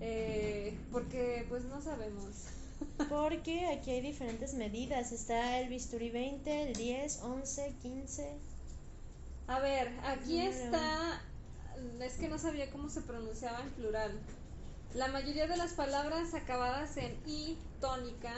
eh, 0.01 0.77
porque 0.91 1.45
pues 1.49 1.63
no 1.65 1.81
sabemos. 1.81 2.45
Porque 3.09 3.67
aquí 3.67 3.91
hay 3.91 3.99
diferentes 3.99 4.53
medidas. 4.53 5.11
Está 5.11 5.59
el 5.59 5.67
bisturí 5.67 6.11
20, 6.11 6.69
el 6.69 6.75
10, 6.77 7.19
11, 7.23 7.75
15. 7.81 8.37
A 9.47 9.59
ver, 9.59 9.89
aquí 10.05 10.39
está, 10.39 11.21
es 11.99 12.13
que 12.13 12.29
no 12.29 12.37
sabía 12.39 12.71
cómo 12.71 12.89
se 12.89 13.01
pronunciaba 13.01 13.59
en 13.63 13.69
plural. 13.71 14.17
La 14.93 15.09
mayoría 15.09 15.45
de 15.47 15.57
las 15.57 15.73
palabras 15.73 16.33
acabadas 16.33 16.95
en 16.95 17.19
i 17.27 17.57
tónica 17.81 18.33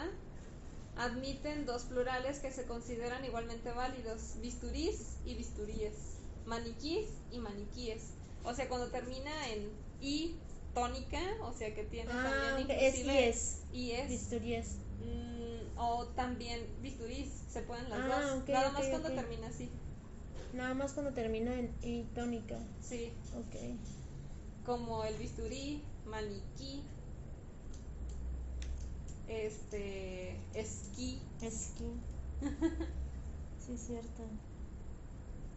admiten 0.97 1.65
dos 1.65 1.83
plurales 1.83 2.39
que 2.39 2.51
se 2.51 2.65
consideran 2.65 3.23
igualmente 3.25 3.71
válidos, 3.71 4.39
bisturís 4.41 5.17
y 5.25 5.35
bisturíes, 5.35 5.93
maniquís 6.45 7.09
y 7.31 7.39
maniquíes. 7.39 8.13
O 8.43 8.53
sea, 8.53 8.67
cuando 8.67 8.87
termina 8.89 9.49
en 9.49 9.71
i 10.01 10.35
tónica, 10.73 11.21
o 11.43 11.53
sea 11.53 11.73
que 11.75 11.83
tiene 11.83 12.11
Ah, 12.11 12.23
también 12.23 12.65
ok, 12.65 12.71
es 12.81 12.95
inclusive 12.97 13.25
IES. 13.27 13.57
IES, 13.73 14.09
Bisturíes. 14.09 14.67
mm, 14.99 15.77
o 15.79 16.05
también 16.15 16.61
bisturís, 16.81 17.27
se 17.51 17.61
pueden 17.61 17.89
las 17.89 17.99
Ah, 17.99 18.35
dos. 18.37 18.49
Nada 18.49 18.71
más 18.71 18.85
cuando 18.87 19.09
termina 19.09 19.47
así. 19.47 19.69
Nada 20.53 20.73
más 20.73 20.93
cuando 20.93 21.13
termina 21.13 21.53
en 21.53 21.73
I 21.81 22.03
tónica. 22.13 22.57
Sí, 22.81 23.13
Ok. 23.35 23.55
como 24.65 25.03
el 25.05 25.15
bisturí, 25.15 25.81
maniquí, 26.05 26.83
este, 29.31 30.35
esquí, 30.53 31.19
Esquí. 31.41 31.85
sí, 33.65 33.77
cierto. 33.77 34.23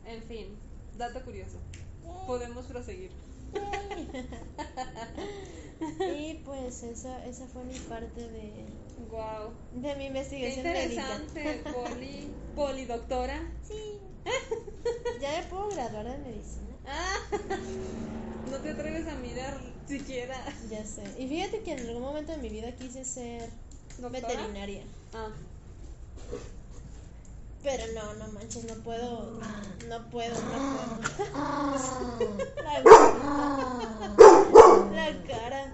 en 0.07 0.23
fin, 0.23 0.47
dato 0.97 1.23
curioso. 1.25 1.59
Podemos 2.27 2.67
proseguir. 2.67 3.11
Y 6.01 6.35
pues 6.45 6.83
esa, 6.83 7.25
esa 7.27 7.47
fue 7.47 7.65
mi 7.65 7.79
parte 7.79 8.29
de, 8.29 8.67
Wow, 9.11 9.53
de 9.75 9.95
mi 9.97 10.01
qué 10.01 10.07
investigación 10.07 10.65
médica. 10.65 11.03
interesante, 11.17 11.63
poli, 11.73 12.29
polidoctora. 12.55 13.41
Sí. 13.67 13.99
Ya 15.21 15.41
me 15.41 15.47
puedo 15.49 15.69
graduar 15.69 16.07
de 16.07 16.19
medicina. 16.19 16.75
Ah, 16.87 17.17
no 18.51 18.57
te 18.59 18.71
atreves 18.71 19.07
a 19.09 19.15
mirar 19.17 19.61
siquiera. 19.87 20.37
Ya 20.71 20.85
sé. 20.85 21.03
Y 21.19 21.29
fíjate 21.29 21.61
que 21.63 21.73
en 21.73 21.81
algún 21.89 22.03
momento 22.03 22.33
de 22.33 22.39
mi 22.39 22.49
vida 22.49 22.73
quise 22.77 23.05
ser 23.05 23.49
¿Doctora? 23.99 24.29
veterinaria. 24.29 24.83
Ah, 25.15 25.29
Pero 27.63 27.85
no, 27.95 28.15
no 28.15 28.33
manches, 28.33 28.65
no 28.65 28.75
puedo. 28.83 29.41
No 29.89 30.11
puedo, 30.11 30.35
no 30.35 30.59
puedo. 30.77 32.35
La, 34.95 35.23
cara. 35.27 35.73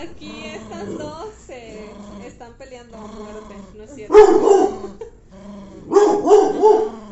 aquí 0.00 0.46
estas 0.46 0.98
dos 0.98 1.28
se 1.46 1.90
están 2.26 2.54
peleando 2.54 2.96
a 2.96 3.00
muerte, 3.00 3.54
¿no 3.76 3.82
es 3.84 3.94
cierto? 3.94 4.14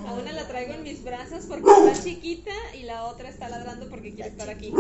A 0.07 0.13
una 0.13 0.33
la 0.33 0.47
traigo 0.47 0.75
en 0.75 0.83
mis 0.83 1.03
brazos 1.03 1.45
porque 1.49 1.71
está 1.71 2.03
chiquita 2.03 2.53
y 2.75 2.85
la 2.85 3.07
otra 3.07 3.29
está 3.29 3.49
ladrando 3.49 3.89
porque 3.89 4.15
quiere 4.15 4.31
estar 4.31 4.49
aquí. 4.49 4.73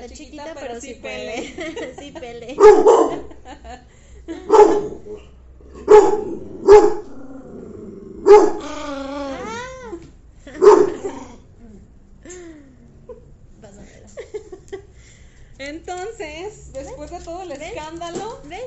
Está, 0.00 0.06
Está 0.06 0.16
chiquita, 0.16 0.54
pero, 0.58 0.80
sí 0.80 0.94
pele. 0.94 1.52
pele. 1.56 1.94
sí 1.98 2.12
pele. 2.12 2.56
Ah. 8.28 9.92
Pásamela. 13.60 14.08
Entonces, 15.58 16.72
después 16.72 17.10
de 17.10 17.20
todo 17.20 17.42
el 17.42 17.48
¿Ven? 17.50 17.62
escándalo, 17.62 18.40
Ven. 18.44 18.60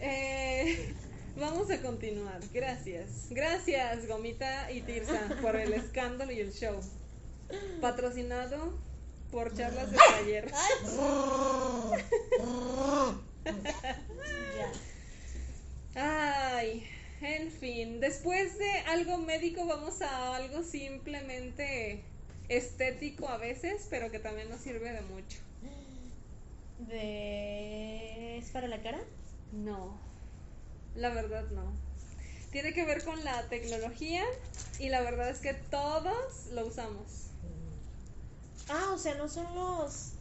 eh, 0.00 0.94
vamos 1.36 1.68
Gracias. 2.52 3.26
Gracias, 3.30 4.06
Gomita 4.06 4.70
y 4.70 4.82
Tirsa, 4.82 5.36
por 5.40 5.56
el 5.56 5.72
escándalo 5.72 6.32
y 6.32 6.40
el 6.40 6.52
show. 6.52 6.80
Patrocinado 7.80 8.78
por 9.30 9.54
charlas 9.54 9.90
de 9.90 9.96
taller. 9.96 10.52
Ay, 15.94 16.86
en 17.20 17.50
fin, 17.50 18.00
después 18.00 18.58
de 18.58 18.70
algo 18.88 19.18
médico 19.18 19.66
vamos 19.66 20.02
a 20.02 20.36
algo 20.36 20.62
simplemente 20.62 22.02
estético 22.48 23.28
a 23.28 23.36
veces, 23.36 23.86
pero 23.90 24.10
que 24.10 24.18
también 24.18 24.48
nos 24.50 24.60
sirve 24.60 24.92
de 24.92 25.02
mucho. 25.02 25.38
De... 26.78 28.38
¿Es 28.38 28.50
para 28.50 28.68
la 28.68 28.80
cara? 28.82 29.00
No, 29.52 29.98
la 30.94 31.10
verdad 31.10 31.48
no. 31.50 31.89
Tiene 32.50 32.72
que 32.72 32.84
ver 32.84 33.04
con 33.04 33.22
la 33.24 33.42
tecnología 33.48 34.24
y 34.78 34.88
la 34.88 35.00
verdad 35.02 35.28
es 35.28 35.38
que 35.38 35.54
todos 35.54 36.46
lo 36.52 36.66
usamos. 36.66 37.28
Ah, 38.68 38.90
o 38.92 38.98
sea, 38.98 39.14
no 39.14 39.28
son 39.28 39.54
los. 39.54 40.12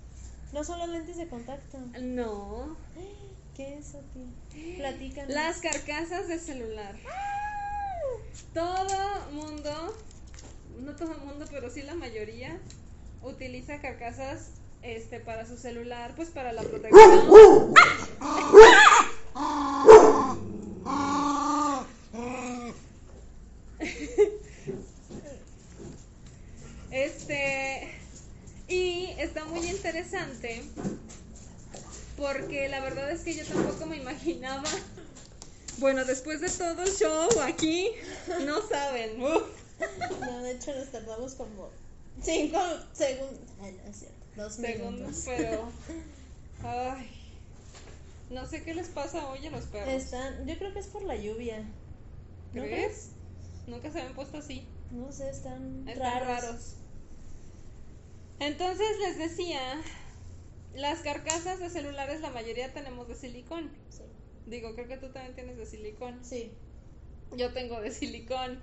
No 0.54 0.64
son 0.64 0.80
los 0.80 0.90
lentes 0.90 1.18
de 1.18 1.28
contacto. 1.28 1.78
No, 2.00 2.76
¿Qué 3.56 3.78
es 3.78 3.90
eso, 3.90 4.00
tío? 4.14 4.78
Platícanos. 4.78 5.34
las 5.34 5.58
carcasas 5.58 6.28
de 6.28 6.40
celular. 6.40 6.96
Todo 8.54 9.32
mundo, 9.34 9.96
no 10.80 10.96
todo 10.96 11.12
el 11.12 11.22
mundo, 11.22 11.46
pero 11.52 11.70
sí 11.70 11.82
la 11.82 11.94
mayoría, 11.94 12.58
utiliza 13.22 13.82
carcasas 13.82 14.52
este 14.82 15.20
para 15.20 15.46
su 15.46 15.58
celular, 15.58 16.14
pues 16.16 16.30
para 16.30 16.54
la 16.54 16.62
protección. 16.62 17.74
Este, 26.92 27.88
y 28.68 29.14
está 29.20 29.46
muy 29.46 29.60
interesante 29.68 30.64
porque 32.18 32.68
la 32.68 32.82
verdad 32.82 33.12
es 33.12 33.22
que 33.22 33.34
yo 33.34 33.46
tampoco 33.46 33.86
me 33.86 33.98
imaginaba. 33.98 34.64
Bueno, 35.78 36.04
después 36.04 36.42
de 36.42 36.50
todo 36.50 36.84
el 36.84 36.94
show 36.94 37.30
aquí, 37.42 37.92
no 38.46 38.62
saben. 38.68 39.22
uf, 39.22 39.44
No, 40.20 40.40
de 40.42 40.52
hecho 40.52 40.76
nos 40.76 40.90
tardamos 40.90 41.36
como 41.36 41.70
cinco 42.22 42.60
segundos. 42.92 43.40
Ay, 43.62 43.80
no 43.82 43.90
es 43.90 43.98
cierto. 44.00 44.18
Dos 44.36 44.54
segundos, 44.56 44.94
minutos. 44.94 45.24
pero. 45.26 45.70
Ay. 46.66 47.10
No 48.30 48.46
sé 48.46 48.62
qué 48.64 48.74
les 48.74 48.90
pasa 48.90 49.26
hoy 49.30 49.48
a 49.48 49.52
los 49.52 49.64
perros. 49.68 49.88
Están, 49.88 50.46
yo 50.46 50.58
creo 50.58 50.74
que 50.74 50.80
es 50.80 50.88
por 50.88 51.04
la 51.04 51.16
lluvia. 51.16 51.64
¿No 52.54 52.64
¿Crees? 52.64 53.12
Nunca 53.68 53.92
se 53.92 54.00
habían 54.00 54.16
puesto 54.16 54.38
así. 54.38 54.66
No 54.92 55.12
sé, 55.12 55.30
están, 55.30 55.88
Están 55.88 56.22
raros. 56.26 56.28
raros. 56.44 56.76
Entonces 58.40 58.88
les 59.02 59.18
decía, 59.18 59.60
las 60.74 61.00
carcasas 61.02 61.60
de 61.60 61.70
celulares 61.70 62.22
la 62.22 62.32
mayoría 62.32 62.74
tenemos 62.74 63.08
de 63.08 63.16
silicón. 63.16 63.70
Sí. 63.90 64.04
Digo, 64.48 64.74
creo 64.74 64.88
que 64.88 64.98
tú 64.98 65.10
también 65.12 65.36
tienes 65.36 65.58
de 65.58 65.66
silicón. 65.66 66.20
sí. 66.24 66.52
Yo 67.38 67.54
tengo 67.54 67.80
de 67.80 67.92
silicón. 67.92 68.60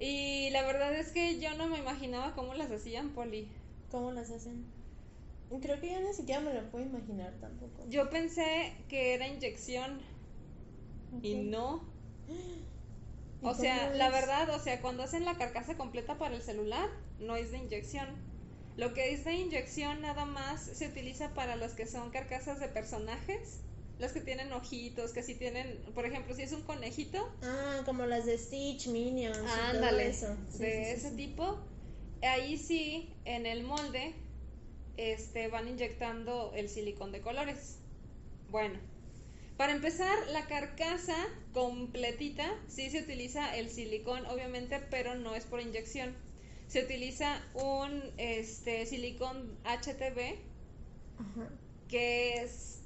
Y 0.00 0.50
la 0.50 0.62
verdad 0.62 0.92
es 0.94 1.12
que 1.12 1.38
yo 1.38 1.54
no 1.56 1.68
me 1.68 1.78
imaginaba 1.78 2.34
cómo 2.34 2.54
las 2.54 2.72
hacían, 2.72 3.10
Poli. 3.10 3.48
¿Cómo 3.90 4.10
las 4.10 4.30
hacen? 4.32 4.64
Creo 5.62 5.80
que 5.80 5.90
ya 5.90 6.00
ni 6.00 6.12
siquiera 6.12 6.40
me 6.40 6.52
lo 6.52 6.68
puedo 6.72 6.84
imaginar 6.84 7.32
tampoco. 7.40 7.88
Yo 7.88 8.10
pensé 8.10 8.72
que 8.88 9.14
era 9.14 9.28
inyección 9.28 10.00
y 11.22 11.36
no. 11.36 11.84
¿Y 13.42 13.46
O 13.46 13.54
sea, 13.54 13.90
la 13.94 14.10
verdad, 14.10 14.48
o 14.50 14.58
sea, 14.58 14.80
cuando 14.80 15.02
hacen 15.02 15.24
la 15.24 15.36
carcasa 15.36 15.76
completa 15.76 16.16
para 16.18 16.34
el 16.34 16.42
celular, 16.42 16.88
no 17.20 17.36
es 17.36 17.50
de 17.50 17.58
inyección. 17.58 18.08
Lo 18.76 18.92
que 18.94 19.12
es 19.12 19.24
de 19.24 19.34
inyección 19.34 20.02
nada 20.02 20.24
más 20.24 20.60
se 20.62 20.88
utiliza 20.88 21.32
para 21.34 21.56
los 21.56 21.72
que 21.72 21.86
son 21.86 22.10
carcasas 22.10 22.60
de 22.60 22.68
personajes, 22.68 23.60
los 23.98 24.12
que 24.12 24.20
tienen 24.20 24.52
ojitos, 24.52 25.12
que 25.12 25.22
si 25.22 25.34
tienen, 25.34 25.80
por 25.94 26.04
ejemplo, 26.04 26.34
si 26.34 26.42
es 26.42 26.52
un 26.52 26.62
conejito, 26.62 27.26
Ah, 27.42 27.82
como 27.86 28.04
las 28.06 28.26
de 28.26 28.36
Stitch, 28.36 28.88
Minions. 28.88 29.38
y 29.38 29.40
todo 29.40 29.50
ándale, 29.50 30.08
eso. 30.08 30.34
Sí, 30.50 30.58
de 30.58 30.84
sí, 30.84 30.90
ese 30.92 31.10
sí. 31.10 31.16
tipo, 31.16 31.58
ahí 32.22 32.58
sí, 32.58 33.10
en 33.24 33.46
el 33.46 33.62
molde, 33.64 34.14
este, 34.98 35.48
van 35.48 35.68
inyectando 35.68 36.52
el 36.54 36.68
silicón 36.68 37.12
de 37.12 37.20
colores. 37.22 37.78
Bueno, 38.50 38.78
para 39.56 39.72
empezar, 39.72 40.16
la 40.32 40.46
carcasa 40.46 41.16
completita, 41.54 42.46
sí 42.68 42.90
se 42.90 43.00
utiliza 43.00 43.56
el 43.56 43.70
silicón, 43.70 44.26
obviamente, 44.26 44.78
pero 44.90 45.14
no 45.14 45.34
es 45.34 45.44
por 45.44 45.60
inyección. 45.60 46.14
Se 46.68 46.82
utiliza 46.84 47.40
un 47.54 48.02
este, 48.18 48.84
silicón 48.86 49.56
HTB, 49.64 50.36
Ajá. 51.18 51.48
que 51.88 52.42
es 52.42 52.80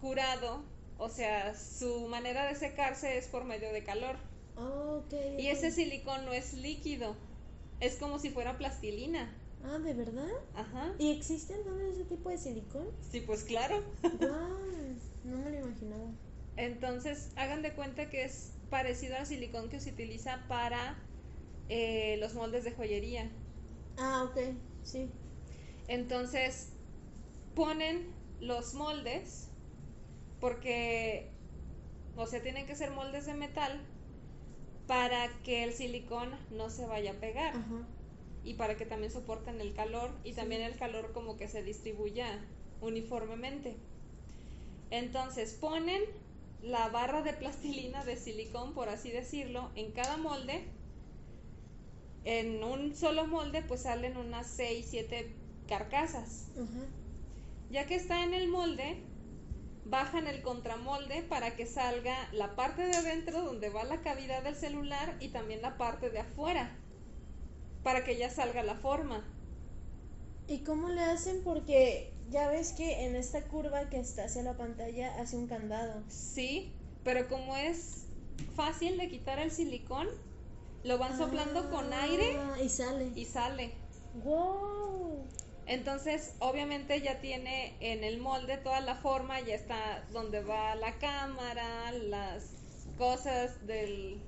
curado, 0.00 0.62
o 0.98 1.08
sea, 1.08 1.56
su 1.56 2.06
manera 2.08 2.46
de 2.46 2.54
secarse 2.54 3.18
es 3.18 3.26
por 3.26 3.44
medio 3.44 3.72
de 3.72 3.82
calor. 3.82 4.16
Ok. 4.56 5.14
Y 5.38 5.48
ese 5.48 5.70
silicón 5.72 6.24
no 6.24 6.32
es 6.32 6.54
líquido, 6.54 7.16
es 7.80 7.96
como 7.96 8.18
si 8.20 8.30
fuera 8.30 8.58
plastilina. 8.58 9.34
Ah, 9.64 9.78
¿de 9.78 9.94
verdad? 9.94 10.28
Ajá. 10.54 10.92
¿Y 10.98 11.10
existe 11.10 11.54
entonces 11.54 11.94
ese 11.94 12.04
tipo 12.04 12.30
de 12.30 12.38
silicón? 12.38 12.86
Sí, 13.10 13.20
pues 13.20 13.44
claro. 13.44 13.82
Wow, 14.02 14.58
no 15.24 15.38
me 15.38 15.50
lo 15.50 15.58
imaginaba. 15.58 16.10
Entonces, 16.56 17.30
hagan 17.36 17.62
de 17.62 17.72
cuenta 17.72 18.10
que 18.10 18.24
es 18.24 18.52
parecido 18.70 19.16
al 19.16 19.26
silicón 19.26 19.68
que 19.68 19.80
se 19.80 19.90
utiliza 19.90 20.44
para 20.48 20.96
eh, 21.68 22.16
los 22.18 22.34
moldes 22.34 22.64
de 22.64 22.72
joyería. 22.72 23.30
Ah, 23.98 24.24
ok, 24.24 24.38
sí. 24.82 25.08
Entonces, 25.88 26.68
ponen 27.54 28.14
los 28.40 28.74
moldes 28.74 29.48
porque, 30.40 31.30
o 32.16 32.26
sea, 32.26 32.42
tienen 32.42 32.66
que 32.66 32.76
ser 32.76 32.90
moldes 32.90 33.26
de 33.26 33.34
metal 33.34 33.80
para 34.86 35.28
que 35.44 35.64
el 35.64 35.72
silicón 35.72 36.30
no 36.50 36.68
se 36.70 36.86
vaya 36.86 37.12
a 37.12 37.20
pegar 37.20 37.54
Ajá. 37.54 37.86
y 38.44 38.54
para 38.54 38.76
que 38.76 38.84
también 38.84 39.12
soporten 39.12 39.60
el 39.60 39.74
calor 39.74 40.10
y 40.24 40.32
también 40.32 40.62
el 40.62 40.76
calor 40.76 41.12
como 41.12 41.36
que 41.36 41.48
se 41.48 41.62
distribuya 41.62 42.44
uniformemente. 42.80 43.76
Entonces 44.92 45.54
ponen 45.54 46.02
la 46.60 46.90
barra 46.90 47.22
de 47.22 47.32
plastilina 47.32 48.04
de 48.04 48.16
silicón, 48.16 48.74
por 48.74 48.90
así 48.90 49.10
decirlo, 49.10 49.70
en 49.74 49.90
cada 49.92 50.18
molde. 50.18 50.68
En 52.24 52.62
un 52.62 52.94
solo 52.94 53.26
molde 53.26 53.62
pues 53.62 53.82
salen 53.82 54.18
unas 54.18 54.46
6, 54.48 54.86
7 54.90 55.34
carcasas. 55.66 56.50
Ya 57.70 57.86
que 57.86 57.94
está 57.94 58.22
en 58.22 58.34
el 58.34 58.48
molde, 58.48 59.02
bajan 59.86 60.26
el 60.26 60.42
contramolde 60.42 61.22
para 61.22 61.56
que 61.56 61.64
salga 61.64 62.28
la 62.32 62.54
parte 62.54 62.82
de 62.82 62.94
adentro 62.94 63.42
donde 63.42 63.70
va 63.70 63.84
la 63.84 64.02
cavidad 64.02 64.42
del 64.42 64.56
celular 64.56 65.16
y 65.20 65.28
también 65.28 65.62
la 65.62 65.78
parte 65.78 66.10
de 66.10 66.18
afuera, 66.18 66.76
para 67.82 68.04
que 68.04 68.18
ya 68.18 68.28
salga 68.28 68.62
la 68.62 68.74
forma. 68.74 69.24
¿Y 70.48 70.64
cómo 70.64 70.90
le 70.90 71.00
hacen? 71.00 71.42
Porque 71.42 72.11
ya 72.30 72.48
ves 72.48 72.72
que 72.72 73.04
en 73.04 73.16
esta 73.16 73.42
curva 73.42 73.88
que 73.90 73.98
está 73.98 74.24
hacia 74.24 74.42
la 74.42 74.56
pantalla 74.56 75.14
hace 75.20 75.36
un 75.36 75.46
candado. 75.46 76.02
Sí, 76.08 76.70
pero 77.04 77.28
como 77.28 77.56
es 77.56 78.04
fácil 78.54 78.96
de 78.98 79.08
quitar 79.08 79.38
el 79.38 79.50
silicón, 79.50 80.06
lo 80.84 80.98
van 80.98 81.16
soplando 81.16 81.70
con 81.70 81.92
aire 81.92 82.36
Ah, 82.38 82.56
Y 82.62 82.68
sale. 82.68 83.10
y 83.14 83.24
sale. 83.24 83.72
¡Wow! 84.24 85.24
Entonces, 85.66 86.34
obviamente 86.40 87.00
ya 87.00 87.20
tiene 87.20 87.74
en 87.80 88.02
el 88.04 88.18
molde 88.18 88.56
toda 88.58 88.80
la 88.80 88.96
forma, 88.96 89.40
ya 89.40 89.54
está 89.54 90.04
donde 90.12 90.42
va 90.42 90.74
la 90.74 90.98
cámara, 90.98 91.92
las 91.92 92.44
cosas 92.98 93.64
del 93.66 94.20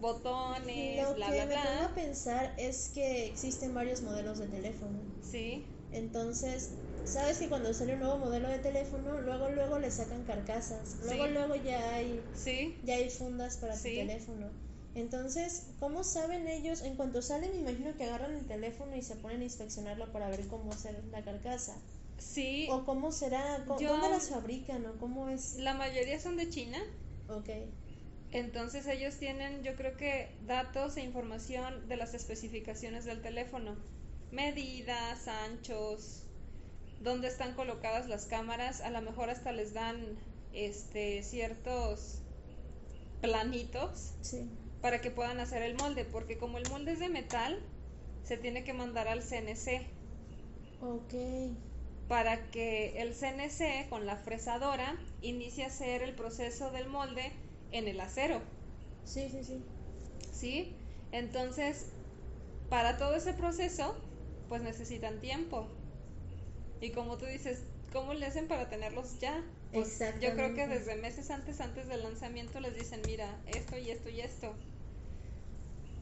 botones, 0.00 1.02
Lo 1.06 1.14
bla 1.14 1.26
que 1.30 1.44
bla 1.44 1.46
me 1.46 1.54
pongo 1.54 1.68
a 1.68 1.86
bla. 1.88 1.94
pensar 1.94 2.54
es 2.56 2.90
que 2.94 3.26
existen 3.26 3.74
varios 3.74 4.00
modelos 4.02 4.38
de 4.38 4.46
teléfono. 4.46 4.98
Sí, 5.22 5.64
Entonces, 5.92 6.70
sabes 7.04 7.38
que 7.38 7.48
cuando 7.48 7.72
sale 7.74 7.94
un 7.94 8.00
nuevo 8.00 8.18
modelo 8.18 8.48
de 8.48 8.58
teléfono, 8.58 9.20
luego 9.20 9.48
luego 9.50 9.78
le 9.78 9.90
sacan 9.90 10.24
carcasas. 10.24 10.96
Luego 11.02 11.26
Sí. 11.26 11.32
luego 11.32 11.54
ya 11.56 11.94
hay 11.94 12.22
sí, 12.34 12.78
ya 12.82 12.94
hay 12.94 13.10
fundas 13.10 13.56
para 13.58 13.74
tu 13.74 13.82
teléfono. 13.82 14.50
Entonces, 14.94 15.74
¿cómo 15.78 16.02
saben 16.02 16.48
ellos? 16.48 16.82
En 16.82 16.96
cuanto 16.96 17.22
salen, 17.22 17.50
me 17.52 17.70
imagino 17.70 17.96
que 17.96 18.04
agarran 18.04 18.34
el 18.34 18.46
teléfono 18.46 18.96
y 18.96 19.02
se 19.02 19.16
ponen 19.16 19.40
a 19.40 19.44
inspeccionarlo 19.44 20.10
para 20.12 20.28
ver 20.28 20.46
cómo 20.48 20.72
hacer 20.72 21.04
la 21.12 21.22
carcasa. 21.22 21.76
sí. 22.18 22.66
O 22.70 22.84
cómo 22.84 23.12
será, 23.12 23.64
Yo- 23.78 23.90
¿dónde 23.90 24.08
las 24.08 24.28
fabrican 24.28 24.84
o 24.86 24.98
cómo 24.98 25.28
es? 25.28 25.54
La 25.56 25.74
mayoría 25.74 26.18
son 26.20 26.36
de 26.36 26.48
China. 26.50 26.78
Ok. 27.28 27.48
Entonces 28.30 28.86
ellos 28.86 29.16
tienen, 29.18 29.62
yo 29.62 29.74
creo 29.76 29.96
que 29.96 30.28
datos 30.46 30.96
e 30.96 31.02
información 31.02 31.88
de 31.88 31.96
las 31.96 32.14
especificaciones 32.14 33.04
del 33.04 33.22
teléfono, 33.22 33.76
medidas, 34.30 35.28
anchos, 35.28 36.27
dónde 37.00 37.28
están 37.28 37.54
colocadas 37.54 38.08
las 38.08 38.26
cámaras, 38.26 38.80
a 38.80 38.90
lo 38.90 39.00
mejor 39.02 39.30
hasta 39.30 39.52
les 39.52 39.72
dan 39.74 40.18
este 40.52 41.22
ciertos 41.22 42.22
planitos 43.20 44.12
Sí. 44.22 44.48
para 44.80 45.00
que 45.00 45.10
puedan 45.10 45.40
hacer 45.40 45.62
el 45.62 45.74
molde, 45.76 46.04
porque 46.04 46.38
como 46.38 46.58
el 46.58 46.68
molde 46.70 46.92
es 46.92 47.00
de 47.00 47.08
metal, 47.08 47.58
se 48.24 48.36
tiene 48.36 48.64
que 48.64 48.72
mandar 48.72 49.08
al 49.08 49.22
CNC 49.22 49.86
Ok. 50.80 51.14
para 52.08 52.50
que 52.50 53.00
el 53.02 53.14
CNC 53.14 53.88
con 53.88 54.06
la 54.06 54.16
fresadora 54.16 54.96
inicie 55.20 55.64
a 55.64 55.68
hacer 55.68 56.02
el 56.02 56.14
proceso 56.14 56.70
del 56.70 56.88
molde 56.88 57.32
en 57.72 57.88
el 57.88 58.00
acero. 58.00 58.40
Sí, 59.04 59.28
sí, 59.30 59.42
sí. 59.44 59.62
¿sí? 60.32 60.72
Entonces, 61.12 61.86
para 62.68 62.98
todo 62.98 63.14
ese 63.16 63.32
proceso, 63.32 63.96
pues 64.48 64.62
necesitan 64.62 65.20
tiempo. 65.20 65.66
Y 66.80 66.90
como 66.90 67.16
tú 67.16 67.26
dices, 67.26 67.58
¿cómo 67.92 68.14
le 68.14 68.26
hacen 68.26 68.48
para 68.48 68.68
tenerlos 68.68 69.18
ya? 69.20 69.42
Pues 69.72 69.98
yo 70.20 70.32
creo 70.34 70.54
que 70.54 70.66
desde 70.66 70.96
meses 70.96 71.30
antes, 71.30 71.60
antes 71.60 71.88
del 71.88 72.02
lanzamiento, 72.02 72.60
les 72.60 72.74
dicen, 72.74 73.00
mira, 73.06 73.28
esto 73.46 73.76
y 73.78 73.90
esto 73.90 74.08
y 74.10 74.20
esto. 74.20 74.54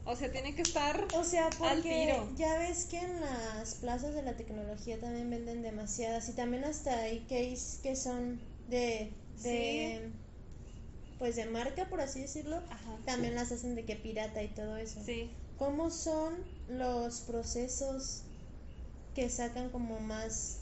O 0.05 0.15
sea, 0.15 0.31
tienen 0.31 0.55
que 0.55 0.61
estar... 0.61 1.05
O 1.15 1.23
sea, 1.23 1.47
Al 1.47 1.57
porque 1.57 2.05
tiro. 2.05 2.29
ya 2.37 2.57
ves 2.59 2.85
que 2.85 2.97
en 2.97 3.19
las 3.19 3.75
plazas 3.75 4.13
de 4.13 4.21
la 4.21 4.37
tecnología 4.37 4.97
también 4.99 5.29
venden 5.29 5.61
demasiadas 5.63 6.29
y 6.29 6.31
también 6.31 6.63
hasta 6.63 6.97
hay 6.99 7.19
case 7.21 7.81
que 7.83 7.95
son 7.95 8.39
de, 8.69 9.11
de 9.43 10.09
pues 11.19 11.35
de 11.35 11.45
marca 11.45 11.89
por 11.89 11.99
así 11.99 12.21
decirlo, 12.21 12.57
Ajá. 12.69 12.97
también 13.05 13.35
las 13.35 13.51
hacen 13.51 13.75
de 13.75 13.83
que 13.83 13.95
pirata 13.95 14.41
y 14.43 14.47
todo 14.49 14.77
eso. 14.77 15.01
Sí, 15.03 15.29
¿Cómo 15.57 15.89
son 15.89 16.35
los 16.69 17.21
procesos 17.21 18.21
que 19.15 19.29
sacan 19.29 19.69
como 19.71 19.99
más 19.99 20.56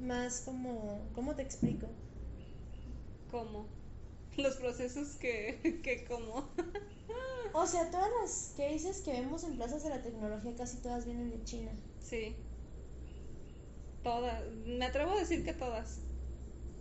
más 0.00 0.40
como 0.40 1.00
cómo 1.14 1.34
te 1.34 1.42
explico? 1.42 1.86
¿cómo? 3.30 3.66
Los 4.36 4.56
procesos 4.56 5.16
que, 5.16 5.80
que 5.82 6.04
como... 6.04 6.48
O 7.52 7.66
sea, 7.66 7.90
todas 7.90 8.08
las 8.22 8.54
cases 8.56 9.00
que 9.00 9.10
vemos 9.10 9.42
en 9.42 9.56
plazas 9.56 9.82
de 9.82 9.90
la 9.90 10.00
tecnología 10.00 10.54
casi 10.56 10.76
todas 10.76 11.04
vienen 11.04 11.30
de 11.30 11.42
China. 11.42 11.72
Sí. 12.00 12.36
Todas. 14.04 14.44
Me 14.66 14.84
atrevo 14.84 15.10
a 15.10 15.18
decir 15.18 15.44
que 15.44 15.52
todas. 15.52 15.98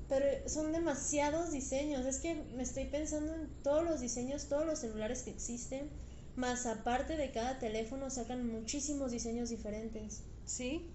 Pero 0.08 0.48
son 0.48 0.72
demasiados 0.72 1.52
diseños. 1.52 2.06
Es 2.06 2.20
que 2.20 2.36
me 2.56 2.62
estoy 2.62 2.86
pensando 2.86 3.34
en 3.34 3.50
todos 3.64 3.84
los 3.84 4.00
diseños, 4.00 4.48
todos 4.48 4.68
los 4.68 4.78
celulares 4.78 5.24
que 5.24 5.32
existen. 5.32 5.90
Más 6.36 6.68
aparte 6.68 7.18
de 7.18 7.32
cada 7.32 7.58
teléfono 7.58 8.12
sacan 8.12 8.48
muchísimos 8.48 9.12
diseños 9.12 9.50
diferentes. 9.50 10.22
Sí. 10.46 10.86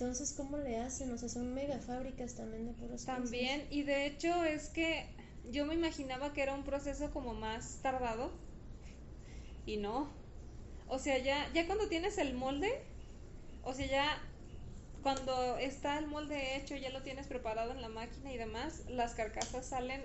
Entonces, 0.00 0.32
¿cómo 0.32 0.56
le 0.58 0.78
hacen? 0.78 1.10
O 1.10 1.18
sea, 1.18 1.28
son 1.28 1.52
mega 1.54 1.80
fábricas 1.80 2.36
también 2.36 2.66
de 2.66 2.72
puros 2.72 3.04
También, 3.04 3.66
y 3.68 3.82
de 3.82 4.06
hecho 4.06 4.44
es 4.44 4.68
que 4.68 5.04
yo 5.50 5.66
me 5.66 5.74
imaginaba 5.74 6.32
que 6.32 6.40
era 6.40 6.54
un 6.54 6.62
proceso 6.62 7.10
como 7.10 7.34
más 7.34 7.80
tardado 7.82 8.30
y 9.66 9.78
no. 9.78 10.08
O 10.86 11.00
sea, 11.00 11.18
ya, 11.18 11.52
ya 11.52 11.66
cuando 11.66 11.88
tienes 11.88 12.16
el 12.18 12.34
molde, 12.34 12.70
o 13.64 13.74
sea, 13.74 13.86
ya 13.88 14.22
cuando 15.02 15.58
está 15.58 15.98
el 15.98 16.06
molde 16.06 16.56
hecho, 16.56 16.76
ya 16.76 16.90
lo 16.90 17.02
tienes 17.02 17.26
preparado 17.26 17.72
en 17.72 17.82
la 17.82 17.88
máquina 17.88 18.32
y 18.32 18.38
demás, 18.38 18.84
las 18.86 19.16
carcasas 19.16 19.66
salen 19.66 20.00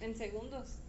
en 0.00 0.16
segundos. 0.16 0.80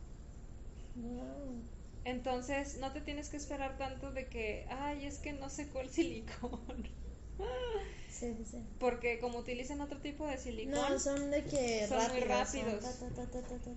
Wow. 0.95 1.69
Entonces, 2.03 2.79
no 2.79 2.91
te 2.93 3.01
tienes 3.01 3.29
que 3.29 3.37
esperar 3.37 3.77
tanto 3.77 4.11
de 4.11 4.27
que, 4.27 4.65
ay, 4.71 5.05
es 5.05 5.19
que 5.19 5.33
no 5.33 5.51
secó 5.51 5.81
el 5.81 5.91
silicón. 5.91 6.89
Sí, 8.11 8.33
sí, 8.37 8.45
sí. 8.51 8.57
Porque 8.79 9.19
como 9.19 9.39
utilizan 9.39 9.81
otro 9.81 9.99
tipo 9.99 10.25
de 10.27 10.37
silicón, 10.37 10.73
No, 10.73 10.99
son 10.99 11.31
de 11.31 11.43
que 11.45 11.87
Son 11.87 12.11
muy 12.11 12.21
rápidos. 12.21 12.83
son 12.83 13.13
ta, 13.13 13.25
ta, 13.25 13.41
ta. 13.41 13.71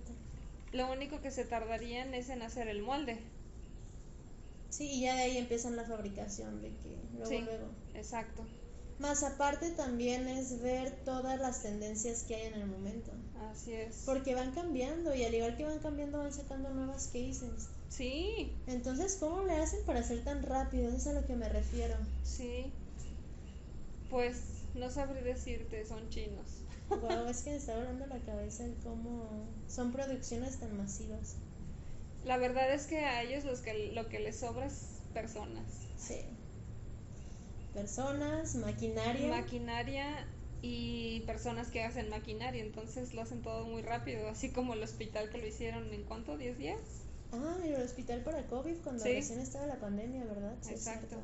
lo 0.71 0.91
único 0.91 1.21
que 1.21 1.31
se 1.31 1.45
tardarían 1.45 2.13
es 2.13 2.29
en 2.29 2.41
hacer 2.41 2.67
el 2.67 2.81
molde. 2.81 3.19
Sí, 4.69 4.89
y 4.89 5.01
ya 5.01 5.15
de 5.15 5.21
ahí 5.23 5.37
empiezan 5.37 5.75
la 5.75 5.85
fabricación 5.85 6.61
de 6.61 6.69
que 6.69 6.97
luego, 7.13 7.29
Sí. 7.29 7.39
luego. 7.39 7.67
Exacto. 7.93 8.43
Más 8.99 9.23
aparte 9.23 9.71
también 9.71 10.27
es 10.27 10.61
ver 10.61 10.91
todas 11.03 11.39
las 11.39 11.61
tendencias 11.61 12.23
que 12.23 12.35
hay 12.35 12.47
en 12.47 12.53
el 12.55 12.65
momento. 12.67 13.11
Así 13.51 13.73
es. 13.73 14.03
Porque 14.05 14.33
van 14.35 14.51
cambiando 14.51 15.13
y 15.13 15.23
al 15.25 15.33
igual 15.33 15.57
que 15.57 15.65
van 15.65 15.79
cambiando 15.79 16.19
van 16.19 16.33
sacando 16.33 16.69
nuevas 16.71 17.07
cases. 17.07 17.67
Sí, 17.89 18.51
Entonces, 18.65 19.17
¿cómo 19.19 19.43
le 19.43 19.53
hacen 19.57 19.83
para 19.85 20.01
ser 20.01 20.23
tan 20.23 20.41
rápido? 20.41 20.87
Eso 20.87 20.97
es 20.97 21.07
a 21.07 21.13
lo 21.13 21.27
que 21.27 21.35
me 21.35 21.47
refiero. 21.49 21.95
sí. 22.23 22.71
Pues 24.13 24.37
no 24.75 24.91
sabré 24.91 25.23
decirte, 25.23 25.83
son 25.87 26.07
chinos. 26.09 26.61
Wow, 26.87 27.27
es 27.27 27.41
que 27.41 27.49
me 27.49 27.55
está 27.55 27.75
volando 27.75 28.05
la 28.05 28.19
cabeza 28.19 28.63
el 28.63 28.75
cómo 28.83 29.47
son 29.67 29.91
producciones 29.91 30.59
tan 30.59 30.77
masivas. 30.77 31.37
La 32.23 32.37
verdad 32.37 32.71
es 32.71 32.85
que 32.85 32.99
a 32.99 33.23
ellos 33.23 33.43
los 33.43 33.61
que, 33.61 33.91
lo 33.91 34.09
que 34.09 34.19
les 34.19 34.39
sobra 34.39 34.67
es 34.67 34.99
personas. 35.15 35.65
Sí. 35.97 36.21
Personas, 37.73 38.53
maquinaria. 38.53 39.29
Maquinaria 39.29 40.27
y 40.61 41.21
personas 41.21 41.71
que 41.71 41.83
hacen 41.83 42.09
maquinaria, 42.09 42.61
entonces 42.61 43.15
lo 43.15 43.23
hacen 43.23 43.41
todo 43.41 43.65
muy 43.65 43.81
rápido, 43.81 44.29
así 44.29 44.51
como 44.51 44.75
el 44.75 44.83
hospital 44.83 45.31
que 45.31 45.39
lo 45.39 45.47
hicieron 45.47 45.91
en 45.91 46.03
cuánto, 46.03 46.37
10 46.37 46.59
días. 46.59 46.79
Ah, 47.31 47.57
el 47.65 47.81
hospital 47.81 48.21
para 48.21 48.45
COVID 48.45 48.75
cuando 48.83 49.03
recién 49.05 49.39
estaba 49.39 49.65
la 49.65 49.79
pandemia, 49.79 50.23
¿verdad? 50.23 50.55
Sí, 50.61 50.73
Exacto. 50.73 51.17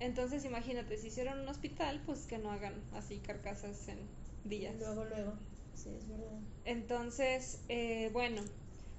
Entonces 0.00 0.44
imagínate, 0.44 0.96
si 0.96 1.08
hicieron 1.08 1.40
un 1.40 1.48
hospital, 1.48 2.02
pues 2.06 2.26
que 2.26 2.38
no 2.38 2.50
hagan 2.50 2.74
así 2.94 3.18
carcasas 3.18 3.86
en 3.88 3.98
días. 4.44 4.74
Luego, 4.78 5.04
luego. 5.04 5.34
Sí, 5.74 5.90
es 5.90 6.08
verdad. 6.08 6.40
Entonces, 6.64 7.60
eh, 7.68 8.10
bueno, 8.12 8.42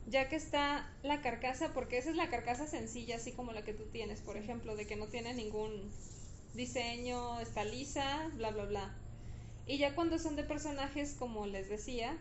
ya 0.08 0.30
que 0.30 0.36
está 0.36 0.90
la 1.04 1.22
carcasa, 1.22 1.74
porque 1.74 1.98
esa 1.98 2.12
es 2.12 2.16
la 2.16 2.30
carcasa 2.30 2.68
sencilla, 2.68 3.16
así 3.16 3.32
como 3.32 3.52
la 3.52 3.64
que 3.64 3.74
tú 3.74 3.86
tienes, 3.92 4.22
por 4.22 4.38
ejemplo, 4.38 4.76
de 4.76 4.86
que 4.86 4.96
no 4.96 5.08
tiene 5.08 5.34
ningún 5.34 5.92
diseño, 6.54 7.40
está 7.40 7.64
lisa, 7.64 8.30
bla, 8.36 8.52
bla, 8.52 8.66
bla. 8.66 8.96
Y 9.68 9.78
ya 9.78 9.96
cuando 9.96 10.20
son 10.20 10.36
de 10.36 10.44
personajes, 10.44 11.16
como 11.18 11.48
les 11.48 11.70
decía, 11.70 12.18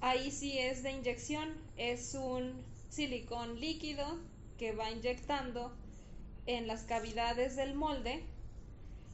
ahí 0.00 0.30
sí 0.30 0.58
es 0.58 0.82
de 0.82 0.92
inyección, 0.92 1.48
es 1.76 2.14
un 2.14 2.62
silicón 2.90 3.60
líquido 3.60 4.18
que 4.58 4.72
va 4.72 4.90
inyectando 4.90 5.72
en 6.46 6.66
las 6.66 6.82
cavidades 6.82 7.56
del 7.56 7.74
molde. 7.74 8.24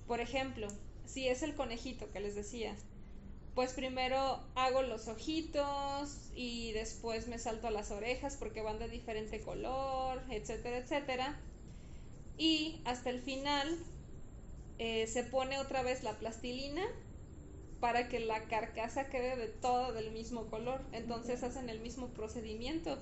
Por 0.07 0.21
ejemplo, 0.21 0.69
si 1.07 1.29
es 1.29 1.43
el 1.43 1.55
conejito 1.55 2.11
que 2.13 2.21
les 2.21 2.35
decía, 2.35 2.77
pues 3.55 3.73
primero 3.73 4.41
hago 4.55 4.83
los 4.83 5.09
ojitos 5.09 6.31
y 6.35 6.73
después 6.73 7.29
me 7.29 7.39
salto 7.39 7.67
a 7.67 7.71
las 7.71 7.91
orejas 7.91 8.37
porque 8.37 8.63
van 8.63 8.79
de 8.79 8.89
diferente 8.89 9.41
color, 9.41 10.23
etcétera, 10.31 10.79
etcétera. 10.79 11.41
Y 12.39 12.81
hasta 12.85 13.11
el 13.11 13.21
final 13.21 13.79
eh, 14.79 15.07
se 15.07 15.25
pone 15.25 15.59
otra 15.59 15.83
vez 15.83 16.03
la 16.03 16.13
plastilina 16.15 16.87
para 17.81 18.09
que 18.09 18.21
la 18.21 18.45
carcasa 18.45 19.09
quede 19.09 19.37
de 19.37 19.49
todo 19.49 19.93
del 19.93 20.13
mismo 20.13 20.47
color. 20.47 20.83
Entonces 20.93 21.43
hacen 21.43 21.69
el 21.69 21.81
mismo 21.81 22.09
procedimiento. 22.09 22.99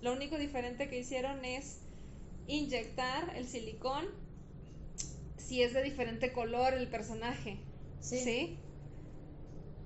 Lo 0.00 0.12
único 0.12 0.38
diferente 0.38 0.88
que 0.88 1.00
hicieron 1.00 1.44
es 1.44 1.80
inyectar 2.48 3.36
el 3.36 3.46
silicón 3.46 4.06
si 5.36 5.62
es 5.62 5.72
de 5.72 5.82
diferente 5.82 6.32
color 6.32 6.74
el 6.74 6.88
personaje. 6.88 7.58
Sí. 8.00 8.58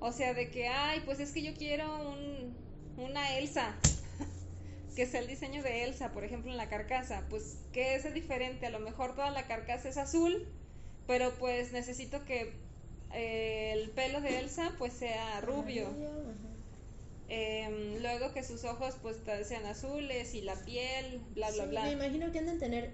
O 0.00 0.10
sea, 0.10 0.34
de 0.34 0.50
que, 0.50 0.68
ay, 0.68 1.02
pues 1.04 1.20
es 1.20 1.32
que 1.32 1.42
yo 1.42 1.54
quiero 1.54 2.10
un, 2.10 2.56
una 2.96 3.36
Elsa. 3.36 3.76
que 4.96 5.06
sea 5.06 5.20
el 5.20 5.26
diseño 5.26 5.62
de 5.62 5.84
Elsa, 5.84 6.12
por 6.12 6.24
ejemplo, 6.24 6.50
en 6.50 6.56
la 6.56 6.68
carcasa. 6.68 7.26
Pues, 7.28 7.58
¿qué 7.72 7.94
es 7.94 8.04
de 8.04 8.12
diferente? 8.12 8.66
A 8.66 8.70
lo 8.70 8.80
mejor 8.80 9.14
toda 9.14 9.30
la 9.30 9.46
carcasa 9.46 9.88
es 9.88 9.98
azul, 9.98 10.48
pero 11.06 11.32
pues 11.38 11.72
necesito 11.72 12.24
que 12.24 12.52
el 13.12 13.90
pelo 13.90 14.20
de 14.20 14.38
Elsa 14.38 14.72
pues 14.78 14.92
sea 14.92 15.40
rubio. 15.42 15.88
Em, 17.28 18.00
luego 18.02 18.32
que 18.32 18.44
sus 18.44 18.64
ojos 18.64 18.96
pues 19.02 19.16
sean 19.46 19.64
azules 19.66 20.34
y 20.34 20.42
la 20.42 20.54
piel, 20.64 21.20
bla, 21.34 21.50
bla, 21.50 21.66
bla. 21.66 21.82
Me 21.82 21.92
imagino 21.92 22.30
que 22.32 22.38
han 22.38 22.46
de 22.46 22.58
tener 22.58 22.90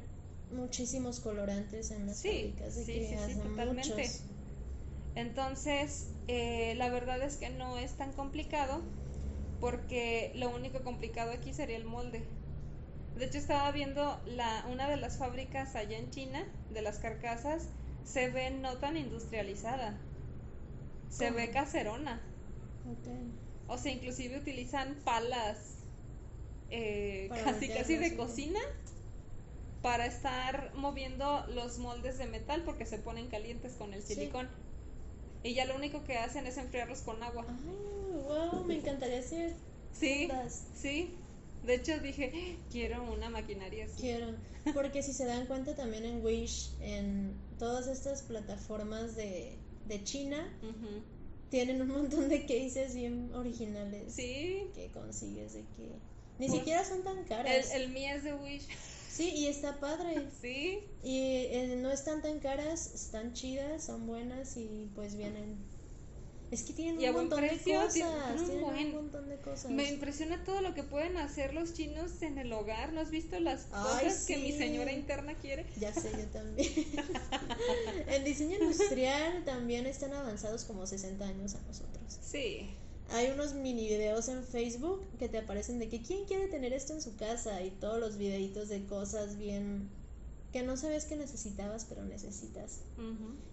muchísimos 0.50 1.20
colorantes 1.20 1.90
en 1.90 2.06
las 2.06 2.18
sí, 2.22 2.55
sí, 2.70 2.84
sí, 2.84 3.34
totalmente. 3.42 4.10
Entonces, 5.14 6.14
eh, 6.28 6.74
la 6.76 6.88
verdad 6.90 7.20
es 7.22 7.36
que 7.36 7.50
no 7.50 7.78
es 7.78 7.96
tan 7.96 8.12
complicado 8.12 8.82
porque 9.60 10.32
lo 10.36 10.50
único 10.50 10.82
complicado 10.84 11.32
aquí 11.32 11.52
sería 11.52 11.76
el 11.76 11.84
molde. 11.84 12.22
De 13.16 13.24
hecho, 13.24 13.38
estaba 13.38 13.72
viendo 13.72 14.20
la, 14.26 14.64
una 14.70 14.88
de 14.88 14.96
las 14.96 15.18
fábricas 15.18 15.74
allá 15.74 15.98
en 15.98 16.10
China 16.10 16.44
de 16.70 16.82
las 16.82 16.98
carcasas, 16.98 17.68
se 18.05 18.30
ve 18.30 18.50
no 18.50 18.76
tan 18.78 18.96
industrializada 18.96 19.98
se 21.09 21.30
ve 21.30 21.50
caserona. 21.50 22.20
O 23.69 23.78
sea, 23.78 23.93
inclusive 23.93 24.39
utilizan 24.39 24.97
palas 25.05 25.59
eh, 26.70 27.28
casi 27.45 27.69
casi 27.69 27.97
de 27.97 28.16
cocina 28.16 28.61
para 29.82 30.07
estar 30.07 30.73
moviendo 30.74 31.47
los 31.55 31.78
moldes 31.78 32.19
de 32.19 32.27
metal 32.27 32.62
porque 32.65 32.85
se 32.86 32.99
ponen 32.99 33.28
calientes 33.28 33.74
con 33.74 33.95
el 33.95 34.03
silicón. 34.03 34.49
Y 35.43 35.55
ya 35.55 35.66
lo 35.66 35.77
único 35.77 36.03
que 36.05 36.19
hacen 36.19 36.47
es 36.47 36.57
enfriarlos 36.57 37.03
con 37.03 37.23
agua. 37.23 37.45
Ay, 37.49 38.23
wow, 38.27 38.65
me 38.65 38.77
encantaría 38.77 39.20
hacer. 39.20 39.55
Sí, 39.93 40.28
sí. 40.74 41.15
De 41.65 41.74
hecho 41.74 41.99
dije, 42.01 42.57
quiero 42.70 43.03
una 43.12 43.31
maquinaria 43.31 43.85
así. 43.85 44.01
Quiero. 44.01 44.35
Porque 44.74 45.03
si 45.03 45.12
se 45.12 45.24
dan 45.24 45.47
cuenta 45.47 45.74
también 45.77 46.05
en 46.05 46.24
Wish, 46.24 46.74
en 46.81 47.35
todas 47.59 47.86
estas 47.86 48.23
plataformas 48.23 49.15
de 49.15 49.57
de 49.89 50.05
China, 50.05 50.47
tienen 51.51 51.81
un 51.83 51.89
montón 51.89 52.29
de 52.29 52.43
cases 52.43 52.95
bien 52.95 53.31
originales. 53.35 54.15
Sí. 54.15 54.66
Que 54.75 54.91
consigues 54.93 55.55
de 55.55 55.61
que 55.77 55.91
ni 56.39 56.47
pues, 56.47 56.59
siquiera 56.59 56.85
son 56.85 57.03
tan 57.03 57.25
caras. 57.25 57.73
El, 57.73 57.83
el 57.83 57.89
mío 57.91 58.15
es 58.15 58.23
de 58.23 58.35
Wish. 58.35 58.66
Sí, 59.11 59.31
y 59.31 59.47
está 59.49 59.81
padre. 59.81 60.29
Sí. 60.41 60.85
Y 61.03 61.19
eh, 61.51 61.77
no 61.81 61.91
están 61.91 62.23
tan 62.23 62.39
caras, 62.39 62.95
están 62.95 63.33
chidas, 63.33 63.85
son 63.85 64.07
buenas 64.07 64.57
y 64.57 64.89
pues 64.95 65.16
vienen 65.16 65.59
es 66.51 66.62
que 66.62 66.73
tienen 66.73 66.99
un 66.99 67.15
montón 67.15 67.43
de 67.43 67.49
cosas. 67.59 67.93
Tienen, 67.93 68.15
un, 68.89 68.93
montón 68.93 69.29
de 69.29 69.37
cosas. 69.37 69.70
Me 69.70 69.91
impresiona 69.91 70.43
todo 70.45 70.61
lo 70.62 70.75
que 70.75 70.83
pueden 70.83 71.16
hacer 71.19 71.53
los 71.53 71.75
chinos 71.75 72.23
en 72.23 72.39
el 72.39 72.53
hogar. 72.53 72.93
¿No 72.93 73.01
has 73.01 73.11
visto 73.11 73.39
las 73.39 73.65
cosas 73.65 74.25
que 74.25 74.39
mi 74.39 74.53
señora 74.53 74.93
interna 74.93 75.35
quiere? 75.35 75.66
Ya 75.79 75.93
sé, 75.93 76.11
yo 76.12 76.25
también. 76.27 76.69
el 78.09 78.25
diseño 78.25 78.57
industrial 78.59 79.45
también 79.45 79.87
están 79.87 80.15
avanzados 80.15 80.65
como 80.65 80.87
60 80.87 81.23
años 81.27 81.55
a 81.55 81.61
nosotros. 81.66 82.19
Sí. 82.23 82.70
Hay 83.11 83.31
unos 83.31 83.55
mini 83.55 83.89
videos 83.89 84.29
en 84.29 84.43
Facebook 84.43 85.03
que 85.19 85.29
te 85.29 85.39
aparecen 85.39 85.79
de 85.79 85.89
que 85.89 86.03
quién 86.03 86.25
quiere 86.25 86.49
tener 86.49 86.73
esto 86.73 86.95
en 86.95 87.03
su 87.03 87.16
casa 87.16 87.62
y 87.62 87.70
todos 87.70 88.01
los 88.01 88.16
videitos 88.16 88.69
de 88.69 88.85
cosas 88.85 89.39
bien 89.39 89.89
que 90.53 90.62
no 90.62 90.77
sabes 90.77 91.05
que 91.05 91.16
necesitabas 91.16 91.85
pero 91.87 92.05
necesitas 92.05 92.81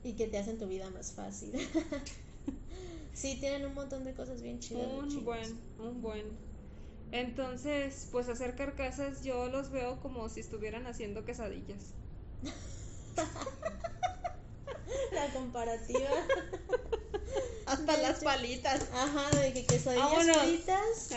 y 0.04 0.14
que 0.14 0.28
te 0.28 0.38
hacen 0.38 0.58
tu 0.58 0.68
vida 0.68 0.90
más 0.92 1.12
fácil. 1.12 1.52
Sí, 3.14 3.38
tienen 3.40 3.66
un 3.66 3.74
montón 3.74 4.04
de 4.04 4.14
cosas 4.14 4.42
bien 4.42 4.60
chidas. 4.60 4.86
Un 4.86 5.24
buen, 5.24 5.58
un 5.80 6.02
buen. 6.02 6.26
Entonces, 7.12 8.10
pues 8.12 8.28
hacer 8.28 8.56
carcasas 8.56 9.24
yo 9.24 9.48
los 9.48 9.72
veo 9.72 10.02
como 10.02 10.28
si 10.28 10.42
estuvieran 10.42 10.86
haciendo 10.86 11.24
quesadillas. 11.24 11.82
La 15.14 15.34
comparativa. 15.34 16.10
Hasta 17.66 17.98
las 17.98 18.20
palitas. 18.20 18.82
Ajá, 18.94 19.40
de 19.40 19.54
que 19.54 19.66
quesadillas 19.66 20.38
fritas. 20.44 21.10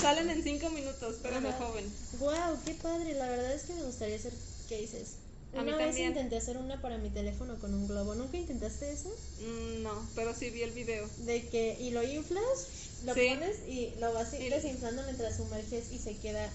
Salen 0.00 0.30
en 0.30 0.42
cinco 0.42 0.70
minutos, 0.70 1.18
pero 1.22 1.40
de 1.40 1.52
joven. 1.52 1.92
Wow, 2.18 2.58
qué 2.64 2.74
padre. 2.74 3.14
La 3.14 3.28
verdad 3.28 3.52
es 3.52 3.64
que 3.64 3.74
me 3.74 3.84
gustaría 3.84 4.16
hacer 4.16 4.32
cases. 4.68 5.18
Una 5.54 5.76
vez 5.76 5.98
intenté 5.98 6.36
hacer 6.36 6.56
una 6.56 6.80
para 6.80 6.98
mi 6.98 7.10
teléfono 7.10 7.58
con 7.58 7.74
un 7.74 7.86
globo. 7.86 8.14
¿Nunca 8.14 8.38
intentaste 8.38 8.90
eso? 8.90 9.10
Mm, 9.40 9.82
no, 9.82 10.08
pero 10.14 10.34
sí 10.34 10.50
vi 10.50 10.62
el 10.62 10.70
video. 10.70 11.06
De 11.18 11.46
que, 11.48 11.76
y 11.78 11.90
lo 11.90 12.02
inflas, 12.02 12.68
lo 13.04 13.14
pones 13.14 13.68
y 13.68 13.92
lo 14.00 14.12
vas 14.14 14.32
desinflando 14.32 15.02
mientras 15.04 15.36
sumerges 15.36 15.92
y 15.92 15.98
se 15.98 16.16
queda. 16.16 16.48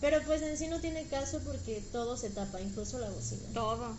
Pero 0.00 0.20
pues 0.26 0.42
en 0.42 0.58
sí 0.58 0.68
no 0.68 0.80
tiene 0.80 1.06
caso 1.06 1.40
porque 1.44 1.80
todo 1.92 2.16
se 2.16 2.28
tapa, 2.30 2.60
incluso 2.60 2.98
la 2.98 3.08
bocina. 3.08 3.48
Todo. 3.54 3.96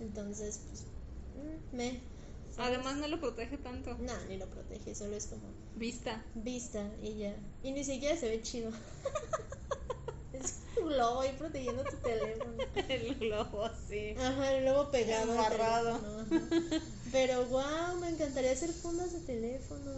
Entonces, 0.00 0.58
pues, 0.68 0.82
mm, 1.36 1.76
me. 1.76 2.00
Además 2.56 2.96
no 2.96 3.08
lo 3.08 3.20
protege 3.20 3.58
tanto. 3.58 3.96
No, 3.98 4.12
ni 4.28 4.38
lo 4.38 4.46
protege, 4.46 4.94
solo 4.94 5.16
es 5.16 5.26
como... 5.26 5.42
Vista. 5.76 6.22
Vista 6.34 6.84
y 7.02 7.18
ya. 7.18 7.34
Y 7.62 7.72
ni 7.72 7.84
siquiera 7.84 8.16
se 8.16 8.28
ve 8.28 8.42
chido. 8.42 8.70
Es 10.32 10.54
un 10.80 10.88
globo 10.88 11.20
ahí 11.20 11.34
protegiendo 11.38 11.84
tu 11.84 11.96
teléfono. 11.96 12.52
El 12.88 13.14
globo, 13.16 13.70
sí. 13.88 14.14
Ajá, 14.18 14.54
el 14.54 14.64
globo 14.64 14.90
pegado. 14.90 15.32
Amarrado. 15.32 16.00
Pero 17.12 17.44
wow, 17.46 17.98
me 18.00 18.08
encantaría 18.08 18.52
hacer 18.52 18.72
fundas 18.72 19.12
de 19.12 19.20
teléfono. 19.20 19.90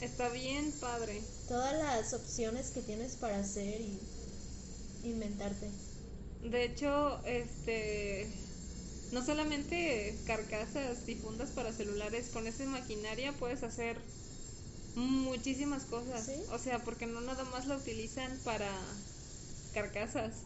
Está 0.00 0.28
bien, 0.28 0.72
padre. 0.80 1.20
Todas 1.48 1.76
las 1.76 2.14
opciones 2.14 2.70
que 2.70 2.82
tienes 2.82 3.16
para 3.16 3.38
hacer 3.38 3.80
y 3.80 3.98
inventarte. 5.04 5.68
De 6.42 6.64
hecho, 6.64 7.20
este 7.26 8.28
no 9.12 9.24
solamente 9.24 10.16
carcasas 10.26 11.08
y 11.08 11.16
fundas 11.16 11.50
para 11.50 11.72
celulares, 11.72 12.28
con 12.32 12.46
esa 12.46 12.64
maquinaria 12.64 13.32
puedes 13.32 13.62
hacer 13.64 13.96
muchísimas 14.94 15.84
cosas. 15.84 16.30
O 16.52 16.58
sea, 16.58 16.78
porque 16.84 17.06
no 17.06 17.20
nada 17.20 17.44
más 17.44 17.66
la 17.66 17.76
utilizan 17.76 18.38
para 18.44 18.70
carcasas. 19.70 20.44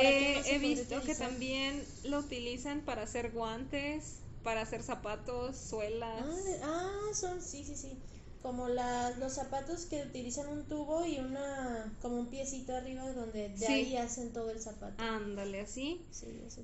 he, 0.00 0.58
visto 0.58 1.02
que 1.02 1.14
también 1.14 1.82
lo 2.04 2.18
utilizan 2.18 2.80
para 2.82 3.02
hacer 3.02 3.32
guantes, 3.32 4.20
para 4.42 4.62
hacer 4.62 4.82
zapatos, 4.82 5.56
suelas. 5.56 6.24
Ah, 6.24 6.60
ah, 6.64 7.14
son, 7.14 7.40
sí, 7.42 7.64
sí, 7.64 7.74
sí. 7.76 7.98
Como 8.42 8.68
la, 8.68 9.10
los 9.12 9.32
zapatos 9.32 9.86
que 9.86 10.02
utilizan 10.02 10.48
un 10.48 10.64
tubo 10.64 11.06
y 11.06 11.18
una, 11.18 11.96
como 12.02 12.16
un 12.16 12.26
piecito 12.26 12.76
arriba 12.76 13.10
donde 13.12 13.48
de 13.48 13.66
ahí 13.66 13.96
hacen 13.96 14.34
todo 14.34 14.50
el 14.50 14.60
zapato. 14.60 15.02
Ándale, 15.02 15.62
así. 15.62 16.02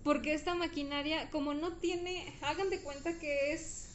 Porque 0.04 0.34
esta 0.34 0.54
maquinaria, 0.54 1.30
como 1.30 1.54
no 1.54 1.78
tiene, 1.78 2.34
hagan 2.42 2.68
de 2.68 2.82
cuenta 2.82 3.18
que 3.18 3.54
es 3.54 3.86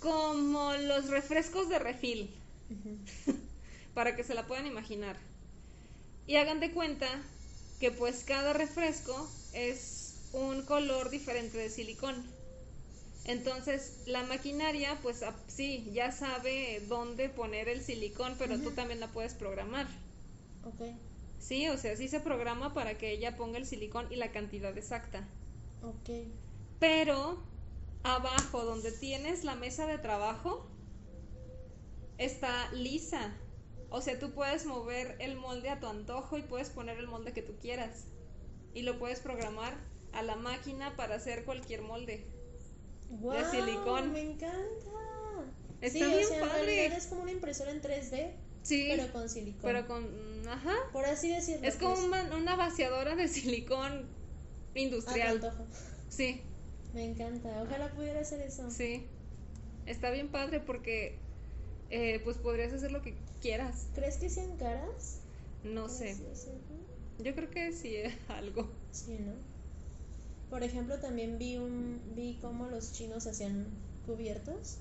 como 0.00 0.72
los 0.72 1.08
refrescos 1.08 1.68
de 1.68 1.78
refil, 1.78 2.30
para 3.94 4.16
que 4.16 4.24
se 4.24 4.32
la 4.32 4.46
puedan 4.46 4.66
imaginar. 4.66 5.16
Y 6.30 6.36
hagan 6.36 6.60
de 6.60 6.70
cuenta 6.70 7.08
que 7.80 7.90
pues 7.90 8.22
cada 8.22 8.52
refresco 8.52 9.28
es 9.52 10.14
un 10.32 10.62
color 10.62 11.10
diferente 11.10 11.58
de 11.58 11.68
silicón. 11.70 12.14
Entonces 13.24 14.04
la 14.06 14.22
maquinaria 14.22 14.96
pues 15.02 15.24
sí, 15.48 15.90
ya 15.92 16.12
sabe 16.12 16.84
dónde 16.86 17.30
poner 17.30 17.68
el 17.68 17.82
silicón, 17.82 18.36
pero 18.38 18.60
tú 18.60 18.70
también 18.70 19.00
la 19.00 19.08
puedes 19.08 19.34
programar. 19.34 19.88
Ok. 20.62 20.94
Sí, 21.40 21.68
o 21.68 21.76
sea, 21.76 21.96
sí 21.96 22.06
se 22.06 22.20
programa 22.20 22.74
para 22.74 22.96
que 22.96 23.10
ella 23.10 23.36
ponga 23.36 23.58
el 23.58 23.66
silicón 23.66 24.06
y 24.08 24.14
la 24.14 24.30
cantidad 24.30 24.78
exacta. 24.78 25.26
Ok. 25.82 26.10
Pero 26.78 27.42
abajo 28.04 28.64
donde 28.64 28.92
tienes 28.92 29.42
la 29.42 29.56
mesa 29.56 29.84
de 29.84 29.98
trabajo 29.98 30.64
está 32.18 32.70
lisa. 32.70 33.34
O 33.90 34.00
sea, 34.00 34.18
tú 34.18 34.32
puedes 34.32 34.66
mover 34.66 35.16
el 35.18 35.36
molde 35.36 35.68
a 35.68 35.80
tu 35.80 35.86
antojo 35.86 36.38
y 36.38 36.42
puedes 36.42 36.70
poner 36.70 36.98
el 36.98 37.08
molde 37.08 37.32
que 37.32 37.42
tú 37.42 37.56
quieras. 37.60 38.06
Y 38.72 38.82
lo 38.82 38.98
puedes 38.98 39.20
programar 39.20 39.74
a 40.12 40.22
la 40.22 40.36
máquina 40.36 40.96
para 40.96 41.16
hacer 41.16 41.44
cualquier 41.44 41.82
molde 41.82 42.24
de 43.10 43.44
silicón. 43.50 44.12
Me 44.12 44.22
encanta. 44.22 44.56
Está 45.80 45.98
sí, 45.98 46.04
bien 46.04 46.24
o 46.24 46.28
sea, 46.28 46.40
padre. 46.40 46.86
es 46.86 47.06
como 47.06 47.22
una 47.22 47.32
impresora 47.32 47.70
en 47.70 47.82
3D. 47.82 48.32
Sí. 48.62 48.88
Pero 48.90 49.12
con 49.12 49.28
silicón. 49.28 49.60
Pero 49.62 49.86
con. 49.86 50.48
Ajá. 50.48 50.74
Por 50.92 51.06
así 51.06 51.30
decirlo. 51.30 51.66
Es 51.66 51.76
como 51.76 51.94
pues. 51.94 52.30
una, 52.32 52.56
vaciadora 52.56 53.16
de 53.16 53.28
silicón 53.28 54.06
industrial. 54.74 55.42
A 55.44 55.52
Sí. 56.08 56.42
Me 56.92 57.04
encanta. 57.04 57.62
Ojalá 57.62 57.90
pudiera 57.92 58.20
hacer 58.20 58.42
eso. 58.42 58.70
Sí. 58.70 59.06
Está 59.86 60.10
bien 60.10 60.28
padre 60.28 60.60
porque. 60.60 61.18
Eh, 61.90 62.20
pues 62.24 62.36
podrías 62.38 62.72
hacer 62.72 62.92
lo 62.92 63.02
que 63.02 63.14
quieras. 63.40 63.88
¿Crees 63.94 64.16
que 64.16 64.30
sean 64.30 64.56
caras? 64.56 65.20
No 65.64 65.88
sé. 65.88 66.16
Yo 67.18 67.34
creo 67.34 67.50
que 67.50 67.72
sí, 67.72 67.96
algo. 68.28 68.68
Sí, 68.92 69.18
¿no? 69.18 69.32
Por 70.48 70.62
ejemplo, 70.62 70.98
también 70.98 71.38
vi 71.38 71.56
un 71.56 72.00
vi 72.16 72.38
cómo 72.40 72.68
los 72.68 72.92
chinos 72.92 73.26
hacían 73.26 73.66
cubiertos. 74.06 74.78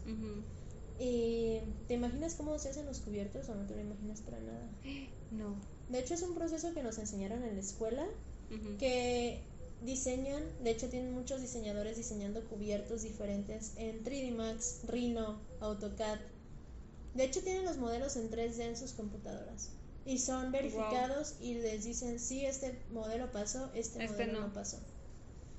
¿Y 0.99 1.59
te 1.87 1.93
imaginas 1.93 2.35
cómo 2.35 2.57
se 2.59 2.69
hacen 2.69 2.85
los 2.85 2.99
cubiertos 2.99 3.47
o 3.49 3.55
no 3.55 3.65
te 3.65 3.75
lo 3.75 3.81
imaginas 3.81 4.21
para 4.21 4.39
nada? 4.39 4.69
No. 5.31 5.55
De 5.89 5.99
hecho, 5.99 6.15
es 6.15 6.23
un 6.23 6.33
proceso 6.33 6.73
que 6.73 6.81
nos 6.81 6.97
enseñaron 6.97 7.43
en 7.43 7.53
la 7.53 7.61
escuela 7.61 8.03
que 8.79 9.43
diseñan, 9.85 10.43
de 10.63 10.71
hecho 10.71 10.89
tienen 10.89 11.13
muchos 11.13 11.39
diseñadores 11.39 11.97
diseñando 11.97 12.43
cubiertos 12.45 13.03
diferentes 13.03 13.73
en 13.77 14.03
3D 14.03 14.35
Max, 14.35 14.81
Rhino, 14.87 15.39
AutoCAD. 15.59 16.19
De 17.13 17.25
hecho 17.25 17.41
tienen 17.41 17.65
los 17.65 17.77
modelos 17.77 18.15
en 18.15 18.29
3D 18.29 18.59
en 18.61 18.77
sus 18.77 18.93
computadoras. 18.93 19.69
Y 20.05 20.17
son 20.19 20.51
verificados 20.51 21.35
y 21.41 21.55
les 21.55 21.83
dicen 21.83 22.19
si 22.19 22.45
este 22.45 22.79
modelo 22.91 23.31
pasó, 23.31 23.69
este, 23.75 24.03
este 24.03 24.25
modelo 24.25 24.47
no. 24.47 24.53
pasó. 24.53 24.77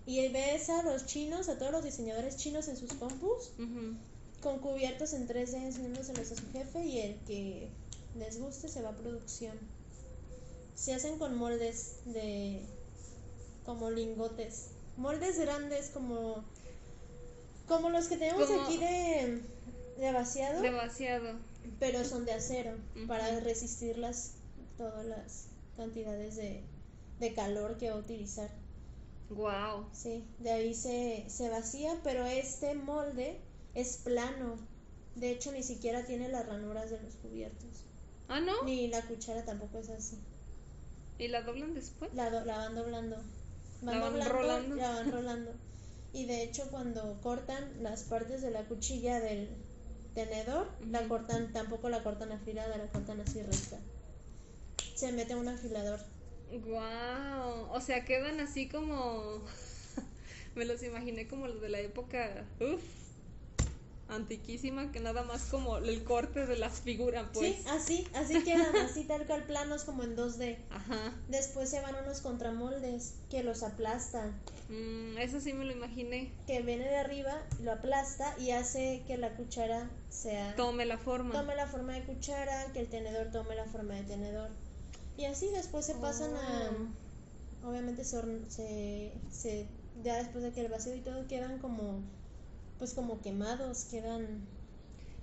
Y 0.06 0.27
ves 0.28 0.70
a 0.70 0.82
los 0.82 1.06
chinos, 1.06 1.48
a 1.48 1.59
todos 1.59 1.72
los 1.72 1.85
diseñadores 1.85 2.36
chinos 2.36 2.68
en 2.68 2.77
sus 2.77 2.93
compus, 2.94 3.52
con 4.43 4.59
cubiertos 4.59 5.12
en 5.12 5.28
3D 5.28 5.55
enseñándoselos 5.55 6.32
a 6.32 6.36
su 6.36 6.51
jefe 6.52 6.85
y 6.85 7.01
el 7.01 7.14
que 7.27 7.68
les 8.18 8.40
guste 8.40 8.68
se 8.68 8.82
va 8.82 8.90
a 8.90 8.97
producción. 8.97 9.56
Se 10.74 10.94
hacen 10.94 11.18
con 11.18 11.36
moldes 11.36 11.97
de 12.06 12.62
como 13.66 13.90
lingotes, 13.90 14.68
moldes 14.97 15.39
grandes 15.39 15.90
como 15.90 16.43
como 17.68 17.90
los 17.90 18.09
que 18.09 18.16
tenemos 18.16 18.48
aquí 18.51 18.78
de, 18.78 19.43
de 20.01 20.12
vaciado. 20.12 20.62
De 20.62 20.70
vaciado. 20.70 21.39
Pero 21.78 22.05
son 22.05 22.24
de 22.24 22.32
acero 22.32 22.77
para 23.06 23.40
resistir 23.40 23.98
las 23.98 24.32
todas 24.77 25.05
las 25.05 25.47
cantidades 25.77 26.36
de, 26.36 26.62
de 27.18 27.35
calor 27.35 27.77
que 27.77 27.90
va 27.90 27.97
a 27.97 28.01
utilizar. 28.01 28.51
Wow. 29.28 29.86
Sí, 29.93 30.24
de 30.39 30.51
ahí 30.51 30.74
se, 30.74 31.24
se 31.28 31.51
vacía, 31.51 32.01
pero 32.02 32.24
este 32.24 32.74
molde 32.74 33.40
es 33.74 33.98
plano. 33.98 34.56
De 35.14 35.31
hecho, 35.31 35.52
ni 35.52 35.62
siquiera 35.62 36.05
tiene 36.05 36.28
las 36.28 36.47
ranuras 36.47 36.90
de 36.90 37.01
los 37.01 37.14
cubiertos. 37.16 37.85
Ah, 38.28 38.40
¿no? 38.40 38.62
Ni 38.64 38.89
la 38.89 39.02
cuchara 39.02 39.44
tampoco 39.44 39.78
es 39.78 39.90
así. 39.90 40.18
¿Y 41.18 41.28
la 41.28 41.43
doblan 41.43 41.74
después? 41.74 42.12
La, 42.14 42.31
la 42.31 42.56
van 42.56 42.74
doblando. 42.74 43.16
Van 43.82 43.98
la 43.98 44.01
van 44.01 44.12
doblando, 44.12 44.32
rolando. 44.32 44.77
La 44.77 44.90
van 44.93 45.12
rolando. 45.12 45.52
Y 46.12 46.27
de 46.27 46.43
hecho, 46.43 46.68
cuando 46.70 47.20
cortan 47.22 47.82
las 47.82 48.05
partes 48.05 48.40
de 48.43 48.51
la 48.51 48.64
cuchilla 48.64 49.20
del 49.20 49.48
tenedor, 50.14 50.68
la 50.90 51.06
cortan, 51.08 51.52
tampoco 51.52 51.88
la 51.88 52.02
cortan 52.02 52.32
afilada, 52.32 52.76
la 52.76 52.88
cortan 52.88 53.20
así 53.20 53.42
recta. 53.42 53.78
Se 54.94 55.12
mete 55.12 55.34
un 55.34 55.48
afilador. 55.48 56.00
Wow, 56.50 57.70
o 57.70 57.80
sea, 57.80 58.04
quedan 58.04 58.40
así 58.40 58.68
como 58.68 59.40
me 60.56 60.64
los 60.64 60.82
imaginé 60.82 61.28
como 61.28 61.46
los 61.46 61.60
de 61.60 61.68
la 61.68 61.80
época, 61.80 62.44
uff, 62.60 62.82
antiquísima, 64.10 64.92
que 64.92 65.00
nada 65.00 65.22
más 65.22 65.44
como 65.46 65.78
el 65.78 66.04
corte 66.04 66.46
de 66.46 66.56
las 66.56 66.80
figuras, 66.80 67.26
pues. 67.32 67.56
Sí, 67.56 67.64
así, 67.68 68.08
así 68.14 68.44
quedan, 68.44 68.76
así 68.76 69.04
tal 69.04 69.26
cual 69.26 69.44
planos 69.44 69.84
como 69.84 70.02
en 70.02 70.16
2D. 70.16 70.58
Ajá. 70.70 71.14
Después 71.28 71.68
se 71.70 71.80
van 71.80 71.94
unos 72.02 72.20
contramoldes 72.20 73.14
que 73.30 73.42
los 73.42 73.62
aplastan. 73.62 74.34
Mm, 74.68 75.18
eso 75.18 75.40
sí 75.40 75.52
me 75.52 75.64
lo 75.64 75.72
imaginé. 75.72 76.30
Que 76.46 76.62
viene 76.62 76.84
de 76.84 76.96
arriba, 76.96 77.42
lo 77.62 77.72
aplasta 77.72 78.36
y 78.38 78.52
hace 78.52 79.02
que 79.06 79.16
la 79.16 79.34
cuchara 79.34 79.90
sea... 80.08 80.54
Tome 80.56 80.86
la 80.86 80.98
forma. 80.98 81.32
Tome 81.32 81.56
la 81.56 81.66
forma 81.66 81.94
de 81.94 82.04
cuchara, 82.04 82.72
que 82.72 82.80
el 82.80 82.88
tenedor 82.88 83.30
tome 83.32 83.54
la 83.56 83.64
forma 83.64 83.94
de 83.94 84.02
tenedor. 84.02 84.50
Y 85.16 85.24
así 85.24 85.48
después 85.48 85.84
se 85.84 85.94
pasan 85.94 86.34
a... 86.34 86.70
Oh. 86.70 87.68
Obviamente 87.68 88.04
se, 88.04 89.12
se, 89.28 89.66
Ya 90.02 90.16
después 90.16 90.42
de 90.42 90.52
que 90.52 90.62
el 90.62 90.68
vacío 90.68 90.94
y 90.94 91.00
todo 91.00 91.26
quedan 91.26 91.58
como... 91.58 92.00
Pues 92.81 92.94
como 92.94 93.20
quemados, 93.20 93.85
quedan... 93.85 94.40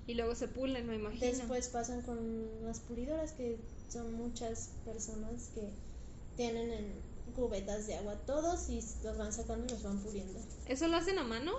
Y 0.08 0.14
luego 0.14 0.36
se 0.36 0.48
pulen, 0.48 0.88
me 0.88 0.96
imagino. 0.96 1.26
Después 1.26 1.68
pasan 1.68 2.02
con 2.02 2.64
las 2.64 2.80
pulidoras, 2.80 3.34
que 3.34 3.58
son 3.90 4.14
muchas 4.14 4.70
personas 4.86 5.50
que 5.54 5.70
tienen 6.38 6.72
en 6.72 6.94
cubetas 7.36 7.88
de 7.88 7.96
agua 7.96 8.16
todos 8.26 8.70
y 8.70 8.82
los 9.04 9.18
van 9.18 9.34
sacando 9.34 9.66
y 9.66 9.70
los 9.70 9.84
van 9.84 10.00
puliendo. 10.00 10.40
¿Eso 10.66 10.88
lo 10.88 10.96
hacen 10.96 11.20
a 11.20 11.26
mano? 11.26 11.52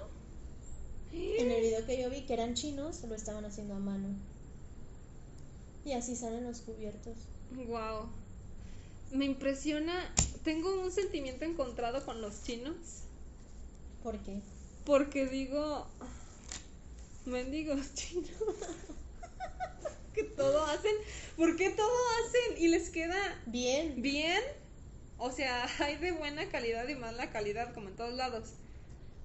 En 1.12 1.51
el 1.51 1.61
video 1.61 1.85
que 1.85 2.01
yo 2.01 2.09
vi 2.09 2.23
que 2.23 2.33
eran 2.33 2.55
chinos, 2.55 3.05
lo 3.05 3.15
estaban 3.15 3.45
haciendo 3.45 3.75
a 3.75 3.79
mano. 3.79 4.09
Y 5.85 5.93
así 5.93 6.16
salen 6.16 6.45
los 6.45 6.62
cubiertos. 6.62 7.16
Wow 7.66 8.09
me 9.12 9.25
impresiona, 9.25 10.12
tengo 10.45 10.81
un 10.83 10.91
sentimiento 10.91 11.45
encontrado 11.45 12.05
con 12.05 12.20
los 12.20 12.43
chinos. 12.43 12.77
¿Por 14.03 14.19
qué? 14.19 14.41
Porque 14.89 15.27
digo, 15.27 15.86
mendigos 17.27 17.93
chinos, 17.94 18.31
que 20.15 20.24
todo 20.24 20.65
hacen, 20.65 20.94
¿por 21.36 21.56
qué 21.56 21.69
todo 21.69 21.93
hacen 22.24 22.56
y 22.56 22.69
les 22.69 22.89
queda 22.89 23.19
bien? 23.44 24.01
Bien. 24.01 24.40
O 25.19 25.31
sea, 25.31 25.69
hay 25.81 25.97
de 25.98 26.12
buena 26.12 26.48
calidad 26.48 26.89
y 26.89 26.94
mala 26.94 27.31
calidad 27.31 27.74
como 27.74 27.90
en 27.90 27.97
todos 27.97 28.15
lados. 28.15 28.55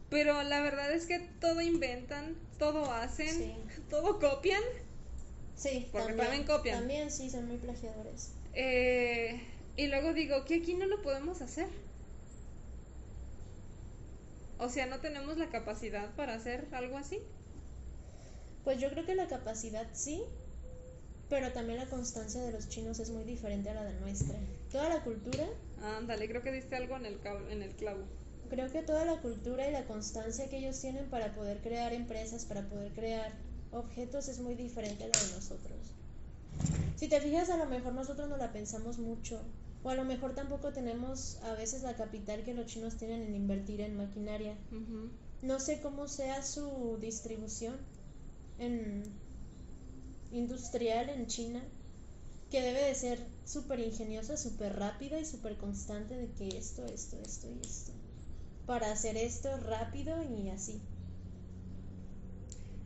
Pero 0.09 0.43
la 0.43 0.59
verdad 0.59 0.91
es 0.91 1.05
que 1.05 1.19
todo 1.39 1.61
inventan, 1.61 2.35
todo 2.59 2.91
hacen, 2.91 3.55
todo 3.89 4.19
copian. 4.19 4.61
Sí, 5.55 5.87
porque 5.93 6.11
también, 6.11 6.43
copian. 6.43 6.79
También 6.79 7.09
sí, 7.09 7.29
son 7.29 7.47
muy 7.47 7.55
plagiadores. 7.55 8.33
Eh, 8.53 9.41
y 9.77 9.87
luego 9.87 10.11
digo, 10.11 10.43
que 10.43 10.55
aquí 10.55 10.73
no 10.73 10.87
lo 10.87 11.01
podemos 11.01 11.41
hacer. 11.41 11.69
O 14.59 14.69
sea, 14.69 14.85
¿no 14.85 14.99
tenemos 14.99 15.37
la 15.37 15.49
capacidad 15.49 16.13
para 16.15 16.35
hacer 16.35 16.67
algo 16.71 16.97
así? 16.97 17.19
Pues 18.63 18.79
yo 18.79 18.89
creo 18.89 19.05
que 19.05 19.15
la 19.15 19.27
capacidad 19.27 19.87
sí, 19.93 20.23
pero 21.29 21.51
también 21.51 21.79
la 21.79 21.87
constancia 21.87 22.41
de 22.41 22.51
los 22.51 22.69
chinos 22.69 22.99
es 22.99 23.09
muy 23.09 23.23
diferente 23.23 23.69
a 23.69 23.73
la 23.73 23.83
de 23.83 23.99
nuestra. 23.99 24.37
Toda 24.71 24.89
la 24.89 25.03
cultura... 25.03 25.45
Ándale, 25.81 26.29
creo 26.29 26.41
que 26.41 26.51
diste 26.51 26.77
algo 26.77 26.95
en 26.95 27.05
el, 27.05 27.19
en 27.49 27.61
el 27.61 27.71
clavo. 27.71 28.03
Creo 28.49 28.71
que 28.71 28.83
toda 28.83 29.03
la 29.03 29.19
cultura 29.21 29.67
y 29.67 29.71
la 29.73 29.83
constancia 29.85 30.49
que 30.49 30.59
ellos 30.59 30.79
tienen 30.79 31.09
para 31.09 31.33
poder 31.35 31.57
crear 31.59 31.91
empresas, 31.91 32.45
para 32.45 32.61
poder 32.69 32.93
crear 32.93 33.33
objetos 33.71 34.29
es 34.29 34.39
muy 34.39 34.55
diferente 34.55 35.03
a 35.03 35.07
la 35.07 35.19
de 35.19 35.33
nosotros. 35.33 35.77
Si 36.95 37.07
te 37.09 37.19
fijas, 37.19 37.49
a 37.49 37.57
lo 37.57 37.65
mejor 37.65 37.93
nosotros 37.93 38.29
no 38.29 38.37
la 38.37 38.53
pensamos 38.53 38.97
mucho, 38.97 39.41
o 39.83 39.89
a 39.89 39.95
lo 39.95 40.05
mejor 40.05 40.33
tampoco 40.33 40.71
tenemos 40.71 41.37
a 41.43 41.53
veces 41.53 41.83
la 41.83 41.95
capital 41.95 42.43
que 42.43 42.53
los 42.53 42.67
chinos 42.67 42.95
tienen 42.95 43.21
en 43.21 43.35
invertir 43.35 43.81
en 43.81 43.97
maquinaria. 43.97 44.57
No 45.41 45.59
sé 45.59 45.81
cómo 45.81 46.07
sea 46.07 46.41
su 46.41 46.97
distribución 47.01 47.75
en 48.59 49.03
industrial 50.31 51.09
en 51.09 51.27
China, 51.27 51.61
que 52.49 52.61
debe 52.61 52.85
de 52.85 52.95
ser 52.95 53.19
súper 53.45 53.79
ingeniosa, 53.79 54.37
súper 54.37 54.77
rápida 54.77 55.19
y 55.19 55.25
súper 55.25 55.57
constante 55.57 56.15
de 56.15 56.31
que 56.31 56.57
esto, 56.57 56.85
esto, 56.85 57.17
esto 57.21 57.47
y 57.49 57.59
esto. 57.65 57.91
Para 58.65 58.91
hacer 58.91 59.17
esto 59.17 59.55
rápido 59.57 60.23
y 60.23 60.49
así. 60.49 60.81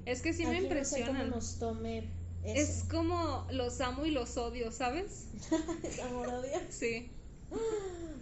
Es 0.05 0.21
que 0.21 0.33
sí 0.33 0.45
me 0.45 0.57
Aquí 0.57 0.69
no 0.69 0.85
sé 0.85 1.05
cómo 1.05 1.23
nos 1.25 1.59
tome 1.59 2.09
Es 2.55 2.85
como 2.89 3.45
los 3.51 3.81
amo 3.81 4.05
y 4.05 4.11
los 4.11 4.37
odio, 4.37 4.71
¿sabes? 4.71 5.27
Es 5.83 5.99
amor 5.99 6.27
odio. 6.27 6.59
Sí. 6.69 7.11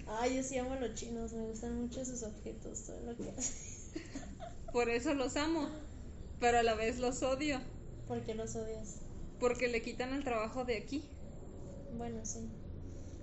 Ay, 0.07 0.38
yo 0.38 0.43
sí 0.43 0.57
amo 0.57 0.73
a 0.73 0.80
los 0.80 0.93
chinos, 0.95 1.34
me 1.34 1.43
gustan 1.43 1.80
mucho 1.81 2.03
sus 2.06 2.23
objetos, 2.23 2.85
todo 2.85 2.99
lo 3.02 3.15
que 3.15 3.30
hacen. 3.31 4.02
Por 4.72 4.89
eso 4.89 5.14
los 5.14 5.35
amo. 5.35 5.69
Pero 6.39 6.60
a 6.60 6.64
la 6.64 6.76
vez 6.76 6.99
los 6.99 7.23
odio. 7.23 7.61
¿Por 8.07 8.22
qué 8.23 8.35
los 8.35 8.56
odias? 8.56 8.97
Porque 9.39 9.68
le 9.68 9.81
quitan 9.81 10.14
el 10.14 10.23
trabajo 10.23 10.65
de 10.65 10.77
aquí. 10.77 11.03
Bueno, 11.97 12.26
sí. 12.26 12.49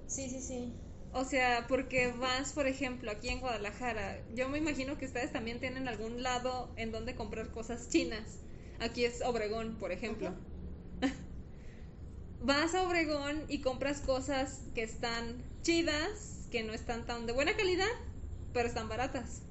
Sí, 0.07 0.29
sí, 0.29 0.41
sí. 0.41 0.73
O 1.13 1.25
sea, 1.25 1.67
porque 1.69 2.11
vas, 2.13 2.53
por 2.53 2.67
ejemplo, 2.67 3.11
aquí 3.11 3.29
en 3.29 3.41
Guadalajara. 3.41 4.25
Yo 4.35 4.49
me 4.49 4.59
imagino 4.59 4.97
que 4.97 5.07
ustedes 5.07 5.31
también 5.33 5.61
tienen 5.61 5.89
algún 5.89 6.23
lado 6.23 6.71
en 6.77 6.91
donde 6.91 7.15
comprar 7.15 7.51
cosas 7.51 7.89
chinas. 7.89 8.39
Aquí 8.81 9.05
es 9.05 9.23
Obregón, 9.23 9.77
por 9.79 9.93
ejemplo. 9.93 10.35
vas 12.41 12.75
a 12.75 12.83
Obregón 12.83 13.45
y 13.49 13.61
compras 13.61 14.01
cosas 14.01 14.61
que 14.75 14.83
están 14.83 15.43
chidas, 15.63 16.49
que 16.51 16.63
no 16.63 16.73
están 16.73 17.07
tan 17.07 17.27
de 17.27 17.33
buena 17.33 17.57
calidad, 17.57 17.87
pero 18.53 18.69
están 18.69 18.89
baratas. 18.89 19.43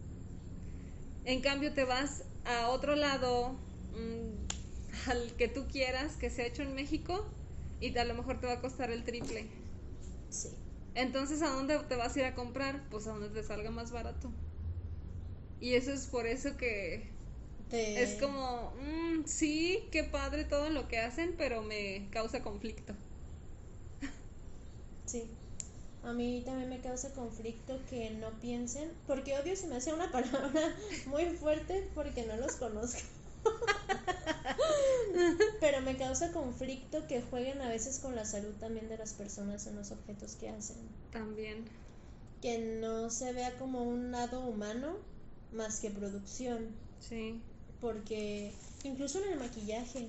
En 1.24 1.42
cambio, 1.42 1.74
te 1.74 1.84
vas 1.84 2.24
a 2.46 2.70
otro 2.70 2.96
lado, 2.96 3.52
mm, 3.94 5.10
al 5.10 5.36
que 5.38 5.48
tú 5.48 5.68
quieras, 5.72 6.16
que 6.16 6.30
sea 6.30 6.46
hecho 6.46 6.64
en 6.64 6.74
México, 6.74 7.26
y 7.80 7.98
a 7.98 8.06
lo 8.06 8.14
mejor 8.14 8.40
te 8.40 8.48
va 8.48 8.54
a 8.54 8.62
costar 8.62 8.92
el 8.92 9.04
triple. 9.04 9.48
Sí. 10.30 10.50
Entonces, 10.96 11.42
¿a 11.42 11.50
dónde 11.50 11.78
te 11.80 11.96
vas 11.96 12.16
a 12.16 12.20
ir 12.20 12.26
a 12.26 12.36
comprar? 12.36 12.82
Pues 12.90 13.08
a 13.08 13.12
donde 13.12 13.30
te 13.30 13.44
salga 13.44 13.72
más 13.72 13.92
barato. 13.92 14.32
Y 15.60 15.76
eso 15.76 15.94
es 15.94 16.08
por 16.08 16.28
eso 16.28 16.58
que 16.58 17.21
Te- 17.72 18.04
es 18.04 18.22
como, 18.22 18.72
mm, 18.82 19.26
sí, 19.26 19.88
qué 19.92 20.04
padre 20.04 20.44
todo 20.44 20.70
lo 20.70 20.88
que 20.88 21.00
hacen, 21.00 21.34
pero 21.38 21.62
me 21.64 22.08
causa 22.12 22.44
conflicto. 22.44 22.94
Sí. 25.06 25.24
A 26.04 26.14
mí 26.14 26.42
también 26.46 26.70
me 26.70 26.82
causa 26.82 27.14
conflicto 27.14 27.78
que 27.90 28.10
no 28.12 28.30
piensen, 28.42 28.90
porque 29.08 29.38
odio 29.38 29.56
se 29.56 29.68
me 29.68 29.76
hace 29.76 29.94
una 29.94 30.12
palabra 30.12 30.76
muy 31.08 31.26
fuerte 31.26 31.88
porque 31.94 32.26
no 32.26 32.36
los 32.38 32.56
conozco. 32.56 33.02
Pero 35.60 35.82
me 35.82 35.98
causa 35.98 36.32
conflicto 36.32 37.06
que 37.08 37.22
jueguen 37.22 37.62
a 37.62 37.70
veces 37.70 38.00
con 38.00 38.16
la 38.16 38.26
salud 38.26 38.54
también 38.60 38.90
de 38.90 38.98
las 38.98 39.14
personas 39.14 39.68
en 39.68 39.76
los 39.76 39.92
objetos 39.92 40.36
que 40.36 40.50
hacen. 40.50 40.78
También. 41.12 41.66
Que 42.42 42.80
no 42.82 43.10
se 43.10 43.34
vea 43.34 43.58
como 43.60 43.84
un 43.84 44.12
lado 44.12 44.42
humano 44.42 44.96
más 45.54 45.80
que 45.80 45.90
producción. 45.92 46.68
Sí. 47.00 47.40
Porque 47.82 48.54
incluso 48.84 49.24
en 49.24 49.34
el 49.34 49.40
maquillaje. 49.40 50.08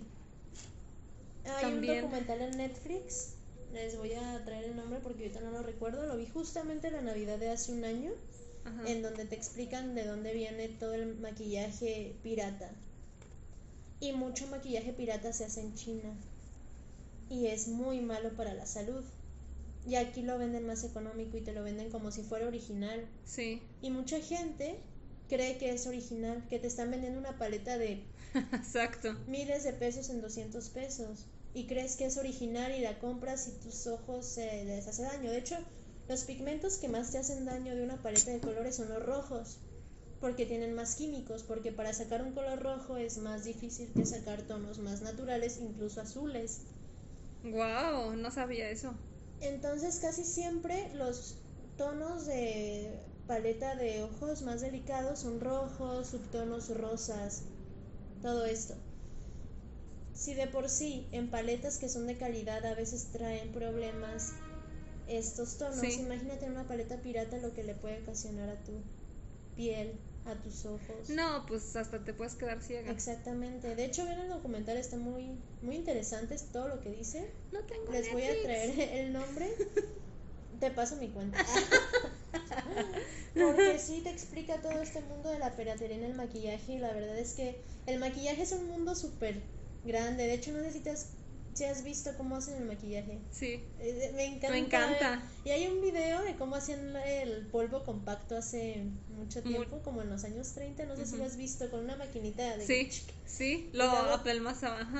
Hay 1.45 1.63
También. 1.63 1.97
un 1.97 2.03
documental 2.03 2.43
en 2.43 2.57
Netflix. 2.59 3.35
Les 3.73 3.97
voy 3.97 4.13
a 4.13 4.45
traer 4.45 4.65
el 4.65 4.77
nombre 4.77 5.01
porque 5.03 5.25
ahorita 5.25 5.41
no 5.41 5.51
lo 5.51 5.63
recuerdo. 5.63 6.07
Lo 6.07 6.17
vi 6.17 6.27
justamente 6.27 6.91
la 6.91 7.01
Navidad 7.01 7.39
de 7.39 7.51
hace 7.51 7.73
un 7.73 7.85
año. 7.85 8.13
Ajá. 8.65 8.89
En 8.89 9.03
donde 9.03 9.25
te 9.25 9.35
explican 9.35 9.95
de 9.95 10.05
dónde 10.05 10.35
viene 10.35 10.69
todo 10.69 10.95
el 10.95 11.17
maquillaje 11.17 12.15
pirata. 12.23 12.71
Y 13.99 14.13
mucho 14.13 14.47
maquillaje 14.49 14.93
pirata 14.93 15.33
se 15.33 15.45
hace 15.45 15.63
en 15.63 15.75
China. 15.75 16.15
Y 17.31 17.47
es 17.47 17.69
muy 17.69 18.01
malo 18.01 18.31
para 18.37 18.53
la 18.53 18.67
salud. 18.67 19.03
Y 19.89 19.97
aquí 19.97 20.23
lo 20.23 20.39
venden 20.39 20.67
más 20.67 20.85
económico 20.85 21.37
y 21.37 21.41
te 21.41 21.53
lo 21.53 21.65
venden 21.65 21.91
como 21.91 22.13
si 22.13 22.23
fuera 22.23 22.47
original. 22.47 23.05
Sí. 23.25 23.61
Y 23.81 23.91
mucha 23.91 24.21
gente 24.21 24.77
cree 25.29 25.59
que 25.59 25.73
es 25.73 25.87
original, 25.87 26.47
que 26.49 26.59
te 26.59 26.67
están 26.67 26.91
vendiendo 26.91 27.19
una 27.19 27.39
paleta 27.39 27.79
de 27.79 28.05
Exacto. 28.53 29.17
miles 29.27 29.65
de 29.65 29.73
pesos 29.73 30.11
en 30.11 30.21
200 30.21 30.69
pesos. 30.71 31.27
Y 31.55 31.67
crees 31.67 31.97
que 31.97 32.07
es 32.07 32.17
original 32.17 32.73
y 32.75 32.81
la 32.81 32.99
compras 32.99 33.49
y 33.49 33.53
tus 33.63 33.87
ojos 33.87 34.27
se 34.27 34.65
les 34.65 34.87
hace 34.89 35.03
daño. 35.03 35.31
De 35.31 35.39
hecho, 35.39 35.57
los 36.09 36.25
pigmentos 36.25 36.79
que 36.79 36.89
más 36.89 37.11
te 37.11 37.19
hacen 37.19 37.45
daño 37.45 37.75
de 37.75 37.83
una 37.83 38.03
paleta 38.03 38.31
de 38.31 38.41
colores 38.41 38.77
son 38.77 38.89
los 38.89 39.05
rojos. 39.05 39.59
Porque 40.21 40.47
tienen 40.47 40.75
más 40.75 40.95
químicos, 40.95 41.43
porque 41.43 41.73
para 41.73 41.93
sacar 41.93 42.23
un 42.23 42.33
color 42.33 42.61
rojo 42.63 42.97
es 42.97 43.19
más 43.19 43.45
difícil 43.45 43.93
que 43.93 44.07
sacar 44.07 44.43
tonos 44.43 44.79
más 44.79 45.03
naturales, 45.03 45.59
incluso 45.61 46.01
azules. 46.01 46.61
Wow, 47.45 48.15
no 48.17 48.31
sabía 48.31 48.71
eso. 48.71 48.95
Entonces 49.41 49.99
casi 50.01 50.25
siempre 50.25 50.89
los 50.95 51.35
tonos 51.77 52.27
de 52.27 53.03
paleta 53.27 53.75
de 53.77 54.03
ojos 54.03 54.43
más 54.43 54.61
delicados 54.61 55.21
son 55.21 55.41
rojos, 55.41 56.09
subtonos 56.09 56.69
rosas, 56.77 57.43
todo 58.21 58.45
esto. 58.45 58.75
Si 60.15 60.35
de 60.35 60.47
por 60.47 60.69
sí 60.69 61.07
en 61.13 61.31
paletas 61.31 61.79
que 61.79 61.89
son 61.89 62.07
de 62.07 62.17
calidad 62.17 62.65
a 62.67 62.75
veces 62.75 63.09
traen 63.13 63.53
problemas 63.53 64.33
estos 65.09 65.59
tonos, 65.59 65.81
Sí. 65.81 66.01
imagínate 66.01 66.45
en 66.47 66.53
una 66.53 66.69
paleta 66.69 66.97
pirata 66.99 67.39
lo 67.39 67.53
que 67.55 67.63
le 67.65 67.75
puede 67.75 68.03
ocasionar 68.03 68.49
a 68.49 68.63
tu 68.63 68.73
piel, 69.57 69.99
a 70.25 70.35
tus 70.37 70.65
ojos. 70.67 71.09
No, 71.09 71.45
pues 71.47 71.75
hasta 71.75 72.05
te 72.05 72.15
puedes 72.15 72.35
quedar 72.35 72.63
ciega. 72.63 72.91
Exactamente. 72.93 73.75
De 73.75 73.85
hecho, 73.85 74.05
ven 74.07 74.21
el 74.21 74.29
documental, 74.29 74.77
está 74.77 74.97
muy, 74.97 75.37
muy 75.63 75.77
interesante 75.77 76.35
es 76.35 76.45
todo 76.53 76.69
lo 76.69 76.81
que 76.81 76.91
dice. 76.91 77.29
No 77.51 77.61
tengo 77.65 77.91
Les 77.91 78.13
voy 78.13 78.23
a 78.23 78.43
traer 78.43 78.79
el 79.07 79.13
nombre. 79.13 79.51
Te 80.63 80.71
paso 80.71 80.95
mi 80.95 81.09
cuenta. 81.09 81.45
Porque 83.35 83.81
sí 83.81 84.01
te 84.05 84.11
explica 84.11 84.63
todo 84.63 84.81
este 84.81 85.01
mundo 85.01 85.29
de 85.29 85.41
la 85.41 85.57
piratería 85.57 85.97
en 85.97 86.05
el 86.05 86.15
maquillaje 86.15 86.75
y 86.75 86.79
la 86.79 86.93
verdad 86.93 87.19
es 87.19 87.33
que 87.33 87.61
el 87.87 87.99
maquillaje 87.99 88.43
es 88.43 88.53
un 88.53 88.69
mundo 88.69 88.95
súper 88.95 89.43
grande. 89.83 90.25
De 90.25 90.35
hecho, 90.35 90.53
no 90.53 90.63
sé 90.63 90.71
si, 90.73 90.79
te 90.79 90.91
has, 91.67 91.83
visto 91.83 92.13
cómo 92.17 92.37
hacen 92.37 92.63
el 92.63 92.67
maquillaje. 92.67 93.19
Sí. 93.33 93.65
Eh, 93.81 94.13
Me 94.15 94.25
encanta. 94.27 94.51
Me 94.51 94.59
encanta. 94.59 95.11
ver. 95.11 95.19
Y 95.45 95.51
hay 95.51 95.67
un 95.67 95.83
video 95.83 96.23
de 96.23 96.37
cómo 96.37 96.55
hacían 96.55 96.95
el 96.97 97.49
polvo 97.49 97.83
compacto 97.83 98.37
hace 98.37 98.85
mucho 99.09 99.43
Muy- 99.43 99.55
tiempo, 99.55 99.83
como 99.83 100.03
en 100.03 100.11
los 100.11 100.23
años 100.23 100.53
30. 100.55 100.87
No 100.87 100.95
sé 100.95 101.07
si 101.07 101.17
lo 101.17 101.25
has 101.25 101.37
visto, 101.37 101.69
con 101.73 101.81
una 101.81 101.97
maquinita 101.97 102.57
de... 102.57 102.65
Sí, 102.65 102.89
sí, 103.27 103.69
lo 103.73 103.83
abajo. 103.83 104.23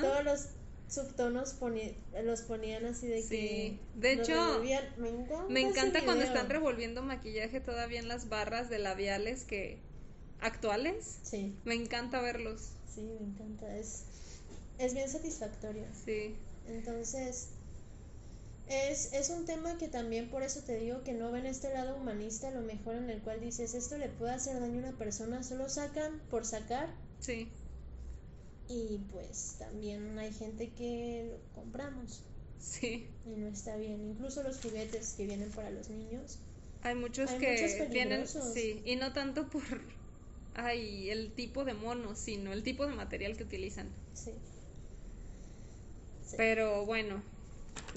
Todos 0.01 0.25
los 0.25 0.47
subtonos 0.93 1.59
poni- 1.59 1.95
los 2.23 2.41
ponían 2.43 2.85
así 2.85 3.07
de 3.07 3.21
Sí. 3.21 3.27
que... 3.29 3.79
De 3.95 4.13
hecho, 4.13 4.33
revolvían. 4.33 4.83
Me 4.97 5.09
encanta, 5.09 5.45
Me 5.49 5.59
ese 5.61 5.69
encanta 5.69 6.03
cuando 6.05 6.23
están 6.23 6.49
revolviendo 6.49 7.01
maquillaje 7.01 7.59
todavía 7.59 7.99
en 7.99 8.07
las 8.07 8.29
barras 8.29 8.69
de 8.69 8.79
labiales 8.79 9.43
que 9.43 9.79
actuales. 10.41 11.19
Sí, 11.23 11.55
Me 11.65 11.73
encanta 11.75 12.21
verlos. 12.21 12.69
sí, 12.93 13.01
me 13.01 13.25
encanta. 13.27 13.75
Es, 13.77 14.03
es 14.77 14.93
bien 14.93 15.09
satisfactorio. 15.09 15.83
Sí. 16.05 16.35
Entonces, 16.67 17.49
es, 18.69 19.11
es 19.13 19.29
un 19.29 19.45
tema 19.45 19.77
que 19.77 19.87
también 19.87 20.29
por 20.29 20.43
eso 20.43 20.61
te 20.61 20.77
digo 20.79 21.03
que 21.03 21.13
no 21.13 21.31
ven 21.31 21.45
este 21.45 21.73
lado 21.73 21.95
humanista, 21.97 22.47
a 22.47 22.51
lo 22.51 22.61
mejor 22.61 22.95
en 22.95 23.09
el 23.09 23.21
cual 23.21 23.39
dices, 23.41 23.73
esto 23.73 23.97
le 23.97 24.09
puede 24.09 24.33
hacer 24.33 24.59
daño 24.59 24.75
a 24.85 24.89
una 24.89 24.97
persona, 24.97 25.43
solo 25.43 25.69
sacan 25.69 26.19
por 26.29 26.45
sacar. 26.45 26.87
Sí. 27.19 27.49
Y 28.69 28.99
pues 29.11 29.55
también 29.59 30.17
hay 30.17 30.31
gente 30.33 30.69
que 30.71 31.29
lo 31.31 31.61
compramos 31.61 32.21
Sí. 32.59 33.07
y 33.25 33.29
no 33.31 33.47
está 33.47 33.75
bien. 33.75 34.09
Incluso 34.11 34.41
los 34.43 34.59
juguetes 34.61 35.13
que 35.17 35.25
vienen 35.25 35.49
para 35.51 35.69
los 35.69 35.89
niños. 35.89 36.39
Hay 36.81 36.95
muchos 36.95 37.29
Hay 37.29 37.39
que 37.39 37.51
muchos 37.51 37.91
tienen, 37.91 38.21
peligrosos. 38.23 38.53
sí, 38.53 38.81
y 38.85 38.95
no 38.95 39.13
tanto 39.13 39.49
por 39.49 39.63
ay, 40.55 41.09
el 41.09 41.33
tipo 41.33 41.65
de 41.65 41.73
mono, 41.73 42.15
sino 42.15 42.53
el 42.53 42.63
tipo 42.63 42.85
de 42.85 42.93
material 42.93 43.35
que 43.37 43.43
utilizan. 43.43 43.87
Sí. 44.13 44.31
Sí. 46.25 46.35
Pero 46.37 46.85
bueno, 46.85 47.21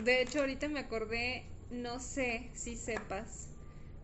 de 0.04 0.22
hecho 0.22 0.40
ahorita 0.40 0.68
me 0.68 0.80
acordé, 0.80 1.44
no 1.70 2.00
sé 2.00 2.50
si 2.54 2.76
sepas 2.76 3.48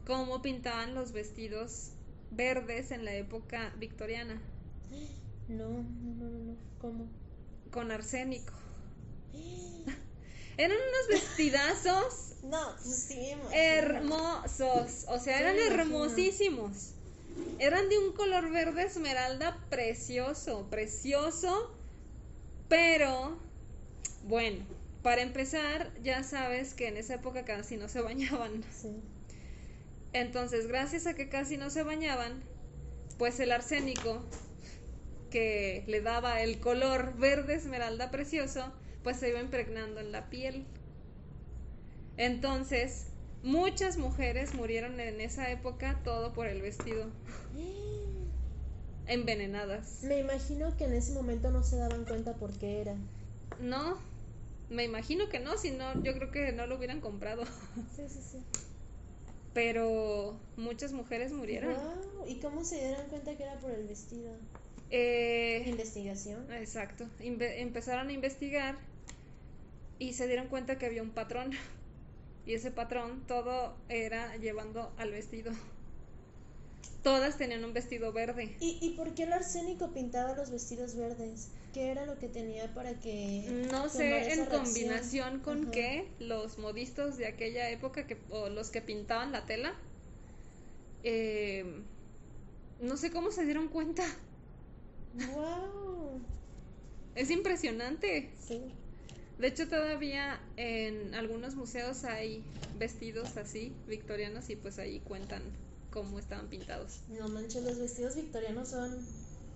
cómo 0.06 0.42
pintaban 0.42 0.94
los 0.94 1.12
vestidos 1.12 1.90
verdes 2.30 2.90
en 2.92 3.04
la 3.04 3.14
época 3.14 3.72
victoriana 3.78 4.40
No, 5.48 5.68
no, 5.68 6.14
no, 6.14 6.30
no, 6.30 6.38
no. 6.38 6.56
¿Cómo? 6.80 7.22
con 7.72 7.90
arsénico. 7.90 8.52
Eran 10.58 10.76
unos 10.76 11.08
vestidazos 11.22 12.34
No, 12.42 12.78
sí, 12.78 13.32
hermosos, 13.52 15.06
o 15.08 15.18
sea, 15.18 15.38
Sí, 15.38 15.42
eran 15.42 15.58
hermosísimos. 15.58 16.92
Eran 17.58 17.88
de 17.88 17.98
un 17.98 18.12
color 18.12 18.50
verde 18.52 18.82
esmeralda 18.82 19.58
precioso, 19.70 20.68
precioso, 20.68 21.74
pero 22.68 23.38
bueno, 24.24 24.64
para 25.02 25.22
empezar, 25.22 25.90
ya 26.02 26.22
sabes 26.22 26.74
que 26.74 26.88
en 26.88 26.98
esa 26.98 27.14
época 27.14 27.46
casi 27.46 27.78
no 27.78 27.88
se 27.88 28.02
bañaban. 28.02 28.62
Sí. 28.70 29.02
Entonces, 30.12 30.66
gracias 30.66 31.06
a 31.06 31.14
que 31.14 31.30
casi 31.30 31.56
no 31.56 31.70
se 31.70 31.82
bañaban, 31.82 32.44
pues 33.16 33.40
el 33.40 33.50
arsénico 33.50 34.22
que 35.32 35.82
le 35.88 36.00
daba 36.02 36.42
el 36.42 36.60
color 36.60 37.16
verde 37.16 37.54
esmeralda 37.54 38.10
precioso, 38.10 38.72
pues 39.02 39.16
se 39.16 39.30
iba 39.30 39.40
impregnando 39.40 39.98
en 39.98 40.12
la 40.12 40.28
piel. 40.30 40.66
Entonces, 42.16 43.06
muchas 43.42 43.96
mujeres 43.96 44.54
murieron 44.54 45.00
en 45.00 45.20
esa 45.20 45.50
época 45.50 46.00
todo 46.04 46.32
por 46.34 46.46
el 46.46 46.60
vestido. 46.60 47.06
envenenadas. 49.06 50.02
Me 50.02 50.18
imagino 50.18 50.76
que 50.76 50.84
en 50.84 50.92
ese 50.92 51.12
momento 51.12 51.50
no 51.50 51.62
se 51.62 51.76
daban 51.76 52.04
cuenta 52.04 52.34
por 52.34 52.52
qué 52.52 52.80
era. 52.80 52.94
No, 53.60 53.98
me 54.68 54.84
imagino 54.84 55.28
que 55.28 55.40
no, 55.40 55.56
si 55.58 55.70
no, 55.70 56.02
yo 56.02 56.14
creo 56.14 56.30
que 56.30 56.52
no 56.52 56.66
lo 56.66 56.76
hubieran 56.76 57.00
comprado. 57.00 57.42
Sí, 57.96 58.04
sí, 58.08 58.20
sí. 58.22 58.38
Pero 59.54 60.38
muchas 60.56 60.92
mujeres 60.92 61.32
murieron. 61.32 61.74
Wow. 61.74 62.26
¿Y 62.26 62.40
cómo 62.40 62.64
se 62.64 62.76
dieron 62.76 63.06
cuenta 63.08 63.36
que 63.36 63.42
era 63.42 63.58
por 63.58 63.70
el 63.70 63.86
vestido? 63.86 64.32
Eh, 64.92 65.64
Investigación. 65.66 66.52
exacto. 66.52 67.06
Inve- 67.20 67.58
empezaron 67.60 68.08
a 68.08 68.12
investigar 68.12 68.76
y 69.98 70.12
se 70.12 70.26
dieron 70.28 70.46
cuenta 70.48 70.78
que 70.78 70.86
había 70.86 71.02
un 71.02 71.10
patrón. 71.10 71.50
Y 72.44 72.54
ese 72.54 72.72
patrón 72.72 73.22
todo 73.28 73.76
era 73.88 74.36
llevando 74.36 74.92
al 74.98 75.12
vestido. 75.12 75.52
Todas 77.04 77.38
tenían 77.38 77.64
un 77.64 77.72
vestido 77.72 78.12
verde. 78.12 78.56
¿Y, 78.58 78.78
¿Y 78.82 78.90
por 78.96 79.14
qué 79.14 79.22
el 79.22 79.32
arsénico 79.32 79.92
pintaba 79.92 80.34
los 80.34 80.50
vestidos 80.50 80.96
verdes? 80.96 81.50
¿Qué 81.72 81.92
era 81.92 82.04
lo 82.04 82.18
que 82.18 82.26
tenía 82.28 82.74
para 82.74 82.94
que 82.98 83.66
No 83.70 83.88
sé 83.88 84.06
en 84.32 84.38
reacción? 84.46 84.46
combinación 84.64 85.38
con 85.38 85.62
Ajá. 85.62 85.70
qué 85.70 86.08
los 86.18 86.58
modistas 86.58 87.16
de 87.16 87.26
aquella 87.28 87.70
época 87.70 88.08
que, 88.08 88.16
o 88.30 88.48
los 88.48 88.70
que 88.70 88.82
pintaban 88.82 89.30
la 89.30 89.46
tela, 89.46 89.72
eh, 91.04 91.64
no 92.80 92.96
sé 92.96 93.12
cómo 93.12 93.30
se 93.30 93.44
dieron 93.44 93.68
cuenta. 93.68 94.02
Wow. 95.14 96.20
Es 97.14 97.30
impresionante. 97.30 98.30
Sí. 98.46 98.62
De 99.38 99.48
hecho, 99.48 99.68
todavía 99.68 100.40
en 100.56 101.14
algunos 101.14 101.54
museos 101.54 102.04
hay 102.04 102.44
vestidos 102.78 103.36
así, 103.36 103.72
victorianos, 103.86 104.48
y 104.50 104.56
pues 104.56 104.78
ahí 104.78 105.00
cuentan 105.00 105.42
cómo 105.90 106.18
estaban 106.18 106.48
pintados. 106.48 107.00
No 107.08 107.28
manches, 107.28 107.64
los 107.64 107.78
vestidos 107.78 108.16
victorianos 108.16 108.68
son 108.68 108.98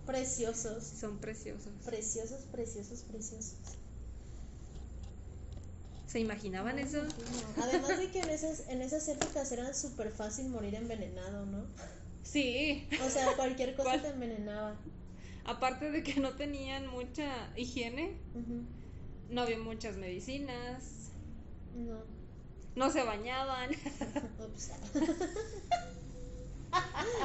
preciosos. 0.06 0.84
Son 0.84 1.18
preciosos. 1.18 1.72
Preciosos, 1.84 2.42
preciosos, 2.52 3.02
preciosos. 3.02 3.54
¿Se 6.06 6.20
imaginaban 6.20 6.78
eso? 6.78 7.02
No, 7.02 7.62
Además 7.62 7.98
de 7.98 8.10
que 8.10 8.20
en 8.20 8.30
esas, 8.30 8.68
en 8.68 8.80
esas 8.80 9.08
épocas 9.08 9.50
era 9.52 9.74
súper 9.74 10.10
fácil 10.10 10.48
morir 10.48 10.74
envenenado, 10.74 11.44
¿no? 11.46 11.66
Sí. 12.22 12.88
O 13.04 13.10
sea, 13.10 13.34
cualquier 13.36 13.74
cosa 13.74 13.90
¿Cuál? 13.90 14.02
te 14.02 14.08
envenenaba. 14.08 14.76
Aparte 15.46 15.90
de 15.90 16.02
que 16.02 16.18
no 16.20 16.30
tenían 16.32 16.88
mucha 16.88 17.50
higiene, 17.56 18.18
no 19.30 19.42
había 19.42 19.58
muchas 19.58 19.96
medicinas, 19.96 21.10
No. 21.74 22.02
no 22.74 22.90
se 22.90 23.02
bañaban. 23.04 23.70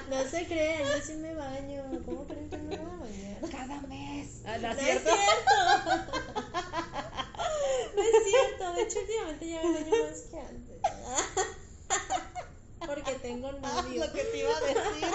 No 0.09 0.23
se 0.29 0.45
crean, 0.45 0.83
yo 0.83 1.01
sí 1.05 1.13
me 1.15 1.33
baño. 1.33 1.83
¿Cómo 2.05 2.25
creen 2.25 2.49
que 2.49 2.57
no 2.57 2.63
me 2.69 2.77
voy 2.77 2.85
a 2.85 2.97
bañar? 2.99 3.49
Cada 3.51 3.81
mes. 3.81 4.41
Ah, 4.45 4.57
¿no 4.57 4.67
No 4.67 4.73
es 4.73 4.77
es 4.79 4.83
cierto? 4.85 5.09
cierto. 5.11 5.51
No 7.95 8.01
es 8.01 8.23
cierto. 8.23 8.73
De 8.73 8.81
hecho, 8.83 8.99
últimamente 8.99 9.49
ya 9.49 9.61
me 9.63 9.73
baño 9.73 9.91
más 10.09 10.19
que 10.21 10.39
antes. 10.39 10.81
Porque 12.85 13.11
tengo 13.15 13.51
novio. 13.51 14.05
Lo 14.05 14.13
que 14.13 14.23
te 14.23 14.37
iba 14.39 14.55
a 14.55 14.61
decir. 14.61 15.07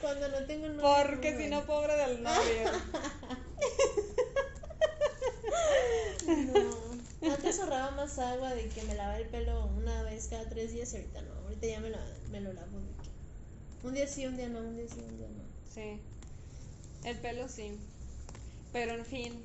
Cuando 0.00 0.28
no 0.28 0.46
tengo 0.46 0.68
novio. 0.68 0.82
Porque 0.82 1.36
si 1.36 1.48
no, 1.48 1.64
pobre 1.66 1.96
del 1.96 2.22
novio. 2.22 2.72
No. 6.52 7.32
Antes 7.32 7.58
ahorraba 7.58 7.90
más 7.92 8.18
agua 8.18 8.54
de 8.54 8.68
que 8.68 8.82
me 8.84 8.94
lava 8.94 9.18
el 9.18 9.26
pelo 9.28 9.66
una 9.66 10.02
vez 10.04 10.28
cada 10.28 10.48
tres 10.48 10.72
días 10.72 10.92
y 10.92 10.96
ahorita 10.96 11.22
no. 11.22 11.34
Ahorita 11.34 11.66
ya 11.66 11.80
me 11.80 11.90
lo, 11.90 11.98
me 12.30 12.40
lo 12.40 12.52
lavo 12.52 12.78
de 12.78 13.02
que 13.02 13.86
un 13.86 13.94
día 13.94 14.06
sí, 14.06 14.26
un 14.26 14.36
día 14.36 14.48
no, 14.48 14.60
un 14.60 14.76
día 14.76 14.86
sí, 14.88 15.00
un 15.00 15.18
día 15.18 15.28
no. 15.28 15.42
Sí. 15.72 16.00
El 17.04 17.18
pelo 17.18 17.48
sí. 17.48 17.72
Pero 18.72 18.94
en 18.94 19.04
fin. 19.04 19.44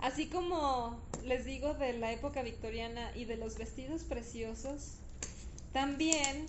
Así 0.00 0.28
como 0.28 1.00
les 1.24 1.44
digo 1.44 1.74
de 1.74 1.92
la 1.94 2.12
época 2.12 2.42
victoriana 2.42 3.10
y 3.16 3.24
de 3.24 3.36
los 3.36 3.58
vestidos 3.58 4.02
preciosos, 4.04 4.94
también 5.72 6.46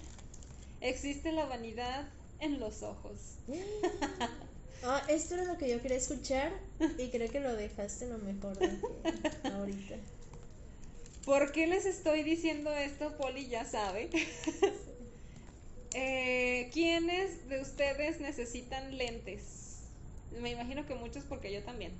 existe 0.81 1.31
la 1.31 1.45
vanidad 1.45 2.07
en 2.39 2.59
los 2.59 2.83
ojos. 2.83 3.35
Ah, 4.81 5.03
esto 5.09 5.33
era 5.33 5.43
lo 5.43 5.57
que 5.57 5.69
yo 5.69 5.81
quería 5.81 5.97
escuchar 5.97 6.53
y 6.97 7.09
creo 7.09 7.29
que 7.29 7.41
lo 7.41 7.53
dejaste 7.53 8.07
lo 8.07 8.17
mejor 8.19 8.57
de 8.57 8.69
que 8.69 9.47
ahorita. 9.49 9.95
¿Por 11.25 11.51
qué 11.51 11.67
les 11.67 11.85
estoy 11.85 12.23
diciendo 12.23 12.71
esto? 12.71 13.17
Poli 13.17 13.47
ya 13.47 13.65
sabe. 13.65 14.09
Eh, 15.95 16.69
¿Quiénes 16.71 17.49
de 17.49 17.61
ustedes 17.61 18.21
necesitan 18.21 18.95
lentes? 18.95 19.79
Me 20.39 20.51
imagino 20.51 20.85
que 20.85 20.93
muchos 20.93 21.23
porque 21.23 21.51
yo 21.51 21.63
también. 21.63 21.91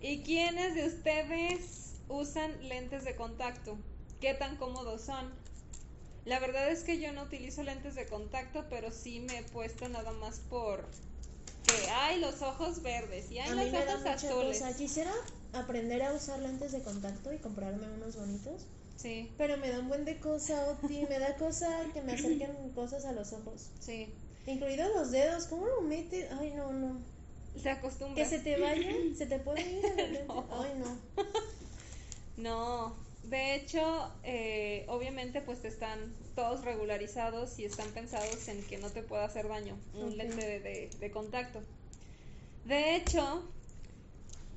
¿Y 0.00 0.22
quiénes 0.22 0.74
de 0.74 0.86
ustedes 0.86 1.92
usan 2.08 2.68
lentes 2.68 3.04
de 3.04 3.14
contacto? 3.14 3.78
¿Qué 4.20 4.34
tan 4.34 4.56
cómodos 4.56 5.02
son? 5.02 5.32
La 6.28 6.38
verdad 6.40 6.70
es 6.70 6.82
que 6.82 7.00
yo 7.00 7.12
no 7.12 7.22
utilizo 7.22 7.62
lentes 7.62 7.94
de 7.94 8.06
contacto, 8.06 8.66
pero 8.68 8.92
sí 8.92 9.20
me 9.20 9.38
he 9.38 9.42
puesto 9.42 9.88
nada 9.88 10.12
más 10.12 10.40
por 10.50 10.84
que 11.66 11.90
hay 11.90 12.20
los 12.20 12.42
ojos 12.42 12.82
verdes 12.82 13.30
y 13.30 13.38
hay 13.38 13.48
A 13.50 13.54
mí 13.54 13.62
los 13.64 13.72
me 13.72 13.84
da 13.84 13.92
ojos 13.94 14.00
mucha 14.00 14.12
azules. 14.14 14.58
cosa. 14.60 14.76
Quisiera 14.76 15.12
aprender 15.54 16.02
a 16.02 16.12
usar 16.12 16.38
lentes 16.40 16.72
de 16.72 16.82
contacto 16.82 17.32
y 17.32 17.38
comprarme 17.38 17.86
unos 17.94 18.16
bonitos. 18.16 18.62
Sí, 18.96 19.30
Pero 19.38 19.56
me 19.58 19.70
da 19.70 19.78
un 19.78 19.88
buen 19.88 20.04
de 20.04 20.18
cosa, 20.18 20.66
Oti. 20.82 21.06
Me 21.08 21.18
da 21.18 21.36
cosa 21.36 21.68
que 21.94 22.02
me 22.02 22.12
acerquen 22.12 22.50
cosas 22.74 23.04
a 23.06 23.12
los 23.12 23.32
ojos. 23.32 23.68
sí. 23.80 24.08
Incluidos 24.46 24.88
los 24.94 25.10
dedos. 25.10 25.44
¿Cómo 25.44 25.66
lo 25.66 25.82
metes? 25.82 26.26
Ay, 26.40 26.52
no, 26.56 26.72
no. 26.72 26.98
Se 27.62 27.68
acostumbra. 27.68 28.14
Que 28.22 28.28
se 28.28 28.38
te 28.38 28.58
vaya, 28.58 28.90
se 29.16 29.26
te 29.26 29.38
puede 29.38 29.60
ir. 29.60 30.24
No. 30.26 30.46
Ay, 30.62 30.72
no. 30.78 30.96
No, 32.38 32.94
de 33.24 33.54
hecho, 33.54 34.12
eh, 34.24 34.84
obviamente 34.88 35.40
pues 35.42 35.64
están 35.64 36.14
todos 36.34 36.64
regularizados 36.64 37.58
y 37.58 37.64
están 37.64 37.92
pensados 37.92 38.48
en 38.48 38.62
que 38.64 38.78
no 38.78 38.88
te 38.90 39.02
pueda 39.02 39.24
hacer 39.24 39.48
daño 39.48 39.76
un 39.94 40.16
lente 40.16 40.40
de, 40.40 40.60
de- 40.60 40.90
de 40.98 41.10
contacto. 41.10 41.60
De 42.64 42.96
hecho, 42.96 43.42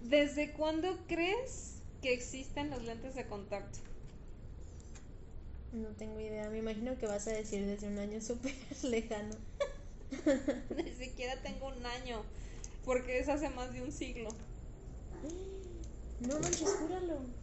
¿desde 0.01 0.51
cuándo 0.51 0.89
crees 1.07 1.79
que 2.01 2.13
existen 2.13 2.69
los 2.69 2.83
lentes 2.83 3.15
de 3.15 3.25
contacto? 3.25 3.79
No 5.71 5.87
tengo 5.97 6.19
idea. 6.19 6.49
Me 6.49 6.59
imagino 6.59 6.97
que 6.97 7.07
vas 7.07 7.27
a 7.27 7.31
decir 7.31 7.65
desde 7.65 7.87
un 7.87 7.97
año 7.99 8.21
súper 8.29 8.53
lejano. 8.83 9.35
Ni 10.75 10.91
siquiera 10.93 11.35
tengo 11.41 11.67
un 11.67 11.85
año, 11.85 12.23
porque 12.85 13.19
es 13.19 13.29
hace 13.29 13.49
más 13.49 13.71
de 13.73 13.81
un 13.81 13.91
siglo. 13.91 14.29
No 16.19 16.39
manches, 16.39 16.69
júralo. 16.79 17.40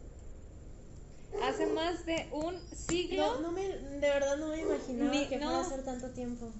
Hace 1.43 1.67
más 1.67 2.05
de 2.05 2.27
un 2.31 2.55
siglo, 2.75 3.35
No, 3.35 3.41
no 3.41 3.51
me, 3.51 3.67
de 3.67 3.99
verdad 3.99 4.37
no 4.37 4.47
me 4.49 4.61
imaginaba 4.61 5.11
Ni- 5.11 5.27
que 5.27 5.37
no. 5.37 5.45
fuera 5.49 5.61
a 5.61 5.69
ser 5.69 5.83
tanto 5.85 6.09
tiempo. 6.11 6.51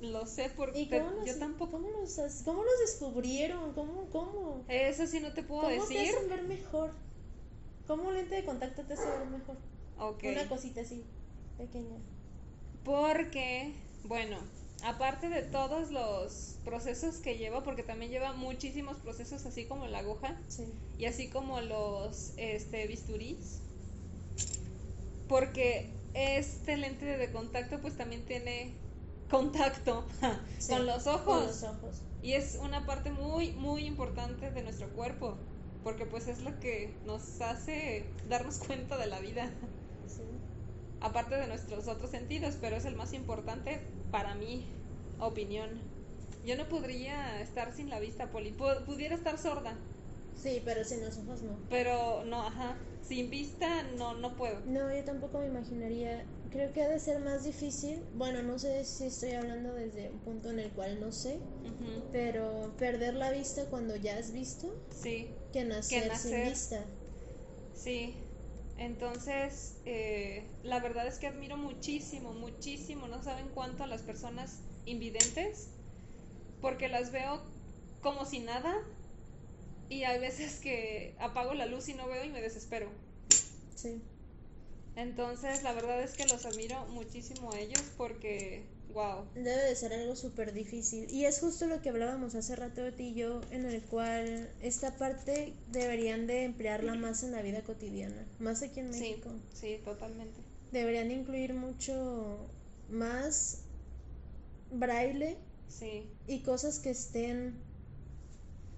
lo 0.00 0.26
sé 0.26 0.50
porque 0.54 0.80
¿Y 0.80 0.88
cómo 0.90 1.10
los, 1.12 1.24
yo 1.26 1.38
tampoco. 1.38 1.72
¿cómo 1.72 1.88
los, 1.90 2.42
cómo 2.44 2.62
los 2.64 2.78
descubrieron? 2.80 3.72
¿Cómo, 3.72 4.10
cómo? 4.10 4.64
Eso 4.68 5.06
sí 5.06 5.20
no 5.20 5.32
te 5.32 5.42
puedo 5.42 5.62
¿Cómo 5.62 5.86
te 5.86 5.94
decir. 5.94 6.14
hacen 6.14 6.28
ver 6.28 6.42
mejor? 6.42 6.92
¿Cómo 7.86 8.08
un 8.08 8.14
lente 8.14 8.34
de 8.34 8.44
contacto 8.44 8.82
te 8.82 8.94
hace 8.94 9.06
ver 9.06 9.26
mejor? 9.28 9.56
Una 9.98 10.48
cosita 10.48 10.80
así, 10.82 11.02
pequeña. 11.56 11.96
Porque, 12.84 13.74
bueno, 14.04 14.38
aparte 14.84 15.28
de 15.28 15.42
todos 15.42 15.90
los 15.90 16.56
procesos 16.64 17.16
que 17.16 17.38
lleva, 17.38 17.62
porque 17.64 17.82
también 17.82 18.10
lleva 18.10 18.32
muchísimos 18.34 18.96
procesos, 18.98 19.46
así 19.46 19.64
como 19.66 19.86
la 19.86 20.00
aguja 20.00 20.36
Sí. 20.48 20.64
y 20.98 21.06
así 21.06 21.30
como 21.30 21.60
los 21.62 22.32
este, 22.36 22.86
bisturís, 22.86 23.60
porque 25.28 25.90
este 26.14 26.76
lente 26.76 27.04
de 27.04 27.30
contacto 27.32 27.78
pues 27.80 27.96
también 27.96 28.24
tiene 28.24 28.72
contacto 29.30 30.04
Sí, 30.58 30.72
con 30.72 30.86
los 30.86 31.04
Con 31.04 31.14
ojos 31.14 31.46
los 31.46 31.62
ojos. 31.64 32.02
y 32.22 32.32
es 32.32 32.58
una 32.62 32.86
parte 32.86 33.10
muy 33.10 33.52
muy 33.52 33.84
importante 33.86 34.50
de 34.50 34.62
nuestro 34.62 34.88
cuerpo 34.90 35.36
porque 35.84 36.06
pues 36.06 36.26
es 36.28 36.40
lo 36.40 36.58
que 36.60 36.94
nos 37.04 37.40
hace 37.40 38.04
darnos 38.28 38.58
cuenta 38.58 38.96
de 38.96 39.06
la 39.06 39.20
vida 39.20 39.50
Sí. 40.06 40.22
aparte 41.00 41.34
de 41.36 41.46
nuestros 41.48 41.88
otros 41.88 42.10
sentidos, 42.10 42.54
pero 42.60 42.76
es 42.76 42.84
el 42.84 42.94
más 42.96 43.12
importante 43.12 43.80
para 44.10 44.34
mi 44.34 44.64
opinión. 45.18 45.68
Yo 46.44 46.56
no 46.56 46.68
podría 46.68 47.40
estar 47.40 47.72
sin 47.74 47.90
la 47.90 47.98
vista, 47.98 48.30
Poli. 48.30 48.52
Pu- 48.52 48.84
pudiera 48.84 49.14
estar 49.16 49.36
sorda, 49.36 49.74
Sí, 50.46 50.62
pero 50.64 50.84
sin 50.84 51.04
los 51.04 51.18
ojos 51.18 51.42
no. 51.42 51.58
pero 51.68 52.24
no, 52.24 52.42
ajá. 52.42 52.78
Sin 53.02 53.30
vista 53.30 53.82
no, 53.96 54.14
no 54.14 54.36
puedo. 54.36 54.60
No, 54.66 54.94
yo 54.94 55.02
tampoco 55.04 55.40
me 55.40 55.46
imaginaría. 55.46 56.24
Creo 56.50 56.72
que 56.72 56.82
ha 56.82 56.88
de 56.88 57.00
ser 57.00 57.18
más 57.20 57.42
difícil. 57.44 58.00
Bueno, 58.14 58.42
no 58.42 58.58
sé 58.58 58.84
si 58.84 59.06
estoy 59.06 59.32
hablando 59.32 59.74
desde 59.74 60.08
un 60.10 60.18
punto 60.20 60.50
en 60.50 60.60
el 60.60 60.70
cual 60.70 61.00
no 61.00 61.10
sé, 61.10 61.38
pero 62.12 62.72
perder 62.78 63.14
la 63.14 63.30
vista 63.32 63.64
cuando 63.66 63.96
ya 63.96 64.16
has 64.18 64.32
visto 64.32 64.68
Sí, 64.90 65.28
que 65.52 65.64
nacer, 65.64 66.02
sin 66.02 66.08
nacer. 66.08 66.48
vista. 66.50 66.84
sí. 67.74 68.14
Entonces, 68.78 69.72
eh, 69.86 70.44
la 70.62 70.80
verdad 70.80 71.06
es 71.06 71.18
que 71.18 71.26
admiro 71.26 71.56
muchísimo, 71.56 72.32
muchísimo, 72.34 73.08
no 73.08 73.22
saben 73.22 73.46
cuánto 73.54 73.84
a 73.84 73.86
las 73.86 74.02
personas 74.02 74.58
invidentes 74.84 75.68
porque 76.60 76.88
las 76.88 77.10
veo 77.10 77.40
como 78.02 78.26
si 78.26 78.40
nada 78.40 78.74
y 79.88 80.04
hay 80.04 80.20
veces 80.20 80.60
que 80.60 81.14
apago 81.18 81.54
la 81.54 81.66
luz 81.66 81.88
y 81.88 81.94
no 81.94 82.06
veo 82.06 82.24
y 82.24 82.30
me 82.30 82.40
desespero. 82.40 82.88
Sí. 83.74 84.00
Entonces, 84.96 85.62
la 85.62 85.74
verdad 85.74 86.02
es 86.02 86.14
que 86.14 86.26
los 86.26 86.46
admiro 86.46 86.86
muchísimo 86.86 87.52
a 87.52 87.60
ellos 87.60 87.82
porque, 87.98 88.62
wow. 88.94 89.26
Debe 89.34 89.62
de 89.62 89.76
ser 89.76 89.92
algo 89.92 90.16
súper 90.16 90.54
difícil. 90.54 91.06
Y 91.10 91.26
es 91.26 91.40
justo 91.40 91.66
lo 91.66 91.82
que 91.82 91.90
hablábamos 91.90 92.34
hace 92.34 92.56
rato 92.56 92.82
de 92.82 92.92
ti 92.92 93.08
y 93.08 93.14
yo, 93.14 93.42
en 93.50 93.66
el 93.66 93.82
cual 93.82 94.48
esta 94.62 94.96
parte 94.96 95.52
deberían 95.70 96.26
de 96.26 96.44
emplearla 96.44 96.94
más 96.96 97.22
en 97.22 97.32
la 97.32 97.42
vida 97.42 97.62
cotidiana, 97.62 98.26
más 98.38 98.62
aquí 98.62 98.80
en 98.80 98.90
México. 98.90 99.30
Sí, 99.52 99.76
sí, 99.76 99.80
totalmente. 99.84 100.40
Deberían 100.72 101.10
incluir 101.10 101.52
mucho 101.52 102.38
más 102.90 103.58
braille 104.72 105.36
Sí, 105.68 106.04
y 106.26 106.40
cosas 106.40 106.78
que 106.78 106.90
estén 106.90 107.65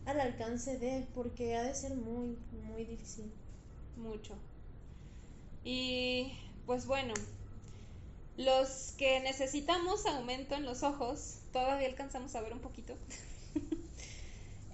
al 0.09 0.21
alcance 0.21 0.79
de, 0.79 1.07
porque 1.15 1.57
ha 1.57 1.63
de 1.63 1.75
ser 1.75 1.95
muy, 1.97 2.37
muy 2.51 2.85
difícil. 2.85 3.33
mucho. 3.97 4.39
Y 5.65 6.33
pues 6.67 6.87
bueno, 6.87 7.15
los 8.37 8.93
que 8.97 9.21
necesitamos 9.21 10.07
aumento 10.07 10.55
en 10.55 10.65
los 10.65 10.83
ojos, 10.83 11.41
todavía 11.53 11.89
alcanzamos 11.89 12.35
a 12.35 12.41
ver 12.43 12.53
un 12.53 12.61
poquito. 12.61 12.97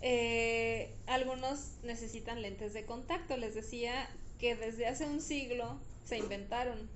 Eh, 0.06 1.00
algunos 1.06 1.78
necesitan 1.82 2.42
lentes 2.42 2.74
de 2.74 2.84
contacto. 2.84 3.36
Les 3.38 3.54
decía 3.54 4.08
que 4.38 4.54
desde 4.54 4.86
hace 4.86 5.06
un 5.06 5.22
siglo 5.22 5.80
se 6.04 6.18
inventaron. 6.18 6.90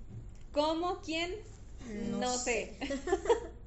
¿Cómo? 0.52 1.00
¿Quién? 1.00 1.34
No 1.80 2.18
No, 2.20 2.38
sé. 2.38 2.78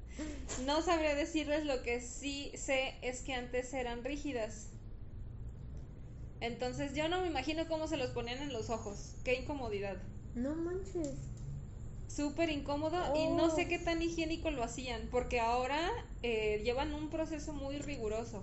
no 0.66 0.82
sabría 0.82 1.14
decirles 1.14 1.64
lo 1.66 1.82
que 1.82 2.00
sí 2.00 2.52
sé 2.56 2.94
es 3.02 3.20
que 3.20 3.34
antes 3.34 3.72
eran 3.74 4.04
rígidas. 4.04 4.66
Entonces 6.40 6.94
yo 6.94 7.08
no 7.08 7.20
me 7.20 7.28
imagino 7.28 7.68
cómo 7.68 7.86
se 7.86 7.96
los 7.96 8.10
ponían 8.10 8.38
en 8.42 8.52
los 8.52 8.68
ojos. 8.70 9.12
Qué 9.24 9.34
incomodidad. 9.34 9.96
No 10.34 10.54
manches. 10.54 11.14
Súper 12.08 12.50
incómodo 12.50 12.98
y 13.16 13.28
no 13.28 13.54
sé 13.54 13.62
Oh. 13.64 13.68
qué 13.68 13.78
tan 13.78 14.02
higiénico 14.02 14.50
lo 14.50 14.62
hacían, 14.62 15.08
porque 15.10 15.40
ahora 15.40 15.88
eh, 16.22 16.60
llevan 16.64 16.92
un 16.94 17.08
proceso 17.10 17.52
muy 17.52 17.78
riguroso. 17.78 18.42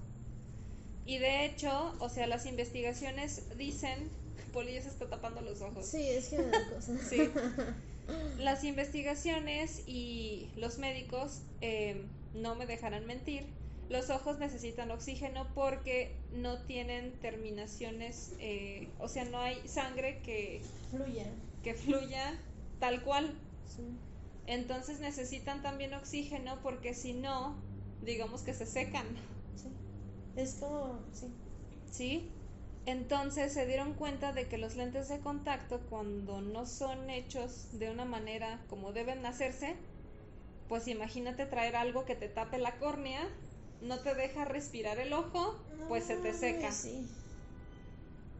Y 1.05 1.17
de 1.17 1.45
hecho, 1.45 1.93
o 1.99 2.09
sea, 2.09 2.25
las 2.27 2.45
investigaciones 2.45 3.43
dicen, 3.57 4.09
Poli 4.53 4.73
ya 4.73 4.81
se 4.81 4.89
está 4.89 5.07
tapando 5.09 5.41
los 5.41 5.61
ojos. 5.61 5.85
Sí, 5.85 6.09
es 6.09 6.29
que 6.29 6.37
me 6.39 6.45
da 6.51 6.69
cosa. 6.73 6.93
Sí. 7.09 7.29
Las 8.37 8.63
investigaciones 8.63 9.83
y 9.87 10.49
los 10.55 10.77
médicos 10.77 11.41
eh, 11.61 12.05
no 12.33 12.55
me 12.55 12.65
dejarán 12.65 13.05
mentir. 13.05 13.45
Los 13.89 14.09
ojos 14.11 14.37
necesitan 14.37 14.91
oxígeno 14.91 15.47
porque 15.55 16.15
no 16.31 16.59
tienen 16.59 17.11
terminaciones, 17.21 18.33
eh, 18.39 18.87
o 18.99 19.07
sea, 19.07 19.25
no 19.25 19.39
hay 19.39 19.67
sangre 19.67 20.19
que, 20.23 20.61
Fluye. 20.91 21.25
que 21.63 21.73
fluya 21.73 22.39
tal 22.79 23.03
cual. 23.03 23.33
Sí. 23.65 23.81
Entonces 24.45 24.99
necesitan 24.99 25.61
también 25.63 25.93
oxígeno 25.93 26.59
porque 26.61 26.93
si 26.93 27.13
no, 27.13 27.55
digamos 28.03 28.41
que 28.41 28.53
se 28.53 28.65
secan, 28.65 29.05
Sí. 29.55 29.69
Es 30.35 30.53
como, 30.55 30.99
sí. 31.11 31.27
¿sí? 31.91 32.29
Entonces 32.89 33.53
se 33.53 33.67
dieron 33.67 33.93
cuenta 33.93 34.33
de 34.33 34.47
que 34.47 34.57
los 34.57 34.75
lentes 34.75 35.09
de 35.09 35.19
contacto 35.19 35.79
cuando 35.91 36.41
no 36.41 36.65
son 36.65 37.11
hechos 37.11 37.67
de 37.77 37.91
una 37.91 38.03
manera 38.03 38.59
como 38.67 38.93
deben 38.93 39.23
hacerse, 39.27 39.75
pues 40.67 40.87
imagínate 40.87 41.45
traer 41.45 41.75
algo 41.75 42.05
que 42.05 42.15
te 42.15 42.29
tape 42.29 42.57
la 42.57 42.79
córnea, 42.79 43.27
no 43.83 43.99
te 43.99 44.15
deja 44.15 44.43
respirar 44.43 44.97
el 44.97 45.13
ojo, 45.13 45.55
pues 45.87 46.05
se 46.05 46.15
te 46.17 46.33
seca. 46.33 46.71
Sí. 46.71 47.07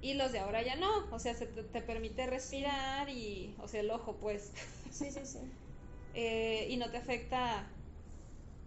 Y 0.02 0.16
los 0.16 0.32
de 0.32 0.40
ahora 0.40 0.64
ya 0.64 0.78
no, 0.78 0.90
o 1.12 1.20
sea, 1.20 1.36
se 1.36 1.46
te, 1.46 1.62
te 1.62 1.82
permite 1.84 2.26
respirar 2.26 3.08
y, 3.08 3.56
o 3.60 3.68
sea, 3.68 3.82
el 3.82 3.92
ojo 3.92 4.16
pues, 4.16 4.52
Sí, 4.90 5.12
sí, 5.12 5.20
sí. 5.26 5.40
eh, 6.16 6.66
y 6.72 6.78
no 6.78 6.90
te 6.90 6.98
afecta 6.98 7.68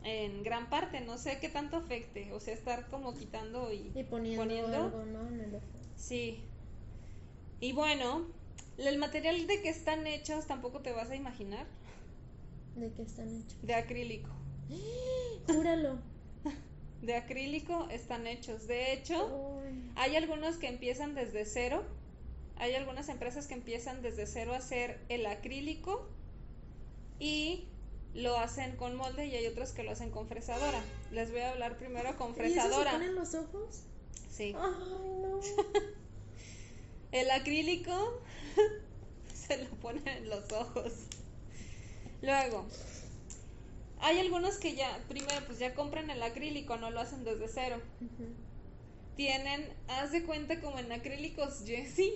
en 0.05 0.43
gran 0.43 0.69
parte, 0.69 1.01
no 1.01 1.19
sé 1.19 1.39
qué 1.41 1.49
tanto 1.49 1.77
afecte, 1.77 2.33
o 2.33 2.41
sea, 2.41 2.55
estar 2.55 2.89
como 2.89 3.15
quitando 3.15 3.73
y, 3.73 3.93
Y 3.95 4.05
poniendo, 4.05 4.43
poniendo. 4.43 4.77
algo, 4.77 5.05
¿no? 5.05 5.29
En 5.29 5.41
el 5.41 5.55
ojo. 5.55 5.65
Sí. 5.97 6.43
Y 7.61 7.73
bueno, 7.73 8.27
el 8.79 8.99
material 8.99 9.47
de 9.47 9.63
que 9.63 9.69
están 9.69 10.07
hechos 10.07 10.47
tampoco 10.47 10.81
te 10.81 10.93
vas 10.93 11.11
a 11.11 11.17
imaginar, 11.17 11.67
¿De 12.77 12.91
qué 12.93 13.03
están 13.03 13.29
hechos? 13.29 13.63
de 13.63 13.75
acrílico. 13.75 14.31
Júralo. 15.47 15.99
De 17.03 17.17
acrílico 17.17 17.89
están 17.91 18.27
hechos. 18.29 18.67
De 18.69 18.93
hecho, 18.93 19.61
hay 19.97 20.15
algunos 20.17 20.57
que 20.57 20.69
empiezan 20.69 21.15
desde 21.17 21.45
cero. 21.45 21.85
Hay 22.57 22.75
algunas 22.75 23.09
empresas 23.09 23.49
que 23.49 23.55
empiezan 23.55 24.03
desde 24.03 24.25
cero 24.27 24.53
a 24.55 24.59
hacer 24.59 25.01
el 25.09 25.27
acrílico 25.27 26.09
y 27.19 27.67
lo 28.15 28.39
hacen 28.39 28.77
con 28.77 28.95
molde 28.97 29.27
y 29.27 29.37
hay 29.37 29.47
otros 29.47 29.73
que 29.73 29.83
lo 29.83 29.93
hacen 29.93 30.11
con 30.11 30.29
fresadora. 30.29 30.83
Les 31.11 31.31
voy 31.31 31.41
a 31.41 31.51
hablar 31.51 31.79
primero 31.79 32.17
con 32.17 32.29
¿Y 32.29 32.33
eso 32.33 32.43
se 32.43 32.51
fresadora. 32.51 32.93
ponen 32.93 33.15
los 33.15 33.35
ojos? 33.35 33.83
Sí. 34.31 34.55
Ay, 34.59 35.11
no. 35.21 35.41
El 37.13 37.31
acrílico 37.31 38.23
se 39.35 39.63
lo 39.63 39.71
ponen 39.77 40.07
en 40.09 40.29
los 40.29 40.51
ojos. 40.53 40.93
Luego, 42.23 42.67
hay 44.01 44.19
algunos 44.19 44.57
que 44.57 44.75
ya, 44.75 44.99
primero, 45.09 45.45
pues 45.47 45.59
ya 45.59 45.75
compran 45.75 46.09
el 46.11 46.23
acrílico, 46.23 46.77
no 46.77 46.91
lo 46.91 47.01
hacen 47.01 47.25
desde 47.25 47.49
cero. 47.49 47.81
Tienen, 49.17 49.69
haz 49.89 50.13
de 50.13 50.25
cuenta 50.25 50.61
como 50.61 50.79
en 50.79 50.91
acrílicos 50.91 51.65
Jessy, 51.67 52.15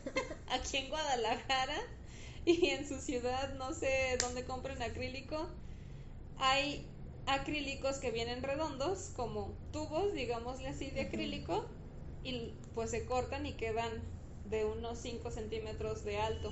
aquí 0.48 0.78
en 0.78 0.88
Guadalajara 0.88 1.76
y 2.60 2.70
en 2.70 2.88
su 2.88 2.98
ciudad, 2.98 3.54
no 3.56 3.74
sé 3.74 4.16
dónde 4.20 4.44
compren 4.44 4.80
acrílico. 4.82 5.48
Hay 6.38 6.86
acrílicos 7.26 7.98
que 7.98 8.10
vienen 8.10 8.42
redondos, 8.42 9.12
como 9.14 9.52
tubos, 9.70 10.14
digámosle 10.14 10.68
así, 10.68 10.90
de 10.90 11.02
acrílico, 11.02 11.66
y 12.24 12.54
pues 12.74 12.90
se 12.90 13.04
cortan 13.04 13.44
y 13.44 13.52
quedan 13.52 14.02
de 14.48 14.64
unos 14.64 14.98
5 14.98 15.30
centímetros 15.30 16.04
de 16.04 16.20
alto. 16.20 16.50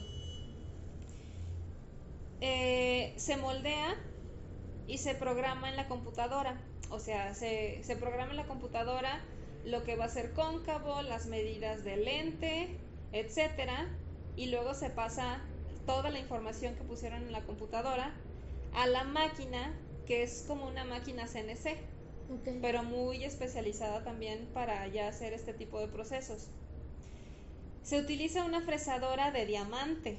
Eh, 2.42 3.14
se 3.16 3.38
moldea 3.38 3.96
y 4.86 4.98
se 4.98 5.14
programa 5.14 5.70
en 5.70 5.76
la 5.76 5.88
computadora. 5.88 6.60
O 6.90 6.98
sea, 6.98 7.34
se, 7.34 7.82
se 7.82 7.96
programa 7.96 8.32
en 8.32 8.36
la 8.36 8.46
computadora 8.46 9.24
lo 9.64 9.82
que 9.82 9.96
va 9.96 10.04
a 10.04 10.10
ser 10.10 10.34
cóncavo, 10.34 11.00
las 11.00 11.24
medidas 11.24 11.84
del 11.84 12.04
lente, 12.04 12.76
etcétera, 13.12 13.88
y 14.36 14.48
luego 14.48 14.74
se 14.74 14.90
pasa 14.90 15.40
toda 15.86 16.10
la 16.10 16.18
información 16.18 16.74
que 16.74 16.84
pusieron 16.84 17.22
en 17.22 17.32
la 17.32 17.42
computadora 17.42 18.12
a 18.74 18.86
la 18.86 19.04
máquina, 19.04 19.74
que 20.06 20.22
es 20.22 20.44
como 20.46 20.66
una 20.66 20.84
máquina 20.84 21.26
CNC, 21.26 21.78
pero 22.60 22.82
muy 22.82 23.24
especializada 23.24 24.02
también 24.02 24.48
para 24.52 24.86
ya 24.88 25.08
hacer 25.08 25.32
este 25.32 25.54
tipo 25.54 25.80
de 25.80 25.88
procesos. 25.88 26.48
Se 27.82 28.00
utiliza 28.00 28.44
una 28.44 28.60
fresadora 28.62 29.30
de 29.30 29.46
diamante 29.46 30.18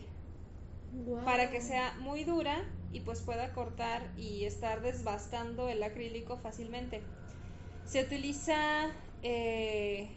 para 1.26 1.52
que 1.52 1.61
sea 1.61 1.95
muy 1.99 2.23
dura 2.23 2.64
y 2.94 3.02
pues 3.02 3.22
pueda 3.22 3.53
cortar 3.53 4.10
y 4.18 4.45
estar 4.45 4.81
desbastando 4.81 5.68
el 5.68 5.84
acrílico 5.84 6.38
fácilmente. 6.38 7.02
Se 7.85 8.03
utiliza 8.03 8.89
eh, 9.22 10.10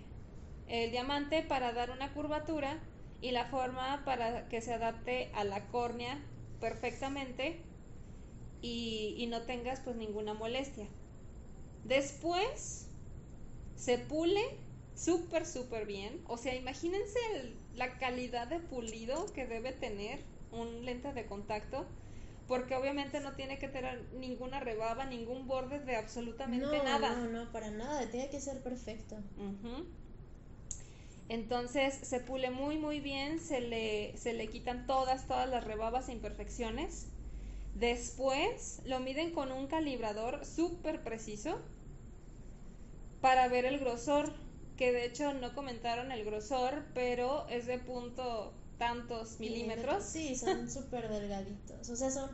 el 0.68 0.92
diamante 0.92 1.42
para 1.42 1.72
dar 1.72 1.90
una 1.90 2.12
curvatura 2.12 2.78
y 3.20 3.32
la 3.32 3.44
forma 3.46 4.02
para 4.04 4.48
que 4.48 4.60
se 4.60 4.72
adapte 4.74 5.30
a 5.34 5.44
la 5.44 5.66
córnea 5.68 6.18
perfectamente 6.60 7.60
y, 8.62 9.14
y 9.18 9.26
no 9.26 9.42
tengas 9.42 9.80
pues 9.80 9.96
ninguna 9.96 10.34
molestia. 10.34 10.86
Después 11.84 12.86
se 13.76 13.98
pule 13.98 14.40
súper 14.94 15.46
súper 15.46 15.86
bien. 15.86 16.20
O 16.26 16.36
sea, 16.36 16.54
imagínense 16.54 17.18
el- 17.36 17.56
la 17.74 17.98
calidad 17.98 18.46
de 18.48 18.60
pulido 18.60 19.26
que 19.32 19.46
debe 19.46 19.72
tener 19.72 20.20
un 20.52 20.84
lente 20.84 21.12
de 21.12 21.26
contacto. 21.26 21.86
Porque 22.48 22.74
obviamente 22.74 23.20
no 23.20 23.34
tiene 23.34 23.58
que 23.60 23.68
tener 23.68 24.08
ninguna 24.14 24.58
rebaba, 24.58 25.04
ningún 25.06 25.46
borde 25.46 25.78
de 25.78 25.94
absolutamente 25.94 26.78
no, 26.78 26.84
nada. 26.84 27.14
No, 27.14 27.28
no, 27.44 27.52
para 27.52 27.70
nada. 27.70 28.10
Tiene 28.10 28.28
que 28.28 28.40
ser 28.40 28.60
perfecto. 28.60 29.16
Entonces 31.30 31.94
se 31.94 32.18
pule 32.18 32.50
muy 32.50 32.76
muy 32.76 32.98
bien, 32.98 33.38
se 33.38 33.60
le, 33.60 34.16
se 34.16 34.32
le 34.32 34.48
quitan 34.48 34.86
todas, 34.86 35.28
todas 35.28 35.48
las 35.48 35.62
rebabas 35.62 36.08
e 36.08 36.12
imperfecciones. 36.12 37.06
Después 37.76 38.82
lo 38.84 38.98
miden 38.98 39.32
con 39.32 39.52
un 39.52 39.68
calibrador 39.68 40.44
súper 40.44 41.04
preciso 41.04 41.60
para 43.20 43.46
ver 43.46 43.64
el 43.64 43.78
grosor, 43.78 44.32
que 44.76 44.90
de 44.90 45.04
hecho 45.04 45.32
no 45.34 45.54
comentaron 45.54 46.10
el 46.10 46.24
grosor, 46.24 46.86
pero 46.94 47.46
es 47.48 47.66
de 47.66 47.78
punto 47.78 48.52
tantos 48.78 49.38
milímetros. 49.38 50.02
Sí, 50.02 50.34
son 50.34 50.68
súper 50.72 51.08
delgaditos. 51.08 51.90
O 51.90 51.94
sea, 51.96 52.10
son. 52.10 52.28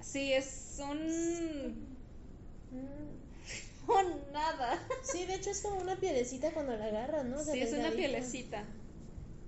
Sí, 0.00 0.32
es 0.32 0.80
un... 0.88 1.95
nada. 4.32 4.86
Sí, 5.02 5.24
de 5.26 5.34
hecho 5.34 5.50
es 5.50 5.60
como 5.60 5.80
una 5.80 5.96
pielecita 5.96 6.52
cuando 6.52 6.76
la 6.76 6.86
agarras, 6.86 7.24
¿no? 7.24 7.36
O 7.38 7.42
sea, 7.44 7.54
Sí, 7.54 7.60
es 7.60 7.72
una 7.72 7.90
pielecita. 7.90 8.64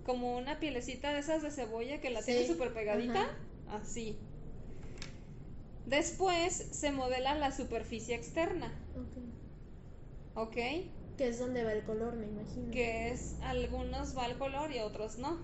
Como 0.04 0.36
una 0.36 0.58
pielecita 0.58 1.12
de 1.12 1.20
esas 1.20 1.42
de 1.42 1.50
cebolla 1.50 2.00
que 2.00 2.10
la 2.10 2.20
Sí, 2.22 2.32
tiene 2.32 2.46
súper 2.46 2.72
pegadita. 2.72 3.20
ajá. 3.22 3.36
Así. 3.82 4.18
Después 5.86 6.52
se 6.70 6.90
modela 6.92 7.34
la 7.34 7.50
superficie 7.50 8.14
externa, 8.14 8.72
Ok. 10.34 10.48
¿ok? 10.48 10.54
Que 11.16 11.28
es 11.28 11.38
donde 11.38 11.64
va 11.64 11.72
el 11.72 11.82
color, 11.84 12.14
me 12.16 12.26
imagino. 12.26 12.70
Que 12.70 13.10
es 13.10 13.34
algunos 13.42 14.16
va 14.16 14.24
al 14.24 14.38
color 14.38 14.70
y 14.72 14.80
otros 14.80 15.18
no. 15.18 15.38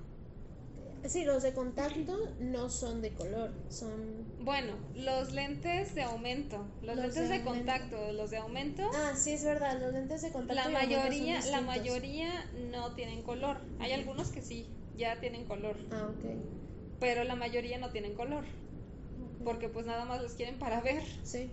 Sí, 1.06 1.24
los 1.24 1.42
de 1.42 1.52
contacto 1.52 2.16
no 2.38 2.70
son 2.70 3.02
de 3.02 3.12
color, 3.12 3.52
son... 3.68 4.26
Bueno, 4.38 4.72
los 4.94 5.32
lentes 5.32 5.94
de 5.94 6.02
aumento, 6.02 6.66
los, 6.80 6.96
Los 6.96 7.14
lentes 7.14 7.28
de 7.28 7.42
contacto, 7.42 8.12
los 8.12 8.30
de 8.30 8.38
aumento, 8.38 8.82
Ah, 8.94 9.14
sí, 9.14 9.32
es 9.32 9.44
verdad, 9.44 9.78
los 9.80 9.92
lentes 9.92 10.22
de 10.22 10.30
contacto 10.32 10.70
la 10.70 10.78
mayoría, 10.78 11.44
la 11.46 11.60
mayoría 11.60 12.30
no 12.70 12.94
tienen 12.94 13.22
color. 13.22 13.58
Hay 13.78 13.92
algunos 13.92 14.30
que 14.30 14.40
sí, 14.40 14.66
ya 14.96 15.20
tienen 15.20 15.44
color, 15.44 15.76
Ah, 15.90 16.10
ok. 16.10 16.24
pero 17.00 17.24
la 17.24 17.34
mayoría 17.36 17.78
no 17.78 17.90
tienen 17.90 18.14
color, 18.14 18.44
porque 19.44 19.68
pues 19.68 19.84
nada 19.84 20.06
más 20.06 20.22
los 20.22 20.32
quieren 20.32 20.58
para 20.58 20.80
ver. 20.80 21.02
Sí. 21.22 21.50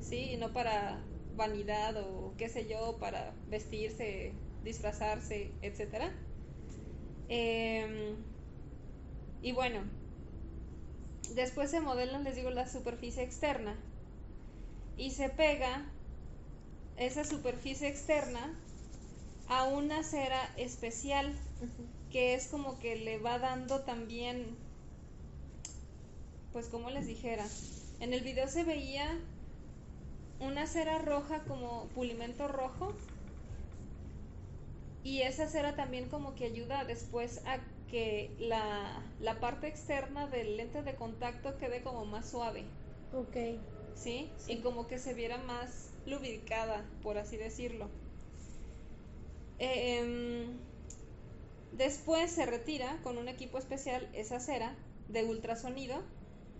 Sí, 0.00 0.32
y 0.32 0.36
no 0.38 0.52
para 0.52 1.04
vanidad 1.36 1.96
o 1.98 2.34
qué 2.36 2.48
sé 2.48 2.66
yo, 2.68 2.98
para 2.98 3.32
vestirse, 3.46 4.32
disfrazarse, 4.64 5.52
etcétera. 5.62 6.10
Em, 7.28 8.16
y 9.42 9.52
bueno, 9.52 9.80
después 11.34 11.70
se 11.70 11.80
modelan, 11.80 12.24
les 12.24 12.36
digo, 12.36 12.50
la 12.50 12.66
superficie 12.68 13.22
externa. 13.22 13.76
Y 14.96 15.12
se 15.12 15.28
pega 15.28 15.86
esa 16.96 17.24
superficie 17.24 17.88
externa 17.88 18.58
a 19.48 19.64
una 19.64 20.02
cera 20.02 20.50
especial 20.56 21.32
que 22.10 22.34
es 22.34 22.48
como 22.48 22.78
que 22.78 22.96
le 22.96 23.18
va 23.18 23.38
dando 23.38 23.80
también, 23.80 24.56
pues 26.52 26.66
como 26.66 26.90
les 26.90 27.06
dijera, 27.06 27.46
en 28.00 28.12
el 28.12 28.22
video 28.22 28.48
se 28.48 28.64
veía 28.64 29.18
una 30.40 30.66
cera 30.66 30.98
roja 30.98 31.44
como 31.44 31.86
pulimento 31.94 32.48
rojo. 32.48 32.94
Y 35.04 35.22
esa 35.22 35.48
cera 35.48 35.74
también 35.74 36.08
como 36.08 36.34
que 36.34 36.44
ayuda 36.44 36.84
después 36.84 37.40
a 37.46 37.58
que 37.88 38.36
la, 38.38 39.12
la 39.18 39.40
parte 39.40 39.68
externa 39.68 40.28
del 40.28 40.56
lente 40.56 40.82
de 40.82 40.96
contacto 40.96 41.58
quede 41.58 41.82
como 41.82 42.06
más 42.06 42.30
suave, 42.30 42.70
Ok. 43.12 43.36
¿sí? 43.94 44.32
Sí. 44.36 44.52
Y 44.52 44.60
como 44.60 44.86
que 44.86 44.98
se 44.98 45.14
viera 45.14 45.38
más 45.38 45.94
lubricada, 46.06 46.90
por 47.02 47.18
así 47.18 47.36
decirlo. 47.36 47.90
Eh, 49.58 49.98
em, 49.98 50.58
después 51.72 52.30
se 52.30 52.46
retira 52.46 53.00
con 53.02 53.18
un 53.18 53.28
equipo 53.28 53.58
especial 53.58 54.08
esa 54.12 54.40
cera 54.40 54.76
de 55.08 55.24
ultrasonido, 55.24 56.02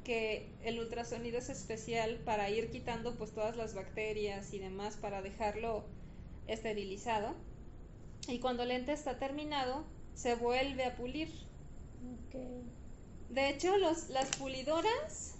que 0.04 0.56
el 0.62 0.78
ultrasonido 0.80 1.38
es 1.38 1.48
especial 1.50 2.20
para 2.24 2.50
ir 2.50 2.70
quitando 2.70 3.16
pues 3.18 3.32
todas 3.32 3.56
las 3.56 3.74
bacterias 3.74 4.52
y 4.54 4.58
demás 4.58 4.96
para 4.96 5.22
dejarlo 5.22 5.84
esterilizado. 6.46 7.34
Y 8.28 8.40
cuando 8.40 8.62
el 8.62 8.68
lente 8.70 8.92
está 8.92 9.18
terminado, 9.18 9.84
se 10.18 10.34
vuelve 10.34 10.84
a 10.84 10.96
pulir. 10.96 11.28
De 13.30 13.50
hecho, 13.50 13.76
los, 13.78 14.08
las 14.08 14.28
pulidoras 14.36 15.36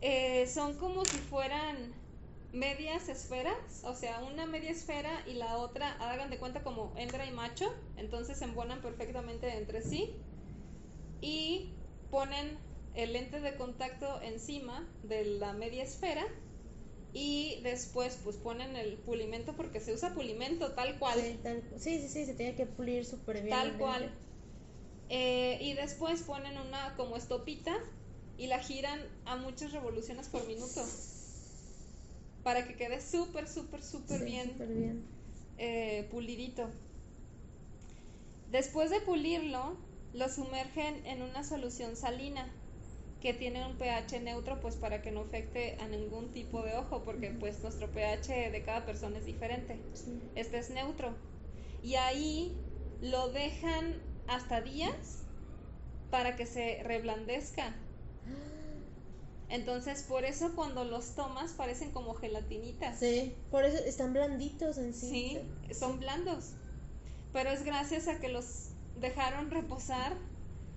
eh, 0.00 0.46
son 0.46 0.78
como 0.78 1.04
si 1.04 1.18
fueran 1.18 1.92
medias 2.52 3.10
esferas, 3.10 3.84
o 3.84 3.94
sea, 3.94 4.20
una 4.20 4.46
media 4.46 4.70
esfera 4.70 5.22
y 5.26 5.34
la 5.34 5.58
otra, 5.58 5.92
hagan 6.00 6.30
de 6.30 6.38
cuenta 6.38 6.62
como 6.62 6.94
hembra 6.96 7.26
y 7.26 7.32
macho, 7.32 7.70
entonces 7.98 8.38
se 8.38 8.44
embonan 8.44 8.80
perfectamente 8.80 9.58
entre 9.58 9.82
sí 9.82 10.14
y 11.20 11.74
ponen 12.10 12.56
el 12.94 13.12
lente 13.12 13.40
de 13.40 13.56
contacto 13.56 14.22
encima 14.22 14.88
de 15.02 15.24
la 15.38 15.52
media 15.52 15.82
esfera 15.82 16.24
y 17.16 17.60
después 17.62 18.18
pues 18.22 18.36
ponen 18.36 18.76
el 18.76 18.98
pulimento 18.98 19.54
porque 19.56 19.80
se 19.80 19.92
usa 19.94 20.14
pulimento 20.14 20.72
tal 20.72 20.98
cual. 20.98 21.18
Sí, 21.18 21.38
tal- 21.42 21.62
sí, 21.78 22.00
sí, 22.00 22.08
sí, 22.08 22.26
se 22.26 22.34
tiene 22.34 22.54
que 22.54 22.66
pulir 22.66 23.04
súper 23.06 23.42
bien. 23.42 23.50
Tal 23.56 23.78
cual. 23.78 24.10
Eh, 25.08 25.58
y 25.62 25.74
después 25.74 26.22
ponen 26.22 26.58
una 26.58 26.94
como 26.96 27.16
estopita 27.16 27.74
y 28.36 28.48
la 28.48 28.58
giran 28.58 29.00
a 29.24 29.36
muchas 29.36 29.72
revoluciones 29.72 30.28
por 30.28 30.46
minuto. 30.46 30.82
Para 32.42 32.66
que 32.66 32.76
quede 32.76 33.00
súper, 33.00 33.48
súper, 33.48 33.82
súper 33.82 34.18
Sí, 34.20 34.26
bien, 34.26 34.52
súper 34.52 34.68
bien. 34.68 35.04
eh, 35.58 36.06
pulidito. 36.10 36.68
Después 38.50 38.90
de 38.90 39.00
pulirlo, 39.00 39.76
lo 40.12 40.28
sumergen 40.28 41.04
en 41.06 41.22
una 41.22 41.44
solución 41.44 41.96
salina 41.96 42.48
que 43.20 43.32
tiene 43.32 43.66
un 43.66 43.76
pH 43.76 44.20
neutro 44.20 44.60
pues 44.60 44.76
para 44.76 45.02
que 45.02 45.10
no 45.10 45.20
afecte 45.20 45.76
a 45.80 45.88
ningún 45.88 46.32
tipo 46.32 46.62
de 46.62 46.76
ojo 46.76 47.02
porque 47.02 47.30
pues 47.30 47.62
nuestro 47.62 47.90
pH 47.90 48.50
de 48.50 48.62
cada 48.64 48.84
persona 48.84 49.18
es 49.18 49.24
diferente. 49.24 49.78
Sí. 49.94 50.20
Este 50.34 50.58
es 50.58 50.70
neutro. 50.70 51.14
Y 51.82 51.94
ahí 51.94 52.56
lo 53.00 53.28
dejan 53.30 54.00
hasta 54.26 54.60
días 54.60 55.24
para 56.10 56.36
que 56.36 56.46
se 56.46 56.82
reblandezca. 56.82 57.74
Entonces, 59.48 60.02
por 60.02 60.24
eso 60.24 60.56
cuando 60.56 60.84
los 60.84 61.14
tomas 61.14 61.52
parecen 61.52 61.92
como 61.92 62.14
gelatinitas. 62.14 62.98
Sí, 62.98 63.36
por 63.50 63.64
eso 63.64 63.82
están 63.84 64.12
blanditos 64.12 64.76
en 64.78 64.92
sí. 64.92 65.38
Sí, 65.68 65.74
son 65.74 66.00
blandos. 66.00 66.54
Pero 67.32 67.50
es 67.50 67.64
gracias 67.64 68.08
a 68.08 68.18
que 68.18 68.28
los 68.28 68.70
dejaron 68.98 69.50
reposar 69.50 70.16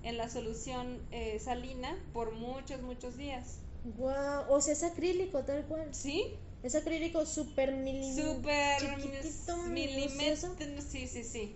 en 0.09 0.17
la 0.17 0.29
solución 0.29 0.99
eh, 1.11 1.39
salina 1.39 1.95
por 2.13 2.31
muchos, 2.33 2.81
muchos 2.81 3.15
días. 3.17 3.59
Guau, 3.97 4.45
o 4.51 4.59
sea, 4.61 4.73
es 4.73 4.83
acrílico 4.83 5.43
tal 5.43 5.63
cual. 5.65 5.93
¿Sí? 5.93 6.35
Es 6.63 6.75
acrílico 6.75 7.25
súper 7.25 7.73
mili- 7.73 8.13
Súper 8.13 8.77
chiquitito, 8.79 9.57
milímetro. 9.67 10.49
Sí, 10.89 11.07
sí, 11.07 11.23
sí. 11.23 11.55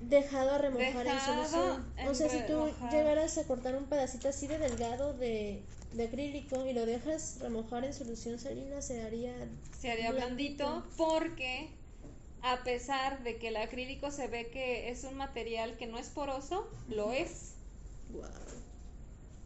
dejado 0.00 0.50
a 0.50 0.58
remojar 0.58 1.06
en 1.06 1.20
solución. 1.20 1.92
O 2.08 2.14
sea, 2.14 2.28
si 2.28 2.40
tú 2.46 2.68
llegaras 2.90 3.38
a 3.38 3.44
cortar 3.44 3.74
un 3.76 3.86
pedacito 3.86 4.28
así 4.28 4.46
de 4.46 4.58
delgado 4.58 5.14
de, 5.14 5.62
de 5.94 6.04
acrílico 6.04 6.66
y 6.66 6.74
lo 6.74 6.84
dejas 6.84 7.38
remojar 7.40 7.84
en 7.84 7.94
solución 7.94 8.38
salina, 8.38 8.82
se 8.82 9.00
haría 9.02 9.32
Se 9.80 9.90
haría 9.90 10.10
blandito 10.12 10.66
Blandito. 10.66 10.88
porque 10.98 11.70
a 12.42 12.62
pesar 12.64 13.22
de 13.22 13.38
que 13.38 13.48
el 13.48 13.56
acrílico 13.56 14.10
se 14.10 14.26
ve 14.26 14.50
que 14.50 14.90
es 14.90 15.04
un 15.04 15.14
material 15.16 15.76
que 15.78 15.86
no 15.86 15.96
es 15.98 16.08
poroso, 16.08 16.68
lo 16.88 17.12
es. 17.12 17.51
Guau. 18.12 18.30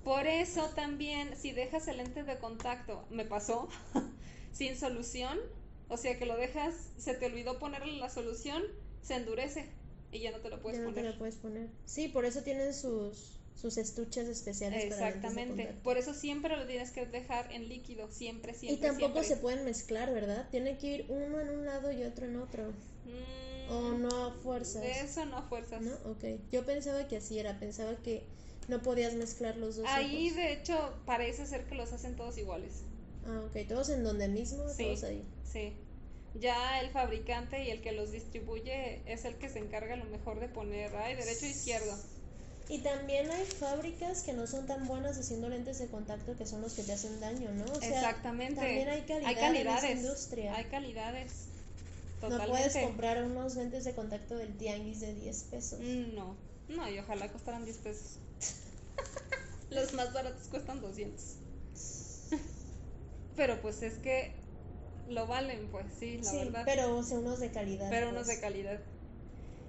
Por 0.05 0.27
eso 0.27 0.69
también 0.75 1.37
si 1.37 1.53
dejas 1.53 1.89
el 1.89 1.97
lente 1.99 2.23
de 2.23 2.39
contacto, 2.39 3.05
me 3.11 3.25
pasó, 3.25 3.69
sin 4.53 4.77
solución, 4.77 5.39
o 5.89 5.97
sea 5.97 6.19
que 6.19 6.27
lo 6.27 6.37
dejas, 6.37 6.75
se 6.97 7.15
te 7.15 7.27
olvidó 7.27 7.59
ponerle 7.59 7.93
la 7.99 8.09
solución, 8.09 8.63
se 9.03 9.15
endurece 9.17 9.67
y 10.13 10.21
ya 10.21 10.31
no 10.31 10.39
te 10.39 10.49
lo 10.51 10.61
puedes 10.63 10.79
ya 10.79 10.85
no 10.85 10.91
te 10.91 10.97
poner. 11.01 11.13
lo 11.13 11.19
puedes 11.19 11.37
poner. 11.37 11.69
Sí, 11.87 12.07
por 12.09 12.25
eso 12.25 12.43
tienen 12.43 12.73
sus, 12.73 13.41
sus 13.61 13.77
estuches 13.79 14.29
especiales 14.29 14.85
Exactamente. 14.85 15.75
Por 15.83 15.99
eso 15.99 16.15
siempre 16.15 16.57
lo 16.57 16.67
tienes 16.67 16.91
que 16.93 17.05
dejar 17.07 17.51
en 17.53 17.69
líquido, 17.69 18.09
siempre, 18.11 18.53
Y 18.53 18.55
siempre. 18.55 18.87
tampoco 18.89 19.15
siempre. 19.15 19.25
se 19.25 19.37
pueden 19.39 19.65
mezclar, 19.65 20.13
¿verdad? 20.15 20.47
Tiene 20.53 20.79
que 20.79 20.87
ir 20.87 21.07
uno 21.09 21.41
en 21.41 21.49
un 21.51 21.65
lado 21.67 21.91
y 21.91 22.05
otro 22.05 22.27
en 22.27 22.37
otro. 22.37 22.71
Mm, 22.71 23.73
O 23.73 23.99
no 23.99 24.27
a 24.27 24.33
fuerzas. 24.35 24.83
De 24.83 25.01
eso 25.01 25.27
no 25.27 25.39
a 25.39 25.43
fuerzas. 25.43 25.83
¿No? 25.83 25.93
Ok. 26.11 26.25
Yo 26.53 26.65
pensaba 26.65 27.09
que 27.09 27.17
así 27.17 27.39
era. 27.41 27.59
Pensaba 27.59 27.97
que 27.97 28.23
no 28.69 28.83
podías 28.83 29.15
mezclar 29.15 29.57
los 29.57 29.77
dos. 29.77 29.87
Ahí 29.89 30.27
ojos. 30.27 30.37
de 30.37 30.53
hecho 30.53 30.95
parece 31.07 31.47
ser 31.47 31.65
que 31.65 31.75
los 31.75 31.93
hacen 31.93 32.17
todos 32.17 32.37
iguales. 32.39 32.83
Ah, 33.27 33.43
ok. 33.47 33.67
Todos 33.69 33.89
en 33.91 34.05
donde 34.05 34.29
mismo, 34.29 34.69
Sí. 34.69 34.85
todos 34.85 35.05
ahí. 35.05 35.23
Sí. 35.51 35.73
Ya 36.41 36.81
el 36.81 36.91
fabricante 36.91 37.65
y 37.65 37.71
el 37.71 37.81
que 37.81 37.93
los 37.93 38.13
distribuye 38.13 39.01
es 39.07 39.25
el 39.25 39.37
que 39.37 39.49
se 39.49 39.59
encarga 39.59 39.95
a 39.95 39.97
lo 39.97 40.05
mejor 40.05 40.39
de 40.41 40.49
poner, 40.49 40.95
ay, 40.97 41.15
derecho 41.15 41.47
e 41.47 41.51
izquierdo. 41.51 41.97
Y 42.69 42.79
también 42.81 43.31
hay 43.31 43.45
fábricas 43.45 44.23
que 44.23 44.33
no 44.33 44.47
son 44.47 44.67
tan 44.67 44.87
buenas 44.89 45.17
haciendo 45.17 45.49
lentes 45.49 45.79
de 45.79 45.87
contacto 45.87 46.37
que 46.37 46.47
son 46.47 46.61
los 46.63 46.75
que 46.75 46.83
te 46.83 46.93
hacen 46.93 47.21
daño, 47.21 47.51
¿no? 47.53 47.65
O 47.65 47.81
sea, 47.81 47.89
Exactamente. 47.89 48.57
También 48.61 48.89
hay 48.89 49.03
calidad 49.03 49.29
hay 49.29 49.35
calidades. 49.37 49.85
en 49.85 49.91
esa 49.91 50.01
industria. 50.01 50.57
Hay 50.57 50.65
calidades. 50.65 51.33
no 52.23 52.29
Totalmente. 52.29 52.51
puedes 52.71 52.77
comprar 52.85 53.23
unos 53.23 53.55
lentes 53.57 53.85
de 53.85 53.93
contacto 53.95 54.37
del 54.37 54.57
tianguis 54.57 55.01
de 55.01 55.15
10 55.15 55.43
pesos. 55.45 55.79
Mm, 55.81 56.15
No, 56.17 56.35
no, 56.69 56.91
y 56.91 56.99
ojalá 56.99 57.31
costaran 57.31 57.65
10 57.65 57.77
pesos. 57.79 58.19
Los 59.77 59.93
más 59.93 60.13
baratos 60.13 60.49
cuestan 60.49 60.81
200. 60.81 61.23
Pero 63.37 63.61
pues 63.61 63.83
es 63.83 63.99
que 63.99 64.33
lo 65.09 65.27
valen, 65.27 65.69
pues 65.71 65.85
sí, 65.99 66.19
la 66.19 66.31
sí, 66.31 66.37
verdad. 66.39 66.63
pero 66.65 66.97
o 66.97 67.03
sea, 67.03 67.19
unos 67.19 67.39
de 67.39 67.51
calidad. 67.51 67.91
Pero 67.91 68.09
unos 68.09 68.25
pues. 68.25 68.37
de 68.37 68.41
calidad. 68.41 68.81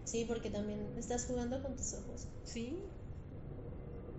Sí, 0.06 0.24
porque 0.26 0.50
también 0.50 0.80
estás 0.98 1.26
jugando 1.26 1.62
con 1.62 1.76
tus 1.76 1.94
ojos. 1.94 2.26
Sí. 2.46 2.80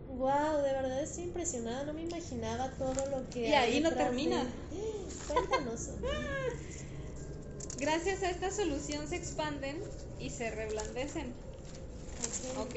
Wow, 0.09 0.59
de 0.63 0.73
verdad 0.73 1.03
estoy 1.03 1.25
impresionada, 1.25 1.85
no 1.85 1.95
me 1.95 2.03
imaginaba 2.03 2.71
todo 2.73 3.07
lo 3.07 3.29
que 3.31 3.49
Y 3.49 3.53
hay 3.55 3.73
ahí 3.75 3.81
no 3.81 3.91
termina. 3.93 4.45
de- 4.45 5.33
Cuéntanos. 5.33 5.89
Gracias 7.79 8.23
a 8.23 8.31
esta 8.31 8.51
solución 8.51 9.09
se 9.09 9.17
expanden 9.17 9.81
y 10.19 10.31
se 10.31 10.51
reblandecen. 10.51 11.33
¿Ok? 12.59 12.75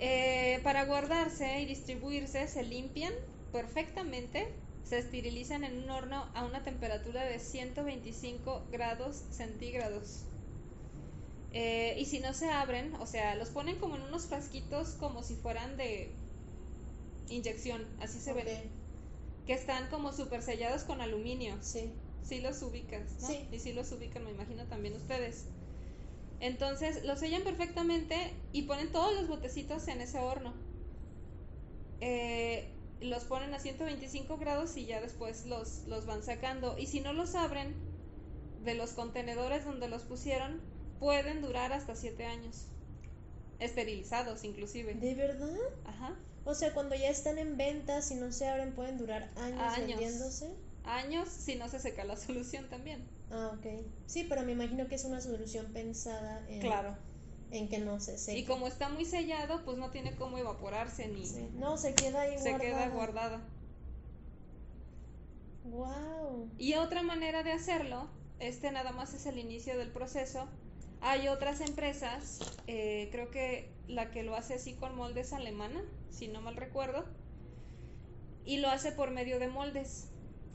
Eh, 0.00 0.60
para 0.62 0.84
guardarse 0.84 1.60
y 1.60 1.66
distribuirse 1.66 2.46
se 2.46 2.62
limpian 2.62 3.12
perfectamente, 3.52 4.46
se 4.84 4.98
esterilizan 4.98 5.64
en 5.64 5.78
un 5.78 5.90
horno 5.90 6.28
a 6.34 6.44
una 6.44 6.62
temperatura 6.62 7.24
de 7.24 7.38
125 7.38 8.66
grados 8.70 9.24
centígrados. 9.30 10.24
Eh, 11.52 11.96
y 11.98 12.04
si 12.04 12.20
no 12.20 12.34
se 12.34 12.50
abren, 12.50 12.94
o 12.96 13.06
sea, 13.06 13.34
los 13.34 13.48
ponen 13.48 13.76
como 13.76 13.96
en 13.96 14.02
unos 14.02 14.26
frasquitos 14.26 14.90
como 14.90 15.22
si 15.22 15.34
fueran 15.34 15.76
de 15.76 16.10
inyección, 17.30 17.86
así 18.00 18.20
se 18.20 18.32
ven, 18.32 18.70
que 19.46 19.54
están 19.54 19.88
como 19.88 20.12
super 20.12 20.42
sellados 20.42 20.84
con 20.84 21.00
aluminio. 21.00 21.56
Sí. 21.60 21.90
Sí 22.22 22.40
los 22.40 22.60
ubicas, 22.62 23.02
¿no? 23.22 23.28
Sí. 23.28 23.48
Y 23.50 23.58
sí 23.58 23.72
los 23.72 23.90
ubican, 23.92 24.24
me 24.24 24.30
imagino 24.30 24.66
también 24.66 24.94
ustedes. 24.94 25.46
Entonces, 26.40 27.04
los 27.04 27.18
sellan 27.18 27.42
perfectamente 27.42 28.32
y 28.52 28.62
ponen 28.62 28.92
todos 28.92 29.14
los 29.14 29.28
botecitos 29.28 29.88
en 29.88 30.00
ese 30.00 30.18
horno. 30.18 30.54
Eh, 32.00 32.70
los 33.00 33.24
ponen 33.24 33.54
a 33.54 33.58
125 33.58 34.38
grados 34.38 34.76
y 34.76 34.86
ya 34.86 35.00
después 35.00 35.46
los, 35.46 35.84
los 35.86 36.06
van 36.06 36.22
sacando. 36.22 36.78
Y 36.78 36.86
si 36.86 37.00
no 37.00 37.12
los 37.12 37.34
abren 37.34 37.74
de 38.64 38.74
los 38.74 38.92
contenedores 38.92 39.64
donde 39.64 39.88
los 39.88 40.02
pusieron, 40.02 40.60
pueden 41.00 41.42
durar 41.42 41.72
hasta 41.72 41.96
7 41.96 42.24
años. 42.24 42.66
Esterilizados, 43.58 44.44
inclusive. 44.44 44.94
¿De 44.94 45.14
verdad? 45.14 45.56
Ajá. 45.84 46.16
O 46.44 46.54
sea, 46.54 46.72
cuando 46.72 46.94
ya 46.94 47.10
están 47.10 47.38
en 47.38 47.56
venta, 47.56 48.00
si 48.00 48.14
no 48.14 48.32
se 48.32 48.48
abren, 48.48 48.72
pueden 48.74 48.96
durar 48.98 49.30
años, 49.36 49.60
Años. 49.60 49.88
vendiéndose. 49.98 50.54
Años 50.84 51.28
si 51.28 51.56
no 51.56 51.68
se 51.68 51.80
seca 51.80 52.04
la 52.04 52.16
solución 52.16 52.68
también. 52.70 53.04
Ah, 53.30 53.52
ok. 53.58 53.66
Sí, 54.06 54.24
pero 54.28 54.42
me 54.42 54.52
imagino 54.52 54.88
que 54.88 54.94
es 54.94 55.04
una 55.04 55.20
solución 55.20 55.72
pensada 55.72 56.46
en, 56.48 56.60
Claro. 56.60 56.96
en 57.50 57.68
que 57.68 57.78
no 57.78 58.00
se 58.00 58.16
seque. 58.18 58.38
Y 58.38 58.44
como 58.44 58.66
está 58.66 58.88
muy 58.88 59.04
sellado, 59.04 59.64
pues 59.64 59.76
no 59.78 59.90
tiene 59.90 60.16
cómo 60.16 60.38
evaporarse 60.38 61.08
ni 61.08 61.26
Sí. 61.26 61.48
No, 61.54 61.76
se 61.76 61.94
queda 61.94 62.22
ahí 62.22 62.38
se 62.38 62.50
guardada. 62.50 62.58
queda 62.60 62.88
guardada. 62.88 63.40
Wow. 65.64 66.48
Y 66.58 66.74
otra 66.74 67.02
manera 67.02 67.42
de 67.42 67.52
hacerlo, 67.52 68.08
este 68.38 68.70
nada 68.70 68.92
más 68.92 69.12
es 69.14 69.26
el 69.26 69.38
inicio 69.38 69.76
del 69.76 69.90
proceso. 69.92 70.48
Hay 71.00 71.28
otras 71.28 71.60
empresas, 71.60 72.46
eh, 72.66 73.08
creo 73.12 73.30
que 73.30 73.68
la 73.86 74.10
que 74.10 74.22
lo 74.22 74.34
hace 74.34 74.54
así 74.54 74.74
con 74.74 74.96
moldes 74.96 75.32
alemana, 75.32 75.82
si 76.10 76.28
no 76.28 76.40
mal 76.40 76.56
recuerdo, 76.56 77.04
y 78.44 78.58
lo 78.58 78.68
hace 78.68 78.92
por 78.92 79.10
medio 79.10 79.38
de 79.38 79.48
moldes. 79.48 80.08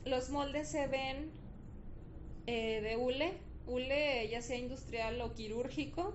Los 0.05 0.29
moldes 0.29 0.67
se 0.69 0.87
ven 0.87 1.31
eh, 2.47 2.81
de 2.81 2.97
hule, 2.97 3.33
hule 3.67 4.27
ya 4.29 4.41
sea 4.41 4.57
industrial 4.57 5.19
o 5.21 5.33
quirúrgico, 5.33 6.13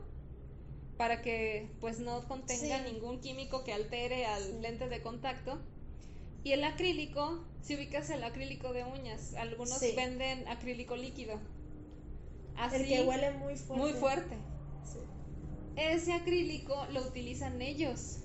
para 0.96 1.22
que 1.22 1.68
pues 1.80 2.00
no 2.00 2.26
contenga 2.26 2.78
Sí. 2.84 2.92
ningún 2.92 3.20
químico 3.20 3.64
que 3.64 3.72
altere 3.72 4.26
al 4.26 4.42
Sí. 4.42 4.58
lente 4.60 4.88
de 4.88 5.00
contacto. 5.00 5.58
Y 6.44 6.52
el 6.52 6.64
acrílico, 6.64 7.44
si 7.62 7.74
ubicas 7.76 8.10
el 8.10 8.22
acrílico 8.24 8.72
de 8.72 8.84
uñas, 8.84 9.34
algunos 9.34 9.78
Sí. 9.78 9.92
venden 9.96 10.46
acrílico 10.48 10.96
líquido. 10.96 11.38
Así, 12.56 12.76
El 12.76 12.88
que 12.88 13.02
huele 13.04 13.30
muy 13.32 13.56
fuerte. 13.56 13.82
muy 13.84 13.92
fuerte. 13.92 14.36
Ese 15.76 16.12
acrílico 16.12 16.74
lo 16.92 17.02
utilizan 17.02 17.62
ellos 17.62 18.18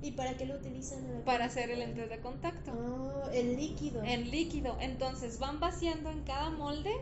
¿Y 0.00 0.12
para 0.12 0.36
qué 0.36 0.46
lo 0.46 0.54
utilizan? 0.54 1.04
el 1.10 1.22
para 1.22 1.46
hacer 1.46 1.70
el 1.70 1.80
lente 1.80 2.06
de 2.06 2.20
contacto. 2.20 2.70
Ah, 2.72 3.30
el 3.34 3.56
líquido. 3.56 4.04
En 4.04 4.30
líquido. 4.30 4.76
Entonces 4.80 5.40
van 5.40 5.58
vaciando 5.58 6.10
en 6.10 6.22
cada 6.22 6.50
molde 6.50 6.92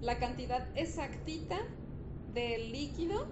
la 0.00 0.18
cantidad 0.18 0.66
exactita 0.76 1.58
del 2.34 2.72
líquido, 2.72 3.26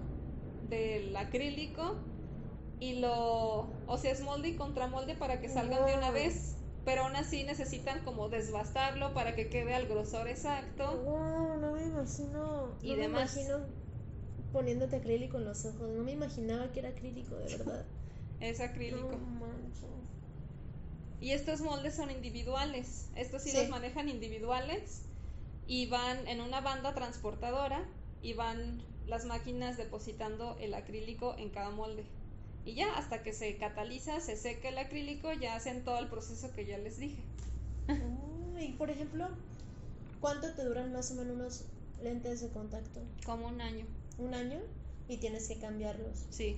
del 0.69 1.15
acrílico, 1.15 1.95
y 2.79 2.99
lo. 2.99 3.69
O 3.87 3.97
sea, 3.97 4.11
es 4.11 4.21
molde 4.21 4.49
y 4.49 4.55
contramolde 4.55 5.15
para 5.15 5.39
que 5.39 5.49
salgan 5.49 5.85
de 5.85 5.95
una 5.95 6.11
vez. 6.11 6.55
Pero 6.83 7.03
aún 7.05 7.15
así 7.15 7.43
necesitan 7.43 8.03
como 8.03 8.29
desbastarlo 8.29 9.11
para 9.15 9.35
que 9.35 9.49
quede 9.49 9.73
al 9.73 9.87
grosor 9.87 10.27
exacto. 10.27 10.95
Wow, 11.03 11.57
no 11.59 11.71
me 11.71 11.83
imagino. 11.83 12.75
Y 12.83 12.91
no 12.91 12.97
demás. 12.97 13.35
me 13.35 13.41
imagino 13.41 13.65
poniéndote 14.53 14.97
acrílico 14.97 15.37
en 15.37 15.45
los 15.45 15.65
ojos. 15.65 15.89
No 15.89 16.03
me 16.03 16.11
imaginaba 16.11 16.71
que 16.71 16.81
era 16.81 16.89
acrílico, 16.89 17.35
de 17.37 17.57
verdad. 17.57 17.85
Es 18.39 18.59
acrílico. 18.59 19.09
No. 19.09 19.45
Y 21.21 21.31
estos 21.31 21.61
moldes 21.61 21.95
son 21.95 22.11
individuales. 22.11 23.09
Estos 23.15 23.41
sí, 23.41 23.49
Sí. 23.49 23.57
los 23.57 23.69
manejan 23.69 24.09
individuales 24.09 25.05
y 25.67 25.87
van 25.87 26.27
en 26.27 26.41
una 26.41 26.61
banda 26.61 26.93
transportadora 26.93 27.83
y 28.21 28.33
van 28.33 28.81
las 29.07 29.25
máquinas 29.25 29.77
depositando 29.77 30.57
el 30.59 30.73
acrílico 30.73 31.35
en 31.37 31.49
cada 31.49 31.69
molde. 31.69 32.03
Y 32.65 32.73
ya 32.73 32.97
hasta 32.97 33.21
que 33.21 33.33
se 33.33 33.57
cataliza, 33.57 34.19
se 34.19 34.35
seca 34.35 34.69
el 34.69 34.77
acrílico, 34.77 35.31
ya 35.33 35.55
hacen 35.55 35.83
todo 35.83 35.99
el 35.99 36.07
proceso 36.07 36.51
que 36.53 36.65
ya 36.65 36.77
les 36.77 36.97
dije. 36.97 37.21
Oh, 37.87 38.59
y 38.59 38.71
por 38.73 38.89
ejemplo, 38.89 39.27
¿cuánto 40.19 40.51
te 40.53 40.63
duran 40.63 40.91
más 40.91 41.11
o 41.11 41.15
menos 41.15 41.35
unos 41.35 41.63
lentes 42.01 42.41
de 42.41 42.49
contacto? 42.49 43.01
Como 43.23 43.47
un 43.47 43.61
año. 43.61 43.85
¿Un 44.17 44.33
año? 44.33 44.59
Y 45.07 45.17
tienes 45.17 45.47
que 45.47 45.59
cambiarlos. 45.59 46.25
Sí. 46.31 46.57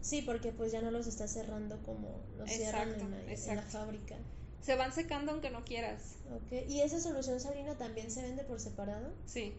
Sí, 0.00 0.22
porque 0.22 0.52
pues 0.52 0.72
ya 0.72 0.80
no 0.80 0.90
los 0.90 1.06
estás 1.06 1.32
cerrando 1.32 1.78
como 1.82 2.08
los 2.38 2.48
cierran 2.48 2.88
Exacto, 2.88 3.04
en 3.04 3.26
la, 3.26 3.32
en 3.34 3.56
la 3.56 3.62
fábrica. 3.62 4.16
Se 4.62 4.76
van 4.76 4.92
secando 4.92 5.32
aunque 5.32 5.50
no 5.50 5.64
quieras. 5.64 6.16
¿ok? 6.30 6.68
¿Y 6.68 6.80
esa 6.80 7.00
solución 7.00 7.40
salina 7.40 7.76
también 7.76 8.10
se 8.10 8.22
vende 8.22 8.44
por 8.44 8.60
separado? 8.60 9.12
Sí. 9.26 9.54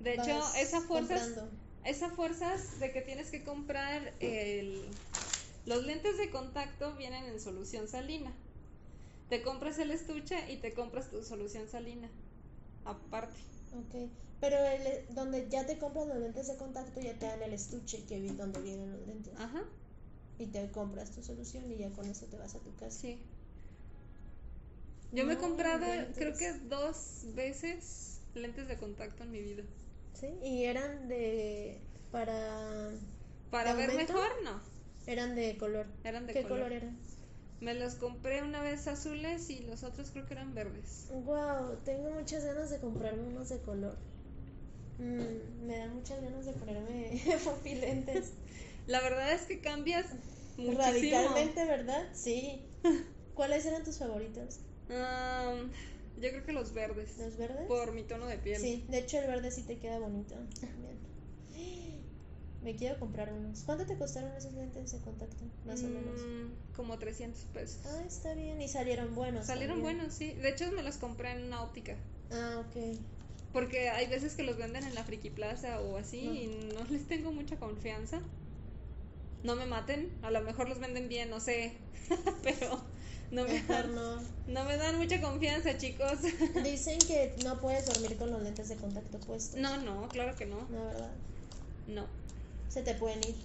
De 0.00 0.14
hecho, 0.14 0.42
esa 0.56 0.80
fuerza 0.80 1.18
comprando. 1.18 1.48
Esa 1.84 2.10
fuerzas 2.10 2.80
de 2.80 2.92
que 2.92 3.00
tienes 3.00 3.30
que 3.30 3.44
comprar 3.44 4.12
el... 4.20 4.84
Los 5.64 5.84
lentes 5.84 6.18
de 6.18 6.30
contacto 6.30 6.94
vienen 6.96 7.24
en 7.24 7.40
solución 7.40 7.88
salina. 7.88 8.32
Te 9.28 9.42
compras 9.42 9.78
el 9.78 9.90
estuche 9.90 10.50
y 10.50 10.56
te 10.56 10.72
compras 10.72 11.10
tu 11.10 11.22
solución 11.22 11.68
salina. 11.68 12.08
Aparte. 12.84 13.36
Ok, 13.74 14.10
pero 14.40 14.56
el, 14.56 15.14
donde 15.14 15.48
ya 15.50 15.66
te 15.66 15.78
compras 15.78 16.06
los 16.06 16.18
lentes 16.18 16.46
de 16.46 16.56
contacto 16.56 17.00
ya 17.00 17.18
te 17.18 17.26
dan 17.26 17.42
el 17.42 17.52
estuche 17.52 18.04
que 18.06 18.20
vi 18.20 18.28
donde 18.28 18.62
vienen 18.62 18.92
los 18.92 19.06
lentes 19.06 19.34
Ajá, 19.36 19.62
y 20.38 20.46
te 20.46 20.70
compras 20.70 21.10
tu 21.10 21.22
solución 21.22 21.70
y 21.70 21.76
ya 21.76 21.90
con 21.90 22.06
eso 22.06 22.26
te 22.26 22.38
vas 22.38 22.54
a 22.54 22.60
tu 22.60 22.74
casa. 22.76 22.98
sí. 22.98 23.18
Yo 25.12 25.24
me 25.24 25.34
he 25.34 25.36
comprado, 25.38 25.86
creo 26.14 26.36
que 26.36 26.52
dos 26.68 27.22
veces 27.34 28.20
lentes 28.34 28.68
de 28.68 28.76
contacto 28.76 29.22
en 29.24 29.30
mi 29.30 29.40
vida. 29.40 29.62
¿Sí? 30.14 30.28
Y 30.44 30.64
eran 30.64 31.08
de 31.08 31.80
para 32.10 32.90
Para 33.50 33.72
¿De 33.74 33.80
ver 33.80 33.90
aumento? 33.90 34.12
mejor, 34.14 34.30
no. 34.44 34.60
eran 35.06 35.34
de 35.34 35.56
color. 35.56 35.86
Eran 36.04 36.26
de 36.26 36.32
¿Qué 36.34 36.42
color. 36.42 36.58
color 36.58 36.72
eran? 36.72 36.98
Me 37.60 37.74
los 37.74 37.94
compré 37.94 38.42
una 38.42 38.62
vez 38.62 38.86
azules 38.86 39.50
y 39.50 39.60
los 39.64 39.82
otros 39.82 40.10
creo 40.10 40.26
que 40.26 40.34
eran 40.34 40.54
verdes. 40.54 41.06
Wow, 41.10 41.76
tengo 41.84 42.10
muchas 42.10 42.44
ganas 42.44 42.70
de 42.70 42.78
comprarme 42.78 43.22
unos 43.22 43.48
de 43.48 43.58
color. 43.60 43.96
Mm, 44.98 45.66
me 45.66 45.78
dan 45.78 45.94
muchas 45.94 46.20
ganas 46.22 46.44
de 46.44 46.52
ponerme 46.52 47.20
pupilentes. 47.44 48.32
La 48.86 49.00
verdad 49.00 49.32
es 49.32 49.42
que 49.42 49.60
cambias 49.60 50.06
muchísimo. 50.56 50.78
Radicalmente, 50.78 51.64
¿verdad? 51.64 52.08
Sí. 52.14 52.62
¿Cuáles 53.34 53.64
eran 53.66 53.84
tus 53.84 53.98
favoritos? 53.98 54.60
Am, 54.90 55.70
yo 56.20 56.30
creo 56.30 56.44
que 56.44 56.52
los 56.52 56.72
verdes. 56.72 57.16
¿Los 57.18 57.36
verdes? 57.36 57.66
Por 57.66 57.92
mi 57.92 58.02
tono 58.02 58.26
de 58.26 58.38
piel. 58.38 58.60
Sí, 58.60 58.84
de 58.88 58.98
hecho 58.98 59.18
el 59.18 59.26
verde 59.26 59.50
sí 59.50 59.62
te 59.62 59.78
queda 59.78 59.98
bonito. 59.98 60.34
También. 60.60 60.98
Me 62.62 62.74
quiero 62.74 62.98
comprar 62.98 63.32
unos. 63.32 63.62
¿Cuánto 63.62 63.86
te 63.86 63.96
costaron 63.96 64.32
esos 64.32 64.52
lentes 64.52 64.90
de 64.90 64.98
contacto? 64.98 65.44
Más 65.64 65.80
o 65.82 65.86
menos. 65.86 66.20
Mm, 66.20 66.74
como 66.74 66.98
300 66.98 67.40
pesos. 67.54 67.78
Ah, 67.86 68.02
está 68.04 68.34
bien. 68.34 68.60
Y 68.60 68.68
salieron 68.68 69.14
buenos. 69.14 69.46
Salieron 69.46 69.76
también. 69.76 69.96
buenos, 69.98 70.14
sí. 70.14 70.32
De 70.32 70.48
hecho, 70.48 70.70
me 70.72 70.82
los 70.82 70.96
compré 70.96 71.30
en 71.32 71.44
una 71.44 71.62
óptica. 71.62 71.94
Ah, 72.32 72.64
ok. 72.66 72.98
Porque 73.52 73.88
hay 73.90 74.08
veces 74.08 74.34
que 74.34 74.42
los 74.42 74.56
venden 74.58 74.84
en 74.84 74.94
la 74.94 75.04
Friki 75.04 75.30
Plaza 75.30 75.80
o 75.80 75.96
así 75.96 76.22
No. 76.22 76.34
y 76.34 76.70
no 76.74 76.84
les 76.90 77.06
tengo 77.06 77.30
mucha 77.32 77.56
confianza. 77.56 78.20
No 79.44 79.54
me 79.54 79.64
maten, 79.64 80.10
a 80.22 80.32
lo 80.32 80.40
mejor 80.42 80.68
los 80.68 80.80
venden 80.80 81.08
bien, 81.08 81.30
no 81.30 81.38
sé. 81.38 81.72
Pero 82.42 82.82
no 83.30 83.44
me, 83.44 83.52
Mejor 83.54 83.68
dan, 83.68 83.94
no. 83.94 84.22
no 84.46 84.64
me 84.64 84.76
dan 84.76 84.96
mucha 84.98 85.20
confianza, 85.20 85.76
chicos. 85.76 86.18
Dicen 86.64 86.98
que 87.00 87.34
no 87.44 87.60
puedes 87.60 87.86
dormir 87.86 88.16
con 88.16 88.30
los 88.30 88.42
lentes 88.42 88.68
de 88.68 88.76
contacto 88.76 89.18
puestos. 89.20 89.60
No, 89.60 89.76
no, 89.78 90.08
claro 90.08 90.34
que 90.36 90.46
no. 90.46 90.66
No, 90.70 90.86
¿verdad? 90.86 91.10
No. 91.86 92.06
Se 92.68 92.82
te 92.82 92.94
pueden 92.94 93.18
ir. 93.24 93.36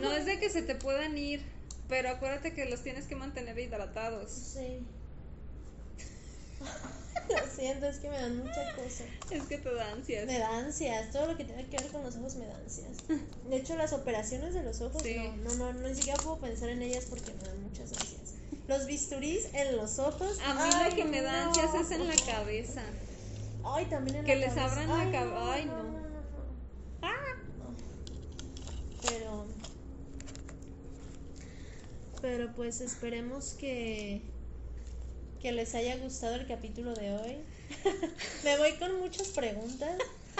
No 0.00 0.12
es 0.12 0.26
de 0.26 0.38
que 0.40 0.50
se 0.50 0.62
te 0.62 0.74
puedan 0.74 1.16
ir, 1.16 1.40
pero 1.88 2.10
acuérdate 2.10 2.52
que 2.52 2.64
los 2.66 2.82
tienes 2.82 3.06
que 3.06 3.14
mantener 3.16 3.58
hidratados. 3.58 4.30
Sí. 4.30 4.84
Lo 7.28 7.46
siento, 7.54 7.86
es 7.86 7.98
que 7.98 8.08
me 8.08 8.16
dan 8.16 8.38
mucha 8.38 8.74
cosa. 8.74 9.04
Es 9.30 9.42
que 9.44 9.58
te 9.58 9.74
da 9.74 9.92
ansias. 9.92 10.26
Me 10.26 10.38
da 10.38 10.58
ansias, 10.58 11.10
todo 11.12 11.26
lo 11.26 11.36
que 11.36 11.44
tiene 11.44 11.66
que 11.66 11.76
ver 11.76 11.88
con 11.88 12.02
los 12.02 12.16
ojos 12.16 12.36
me 12.36 12.46
da 12.46 12.56
ansias. 12.56 12.88
De 13.48 13.56
hecho, 13.56 13.76
las 13.76 13.92
operaciones 13.92 14.54
de 14.54 14.62
los 14.62 14.80
ojos, 14.80 15.02
Sí. 15.02 15.16
no, 15.44 15.54
no, 15.54 15.72
no, 15.74 15.88
ni 15.88 15.94
siquiera 15.94 16.18
puedo 16.22 16.38
pensar 16.38 16.70
en 16.70 16.82
ellas 16.82 17.04
porque 17.08 17.32
me 17.34 17.44
dan 17.44 17.62
muchas 17.62 17.92
ansias. 17.92 18.27
Los 18.68 18.86
bisturís 18.86 19.48
en 19.54 19.76
los 19.76 19.98
ojos. 19.98 20.38
A 20.46 20.54
mí 20.54 20.60
ay, 20.74 20.92
que 20.92 21.04
me 21.04 21.22
da 21.22 21.44
no. 21.44 21.48
ansias 21.48 21.74
es 21.74 21.90
en 21.90 22.06
la 22.06 22.14
cabeza. 22.16 22.82
Ay, 23.64 23.86
también 23.86 24.18
en 24.18 24.24
Que 24.26 24.34
la 24.36 24.46
les 24.46 24.54
cabeza. 24.54 24.82
abran 24.82 24.88
la 24.88 25.00
Ay, 25.00 25.12
cab- 25.12 25.38
ay, 25.52 25.64
no. 25.64 25.98
Ah. 27.02 27.34
Pero. 29.08 29.46
Pero 32.20 32.52
pues 32.54 32.80
esperemos 32.80 33.54
que. 33.58 34.20
Que 35.40 35.52
les 35.52 35.74
haya 35.74 35.96
gustado 35.98 36.34
el 36.34 36.46
capítulo 36.46 36.92
de 36.94 37.12
hoy. 37.12 37.36
Me 38.44 38.58
voy 38.58 38.72
con 38.78 38.98
muchas 38.98 39.28
preguntas. 39.28 39.96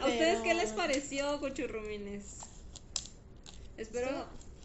¿A 0.00 0.06
ustedes 0.06 0.40
qué 0.42 0.54
les 0.54 0.70
pareció, 0.72 1.40
cochurrumines? 1.40 2.24
Espero 3.78 4.08
Sí. 4.08 4.14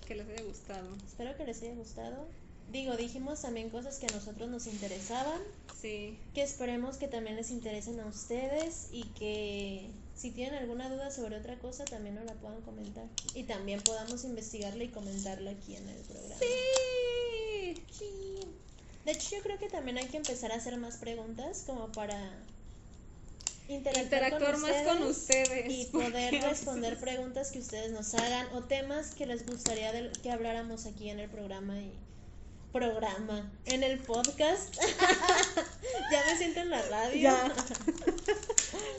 Que 0.08 0.16
les 0.16 0.28
haya 0.30 0.44
gustado. 0.44 0.88
Espero 1.06 1.36
que 1.36 1.46
les 1.46 1.62
haya 1.62 1.74
gustado. 1.76 2.26
Digo, 2.72 2.98
dijimos 2.98 3.42
también 3.42 3.70
cosas 3.70 3.98
que 3.98 4.08
a 4.08 4.10
nosotros 4.10 4.50
nos 4.50 4.68
interesaban. 4.68 5.40
Sí. 5.82 6.18
Que 6.34 6.42
esperemos 6.42 6.98
que 6.98 7.08
también 7.08 7.36
les 7.36 7.52
interesen 7.52 8.00
a 8.00 8.06
ustedes 8.06 8.88
y 8.92 9.04
que 9.04 9.90
si 10.16 10.32
tienen 10.32 10.56
alguna 10.56 10.90
duda 10.90 11.12
sobre 11.12 11.38
otra 11.38 11.58
cosa 11.60 11.86
también 11.86 12.16
nos 12.16 12.26
la 12.26 12.34
puedan 12.34 12.62
comentar. 12.62 13.06
Y 13.36 13.44
también 13.44 13.82
podamos 13.82 14.24
investigarla 14.24 14.84
y 14.84 14.90
comentarla 14.90 15.52
aquí 15.52 15.76
en 15.76 15.88
el 15.88 16.02
programa. 16.04 16.40
Sí. 16.40 17.84
Sí. 17.92 18.40
De 19.06 19.12
hecho, 19.12 19.36
yo 19.38 19.42
creo 19.44 19.58
que 19.58 19.70
también 19.70 19.98
hay 19.98 20.08
que 20.08 20.18
empezar 20.18 20.52
a 20.52 20.56
hacer 20.56 20.76
más 20.78 20.98
preguntas 20.98 21.64
como 21.66 21.92
para 21.94 22.18
interactuar, 23.70 24.04
Interactuar 24.04 24.58
más 24.60 24.84
con 24.88 25.04
ustedes. 25.04 25.72
y 25.72 25.86
poder 25.86 26.42
responder 26.44 26.98
preguntas 27.00 27.52
que 27.52 27.60
ustedes 27.60 27.92
nos 27.92 28.14
hagan 28.14 28.48
o 28.54 28.64
temas 28.64 29.14
que 29.14 29.26
les 29.26 29.46
gustaría 29.46 29.92
del- 29.92 30.12
que 30.22 30.32
habláramos 30.32 30.86
aquí 30.86 31.10
en 31.10 31.20
el 31.20 31.30
programa 31.30 31.78
y 31.80 31.92
programa 32.72 33.52
en 33.66 33.84
el 33.84 34.00
podcast. 34.00 34.76
ya 36.12 36.26
me 36.26 36.38
siento 36.38 36.60
en 36.62 36.70
la 36.70 36.82
radio. 36.84 37.22
Ya. 37.22 37.56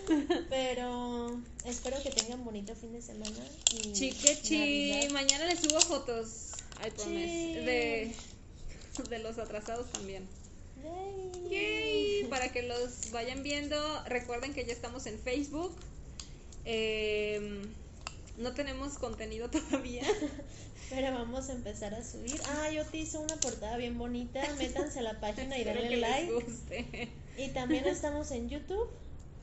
Pero 0.51 1.40
espero 1.65 2.03
que 2.03 2.11
tengan 2.11 2.45
bonito 2.45 2.74
fin 2.74 2.93
de 2.93 3.03
semana 3.03 3.39
y 3.73 3.93
Chiquechi. 3.93 5.09
Mañana 5.12 5.45
les 5.47 5.61
subo 5.61 5.81
fotos. 5.81 6.53
De, 7.07 8.15
de 9.11 9.19
los 9.19 9.39
atrasados 9.39 9.86
también. 9.93 10.27
Yay. 10.82 11.50
Yay, 11.50 12.24
para 12.28 12.50
que 12.50 12.62
los 12.62 13.10
vayan 13.10 13.42
viendo. 13.42 13.76
Recuerden 14.05 14.55
que 14.55 14.64
ya 14.64 14.72
estamos 14.72 15.06
en 15.06 15.18
Facebook. 15.18 15.74
Eh, 16.64 17.62
no 18.36 18.52
tenemos 18.55 18.98
contenido 18.98 19.50
todavía. 19.50 20.05
Pero 20.90 21.12
vamos 21.12 21.48
a 21.48 21.52
empezar 21.52 21.94
a 21.94 22.02
subir. 22.02 22.40
Ah, 22.48 22.70
yo 22.70 22.84
te 22.86 22.98
hice 22.98 23.18
una 23.18 23.36
portada 23.36 23.76
bien 23.76 23.98
bonita. 23.98 24.42
Métanse 24.59 25.00
a 25.00 25.02
la 25.02 25.20
página 25.20 25.59
y 25.59 25.64
denle 25.64 25.82
que 25.82 25.96
les 25.96 26.00
like. 26.00 26.32
guste. 26.32 27.09
Y 27.36 27.48
también 27.48 27.84
estamos 27.86 28.30
en 28.30 28.48
YouTube. 28.48 28.88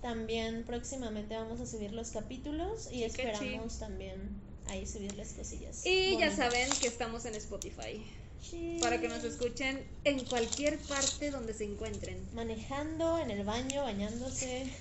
También 0.01 0.63
próximamente 0.65 1.35
vamos 1.35 1.59
a 1.59 1.65
subir 1.65 1.91
los 1.91 2.11
capítulos 2.11 2.91
y 2.91 3.03
esperamos 3.03 3.79
también 3.79 4.39
ahí 4.67 4.85
subirles 4.85 5.33
cosillas. 5.33 5.83
Y 5.85 6.17
ya 6.17 6.35
saben 6.35 6.69
que 6.79 6.87
estamos 6.87 7.25
en 7.25 7.35
Spotify. 7.35 8.05
Sí. 8.41 8.77
Para 8.81 9.01
que 9.01 9.07
nos 9.07 9.23
escuchen 9.23 9.83
en 10.03 10.23
cualquier 10.25 10.77
parte 10.79 11.31
donde 11.31 11.53
se 11.53 11.65
encuentren. 11.65 12.17
Manejando, 12.33 13.17
en 13.17 13.31
el 13.31 13.43
baño, 13.43 13.83
bañándose, 13.83 14.71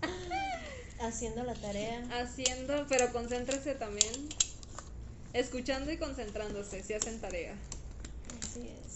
haciendo 1.00 1.42
la 1.44 1.54
tarea. 1.54 2.02
Haciendo, 2.20 2.86
pero 2.88 3.12
concéntrese 3.12 3.74
también. 3.74 4.28
Escuchando 5.32 5.92
y 5.92 5.98
concentrándose 5.98 6.82
si 6.82 6.94
hacen 6.94 7.20
tarea. 7.20 7.54
Así 8.42 8.68
es. 8.68 8.86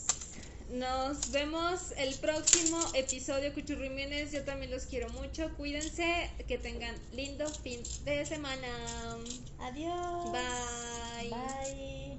Nos 0.71 1.33
vemos 1.33 1.93
el 1.97 2.15
próximo 2.15 2.79
episodio, 2.95 3.53
Cuchurrimines. 3.53 4.31
Yo 4.31 4.45
también 4.45 4.71
los 4.71 4.85
quiero 4.85 5.09
mucho. 5.11 5.51
Cuídense, 5.57 6.31
que 6.47 6.59
tengan 6.59 6.95
lindo 7.13 7.49
fin 7.49 7.83
de 8.05 8.25
semana. 8.25 8.69
Adiós. 9.59 10.31
Bye. 10.31 11.31
Bye. 11.31 12.11